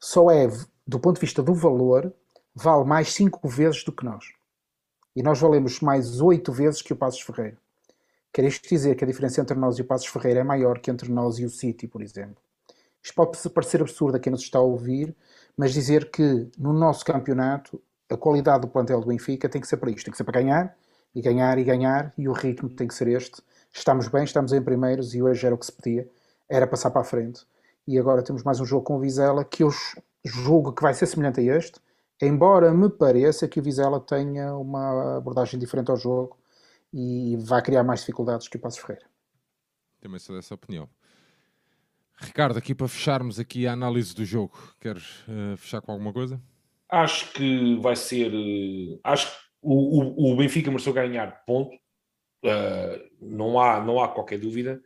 só 0.00 0.30
é, 0.30 0.48
do 0.86 1.00
ponto 1.00 1.16
de 1.16 1.20
vista 1.20 1.42
do 1.42 1.54
valor, 1.54 2.12
vale 2.54 2.84
mais 2.84 3.12
5 3.12 3.48
vezes 3.48 3.84
do 3.84 3.92
que 3.92 4.04
nós. 4.04 4.24
E 5.14 5.22
nós 5.22 5.40
valemos 5.40 5.80
mais 5.80 6.20
8 6.20 6.52
vezes 6.52 6.82
que 6.82 6.92
o 6.92 6.96
Passos 6.96 7.20
Ferreira. 7.20 7.58
Quer 8.34 8.46
isto 8.46 8.68
dizer 8.68 8.96
que 8.96 9.04
a 9.04 9.06
diferença 9.06 9.40
entre 9.40 9.56
nós 9.56 9.78
e 9.78 9.82
o 9.82 9.84
Passos 9.84 10.08
Ferreira 10.08 10.40
é 10.40 10.42
maior 10.42 10.80
que 10.80 10.90
entre 10.90 11.08
nós 11.08 11.38
e 11.38 11.44
o 11.44 11.48
City, 11.48 11.86
por 11.86 12.02
exemplo. 12.02 12.42
isto 13.00 13.14
pode 13.14 13.38
parecer 13.50 13.80
absurdo 13.80 14.16
a 14.16 14.18
quem 14.18 14.32
nos 14.32 14.42
está 14.42 14.58
a 14.58 14.62
ouvir, 14.62 15.14
mas 15.56 15.72
dizer 15.72 16.10
que 16.10 16.50
no 16.58 16.72
nosso 16.72 17.04
campeonato 17.04 17.80
a 18.10 18.16
qualidade 18.16 18.62
do 18.62 18.68
plantel 18.68 19.00
do 19.00 19.06
Benfica 19.06 19.48
tem 19.48 19.60
que 19.60 19.68
ser 19.68 19.76
para 19.76 19.88
isto, 19.88 20.04
tem 20.06 20.10
que 20.10 20.16
ser 20.16 20.24
para 20.24 20.40
ganhar, 20.40 20.76
e 21.14 21.22
ganhar 21.22 21.58
e 21.58 21.62
ganhar, 21.62 22.12
e 22.18 22.28
o 22.28 22.32
ritmo 22.32 22.68
tem 22.68 22.88
que 22.88 22.94
ser 22.94 23.06
este. 23.06 23.40
Estamos 23.72 24.08
bem, 24.08 24.24
estamos 24.24 24.52
em 24.52 24.60
primeiros, 24.60 25.14
e 25.14 25.22
hoje 25.22 25.46
era 25.46 25.54
o 25.54 25.58
que 25.58 25.66
se 25.66 25.72
pedia, 25.72 26.10
era 26.48 26.66
passar 26.66 26.90
para 26.90 27.02
a 27.02 27.04
frente. 27.04 27.46
E 27.86 27.96
agora 28.00 28.20
temos 28.20 28.42
mais 28.42 28.58
um 28.58 28.64
jogo 28.64 28.82
com 28.82 28.96
o 28.96 29.00
Vizela, 29.00 29.44
que 29.44 29.62
eu 29.62 29.70
julgo 30.24 30.72
que 30.72 30.82
vai 30.82 30.92
ser 30.92 31.06
semelhante 31.06 31.38
a 31.38 31.56
este, 31.56 31.78
embora 32.20 32.74
me 32.74 32.90
pareça 32.90 33.46
que 33.46 33.60
o 33.60 33.62
Vizela 33.62 34.00
tenha 34.00 34.56
uma 34.56 35.18
abordagem 35.18 35.60
diferente 35.60 35.92
ao 35.92 35.96
jogo, 35.96 36.36
e 36.96 37.36
vai 37.38 37.60
criar 37.60 37.82
mais 37.82 38.00
dificuldades 38.00 38.46
que 38.46 38.56
o 38.56 38.60
Passos 38.60 38.78
Ferreira. 38.80 39.04
Também 40.00 40.20
sou 40.20 40.36
dessa 40.36 40.54
opinião. 40.54 40.88
Ricardo, 42.16 42.56
aqui 42.56 42.72
para 42.72 42.86
fecharmos 42.86 43.40
aqui 43.40 43.66
a 43.66 43.72
análise 43.72 44.14
do 44.14 44.24
jogo, 44.24 44.56
queres 44.78 45.24
uh, 45.26 45.56
fechar 45.56 45.80
com 45.80 45.90
alguma 45.90 46.12
coisa? 46.12 46.40
Acho 46.88 47.32
que 47.32 47.76
vai 47.80 47.96
ser. 47.96 48.32
Uh, 48.32 49.00
acho 49.02 49.26
que 49.28 49.44
o, 49.60 50.28
o, 50.28 50.32
o, 50.32 50.36
Benfica 50.36 50.70
mereceu 50.70 50.92
ganhar, 50.92 51.44
ponto. 51.44 51.74
Uh, 52.44 53.10
não, 53.20 53.58
há, 53.58 53.84
não 53.84 54.00
há 54.00 54.06
qualquer 54.06 54.38
dúvida. 54.38 54.80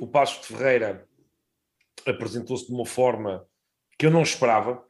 o 0.00 0.06
Passo 0.08 0.40
de 0.40 0.46
Ferreira 0.48 1.08
apresentou-se 2.04 2.66
de 2.66 2.72
uma 2.72 2.86
forma 2.86 3.46
que 3.96 4.06
eu 4.06 4.10
não 4.10 4.22
esperava, 4.22 4.82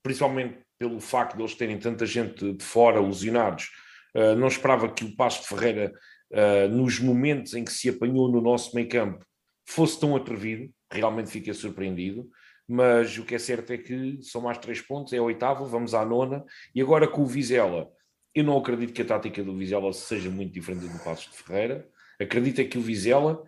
principalmente 0.00 0.60
pelo 0.78 1.00
facto 1.00 1.36
de 1.36 1.42
eles 1.42 1.56
terem 1.56 1.78
tanta 1.78 2.06
gente 2.06 2.52
de 2.52 2.64
fora 2.64 3.00
lesionados 3.00 3.72
Uh, 4.14 4.34
não 4.36 4.48
esperava 4.48 4.88
que 4.88 5.04
o 5.04 5.14
Passo 5.16 5.46
Ferreira, 5.48 5.92
uh, 6.32 6.68
nos 6.68 6.98
momentos 6.98 7.54
em 7.54 7.64
que 7.64 7.72
se 7.72 7.88
apanhou 7.88 8.30
no 8.30 8.40
nosso 8.40 8.74
meio 8.74 8.88
campo, 8.88 9.24
fosse 9.66 10.00
tão 10.00 10.16
atrevido. 10.16 10.72
Realmente 10.90 11.30
fiquei 11.30 11.52
surpreendido. 11.52 12.28
Mas 12.66 13.16
o 13.16 13.24
que 13.24 13.34
é 13.34 13.38
certo 13.38 13.72
é 13.72 13.78
que 13.78 14.18
são 14.22 14.42
mais 14.42 14.58
três 14.58 14.82
pontos, 14.82 15.14
é 15.14 15.16
a 15.16 15.22
oitava, 15.22 15.64
vamos 15.64 15.94
à 15.94 16.04
nona. 16.04 16.44
E 16.74 16.82
agora 16.82 17.08
com 17.08 17.22
o 17.22 17.26
Vizela, 17.26 17.88
eu 18.34 18.44
não 18.44 18.58
acredito 18.58 18.92
que 18.92 19.00
a 19.00 19.06
tática 19.06 19.42
do 19.42 19.56
Vizela 19.56 19.90
seja 19.92 20.30
muito 20.30 20.52
diferente 20.52 20.86
do 20.86 20.98
Passo 21.02 21.30
de 21.30 21.36
Ferreira. 21.36 21.88
Acredito 22.20 22.60
é 22.60 22.64
que 22.64 22.76
o 22.76 22.82
Vizela, 22.82 23.42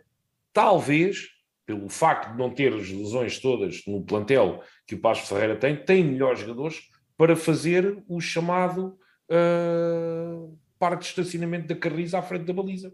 talvez, 0.54 1.28
pelo 1.66 1.88
facto 1.90 2.32
de 2.32 2.38
não 2.38 2.50
ter 2.50 2.72
as 2.72 2.88
lesões 2.88 3.38
todas 3.38 3.82
no 3.86 4.02
plantel 4.02 4.62
que 4.86 4.94
o 4.94 5.00
Passo 5.00 5.22
de 5.22 5.28
Ferreira 5.28 5.56
tem, 5.56 5.76
tem 5.76 6.02
melhores 6.02 6.40
jogadores 6.40 6.80
para 7.16 7.36
fazer 7.36 8.02
o 8.08 8.20
chamado 8.20 8.98
uh, 9.30 10.58
parque 10.78 11.02
de 11.02 11.08
estacionamento 11.10 11.68
da 11.68 11.76
Carriza 11.76 12.18
à 12.18 12.22
frente 12.22 12.44
da 12.44 12.52
baliza. 12.52 12.92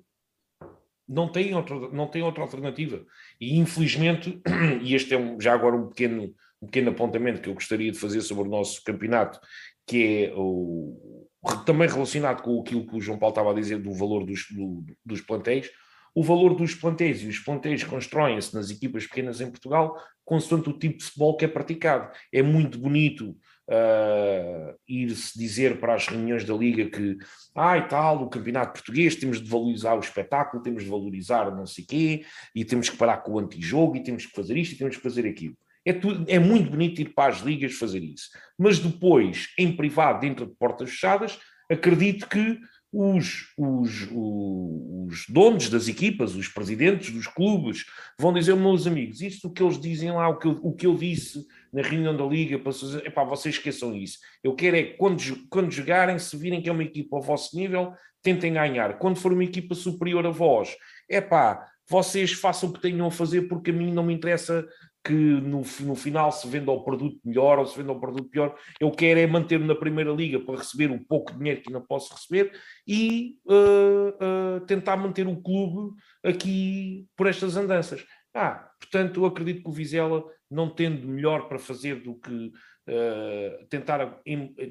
Não 1.09 1.31
tem, 1.31 1.55
outra, 1.55 1.77
não 1.91 2.09
tem 2.09 2.23
outra 2.23 2.43
alternativa. 2.43 3.05
E 3.41 3.57
infelizmente, 3.59 4.41
e 4.83 4.95
este 4.95 5.15
é 5.15 5.19
um, 5.19 5.41
já 5.41 5.55
agora 5.55 5.77
um 5.77 5.89
pequeno, 5.89 6.35
um 6.61 6.67
pequeno 6.67 6.91
apontamento 6.91 7.41
que 7.41 7.49
eu 7.49 7.55
gostaria 7.55 7.93
de 7.93 7.99
fazer 7.99 8.21
sobre 8.23 8.45
o 8.45 8.51
nosso 8.51 8.83
campeonato, 8.83 9.39
que 9.87 10.25
é 10.25 10.33
o, 10.35 11.29
também 11.65 11.89
relacionado 11.89 12.43
com 12.43 12.61
aquilo 12.61 12.87
que 12.87 12.97
o 12.97 13.01
João 13.01 13.19
Paulo 13.19 13.33
estava 13.33 13.53
a 13.53 13.55
dizer 13.55 13.79
do 13.79 13.93
valor 13.93 14.27
dos, 14.27 14.47
do, 14.51 14.85
dos 15.05 15.21
plantéis, 15.21 15.71
o 16.13 16.25
valor 16.25 16.57
dos 16.57 16.75
plantéis 16.75 17.23
e 17.23 17.29
os 17.29 17.39
plantéis 17.39 17.85
constroem-se 17.85 18.55
nas 18.55 18.71
equipas 18.71 19.07
pequenas 19.07 19.41
em 19.41 19.51
Portugal 19.51 19.97
consoante 20.25 20.71
o 20.71 20.73
tipo 20.73 20.99
de 20.99 21.05
futebol 21.05 21.37
que 21.37 21.45
é 21.45 21.49
praticado. 21.49 22.11
É 22.33 22.43
muito 22.43 22.79
bonito 22.79 23.37
uh, 23.69 24.75
ir-se 24.89 25.39
dizer 25.39 25.79
para 25.79 25.95
as 25.95 26.07
reuniões 26.07 26.45
da 26.45 26.55
Liga 26.55 26.89
que, 26.89 27.17
ah, 27.55 27.79
e 27.79 27.89
tal, 27.89 28.23
o 28.23 28.29
campeonato 28.29 28.75
português, 28.75 29.17
temos 29.17 29.41
de 29.41 29.49
valorizar 29.49 29.95
o 29.95 30.01
espetáculo, 30.01 30.63
temos 30.63 30.85
de 30.85 30.91
valorizar 30.91 31.55
não 31.55 31.67
sei 31.67 31.85
quê, 31.85 32.25
e 32.55 32.65
temos 32.65 32.89
que 32.89 32.97
parar 32.97 33.19
com 33.19 33.33
o 33.33 33.39
antijogo, 33.39 33.97
e 33.97 34.03
temos 34.03 34.27
que 34.27 34.35
fazer 34.35 34.57
isto, 34.57 34.75
e 34.75 34.79
temos 34.79 34.97
que 34.97 35.03
fazer 35.03 35.27
aquilo. 35.27 35.57
É, 35.85 35.93
tudo, 35.93 36.25
é 36.29 36.39
muito 36.39 36.71
bonito 36.71 37.01
ir 37.01 37.15
para 37.15 37.33
as 37.33 37.41
ligas 37.41 37.75
fazer 37.75 38.03
isso. 38.03 38.31
Mas 38.59 38.79
depois, 38.79 39.49
em 39.57 39.75
privado, 39.77 40.21
dentro 40.21 40.47
de 40.47 40.55
portas 40.55 40.91
fechadas, 40.91 41.39
acredito 41.71 42.29
que 42.29 42.59
os, 42.93 43.53
os, 43.59 44.09
os, 44.11 45.27
donos 45.29 45.69
das 45.69 45.89
equipas, 45.89 46.35
os 46.35 46.49
presidentes 46.49 47.13
dos 47.13 47.27
clubes, 47.27 47.85
vão 48.19 48.33
dizer, 48.33 48.55
meus 48.57 48.87
amigos, 48.87 49.21
isto 49.21 49.51
que 49.51 49.63
eles 49.63 49.81
dizem 49.81 50.13
lá, 50.13 50.29
o 50.29 50.39
que 50.39 50.47
eu, 50.47 50.61
o 50.63 50.73
que 50.73 50.87
eu 50.87 50.95
disse 50.95 51.47
na 51.73 51.83
reunião 51.83 52.17
da 52.17 52.25
Liga, 52.25 52.59
para 52.59 53.25
vocês 53.25 53.57
esqueçam 53.57 53.95
isso. 53.95 54.19
Eu 54.43 54.55
quero 54.55 54.77
é 54.77 54.83
que 54.83 54.97
quando, 54.97 55.23
quando 55.49 55.71
jogarem, 55.71 56.19
se 56.19 56.37
virem 56.37 56.63
que 56.63 56.69
é 56.69 56.73
uma 56.73 56.85
equipa 56.85 57.17
ao 57.17 57.23
vosso 57.23 57.57
nível, 57.57 57.93
tentem 58.23 58.53
ganhar. 58.53 58.99
Quando 58.99 59.19
for 59.19 59.33
uma 59.33 59.45
equipa 59.45 59.75
superior 59.75 60.27
a 60.27 60.31
vós, 60.31 60.77
é 61.09 61.21
pá, 61.21 61.67
vocês 61.89 62.33
façam 62.33 62.71
o 62.71 62.73
que 62.73 62.81
tenham 62.81 63.07
a 63.07 63.11
fazer, 63.11 63.43
porque 63.43 63.71
a 63.71 63.75
mim 63.75 63.93
não 63.93 64.03
me 64.03 64.15
interessa 64.15 64.67
que 65.07 65.13
no, 65.13 65.63
no 65.83 65.95
final 65.95 66.33
se 66.33 66.49
venda 66.49 66.73
o 66.73 66.83
produto 66.83 67.21
melhor 67.25 67.61
ou 67.61 67.67
se 67.67 67.79
venda 67.79 67.93
o 67.93 68.01
produto 68.01 68.29
pior. 68.29 68.57
Eu 68.81 68.91
quero 68.91 69.21
é 69.21 69.27
manter-me 69.27 69.65
na 69.65 69.75
Primeira 69.77 70.11
Liga 70.11 70.41
para 70.41 70.59
receber 70.59 70.91
o 70.91 70.99
pouco 70.99 71.33
dinheiro 71.33 71.63
que 71.63 71.69
ainda 71.69 71.81
posso 71.81 72.13
receber 72.13 72.51
e 72.87 73.37
uh, 73.47 74.57
uh, 74.57 74.67
tentar 74.67 74.97
manter 74.97 75.29
o 75.29 75.41
clube 75.41 75.95
aqui 76.25 77.07
por 77.17 77.29
estas 77.29 77.57
andanças. 77.57 78.05
Ah, 78.35 78.69
portanto, 78.81 79.21
eu 79.21 79.27
acredito 79.27 79.63
que 79.63 79.69
o 79.69 79.73
Vizela, 79.73 80.25
não 80.51 80.69
tendo 80.69 81.07
melhor 81.07 81.49
para 81.49 81.59
fazer 81.59 82.03
do 82.03 82.17
que 82.17 82.49
uh, 82.49 83.67
tentar 83.71 84.21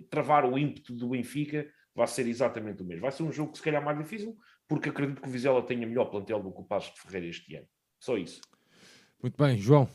travar 0.10 0.44
o 0.44 0.58
ímpeto 0.58 0.94
do 0.94 1.10
Benfica, 1.10 1.66
vai 1.96 2.08
ser 2.08 2.28
exatamente 2.28 2.84
o 2.84 2.86
mesmo. 2.86 3.04
Vai 3.04 3.12
ser 3.14 3.24
um 3.24 3.32
jogo 3.32 3.54
que 3.54 3.60
se 3.60 3.64
calhar 3.64 3.84
mais 3.84 3.98
difícil, 3.98 4.36
porque 4.68 4.90
acredito 4.90 5.22
que 5.22 5.30
o 5.30 5.32
Vizela 5.32 5.62
tenha 5.62 5.88
melhor 5.88 6.06
plantel 6.06 6.44
do 6.44 6.52
que 6.52 6.60
o 6.60 6.66
Passos 6.66 6.94
de 6.94 7.00
Ferreira 7.00 7.28
este 7.28 7.56
ano. 7.56 7.68
Só 8.02 8.18
isso. 8.18 8.42
Muito 9.24 9.42
bem, 9.42 9.58
João. 9.58 9.90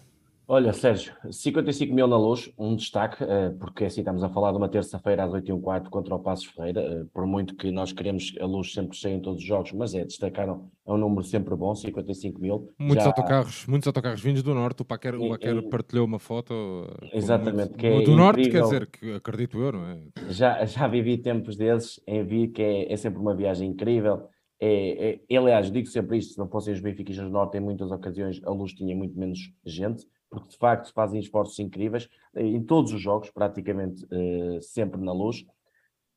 Olha, 0.52 0.72
Sérgio, 0.72 1.12
55 1.30 1.94
mil 1.94 2.08
na 2.08 2.16
luz, 2.16 2.50
um 2.58 2.74
destaque, 2.74 3.22
eh, 3.22 3.50
porque 3.50 3.84
assim 3.84 4.00
estamos 4.00 4.20
a 4.24 4.28
falar 4.28 4.50
de 4.50 4.56
uma 4.56 4.68
terça-feira 4.68 5.22
às 5.22 5.32
8 5.32 5.48
e 5.48 5.52
um 5.52 5.60
quarto 5.60 5.88
contra 5.88 6.12
o 6.12 6.18
Passos 6.18 6.46
Ferreira, 6.46 6.80
eh, 6.80 7.04
por 7.14 7.24
muito 7.24 7.54
que 7.54 7.70
nós 7.70 7.92
queremos 7.92 8.34
a 8.40 8.46
luz 8.46 8.72
sempre 8.72 8.96
cheia 8.96 9.14
em 9.14 9.20
todos 9.20 9.40
os 9.42 9.46
jogos, 9.46 9.70
mas 9.70 9.94
é, 9.94 10.04
destacaram, 10.04 10.68
é 10.84 10.92
um 10.92 10.96
número 10.96 11.22
sempre 11.22 11.54
bom, 11.54 11.72
55 11.72 12.40
mil. 12.40 12.68
Muitos 12.76 13.04
Já... 13.04 13.10
autocarros, 13.10 13.64
muitos 13.68 13.86
autocarros 13.86 14.20
vindos 14.20 14.42
do 14.42 14.52
Norte, 14.52 14.82
o 14.82 14.84
Paquer, 14.84 15.14
o 15.14 15.28
Paquer 15.28 15.62
partilhou 15.68 16.04
uma 16.04 16.18
foto. 16.18 16.52
Eh, 17.00 17.16
Exatamente. 17.16 17.68
Muito... 17.68 17.78
Que 17.78 17.86
é 17.86 18.02
do 18.02 18.16
Norte, 18.16 18.50
quer 18.50 18.62
dizer, 18.62 18.86
que 18.88 19.12
acredito 19.12 19.56
eu, 19.56 19.70
não 19.70 19.86
é? 19.86 20.00
Já, 20.30 20.64
já 20.64 20.88
vivi 20.88 21.16
tempos 21.16 21.56
desses 21.56 22.00
em 22.08 22.24
vi 22.24 22.48
que 22.48 22.60
é, 22.60 22.92
é 22.92 22.96
sempre 22.96 23.20
uma 23.20 23.36
viagem 23.36 23.70
incrível, 23.70 24.24
é, 24.60 25.20
é, 25.30 25.36
aliás, 25.36 25.70
digo 25.70 25.86
sempre 25.86 26.18
isto, 26.18 26.32
se 26.32 26.38
não 26.38 26.48
fossem 26.48 26.74
os 26.74 26.80
benfiquistas 26.80 27.24
do 27.24 27.30
Norte, 27.30 27.56
em 27.56 27.60
muitas 27.60 27.92
ocasiões 27.92 28.42
a 28.44 28.50
luz 28.50 28.72
tinha 28.72 28.96
muito 28.96 29.16
menos 29.16 29.38
gente, 29.64 30.04
porque 30.30 30.48
de 30.48 30.56
facto 30.56 30.92
fazem 30.94 31.20
esforços 31.20 31.58
incríveis 31.58 32.08
eh, 32.34 32.46
em 32.46 32.62
todos 32.62 32.92
os 32.92 33.02
jogos, 33.02 33.30
praticamente 33.30 34.04
uh, 34.04 34.62
sempre 34.62 35.00
na 35.00 35.12
luz. 35.12 35.44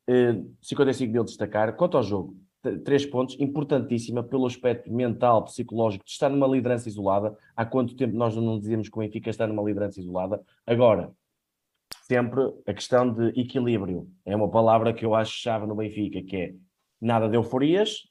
Uh, 0.08 0.54
55 0.62 1.12
mil 1.12 1.24
destacar. 1.24 1.76
Quanto 1.76 1.98
ao 1.98 2.04
jogo, 2.04 2.38
três 2.86 3.06
pontos, 3.06 3.36
importantíssima 3.40 4.24
pelo 4.24 4.46
aspecto 4.46 4.94
mental, 4.94 5.44
psicológico, 5.44 6.06
de 6.06 6.12
estar 6.12 6.30
numa 6.30 6.48
liderança 6.48 6.88
isolada. 6.88 7.36
Há 7.56 7.66
quanto 7.66 7.96
tempo 7.96 8.16
nós 8.16 8.36
não 8.36 8.60
dizemos 8.60 8.88
que 8.88 8.96
o 8.96 9.00
Benfica 9.00 9.30
está 9.30 9.48
numa 9.48 9.64
liderança 9.64 10.00
isolada? 10.00 10.42
Agora, 10.66 11.12
sempre 12.04 12.54
a 12.68 12.74
questão 12.74 13.12
de 13.12 13.40
equilíbrio. 13.40 14.08
É 14.26 14.36
uma 14.36 14.50
palavra 14.50 14.94
que 14.94 15.04
eu 15.04 15.16
acho 15.16 15.34
chave 15.34 15.66
no 15.66 15.76
Benfica, 15.76 16.22
que 16.22 16.38
é 16.38 16.56
nada 17.02 17.28
de 17.28 17.36
euforias, 17.36 18.04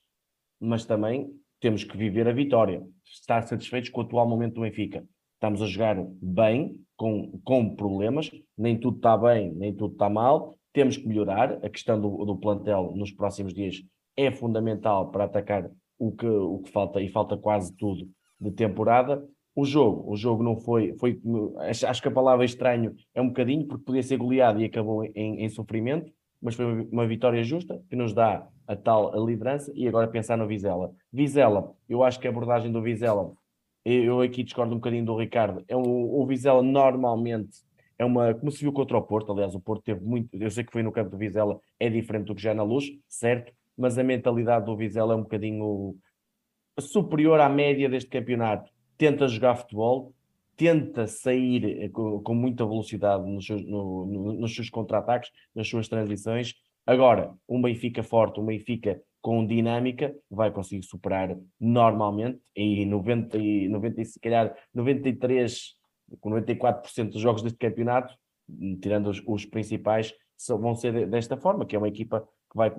mas 0.59 0.85
também 0.85 1.31
temos 1.61 1.85
que 1.85 1.97
viver 1.97 2.27
a 2.27 2.33
vitória. 2.33 2.85
Estar 3.05 3.43
satisfeitos 3.43 3.91
com 3.91 4.01
o 4.01 4.05
atual 4.05 4.29
momento 4.29 4.55
do 4.55 4.62
Benfica 4.62 5.07
estamos 5.43 5.60
a 5.60 5.66
jogar 5.66 5.97
bem, 6.23 6.77
com, 6.97 7.40
com 7.43 7.74
problemas, 7.74 8.31
nem 8.56 8.78
tudo 8.78 8.98
está 8.98 9.16
bem, 9.16 9.52
nem 9.52 9.74
tudo 9.74 9.94
está 9.94 10.09
mal, 10.09 10.56
temos 10.73 10.97
que 10.97 11.09
melhorar. 11.09 11.59
A 11.64 11.69
questão 11.69 12.01
do, 12.01 12.24
do 12.24 12.36
plantel 12.36 12.93
nos 12.94 13.10
próximos 13.10 13.52
dias 13.52 13.82
é 14.16 14.31
fundamental 14.31 15.10
para 15.10 15.24
atacar 15.24 15.69
o 15.98 16.12
que, 16.12 16.27
o 16.27 16.60
que 16.60 16.70
falta, 16.70 17.01
e 17.01 17.09
falta 17.09 17.36
quase 17.36 17.77
tudo 17.77 18.09
de 18.40 18.52
temporada. 18.52 19.27
O 19.52 19.64
jogo, 19.64 20.12
o 20.12 20.16
jogo 20.16 20.44
não 20.44 20.56
foi, 20.56 20.94
foi 20.94 21.20
acho 21.89 22.01
que 22.01 22.09
a 22.09 22.12
palavra 22.12 22.44
estranho 22.44 22.94
é 23.12 23.20
um 23.20 23.27
bocadinho, 23.27 23.66
porque 23.66 23.85
podia 23.85 24.02
ser 24.02 24.19
goleado 24.19 24.60
e 24.60 24.64
acabou 24.64 25.05
em, 25.05 25.44
em 25.44 25.48
sofrimento, 25.48 26.12
mas 26.40 26.55
foi 26.55 26.86
uma 26.90 27.06
vitória 27.06 27.43
justa 27.43 27.82
que 27.90 27.97
nos 27.97 28.14
dá 28.14 28.47
a 28.66 28.77
tal 28.77 29.12
a 29.12 29.19
liderança 29.19 29.73
e 29.74 29.89
agora 29.89 30.06
pensar 30.06 30.39
no 30.39 30.47
Vizela. 30.47 30.93
Vizela, 31.12 31.74
eu 31.89 32.05
acho 32.05 32.20
que 32.20 32.28
a 32.28 32.31
abordagem 32.31 32.70
do 32.70 32.81
Vizela 32.81 33.32
eu 33.85 34.21
aqui 34.21 34.43
discordo 34.43 34.73
um 34.75 34.79
bocadinho 34.79 35.05
do 35.05 35.17
Ricardo. 35.17 35.65
É 35.69 35.77
o 35.77 36.27
Vizela 36.27 36.63
normalmente 36.63 37.61
é 38.03 38.05
uma, 38.05 38.35
como 38.35 38.51
se 38.51 38.61
viu 38.61 38.73
contra 38.73 38.99
o 38.99 39.03
Porto, 39.03 39.31
aliás, 39.33 39.55
o 39.55 39.61
Porto 39.61 39.85
teve 39.85 40.05
muito, 40.05 40.29
eu 40.37 40.51
sei 40.51 40.65
que 40.65 40.73
foi 40.73 40.83
no 40.83 40.91
campo 40.91 41.11
do 41.11 41.17
Vizela, 41.17 41.61
é 41.79 41.89
diferente 41.89 42.27
do 42.27 42.35
que 42.35 42.43
já 42.43 42.53
na 42.53 42.65
luz, 42.65 42.87
certo, 43.09 43.53
mas 43.77 43.97
a 43.97 44.03
mentalidade 44.03 44.67
do 44.67 44.77
Vizela 44.77 45.15
é 45.15 45.17
um 45.17 45.23
bocadinho 45.23 45.97
superior 46.81 47.41
à 47.41 47.49
média 47.49 47.89
deste 47.89 48.11
campeonato. 48.11 48.71
Tenta 48.99 49.29
jogar 49.29 49.55
futebol, 49.55 50.13
tenta 50.57 51.07
sair 51.07 51.91
com, 51.91 52.21
com 52.21 52.35
muita 52.35 52.67
velocidade 52.67 53.29
nos 53.31 53.47
seus, 53.47 53.65
no, 53.65 54.07
no, 54.07 54.33
nos 54.33 54.55
seus 54.55 54.69
contra-ataques, 54.69 55.31
nas 55.55 55.69
suas 55.69 55.89
transições. 55.89 56.55
Agora, 56.85 57.33
um 57.49 57.63
Benfica 57.63 58.03
forte, 58.03 58.41
um 58.41 58.47
Benfica 58.47 59.01
com 59.23 59.47
dinâmica, 59.47 60.15
vai 60.28 60.51
conseguir 60.51 60.82
superar 60.82 61.39
normalmente, 61.59 62.40
e 62.57 62.85
90, 62.85 63.39
90 63.70 64.05
se 64.05 64.20
calhar 64.20 64.55
93, 64.74 65.77
94% 66.23 67.11
dos 67.11 67.20
jogos 67.20 67.40
deste 67.40 67.59
campeonato, 67.59 68.12
tirando 68.82 69.09
os, 69.09 69.23
os 69.24 69.47
principais, 69.47 70.12
vão 70.49 70.74
ser 70.74 71.07
desta 71.09 71.36
forma, 71.36 71.65
que 71.65 71.77
é 71.77 71.78
uma 71.78 71.89
equipa 71.89 72.28
que 72.51 72.57
vai 72.57 72.70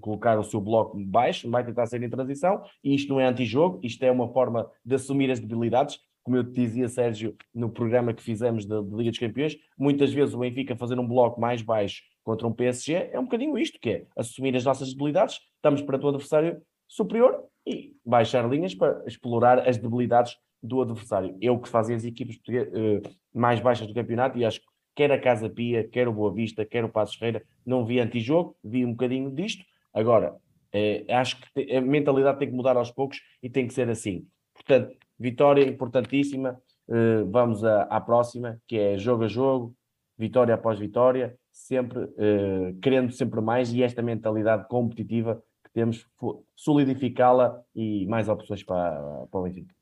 colocar 0.00 0.36
o 0.38 0.42
seu 0.44 0.60
bloco 0.60 0.98
baixo, 0.98 1.48
vai 1.48 1.64
tentar 1.64 1.86
ser 1.86 2.02
em 2.02 2.10
transição, 2.10 2.62
e 2.82 2.94
isto 2.94 3.08
não 3.08 3.20
é 3.20 3.26
antijogo, 3.26 3.78
isto 3.84 4.02
é 4.02 4.10
uma 4.10 4.28
forma 4.32 4.68
de 4.84 4.96
assumir 4.96 5.30
as 5.30 5.38
debilidades, 5.38 5.98
como 6.24 6.36
eu 6.36 6.44
te 6.44 6.54
dizia, 6.54 6.88
Sérgio, 6.88 7.36
no 7.54 7.70
programa 7.70 8.12
que 8.12 8.20
fizemos 8.20 8.66
da 8.66 8.80
Liga 8.80 9.10
dos 9.10 9.18
Campeões, 9.20 9.56
muitas 9.78 10.12
vezes 10.12 10.34
o 10.34 10.38
Benfica 10.38 10.74
fazer 10.74 10.98
um 10.98 11.06
bloco 11.06 11.40
mais 11.40 11.62
baixo 11.62 12.02
contra 12.26 12.44
um 12.44 12.52
PSG 12.52 13.10
é 13.12 13.20
um 13.20 13.22
bocadinho 13.22 13.56
isto, 13.56 13.78
que 13.78 13.88
é 13.88 14.06
assumir 14.16 14.56
as 14.56 14.64
nossas 14.64 14.92
debilidades, 14.92 15.38
estamos 15.54 15.80
para 15.80 15.96
o 16.04 16.08
adversário 16.08 16.60
superior 16.88 17.44
e 17.64 17.94
baixar 18.04 18.50
linhas 18.50 18.74
para 18.74 19.00
explorar 19.06 19.60
as 19.60 19.76
debilidades 19.78 20.36
do 20.60 20.82
adversário. 20.82 21.38
É 21.40 21.52
o 21.52 21.60
que 21.60 21.68
fazem 21.68 21.94
as 21.94 22.04
equipes 22.04 22.36
uh, 22.36 23.08
mais 23.32 23.60
baixas 23.60 23.86
do 23.86 23.94
campeonato 23.94 24.36
e 24.36 24.44
acho 24.44 24.60
que 24.60 24.66
quer 24.96 25.12
a 25.12 25.20
Casa 25.20 25.48
Pia, 25.48 25.86
quer 25.86 26.08
o 26.08 26.12
Boa 26.12 26.32
Vista, 26.32 26.64
quer 26.64 26.84
o 26.84 26.88
Passos 26.88 27.14
Ferreira, 27.14 27.44
não 27.64 27.86
vi 27.86 28.00
antijogo, 28.00 28.56
vi 28.64 28.84
um 28.84 28.90
bocadinho 28.90 29.30
disto. 29.30 29.64
Agora, 29.94 30.34
eh, 30.72 31.04
acho 31.08 31.40
que 31.40 31.76
a 31.76 31.80
mentalidade 31.80 32.40
tem 32.40 32.48
que 32.48 32.54
mudar 32.54 32.76
aos 32.76 32.90
poucos 32.90 33.20
e 33.40 33.48
tem 33.48 33.68
que 33.68 33.74
ser 33.74 33.88
assim. 33.88 34.26
Portanto, 34.52 34.96
vitória 35.16 35.62
importantíssima. 35.62 36.60
Eh, 36.90 37.22
vamos 37.28 37.62
à, 37.62 38.00
próxima, 38.00 38.60
que 38.66 38.76
é 38.76 38.98
jogo 38.98 39.24
a 39.24 39.28
jogo, 39.28 39.76
vitória 40.18 40.54
após 40.54 40.76
vitória, 40.78 41.36
sempre 41.56 42.06
eh, 42.18 42.74
querendo 42.82 43.10
sempre 43.12 43.40
mais 43.40 43.72
e 43.72 43.82
esta 43.82 44.02
mentalidade 44.02 44.68
competitiva 44.68 45.42
que 45.64 45.72
temos, 45.72 46.06
solidificá-la 46.54 47.58
e 47.74 48.06
mais 48.06 48.28
opções 48.28 48.62
para, 48.62 49.26
para 49.30 49.40
o 49.40 49.42
Benfica. 49.42 49.74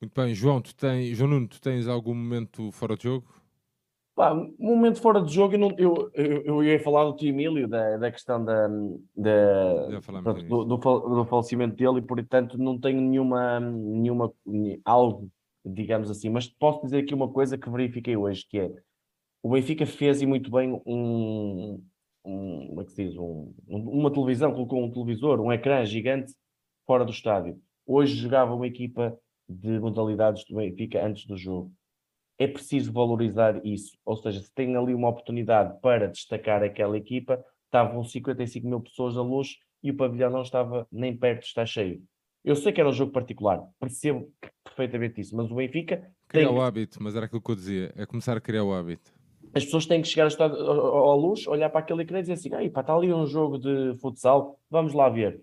Muito 0.00 0.12
bem, 0.14 0.34
João, 0.34 0.60
tu 0.60 0.74
tens, 0.74 1.16
João 1.16 1.30
Nuno, 1.30 1.48
tu 1.48 1.60
tens 1.60 1.88
algum 1.88 2.14
momento 2.14 2.70
fora 2.72 2.94
de 2.94 3.04
jogo? 3.04 3.26
Pá, 4.14 4.34
momento 4.58 5.00
fora 5.00 5.22
de 5.22 5.32
jogo, 5.32 5.54
eu, 5.54 5.58
não, 5.58 5.74
eu, 5.78 6.10
eu, 6.12 6.42
eu, 6.42 6.64
ia 6.64 6.78
falar 6.78 7.04
do 7.04 7.16
tio 7.16 7.30
Emílio, 7.30 7.66
da, 7.66 7.96
da 7.96 8.12
questão 8.12 8.44
da, 8.44 8.68
da, 9.16 9.86
do, 10.46 10.64
do, 10.64 10.76
do, 10.76 11.24
falecimento 11.24 11.74
dele, 11.74 12.00
e 12.00 12.02
portanto 12.02 12.58
não 12.58 12.78
tenho 12.78 13.00
nenhuma, 13.00 13.58
nenhuma 13.60 14.30
algo, 14.84 15.30
digamos 15.64 16.10
assim, 16.10 16.28
mas 16.28 16.46
posso 16.46 16.82
dizer 16.82 16.98
aqui 16.98 17.14
uma 17.14 17.32
coisa 17.32 17.56
que 17.56 17.70
verifiquei 17.70 18.14
hoje, 18.14 18.46
que 18.46 18.58
é 18.58 18.70
o 19.42 19.50
Benfica 19.50 19.86
fez 19.86 20.22
e 20.22 20.26
muito 20.26 20.50
bem 20.50 20.80
um, 20.86 21.82
um 22.24 22.66
como 22.68 22.80
é 22.80 22.84
que 22.84 22.92
se 22.92 23.04
diz, 23.04 23.16
um, 23.16 23.52
uma 23.66 24.12
televisão, 24.12 24.52
colocou 24.52 24.82
um 24.82 24.90
televisor, 24.90 25.40
um 25.40 25.52
ecrã 25.52 25.84
gigante 25.84 26.32
fora 26.86 27.04
do 27.04 27.10
estádio. 27.10 27.60
Hoje 27.86 28.14
jogava 28.14 28.54
uma 28.54 28.66
equipa 28.66 29.18
de 29.48 29.78
modalidades 29.80 30.44
do 30.44 30.56
Benfica 30.56 31.04
antes 31.04 31.26
do 31.26 31.36
jogo 31.36 31.72
é 32.42 32.46
preciso 32.46 32.92
valorizar 32.92 33.64
isso. 33.64 33.96
Ou 34.04 34.16
seja, 34.16 34.40
se 34.40 34.52
tem 34.52 34.76
ali 34.76 34.94
uma 34.94 35.08
oportunidade 35.08 35.78
para 35.80 36.08
destacar 36.08 36.62
aquela 36.62 36.96
equipa, 36.96 37.42
estavam 37.66 38.02
55 38.02 38.66
mil 38.66 38.80
pessoas 38.80 39.16
a 39.16 39.22
luz 39.22 39.58
e 39.82 39.90
o 39.90 39.96
pavilhão 39.96 40.30
não 40.30 40.42
estava 40.42 40.86
nem 40.90 41.16
perto 41.16 41.42
de 41.42 41.46
estar 41.46 41.66
cheio. 41.66 42.02
Eu 42.44 42.56
sei 42.56 42.72
que 42.72 42.80
era 42.80 42.90
um 42.90 42.92
jogo 42.92 43.12
particular, 43.12 43.62
percebo 43.78 44.32
perfeitamente 44.64 45.20
isso, 45.20 45.36
mas 45.36 45.50
o 45.50 45.54
Benfica. 45.54 46.10
Criar 46.26 46.50
o 46.50 46.60
hábito, 46.60 47.00
mas 47.00 47.14
era 47.14 47.26
aquilo 47.26 47.40
que 47.40 47.50
eu 47.50 47.54
dizia, 47.54 47.92
é 47.94 48.04
começar 48.04 48.36
a 48.36 48.40
criar 48.40 48.64
o 48.64 48.74
hábito. 48.74 49.12
As 49.54 49.64
pessoas 49.64 49.86
têm 49.86 50.00
que 50.00 50.08
chegar 50.08 50.28
à 50.40 51.14
luz, 51.14 51.46
olhar 51.46 51.68
para 51.70 51.80
aquele 51.80 52.02
ecrã 52.02 52.18
e 52.18 52.22
dizer 52.22 52.34
assim: 52.34 52.54
ah, 52.54 52.70
pá, 52.70 52.80
está 52.80 52.94
ali 52.94 53.12
um 53.12 53.26
jogo 53.26 53.58
de 53.58 53.94
futsal, 54.00 54.58
vamos 54.70 54.94
lá 54.94 55.08
ver. 55.08 55.40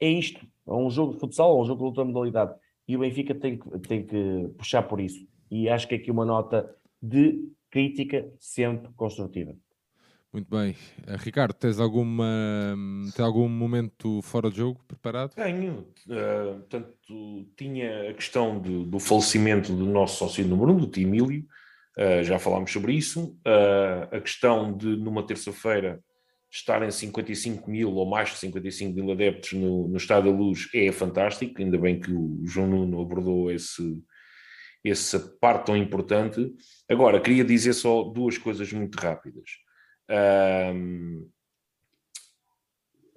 É 0.00 0.08
isto, 0.08 0.46
é 0.66 0.72
um 0.72 0.90
jogo 0.90 1.14
de 1.14 1.20
futsal 1.20 1.54
ou 1.54 1.62
um 1.62 1.64
jogo 1.64 1.80
de 1.80 1.86
outra 1.86 2.04
modalidade. 2.04 2.54
E 2.86 2.96
o 2.96 3.00
Benfica 3.00 3.34
tem 3.34 3.58
que, 3.58 3.78
tem 3.80 4.06
que 4.06 4.48
puxar 4.56 4.82
por 4.82 5.00
isso 5.00 5.26
e 5.50 5.68
acho 5.68 5.88
que 5.88 5.94
aqui 5.94 6.10
uma 6.10 6.24
nota 6.24 6.68
de 7.02 7.48
crítica 7.70 8.30
sempre 8.38 8.90
construtiva. 8.94 9.54
Muito 10.32 10.48
bem. 10.50 10.72
Uh, 10.72 11.16
Ricardo, 11.18 11.54
tens, 11.54 11.80
alguma, 11.80 12.76
tens 13.16 13.20
algum 13.20 13.48
momento 13.48 14.20
fora 14.20 14.50
de 14.50 14.58
jogo 14.58 14.80
preparado? 14.86 15.34
Tenho. 15.34 15.86
Uh, 16.06 16.58
portanto, 16.58 17.46
tinha 17.56 18.10
a 18.10 18.14
questão 18.14 18.60
do, 18.60 18.84
do 18.84 18.98
falecimento 18.98 19.74
do 19.74 19.86
nosso 19.86 20.18
sócio 20.18 20.46
número 20.46 20.72
um, 20.72 20.76
do 20.76 20.86
Timílio. 20.86 21.46
Uh, 21.98 22.22
já 22.22 22.38
falámos 22.38 22.70
sobre 22.70 22.92
isso. 22.92 23.36
Uh, 23.46 24.16
a 24.16 24.20
questão 24.20 24.76
de, 24.76 24.86
numa 24.96 25.26
terça-feira, 25.26 26.00
estarem 26.48 26.90
55 26.90 27.68
mil 27.68 27.92
ou 27.92 28.06
mais 28.08 28.30
de 28.30 28.36
55 28.36 28.94
mil 28.94 29.10
adeptos 29.10 29.54
no, 29.54 29.88
no 29.88 29.96
Estado 29.96 30.30
da 30.30 30.36
Luz 30.36 30.68
é 30.72 30.92
fantástico. 30.92 31.60
Ainda 31.60 31.76
bem 31.76 31.98
que 31.98 32.12
o 32.12 32.40
João 32.44 32.68
Nuno 32.68 33.02
abordou 33.02 33.50
esse, 33.50 34.00
essa 34.84 35.18
parte 35.40 35.66
tão 35.66 35.76
importante. 35.76 36.54
Agora, 36.88 37.20
queria 37.20 37.44
dizer 37.44 37.72
só 37.72 38.04
duas 38.04 38.38
coisas 38.38 38.72
muito 38.72 38.96
rápidas. 38.96 39.50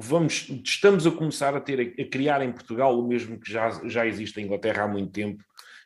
Vamos, 0.04 0.50
estamos 0.66 1.06
a 1.06 1.12
começar 1.12 1.56
a 1.56 1.62
ter 1.62 1.94
a, 2.00 2.10
criar 2.10 2.42
em 2.42 2.52
Portugal 2.52 3.00
o 3.00 3.08
mesmo 3.08 3.40
que 3.40 3.52
já, 3.52 3.70
já 3.88 4.08
existe 4.08 4.42
em 4.42 4.46
Inglaterra 4.46 4.84
há 4.84 4.88
muito 4.88 5.12
tempo, 5.12 5.44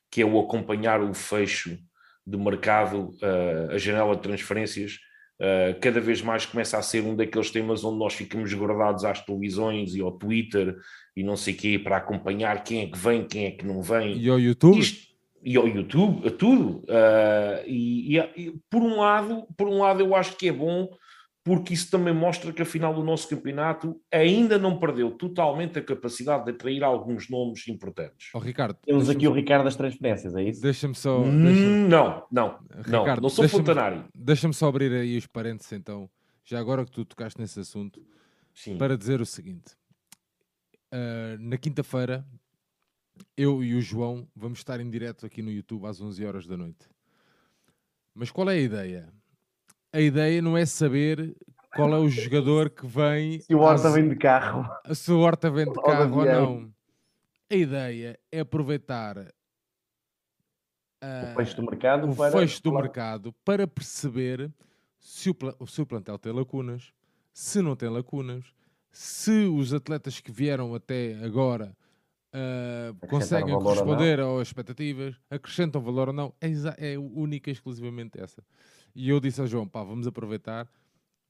que 0.09 0.21
é 0.21 0.25
o 0.25 0.39
acompanhar 0.39 1.01
o 1.01 1.13
fecho 1.13 1.77
de 2.25 2.37
mercado, 2.37 3.11
uh, 3.21 3.71
a 3.71 3.77
janela 3.77 4.15
de 4.15 4.21
transferências. 4.21 4.99
Uh, 5.39 5.77
cada 5.81 5.99
vez 5.99 6.21
mais 6.21 6.45
começa 6.45 6.77
a 6.77 6.81
ser 6.81 7.03
um 7.03 7.15
daqueles 7.15 7.51
temas 7.51 7.83
onde 7.83 7.99
nós 7.99 8.13
ficamos 8.13 8.53
guardados 8.53 9.03
às 9.03 9.19
televisões 9.23 9.93
e 9.93 10.01
ao 10.01 10.13
Twitter 10.13 10.75
e 11.15 11.23
não 11.23 11.35
sei 11.35 11.53
o 11.53 11.57
quê 11.57 11.77
para 11.77 11.97
acompanhar 11.97 12.63
quem 12.63 12.83
é 12.83 12.87
que 12.87 12.97
vem, 12.97 13.27
quem 13.27 13.45
é 13.45 13.51
que 13.51 13.65
não 13.65 13.81
vem. 13.81 14.17
E 14.17 14.29
ao 14.29 14.39
YouTube? 14.39 14.79
Isto, 14.79 15.07
e 15.43 15.57
ao 15.57 15.67
YouTube, 15.67 16.27
a 16.27 16.31
tudo. 16.31 16.79
Uh, 16.85 17.67
e, 17.67 18.17
e, 18.17 18.19
e, 18.37 18.53
por 18.69 18.81
um 18.81 18.99
lado, 18.99 19.45
por 19.57 19.67
um 19.67 19.79
lado, 19.79 19.99
eu 20.01 20.15
acho 20.15 20.35
que 20.37 20.47
é 20.47 20.51
bom 20.51 20.89
porque 21.45 21.75
isso 21.75 21.91
também 21.91 22.11
mostra 22.11 22.51
que 22.51 22.63
afinal 22.63 22.97
o 22.99 23.03
nosso 23.03 23.29
campeonato 23.29 24.01
ainda 24.11 24.57
não 24.57 24.79
perdeu 24.79 25.11
totalmente 25.11 25.77
a 25.77 25.81
capacidade 25.83 26.45
de 26.45 26.51
atrair 26.51 26.83
alguns 26.83 27.29
nomes 27.29 27.67
importantes. 27.67 28.31
Oh, 28.33 28.39
Ricardo, 28.39 28.79
Temos 28.83 29.11
aqui 29.11 29.27
o 29.27 29.31
Ricardo 29.31 29.65
das 29.65 29.75
transferências, 29.75 30.35
é 30.35 30.41
isso? 30.41 30.59
Deixa-me 30.59 30.95
só. 30.95 31.21
Hum, 31.21 31.43
deixa 31.43 31.61
não, 31.61 32.25
não, 32.31 32.59
Ricardo, 32.77 33.21
não, 33.21 33.21
não 33.21 33.29
sou 33.29 33.47
fontanário. 33.47 34.05
Deixa-me 34.15 34.55
só 34.55 34.67
abrir 34.67 34.91
aí 34.91 35.15
os 35.15 35.27
parênteses 35.27 35.71
então, 35.73 36.09
já 36.43 36.59
agora 36.59 36.83
que 36.83 36.91
tu 36.91 37.05
tocaste 37.05 37.39
nesse 37.39 37.59
assunto, 37.59 38.03
Sim. 38.51 38.79
para 38.79 38.97
dizer 38.97 39.21
o 39.21 39.25
seguinte. 39.25 39.75
Uh, 40.91 41.37
na 41.39 41.57
quinta-feira 41.59 42.25
eu 43.37 43.63
e 43.63 43.75
o 43.75 43.81
João 43.81 44.27
vamos 44.35 44.59
estar 44.59 44.79
em 44.79 44.89
direto 44.89 45.27
aqui 45.27 45.43
no 45.43 45.51
YouTube 45.51 45.85
às 45.85 46.01
11 46.01 46.25
horas 46.25 46.47
da 46.47 46.57
noite. 46.57 46.89
Mas 48.15 48.31
qual 48.31 48.49
é 48.49 48.53
a 48.53 48.59
ideia? 48.59 49.13
A 49.95 50.01
ideia 50.01 50.41
não 50.41 50.57
é 50.57 50.65
saber 50.65 51.33
qual 51.73 51.93
é 51.93 51.97
o 51.97 52.09
jogador 52.09 52.69
que 52.69 52.85
vem. 52.85 53.39
Se 53.39 53.55
o 53.55 53.59
Horta 53.59 53.87
às... 53.87 53.93
vem 53.93 54.09
de 54.09 54.17
carro. 54.17 54.69
Se 54.93 55.09
o 55.09 55.19
Horta 55.19 55.49
vem 55.49 55.71
de 55.71 55.81
carro 55.81 56.19
ou, 56.19 56.25
não. 56.25 56.73
A 57.49 57.55
ideia 57.55 58.19
é 58.29 58.41
aproveitar 58.41 59.17
o 61.01 61.35
fecho 61.37 61.55
do 61.55 61.63
mercado, 61.63 62.11
o 62.11 62.15
para... 62.15 62.31
fecho 62.37 62.61
do 62.61 62.73
mercado 62.73 63.33
para 63.45 63.65
perceber 63.65 64.51
se 64.99 65.29
o, 65.29 65.35
o 65.59 65.65
seu 65.65 65.85
plantel 65.85 66.19
tem 66.19 66.33
lacunas, 66.33 66.91
se 67.31 67.61
não 67.61 67.73
tem 67.73 67.87
lacunas, 67.87 68.43
se 68.91 69.45
os 69.45 69.73
atletas 69.73 70.19
que 70.19 70.31
vieram 70.31 70.75
até 70.75 71.17
agora 71.23 71.73
uh, 72.33 73.07
conseguem 73.07 73.57
corresponder 73.57 74.19
às 74.19 74.49
expectativas, 74.49 75.15
acrescentam 75.29 75.81
valor 75.81 76.09
ou 76.09 76.13
não, 76.13 76.33
é, 76.41 76.49
é 76.93 76.99
única 76.99 77.49
e 77.49 77.53
exclusivamente 77.53 78.19
essa. 78.19 78.43
E 78.95 79.09
eu 79.09 79.19
disse 79.19 79.41
ao 79.41 79.47
João, 79.47 79.67
pá, 79.67 79.83
vamos 79.83 80.07
aproveitar, 80.07 80.69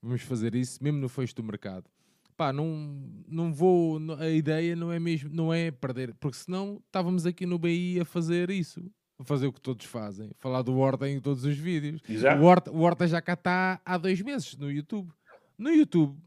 vamos 0.02 0.22
fazer 0.22 0.54
isso, 0.54 0.84
mesmo 0.84 1.00
no 1.00 1.10
fecho 1.10 1.36
do 1.36 1.44
mercado. 1.44 1.90
Pá, 2.38 2.54
não, 2.54 3.02
não 3.28 3.54
vou, 3.54 3.98
a 4.20 4.30
ideia 4.30 4.76
não 4.76 4.92
é 4.92 5.00
mesmo, 5.00 5.30
não 5.34 5.54
é 5.54 5.72
perder, 5.72 6.14
porque 6.16 6.38
senão 6.38 6.82
estávamos 6.86 7.26
aqui 7.26 7.46
no 7.46 7.58
BI 7.58 8.00
a 8.00 8.06
fazer 8.06 8.50
isso, 8.50 8.92
a 9.18 9.24
fazer 9.24 9.48
o 9.48 9.54
que 9.54 9.62
todos 9.62 9.86
fazem, 9.86 10.30
falar 10.38 10.62
do 10.62 10.78
Horta 10.78 11.10
em 11.10 11.20
todos 11.20 11.46
os 11.46 11.58
vídeos. 11.58 12.02
Exato. 12.08 12.42
O, 12.42 12.46
Horta, 12.46 12.72
o 12.72 12.82
Horta 12.82 13.08
já 13.08 13.22
cá 13.22 13.34
está 13.34 13.82
há 13.84 13.98
dois 13.98 14.22
meses 14.22 14.56
no 14.58 14.70
YouTube. 14.70 15.12
No 15.58 15.70
YouTube, 15.70 16.18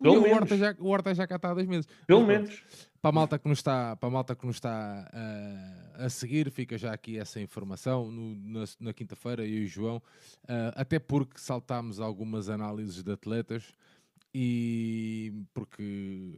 Pelo 0.00 0.18
o, 0.18 0.22
menos. 0.22 0.38
Horta 0.38 0.56
já, 0.56 0.74
o 0.78 0.88
Horta 0.88 1.14
já 1.14 1.26
cá 1.26 1.36
está 1.36 1.50
há 1.50 1.54
dois 1.54 1.66
meses. 1.66 1.86
Pelo 2.06 2.26
Mas, 2.26 2.28
menos 2.28 2.64
para 3.04 3.10
a 3.10 3.12
malta 3.12 3.38
que 3.38 3.46
nos 3.46 3.58
está, 3.58 3.94
para 3.96 4.08
a 4.08 4.10
malta 4.10 4.34
que 4.34 4.46
nos 4.46 4.56
está 4.56 5.10
uh, 5.12 6.04
a 6.06 6.08
seguir, 6.08 6.50
fica 6.50 6.78
já 6.78 6.90
aqui 6.90 7.18
essa 7.18 7.38
informação 7.38 8.10
no, 8.10 8.34
na, 8.34 8.64
na 8.80 8.92
quinta-feira, 8.94 9.44
eu 9.44 9.58
e 9.58 9.64
o 9.64 9.68
João, 9.68 9.98
uh, 9.98 10.72
até 10.74 10.98
porque 10.98 11.38
saltámos 11.38 12.00
algumas 12.00 12.48
análises 12.48 13.02
de 13.02 13.12
atletas 13.12 13.74
e 14.34 15.34
porque, 15.52 16.32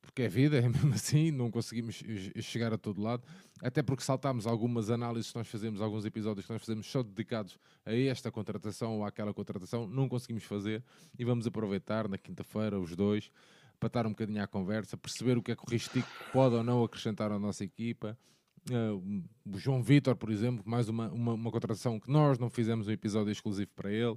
porque 0.00 0.22
é 0.22 0.28
vida, 0.28 0.58
é 0.62 0.68
mesmo 0.68 0.94
assim, 0.94 1.32
não 1.32 1.50
conseguimos 1.50 2.04
chegar 2.40 2.72
a 2.72 2.78
todo 2.78 3.02
lado, 3.02 3.24
até 3.60 3.82
porque 3.82 4.04
saltámos 4.04 4.46
algumas 4.46 4.90
análises 4.90 5.32
que 5.32 5.38
nós 5.38 5.48
fazemos, 5.48 5.80
alguns 5.80 6.04
episódios 6.04 6.46
que 6.46 6.52
nós 6.52 6.62
fazemos 6.62 6.86
só 6.86 7.02
dedicados 7.02 7.58
a 7.84 7.92
esta 7.92 8.30
contratação 8.30 8.98
ou 8.98 9.04
àquela 9.04 9.34
contratação, 9.34 9.88
não 9.88 10.08
conseguimos 10.08 10.44
fazer. 10.44 10.84
E 11.18 11.24
vamos 11.24 11.48
aproveitar 11.48 12.08
na 12.08 12.16
quinta-feira, 12.16 12.78
os 12.78 12.94
dois, 12.94 13.28
para 13.78 13.86
estar 13.86 14.06
um 14.06 14.10
bocadinho 14.10 14.42
à 14.42 14.46
conversa, 14.46 14.96
perceber 14.96 15.36
o 15.36 15.42
que 15.42 15.52
é 15.52 15.56
que 15.56 15.62
o 15.62 15.70
Ristico 15.70 16.08
pode 16.32 16.54
ou 16.54 16.62
não 16.62 16.82
acrescentar 16.82 17.30
à 17.32 17.38
nossa 17.38 17.64
equipa. 17.64 18.16
Uh, 18.70 19.22
o 19.44 19.58
João 19.58 19.82
Vitor, 19.82 20.16
por 20.16 20.30
exemplo, 20.30 20.62
mais 20.66 20.88
uma, 20.88 21.10
uma, 21.10 21.34
uma, 21.34 21.50
contratação 21.50 22.00
que 22.00 22.10
nós 22.10 22.38
não 22.38 22.48
fizemos 22.48 22.88
um 22.88 22.90
episódio 22.90 23.30
exclusivo 23.30 23.70
para 23.76 23.92
ele. 23.92 24.16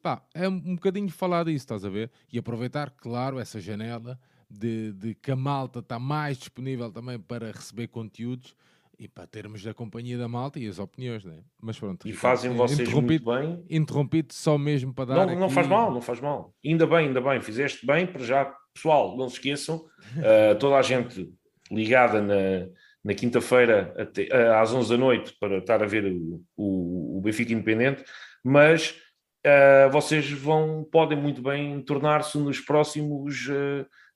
Pá, 0.00 0.22
é 0.32 0.48
um 0.48 0.76
bocadinho 0.76 1.08
falar 1.08 1.44
disso, 1.44 1.64
estás 1.64 1.84
a 1.84 1.88
ver? 1.88 2.10
E 2.32 2.38
aproveitar, 2.38 2.90
claro, 2.90 3.38
essa 3.38 3.60
janela 3.60 4.18
de, 4.48 4.92
de 4.92 5.14
que 5.14 5.30
a 5.30 5.36
malta 5.36 5.80
está 5.80 5.98
mais 5.98 6.38
disponível 6.38 6.92
também 6.92 7.18
para 7.18 7.50
receber 7.50 7.88
conteúdos 7.88 8.54
e 8.98 9.08
para 9.08 9.26
termos 9.26 9.66
a 9.66 9.74
companhia 9.74 10.16
da 10.16 10.28
malta 10.28 10.58
e 10.58 10.66
as 10.66 10.78
opiniões, 10.78 11.24
né? 11.24 11.40
Mas 11.60 11.78
pronto. 11.78 12.06
E 12.08 12.12
fazem 12.12 12.52
vocês 12.52 12.92
muito 12.92 13.24
bem. 13.24 13.64
Interrompido 13.68 14.32
só 14.32 14.56
mesmo 14.58 14.92
para 14.92 15.06
dar. 15.06 15.14
Não, 15.14 15.22
aqui... 15.24 15.36
não 15.36 15.50
faz 15.50 15.66
mal, 15.66 15.92
não 15.92 16.00
faz 16.00 16.20
mal. 16.20 16.54
Ainda 16.64 16.86
bem, 16.86 17.08
ainda 17.08 17.20
bem, 17.20 17.40
fizeste 17.40 17.86
bem, 17.86 18.06
para 18.06 18.22
já, 18.24 18.54
pessoal, 18.74 19.16
não 19.16 19.28
se 19.28 19.36
esqueçam, 19.36 19.76
uh, 19.76 20.54
toda 20.60 20.76
a 20.76 20.82
gente 20.82 21.32
ligada 21.70 22.20
na, 22.20 22.68
na 23.04 23.14
quinta-feira 23.14 23.94
uh, 23.98 24.52
às 24.60 24.72
11 24.72 24.90
da 24.90 24.96
noite 24.96 25.36
para 25.38 25.58
estar 25.58 25.82
a 25.82 25.86
ver 25.86 26.06
o, 26.06 26.42
o, 26.56 27.18
o 27.18 27.20
Benfica 27.20 27.52
Independente, 27.52 28.04
mas 28.42 29.00
uh, 29.46 29.90
vocês 29.90 30.30
vão, 30.30 30.86
podem 30.90 31.18
muito 31.18 31.42
bem 31.42 31.80
tornar-se 31.82 32.38
nos 32.38 32.60
próximos 32.60 33.48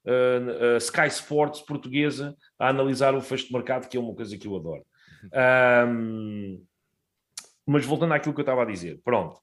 uh, 0.09 0.77
Sky 0.77 1.07
Sports 1.07 1.61
portuguesa 1.61 2.35
a 2.57 2.69
analisar 2.69 3.13
o 3.15 3.21
fecho 3.21 3.47
de 3.47 3.53
mercado, 3.53 3.87
que 3.87 3.97
é 3.97 3.99
uma 3.99 4.15
coisa 4.15 4.37
que 4.37 4.47
eu 4.47 4.55
adoro. 4.55 4.85
Um, 5.87 6.65
mas 7.65 7.85
voltando 7.85 8.13
àquilo 8.13 8.33
que 8.33 8.39
eu 8.39 8.43
estava 8.43 8.63
a 8.63 8.65
dizer, 8.65 8.99
pronto. 9.03 9.39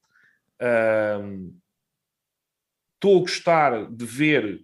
Estou 2.95 3.15
um, 3.15 3.17
a 3.17 3.21
gostar 3.21 3.91
de 3.91 4.05
ver 4.05 4.61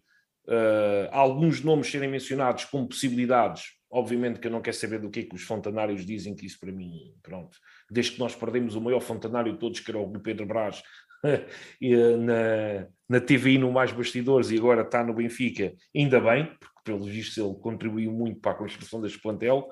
uh, 0.47 1.09
alguns 1.11 1.61
nomes 1.61 1.89
serem 1.89 2.09
mencionados 2.09 2.65
como 2.65 2.88
possibilidades. 2.88 3.73
Obviamente 3.89 4.39
que 4.39 4.47
eu 4.47 4.51
não 4.51 4.61
quero 4.61 4.75
saber 4.75 4.99
do 4.99 5.09
que 5.09 5.19
é 5.19 5.23
que 5.23 5.35
os 5.35 5.43
fontanários 5.43 6.03
dizem, 6.03 6.35
que 6.35 6.45
isso 6.47 6.59
para 6.59 6.71
mim, 6.71 7.13
pronto. 7.21 7.57
Desde 7.91 8.13
que 8.13 8.19
nós 8.19 8.35
perdemos 8.35 8.75
o 8.75 8.81
maior 8.81 8.99
fontanário 8.99 9.53
de 9.53 9.59
todos, 9.59 9.80
que 9.80 9.91
era 9.91 9.99
o 9.99 10.19
Pedro 10.19 10.47
Brás, 10.47 10.81
na, 12.19 12.87
na 13.09 13.21
TVI 13.21 13.57
no 13.57 13.71
Mais 13.71 13.91
Bastidores 13.91 14.51
e 14.51 14.57
agora 14.57 14.81
está 14.81 15.03
no 15.03 15.13
Benfica, 15.13 15.73
ainda 15.95 16.19
bem, 16.19 16.45
porque 16.59 16.81
pelo 16.83 17.03
visto 17.05 17.39
ele 17.39 17.55
contribuiu 17.61 18.11
muito 18.11 18.39
para 18.39 18.51
a 18.51 18.55
construção 18.55 19.01
deste 19.01 19.19
plantel. 19.19 19.69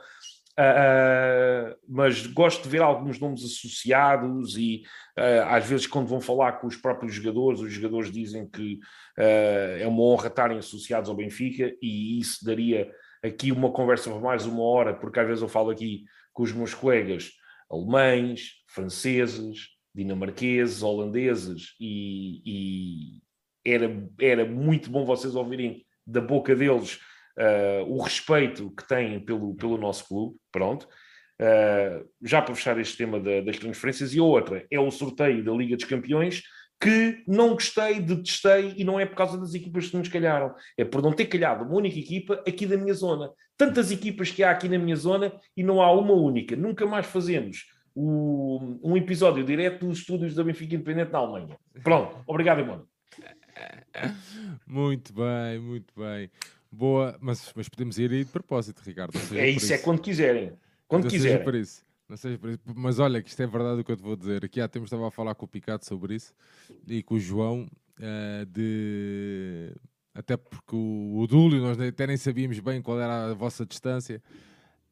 Uh, 0.52 1.73
mas 1.88 2.28
gosto 2.28 2.64
de 2.64 2.69
ver 2.69 2.82
alguns 2.82 3.18
nomes 3.19 3.41
associados 3.44 4.57
e 4.57 4.84
uh, 5.18 5.48
às 5.48 5.65
vezes 5.65 5.88
quando 5.88 6.07
vão 6.07 6.19
falar 6.19 6.60
com 6.60 6.68
os 6.68 6.76
próprios 6.76 7.15
jogadores, 7.15 7.61
os 7.61 7.72
jogadores 7.72 8.11
dizem 8.11 8.48
que 8.49 8.76
uh, 9.18 9.80
é 9.80 9.88
uma 9.88 10.03
honra 10.03 10.28
estarem 10.28 10.57
associados 10.57 11.10
ao 11.10 11.15
Benfica 11.15 11.73
e 11.82 12.19
isso 12.19 12.44
daria 12.44 12.91
aqui 13.23 13.52
uma 13.52 13.72
conversa 13.72 14.10
por 14.10 14.22
mais 14.22 14.45
uma 14.45 14.61
hora, 14.61 14.94
porque 14.94 15.22
às 15.22 15.28
vezes 15.28 15.41
eu 15.41 15.48
falo 15.48 15.69
aqui 15.69 16.03
com 16.34 16.44
os 16.44 16.52
meus 16.52 16.73
colegas 16.73 17.32
alemães, 17.69 18.56
franceses, 18.68 19.69
dinamarqueses, 19.94 20.82
holandeses, 20.84 21.76
e, 21.80 22.42
e, 22.46 23.22
era, 23.66 24.08
era 24.20 24.46
muito 24.46 24.90
bom 24.90 25.06
vocês 25.06 25.36
ouvirem 25.36 25.86
da 26.06 26.22
boca 26.22 26.56
deles 26.56 27.00
uh, 27.38 27.84
o 27.88 28.02
respeito 28.02 28.72
que 28.72 28.88
têm 28.88 29.20
pelo, 29.20 29.56
pelo 29.56 29.78
nosso 29.78 30.08
clube. 30.08 30.36
Pronto. 30.52 30.88
Uh, 31.40 32.08
já 32.22 32.42
para 32.42 32.56
fechar 32.56 32.80
este 32.80 32.98
tema 32.98 33.20
da, 33.20 33.42
das 33.42 33.58
transferências, 33.58 34.14
e 34.14 34.20
outra 34.20 34.66
é 34.70 34.80
o 34.80 34.92
sorteio 34.92 35.44
da 35.44 35.52
Liga 35.52 35.76
dos 35.76 35.86
Campeões, 35.86 36.44
que 36.80 37.24
não 37.28 37.54
gostei, 37.54 38.00
detestei, 38.00 38.74
e 38.76 38.84
não 38.84 39.00
é 39.00 39.06
por 39.06 39.16
causa 39.16 39.38
das 39.38 39.54
equipas 39.54 39.88
que 39.88 39.98
nos 39.98 40.08
calharam, 40.08 40.54
é 40.76 40.84
por 40.84 41.02
não 41.02 41.14
ter 41.14 41.26
calhado 41.26 41.64
uma 41.64 41.76
única 41.76 42.00
equipa 42.00 42.44
aqui 42.48 42.66
da 42.66 42.76
minha 42.76 42.94
zona. 42.94 43.32
Tantas 43.56 43.92
equipas 43.92 44.32
que 44.32 44.42
há 44.44 44.50
aqui 44.50 44.68
na 44.68 44.80
minha 44.80 44.96
zona 44.96 45.32
e 45.56 45.62
não 45.64 45.80
há 45.80 45.92
uma 45.92 46.14
única. 46.14 46.56
Nunca 46.56 46.86
mais 46.88 47.06
fazemos 47.06 47.66
o, 47.96 48.80
um 48.84 48.96
episódio 48.96 49.44
direto 49.44 49.86
dos 49.86 50.00
estúdios 50.00 50.36
da 50.36 50.44
Benfica 50.44 50.76
Independente 50.76 51.12
na 51.12 51.20
Alemanha. 51.20 51.58
Pronto, 51.84 52.18
obrigado, 52.26 52.60
irmão. 52.60 52.86
Muito 54.66 55.14
bem, 55.14 55.60
muito 55.60 55.94
bem. 56.00 56.30
Boa, 56.72 57.18
mas, 57.20 57.52
mas 57.56 57.68
podemos 57.68 58.00
ir 58.00 58.12
aí 58.12 58.24
de 58.24 58.32
propósito, 58.32 58.82
Ricardo. 58.82 59.18
É 59.34 59.50
isso, 59.50 59.66
isso, 59.66 59.74
é 59.74 59.78
quando 59.78 60.02
quiserem. 60.02 60.54
Quando 60.88 61.04
não 61.04 61.10
quiserem. 61.10 61.38
Seja 61.38 61.44
por 61.44 61.56
isso. 61.56 61.86
Não 62.08 62.18
seja 62.18 62.38
por 62.38 62.50
isso. 62.50 62.60
Mas 62.76 63.00
olha, 63.00 63.22
que 63.22 63.30
isto 63.30 63.42
é 63.42 63.48
verdade 63.48 63.82
o 63.82 63.84
que 63.84 63.92
eu 63.92 63.98
te 63.98 64.04
vou 64.04 64.16
dizer. 64.16 64.46
Aqui 64.46 64.62
há 64.62 64.68
tempos 64.68 64.88
estava 64.88 65.08
a 65.08 65.12
falar 65.12 65.36
com 65.36 65.46
o 65.46 65.48
Picado 65.48 65.86
sobre 65.86 66.16
isso 66.16 66.34
e 66.88 67.04
com 67.04 67.16
o 67.16 67.20
João 67.20 67.68
uh, 68.00 68.46
de. 68.46 69.74
Até 70.14 70.38
porque 70.38 70.76
o, 70.76 71.20
o 71.20 71.28
Dúlio, 71.28 71.62
nós 71.62 71.80
até 71.80 72.08
nem 72.08 72.18
sabíamos 72.18 72.60
bem 72.60 72.82
qual 72.82 73.00
era 73.00 73.32
a 73.32 73.34
vossa 73.34 73.66
distância. 73.66 74.22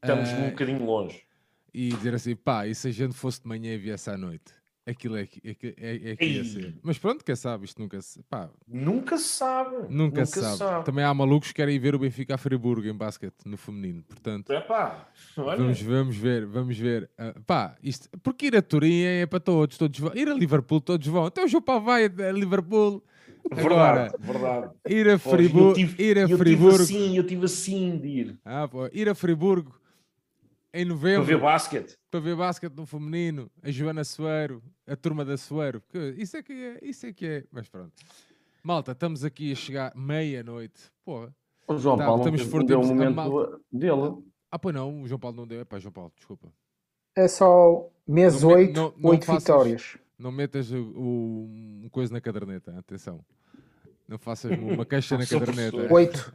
Estamos 0.01 0.29
uh, 0.31 0.35
um 0.35 0.49
bocadinho 0.49 0.85
longe 0.85 1.28
e 1.73 1.89
dizer 1.89 2.15
assim, 2.15 2.35
pá, 2.35 2.67
e 2.67 2.75
se 2.75 2.87
a 2.87 2.91
gente 2.91 3.13
fosse 3.13 3.41
de 3.41 3.47
manhã 3.47 3.73
e 3.73 3.77
viesse 3.77 4.09
à 4.09 4.17
noite? 4.17 4.59
Aquilo 4.89 5.17
é 5.17 5.25
que, 5.27 5.39
é, 5.43 5.55
é, 5.77 6.11
é 6.11 6.15
que 6.15 6.25
ia 6.25 6.43
ser. 6.43 6.75
Mas 6.81 6.97
pronto, 6.97 7.23
quem 7.23 7.35
sabe, 7.35 7.65
isto 7.65 7.79
nunca 7.79 8.01
se. 8.01 8.23
Pá, 8.23 8.49
nunca 8.67 9.17
se 9.17 9.27
sabe. 9.27 9.75
Nunca, 9.87 9.91
nunca 9.91 10.25
se 10.25 10.41
sabe. 10.41 10.57
sabe. 10.57 10.85
Também 10.85 11.03
há 11.03 11.13
malucos 11.13 11.49
que 11.49 11.53
querem 11.53 11.77
ver 11.77 11.93
o 11.93 11.99
Benfica 11.99 12.33
a 12.33 12.37
Friburgo 12.39 12.87
em 12.87 12.93
basquete, 12.93 13.35
no 13.45 13.55
feminino. 13.55 14.01
Portanto, 14.01 14.51
é 14.51 14.59
pá, 14.59 15.07
vamos, 15.35 15.79
vamos 15.79 16.17
ver, 16.17 16.47
vamos 16.47 16.75
ver. 16.75 17.07
Uh, 17.19 17.39
pá, 17.43 17.75
isto, 17.83 18.09
porque 18.23 18.47
ir 18.47 18.55
a 18.55 18.63
Turim 18.63 19.03
é 19.03 19.27
para 19.27 19.39
todos, 19.39 19.77
todos 19.77 19.99
vão. 19.99 20.11
Ir 20.15 20.27
a 20.27 20.33
Liverpool, 20.33 20.81
todos 20.81 21.05
vão. 21.05 21.27
Então 21.27 21.45
o 21.45 21.47
João 21.47 21.61
Paulo 21.61 21.85
vai 21.85 22.05
a 22.05 22.31
Liverpool. 22.31 23.03
Agora, 23.51 24.11
verdade, 24.11 24.15
verdade. 24.19 24.73
Ir 24.87 25.09
a 25.09 25.19
Friburgo. 25.19 25.79
Ir 25.99 26.17
a 26.17 26.27
Friburgo. 26.27 26.77
Eu 26.77 26.85
tive 26.85 26.97
assim, 26.97 27.17
eu 27.17 27.27
tive 27.27 27.45
assim 27.45 27.97
de 27.97 28.07
ir. 28.07 28.39
Ah, 28.43 28.67
pô, 28.67 28.89
ir 28.91 29.07
a 29.07 29.13
Friburgo 29.13 29.79
em 30.73 30.85
novembro. 30.85 31.25
Para 31.25 31.35
ver 31.35 31.41
basquete. 31.41 31.97
Para 32.09 32.19
ver 32.19 32.35
basquete 32.35 32.73
no 32.73 32.85
feminino, 32.85 33.49
a 33.61 33.71
Joana 33.71 34.03
Soeiro, 34.03 34.63
a 34.87 34.95
turma 34.95 35.25
da 35.25 35.37
Soeiro. 35.37 35.81
Isso 36.17 36.37
é 36.37 36.43
que 36.43 36.53
é, 36.53 36.79
isso 36.81 37.05
é 37.05 37.13
que 37.13 37.25
é. 37.25 37.43
Mas 37.51 37.67
pronto. 37.67 37.93
Malta, 38.63 38.91
estamos 38.91 39.23
aqui 39.23 39.51
a 39.51 39.55
chegar 39.55 39.95
meia-noite. 39.95 40.91
Pô. 41.03 41.29
O 41.67 41.77
João 41.77 41.97
tá, 41.97 42.05
Paulo 42.05 42.21
estamos 42.21 42.53
não 42.53 42.65
deu 42.65 42.79
um 42.79 42.87
momento 42.87 43.15
malta... 43.15 43.59
dele. 43.71 44.23
Ah, 44.51 44.57
pois 44.57 44.73
não, 44.73 45.03
o 45.03 45.07
João 45.07 45.19
Paulo 45.19 45.37
não 45.37 45.47
deu. 45.47 45.61
É 45.61 45.65
pá, 45.65 45.79
João 45.79 45.91
Paulo, 45.91 46.11
desculpa. 46.15 46.51
É 47.15 47.27
só 47.27 47.89
mês 48.07 48.43
8, 48.43 48.95
8 49.01 49.33
vitórias. 49.33 49.97
Não 50.17 50.31
metas 50.31 50.71
o, 50.71 50.81
o, 51.85 51.89
coisa 51.91 52.13
na 52.13 52.19
caderneta, 52.19 52.77
atenção. 52.77 53.23
Não 54.07 54.17
faças 54.17 54.51
uma 54.57 54.85
caixa 54.85 55.17
na 55.17 55.25
caderneta. 55.25 55.93
8. 55.93 56.33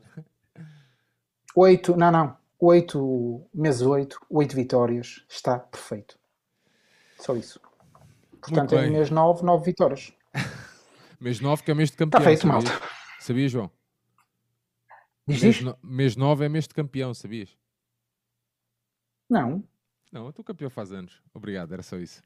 8, 1.54 1.96
não, 1.96 2.10
não. 2.10 2.43
8, 2.58 3.50
mês 3.52 3.82
8, 3.82 4.18
8 4.30 4.54
vitórias, 4.56 5.24
está 5.28 5.58
perfeito. 5.58 6.18
Só 7.18 7.36
isso. 7.36 7.60
Portanto, 8.40 8.74
é 8.74 8.88
mês 8.88 9.10
9, 9.10 9.42
9 9.42 9.64
vitórias. 9.64 10.12
mês 11.20 11.40
9 11.40 11.62
que 11.62 11.70
é 11.70 11.74
mês 11.74 11.90
de 11.90 11.96
campeão. 11.96 12.20
Está 12.20 12.30
feito, 12.30 12.42
sabias? 12.42 12.64
malta. 12.64 12.86
Sabias, 13.20 13.52
João? 13.52 13.70
Diz 15.26 15.42
mês, 15.42 15.62
no, 15.62 15.78
mês 15.82 16.16
9 16.16 16.44
é 16.44 16.48
mês 16.48 16.68
de 16.68 16.74
campeão, 16.74 17.14
sabias? 17.14 17.56
Não. 19.28 19.64
Não, 20.12 20.26
o 20.26 20.32
teu 20.32 20.44
campeão 20.44 20.68
faz 20.68 20.92
anos. 20.92 21.22
Obrigado, 21.32 21.72
era 21.72 21.82
só 21.82 21.96
isso. 21.96 22.22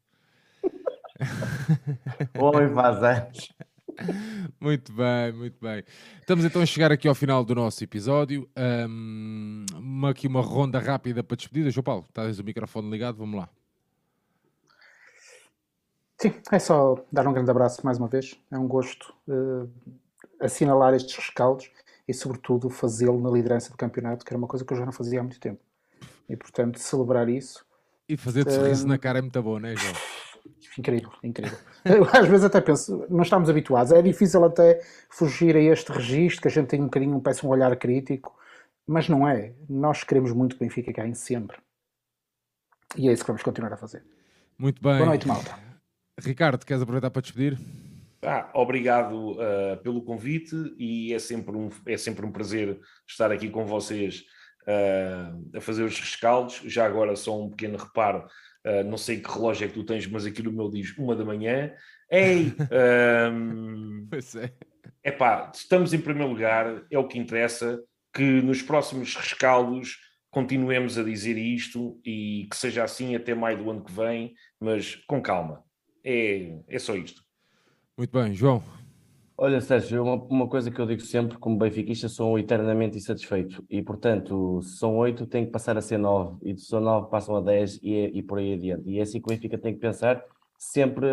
Oi, 2.38 2.74
faz 2.74 3.02
anos. 3.02 3.52
Muito 4.60 4.92
bem, 4.92 5.32
muito 5.32 5.56
bem. 5.60 5.84
Estamos 6.20 6.44
então 6.44 6.62
a 6.62 6.66
chegar 6.66 6.92
aqui 6.92 7.08
ao 7.08 7.14
final 7.14 7.44
do 7.44 7.54
nosso 7.54 7.82
episódio. 7.82 8.48
Um, 8.56 9.64
uma, 9.74 10.10
aqui 10.10 10.26
uma 10.26 10.40
ronda 10.40 10.78
rápida 10.78 11.22
para 11.22 11.36
despedida. 11.36 11.70
João 11.70 11.84
Paulo, 11.84 12.04
estás 12.08 12.38
o 12.38 12.44
microfone 12.44 12.90
ligado? 12.90 13.16
Vamos 13.16 13.38
lá. 13.38 13.48
Sim, 16.20 16.34
é 16.50 16.58
só 16.58 17.04
dar 17.12 17.26
um 17.28 17.32
grande 17.32 17.50
abraço 17.50 17.84
mais 17.84 17.98
uma 17.98 18.08
vez. 18.08 18.36
É 18.50 18.58
um 18.58 18.66
gosto 18.66 19.14
uh, 19.28 19.70
assinalar 20.40 20.94
estes 20.94 21.16
rescaldos 21.16 21.70
e, 22.08 22.12
sobretudo, 22.12 22.68
fazê-lo 22.68 23.20
na 23.20 23.30
liderança 23.30 23.70
do 23.70 23.76
campeonato, 23.76 24.24
que 24.24 24.32
era 24.32 24.38
uma 24.38 24.48
coisa 24.48 24.64
que 24.64 24.72
eu 24.72 24.76
já 24.76 24.84
não 24.84 24.92
fazia 24.92 25.20
há 25.20 25.22
muito 25.22 25.38
tempo. 25.38 25.60
E, 26.28 26.36
portanto, 26.36 26.78
celebrar 26.78 27.28
isso. 27.28 27.64
E 28.08 28.16
fazer-te 28.16 28.50
uh, 28.50 28.54
sorriso 28.54 28.86
na 28.86 28.98
cara 28.98 29.18
é 29.18 29.22
muito 29.22 29.42
bom, 29.42 29.58
não 29.60 29.68
é, 29.68 29.76
João? 29.76 29.94
Incrível, 30.78 31.10
incrível. 31.22 31.58
Eu, 31.84 32.04
às 32.12 32.26
vezes 32.26 32.44
até 32.44 32.60
penso, 32.60 33.06
não 33.08 33.22
estamos 33.22 33.48
habituados, 33.48 33.92
é 33.92 34.02
difícil 34.02 34.44
até 34.44 34.80
fugir 35.10 35.56
a 35.56 35.60
este 35.60 35.90
registro, 35.92 36.42
que 36.42 36.48
a 36.48 36.50
gente 36.50 36.68
tem 36.68 36.80
um 36.80 36.84
bocadinho, 36.84 37.20
peça 37.20 37.46
um 37.46 37.50
olhar 37.50 37.74
crítico, 37.76 38.36
mas 38.86 39.08
não 39.08 39.28
é. 39.28 39.54
Nós 39.68 40.04
queremos 40.04 40.32
muito 40.32 40.56
que 40.56 40.64
o 40.64 40.66
Benfica 40.66 40.92
ganhe 40.92 41.14
sempre. 41.14 41.58
E 42.96 43.08
é 43.08 43.12
isso 43.12 43.22
que 43.22 43.28
vamos 43.28 43.42
continuar 43.42 43.72
a 43.72 43.76
fazer. 43.76 44.02
Muito 44.58 44.82
bem. 44.82 44.96
Boa 44.96 45.06
noite, 45.06 45.28
malta. 45.28 45.58
Ricardo, 46.18 46.64
queres 46.64 46.82
aproveitar 46.82 47.10
para 47.10 47.22
despedir? 47.22 47.58
Ah, 48.22 48.50
obrigado 48.54 49.32
uh, 49.32 49.76
pelo 49.82 50.02
convite 50.02 50.56
e 50.76 51.14
é 51.14 51.18
sempre, 51.20 51.56
um, 51.56 51.70
é 51.86 51.96
sempre 51.96 52.26
um 52.26 52.32
prazer 52.32 52.80
estar 53.06 53.30
aqui 53.30 53.48
com 53.48 53.64
vocês 53.64 54.24
uh, 54.62 55.56
a 55.56 55.60
fazer 55.60 55.84
os 55.84 55.98
rescaldos. 56.00 56.60
Já 56.64 56.84
agora, 56.84 57.14
só 57.14 57.40
um 57.40 57.48
pequeno 57.48 57.78
reparo: 57.78 58.26
uh, 58.68 58.84
não 58.84 58.98
sei 58.98 59.20
que 59.20 59.30
relógio 59.30 59.64
é 59.64 59.68
que 59.68 59.74
tu 59.74 59.84
tens, 59.84 60.06
mas 60.06 60.26
aqui 60.26 60.42
no 60.42 60.52
meu 60.52 60.70
diz 60.70 60.96
uma 60.98 61.16
da 61.16 61.24
manhã. 61.24 61.72
Ei! 62.10 62.52
Um, 63.32 64.06
pois 64.10 64.34
é. 64.34 64.52
Epá, 65.04 65.50
estamos 65.54 65.94
em 65.94 66.00
primeiro 66.00 66.30
lugar, 66.30 66.84
é 66.90 66.98
o 66.98 67.08
que 67.08 67.18
interessa. 67.18 67.82
Que 68.12 68.42
nos 68.42 68.62
próximos 68.62 69.14
rescaldos 69.14 69.98
continuemos 70.30 70.98
a 70.98 71.02
dizer 71.02 71.36
isto 71.36 72.00
e 72.04 72.46
que 72.50 72.56
seja 72.56 72.84
assim 72.84 73.14
até 73.14 73.34
maio 73.34 73.58
do 73.58 73.70
ano 73.70 73.84
que 73.84 73.92
vem, 73.92 74.34
mas 74.60 74.96
com 75.06 75.20
calma. 75.20 75.62
É, 76.04 76.58
é 76.68 76.78
só 76.78 76.96
isto. 76.96 77.22
Muito 77.96 78.10
bem, 78.10 78.34
João. 78.34 78.62
Olha, 79.40 79.60
Sérgio, 79.60 80.02
uma, 80.02 80.14
uma 80.14 80.48
coisa 80.48 80.68
que 80.68 80.80
eu 80.80 80.86
digo 80.86 81.00
sempre, 81.00 81.38
como 81.38 81.56
benfiquista, 81.56 82.08
sou 82.08 82.36
eternamente 82.40 82.98
insatisfeito. 82.98 83.64
E, 83.70 83.80
portanto, 83.80 84.60
se 84.62 84.78
são 84.78 84.96
oito, 84.96 85.28
tem 85.28 85.46
que 85.46 85.52
passar 85.52 85.78
a 85.78 85.80
ser 85.80 85.96
nove. 85.96 86.38
E 86.42 86.58
se 86.58 86.66
são 86.66 86.80
nove, 86.80 87.08
passam 87.08 87.36
a 87.36 87.40
dez 87.40 87.78
e, 87.80 87.94
e 88.18 88.20
por 88.20 88.38
aí 88.38 88.54
adiante. 88.54 88.90
E 88.90 88.98
é 88.98 89.02
assim 89.02 89.20
que 89.20 89.26
o 89.26 89.28
Benfica 89.28 89.56
tem 89.56 89.74
que 89.74 89.78
pensar, 89.78 90.20
sempre 90.58 91.06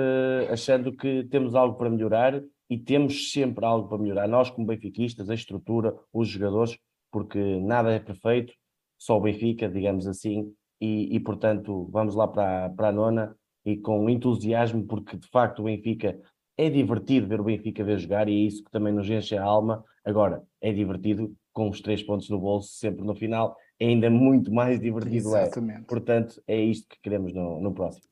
achando 0.49 0.91
que 0.91 1.23
temos 1.25 1.53
algo 1.53 1.77
para 1.77 1.87
melhorar 1.87 2.41
e 2.67 2.79
temos 2.79 3.31
sempre 3.31 3.63
algo 3.63 3.87
para 3.87 3.99
melhorar. 3.99 4.27
Nós, 4.27 4.49
como 4.49 4.65
benfiquistas, 4.65 5.29
a 5.29 5.35
estrutura, 5.35 5.95
os 6.11 6.27
jogadores, 6.27 6.79
porque 7.11 7.37
nada 7.59 7.91
é 7.91 7.99
perfeito, 7.99 8.53
só 8.97 9.17
o 9.17 9.21
Benfica, 9.21 9.69
digamos 9.69 10.07
assim. 10.07 10.51
E, 10.81 11.15
e 11.15 11.19
portanto, 11.19 11.87
vamos 11.91 12.15
lá 12.15 12.27
para, 12.27 12.71
para 12.71 12.87
a 12.87 12.91
nona 12.91 13.35
e 13.63 13.77
com 13.77 14.09
entusiasmo, 14.09 14.83
porque 14.83 15.15
de 15.15 15.27
facto 15.27 15.59
o 15.59 15.65
Benfica 15.65 16.19
é 16.57 16.69
divertido 16.69 17.27
ver 17.27 17.41
o 17.41 17.43
Benfica 17.43 17.83
ver 17.83 17.99
jogar 17.99 18.27
e 18.29 18.33
é 18.33 18.47
isso 18.47 18.63
que 18.63 18.71
também 18.71 18.93
nos 18.93 19.09
enche 19.09 19.37
a 19.37 19.43
alma. 19.43 19.83
Agora, 20.03 20.43
é 20.61 20.71
divertido 20.71 21.35
com 21.51 21.69
os 21.69 21.81
três 21.81 22.03
pontos 22.03 22.29
no 22.29 22.39
bolso, 22.39 22.73
sempre 22.73 23.05
no 23.05 23.15
final, 23.15 23.55
é 23.79 23.87
ainda 23.87 24.09
muito 24.09 24.53
mais 24.53 24.79
divertido. 24.79 25.35
É. 25.35 25.43
Exatamente. 25.43 25.81
É. 25.81 25.83
Portanto, 25.83 26.41
é 26.47 26.59
isto 26.61 26.87
que 26.87 26.99
queremos 27.01 27.33
no, 27.33 27.59
no 27.61 27.73
próximo. 27.73 28.05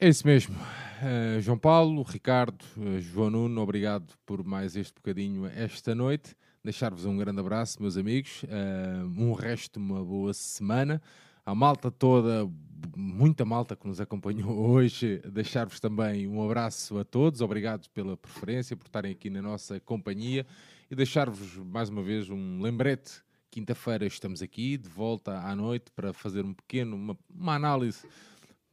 É 0.00 0.08
isso 0.08 0.26
mesmo. 0.26 0.54
Uh, 0.54 1.40
João 1.40 1.58
Paulo, 1.58 2.02
Ricardo, 2.02 2.64
uh, 2.76 3.00
João 3.00 3.30
Nuno, 3.30 3.60
obrigado 3.60 4.14
por 4.24 4.44
mais 4.44 4.76
este 4.76 4.94
bocadinho 4.94 5.46
esta 5.46 5.94
noite. 5.94 6.36
Deixar-vos 6.62 7.04
um 7.04 7.16
grande 7.16 7.40
abraço, 7.40 7.80
meus 7.80 7.96
amigos. 7.96 8.44
Uh, 8.44 9.06
um 9.20 9.32
resto 9.32 9.78
de 9.80 9.84
uma 9.84 10.04
boa 10.04 10.32
semana. 10.32 11.02
A 11.44 11.54
malta 11.54 11.90
toda, 11.90 12.48
muita 12.96 13.44
malta 13.44 13.76
que 13.76 13.86
nos 13.86 14.00
acompanhou 14.00 14.50
hoje. 14.70 15.20
Deixar-vos 15.30 15.80
também 15.80 16.26
um 16.26 16.42
abraço 16.44 16.98
a 16.98 17.04
todos, 17.04 17.40
obrigado 17.40 17.88
pela 17.90 18.16
preferência, 18.16 18.76
por 18.76 18.86
estarem 18.86 19.12
aqui 19.12 19.30
na 19.30 19.42
nossa 19.42 19.80
companhia 19.80 20.46
e 20.90 20.94
deixar-vos 20.94 21.56
mais 21.56 21.88
uma 21.88 22.02
vez 22.02 22.30
um 22.30 22.60
lembrete. 22.60 23.22
Quinta-feira 23.50 24.06
estamos 24.06 24.42
aqui, 24.42 24.76
de 24.76 24.88
volta 24.88 25.38
à 25.38 25.56
noite, 25.56 25.90
para 25.94 26.12
fazer 26.12 26.44
um 26.44 26.52
pequeno, 26.52 26.96
uma, 26.96 27.18
uma 27.34 27.54
análise 27.54 28.06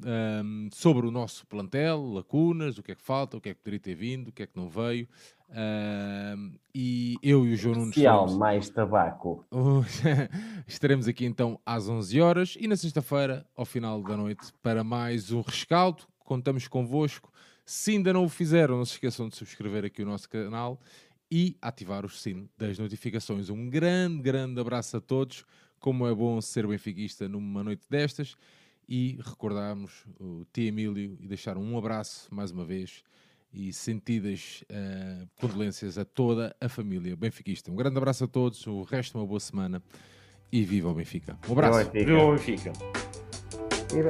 um, 0.04 0.70
sobre 0.72 1.08
o 1.08 1.12
nosso 1.12 1.46
plantel, 1.48 2.02
lacunas, 2.14 2.78
o 2.78 2.84
que 2.84 2.92
é 2.92 2.96
que 2.96 3.02
falta, 3.02 3.38
o 3.38 3.42
que 3.42 3.50
é 3.50 3.54
que 3.54 3.60
poderia 3.62 3.80
ter 3.80 3.96
vindo, 3.96 4.28
o 4.30 4.32
que 4.32 4.44
é 4.44 4.48
que 4.48 4.56
não 4.56 4.70
veio. 4.70 5.08
Um, 5.50 6.58
e 6.74 7.16
eu 7.22 7.46
e 7.46 7.54
o 7.54 7.56
João 7.56 7.76
Nunes. 7.76 7.98
Estaremos... 7.98 8.38
mais 8.38 8.70
tabaco. 8.70 9.46
estaremos 10.68 11.08
aqui 11.08 11.26
então 11.26 11.60
às 11.66 11.88
11 11.88 12.22
horas 12.22 12.58
e 12.60 12.68
na 12.68 12.76
sexta-feira, 12.76 13.46
ao 13.56 13.66
final 13.66 14.02
da 14.02 14.18
noite, 14.18 14.52
para 14.62 14.84
mais 14.84 15.32
um 15.32 15.42
rescaldo. 15.42 16.04
Contamos 16.20 16.68
convosco. 16.68 17.32
Se 17.66 17.92
ainda 17.92 18.14
não 18.14 18.26
o 18.26 18.30
fizeram, 18.30 18.78
não 18.78 18.86
se 18.86 18.94
esqueçam 18.94 19.30
de 19.30 19.36
subscrever 19.36 19.86
aqui 19.86 20.04
o 20.04 20.06
nosso 20.06 20.30
canal 20.30 20.80
e 21.32 21.58
ativar 21.62 22.06
o 22.06 22.10
sino 22.10 22.50
das 22.58 22.78
notificações. 22.78 23.50
Um 23.50 23.70
grande, 23.70 24.22
grande 24.22 24.60
abraço 24.60 24.98
a 24.98 25.02
todos. 25.02 25.46
Como 25.80 26.08
é 26.08 26.14
bom 26.14 26.40
ser 26.42 26.68
benfiquista 26.68 27.28
numa 27.28 27.64
noite 27.64 27.86
destas 27.90 28.36
e 28.88 29.20
recordarmos 29.24 30.06
o 30.20 30.46
T. 30.46 30.64
Emílio 30.64 31.18
e 31.20 31.28
deixar 31.28 31.58
um 31.58 31.78
abraço 31.78 32.34
mais 32.34 32.52
uma 32.52 32.66
vez 32.66 33.04
e 33.56 33.72
sentidas 33.72 34.64
uh, 34.70 35.28
condolências 35.40 35.98
a 35.98 36.04
toda 36.04 36.56
a 36.60 36.68
família 36.68 37.16
benfiquista. 37.16 37.72
Um 37.72 37.76
grande 37.76 37.98
abraço 37.98 38.26
a 38.26 38.28
todos, 38.28 38.68
o 38.68 38.84
resto 38.84 39.18
uma 39.18 39.26
boa 39.26 39.40
semana 39.40 39.82
e 40.52 40.64
viva 40.64 40.90
o 40.90 40.94
Benfica. 40.94 41.38
Um 41.48 41.54
abraço. 41.54 41.90
Viva 41.92 42.24
o 42.24 42.32
Benfica. 42.32 42.74
Viva. 43.92 44.10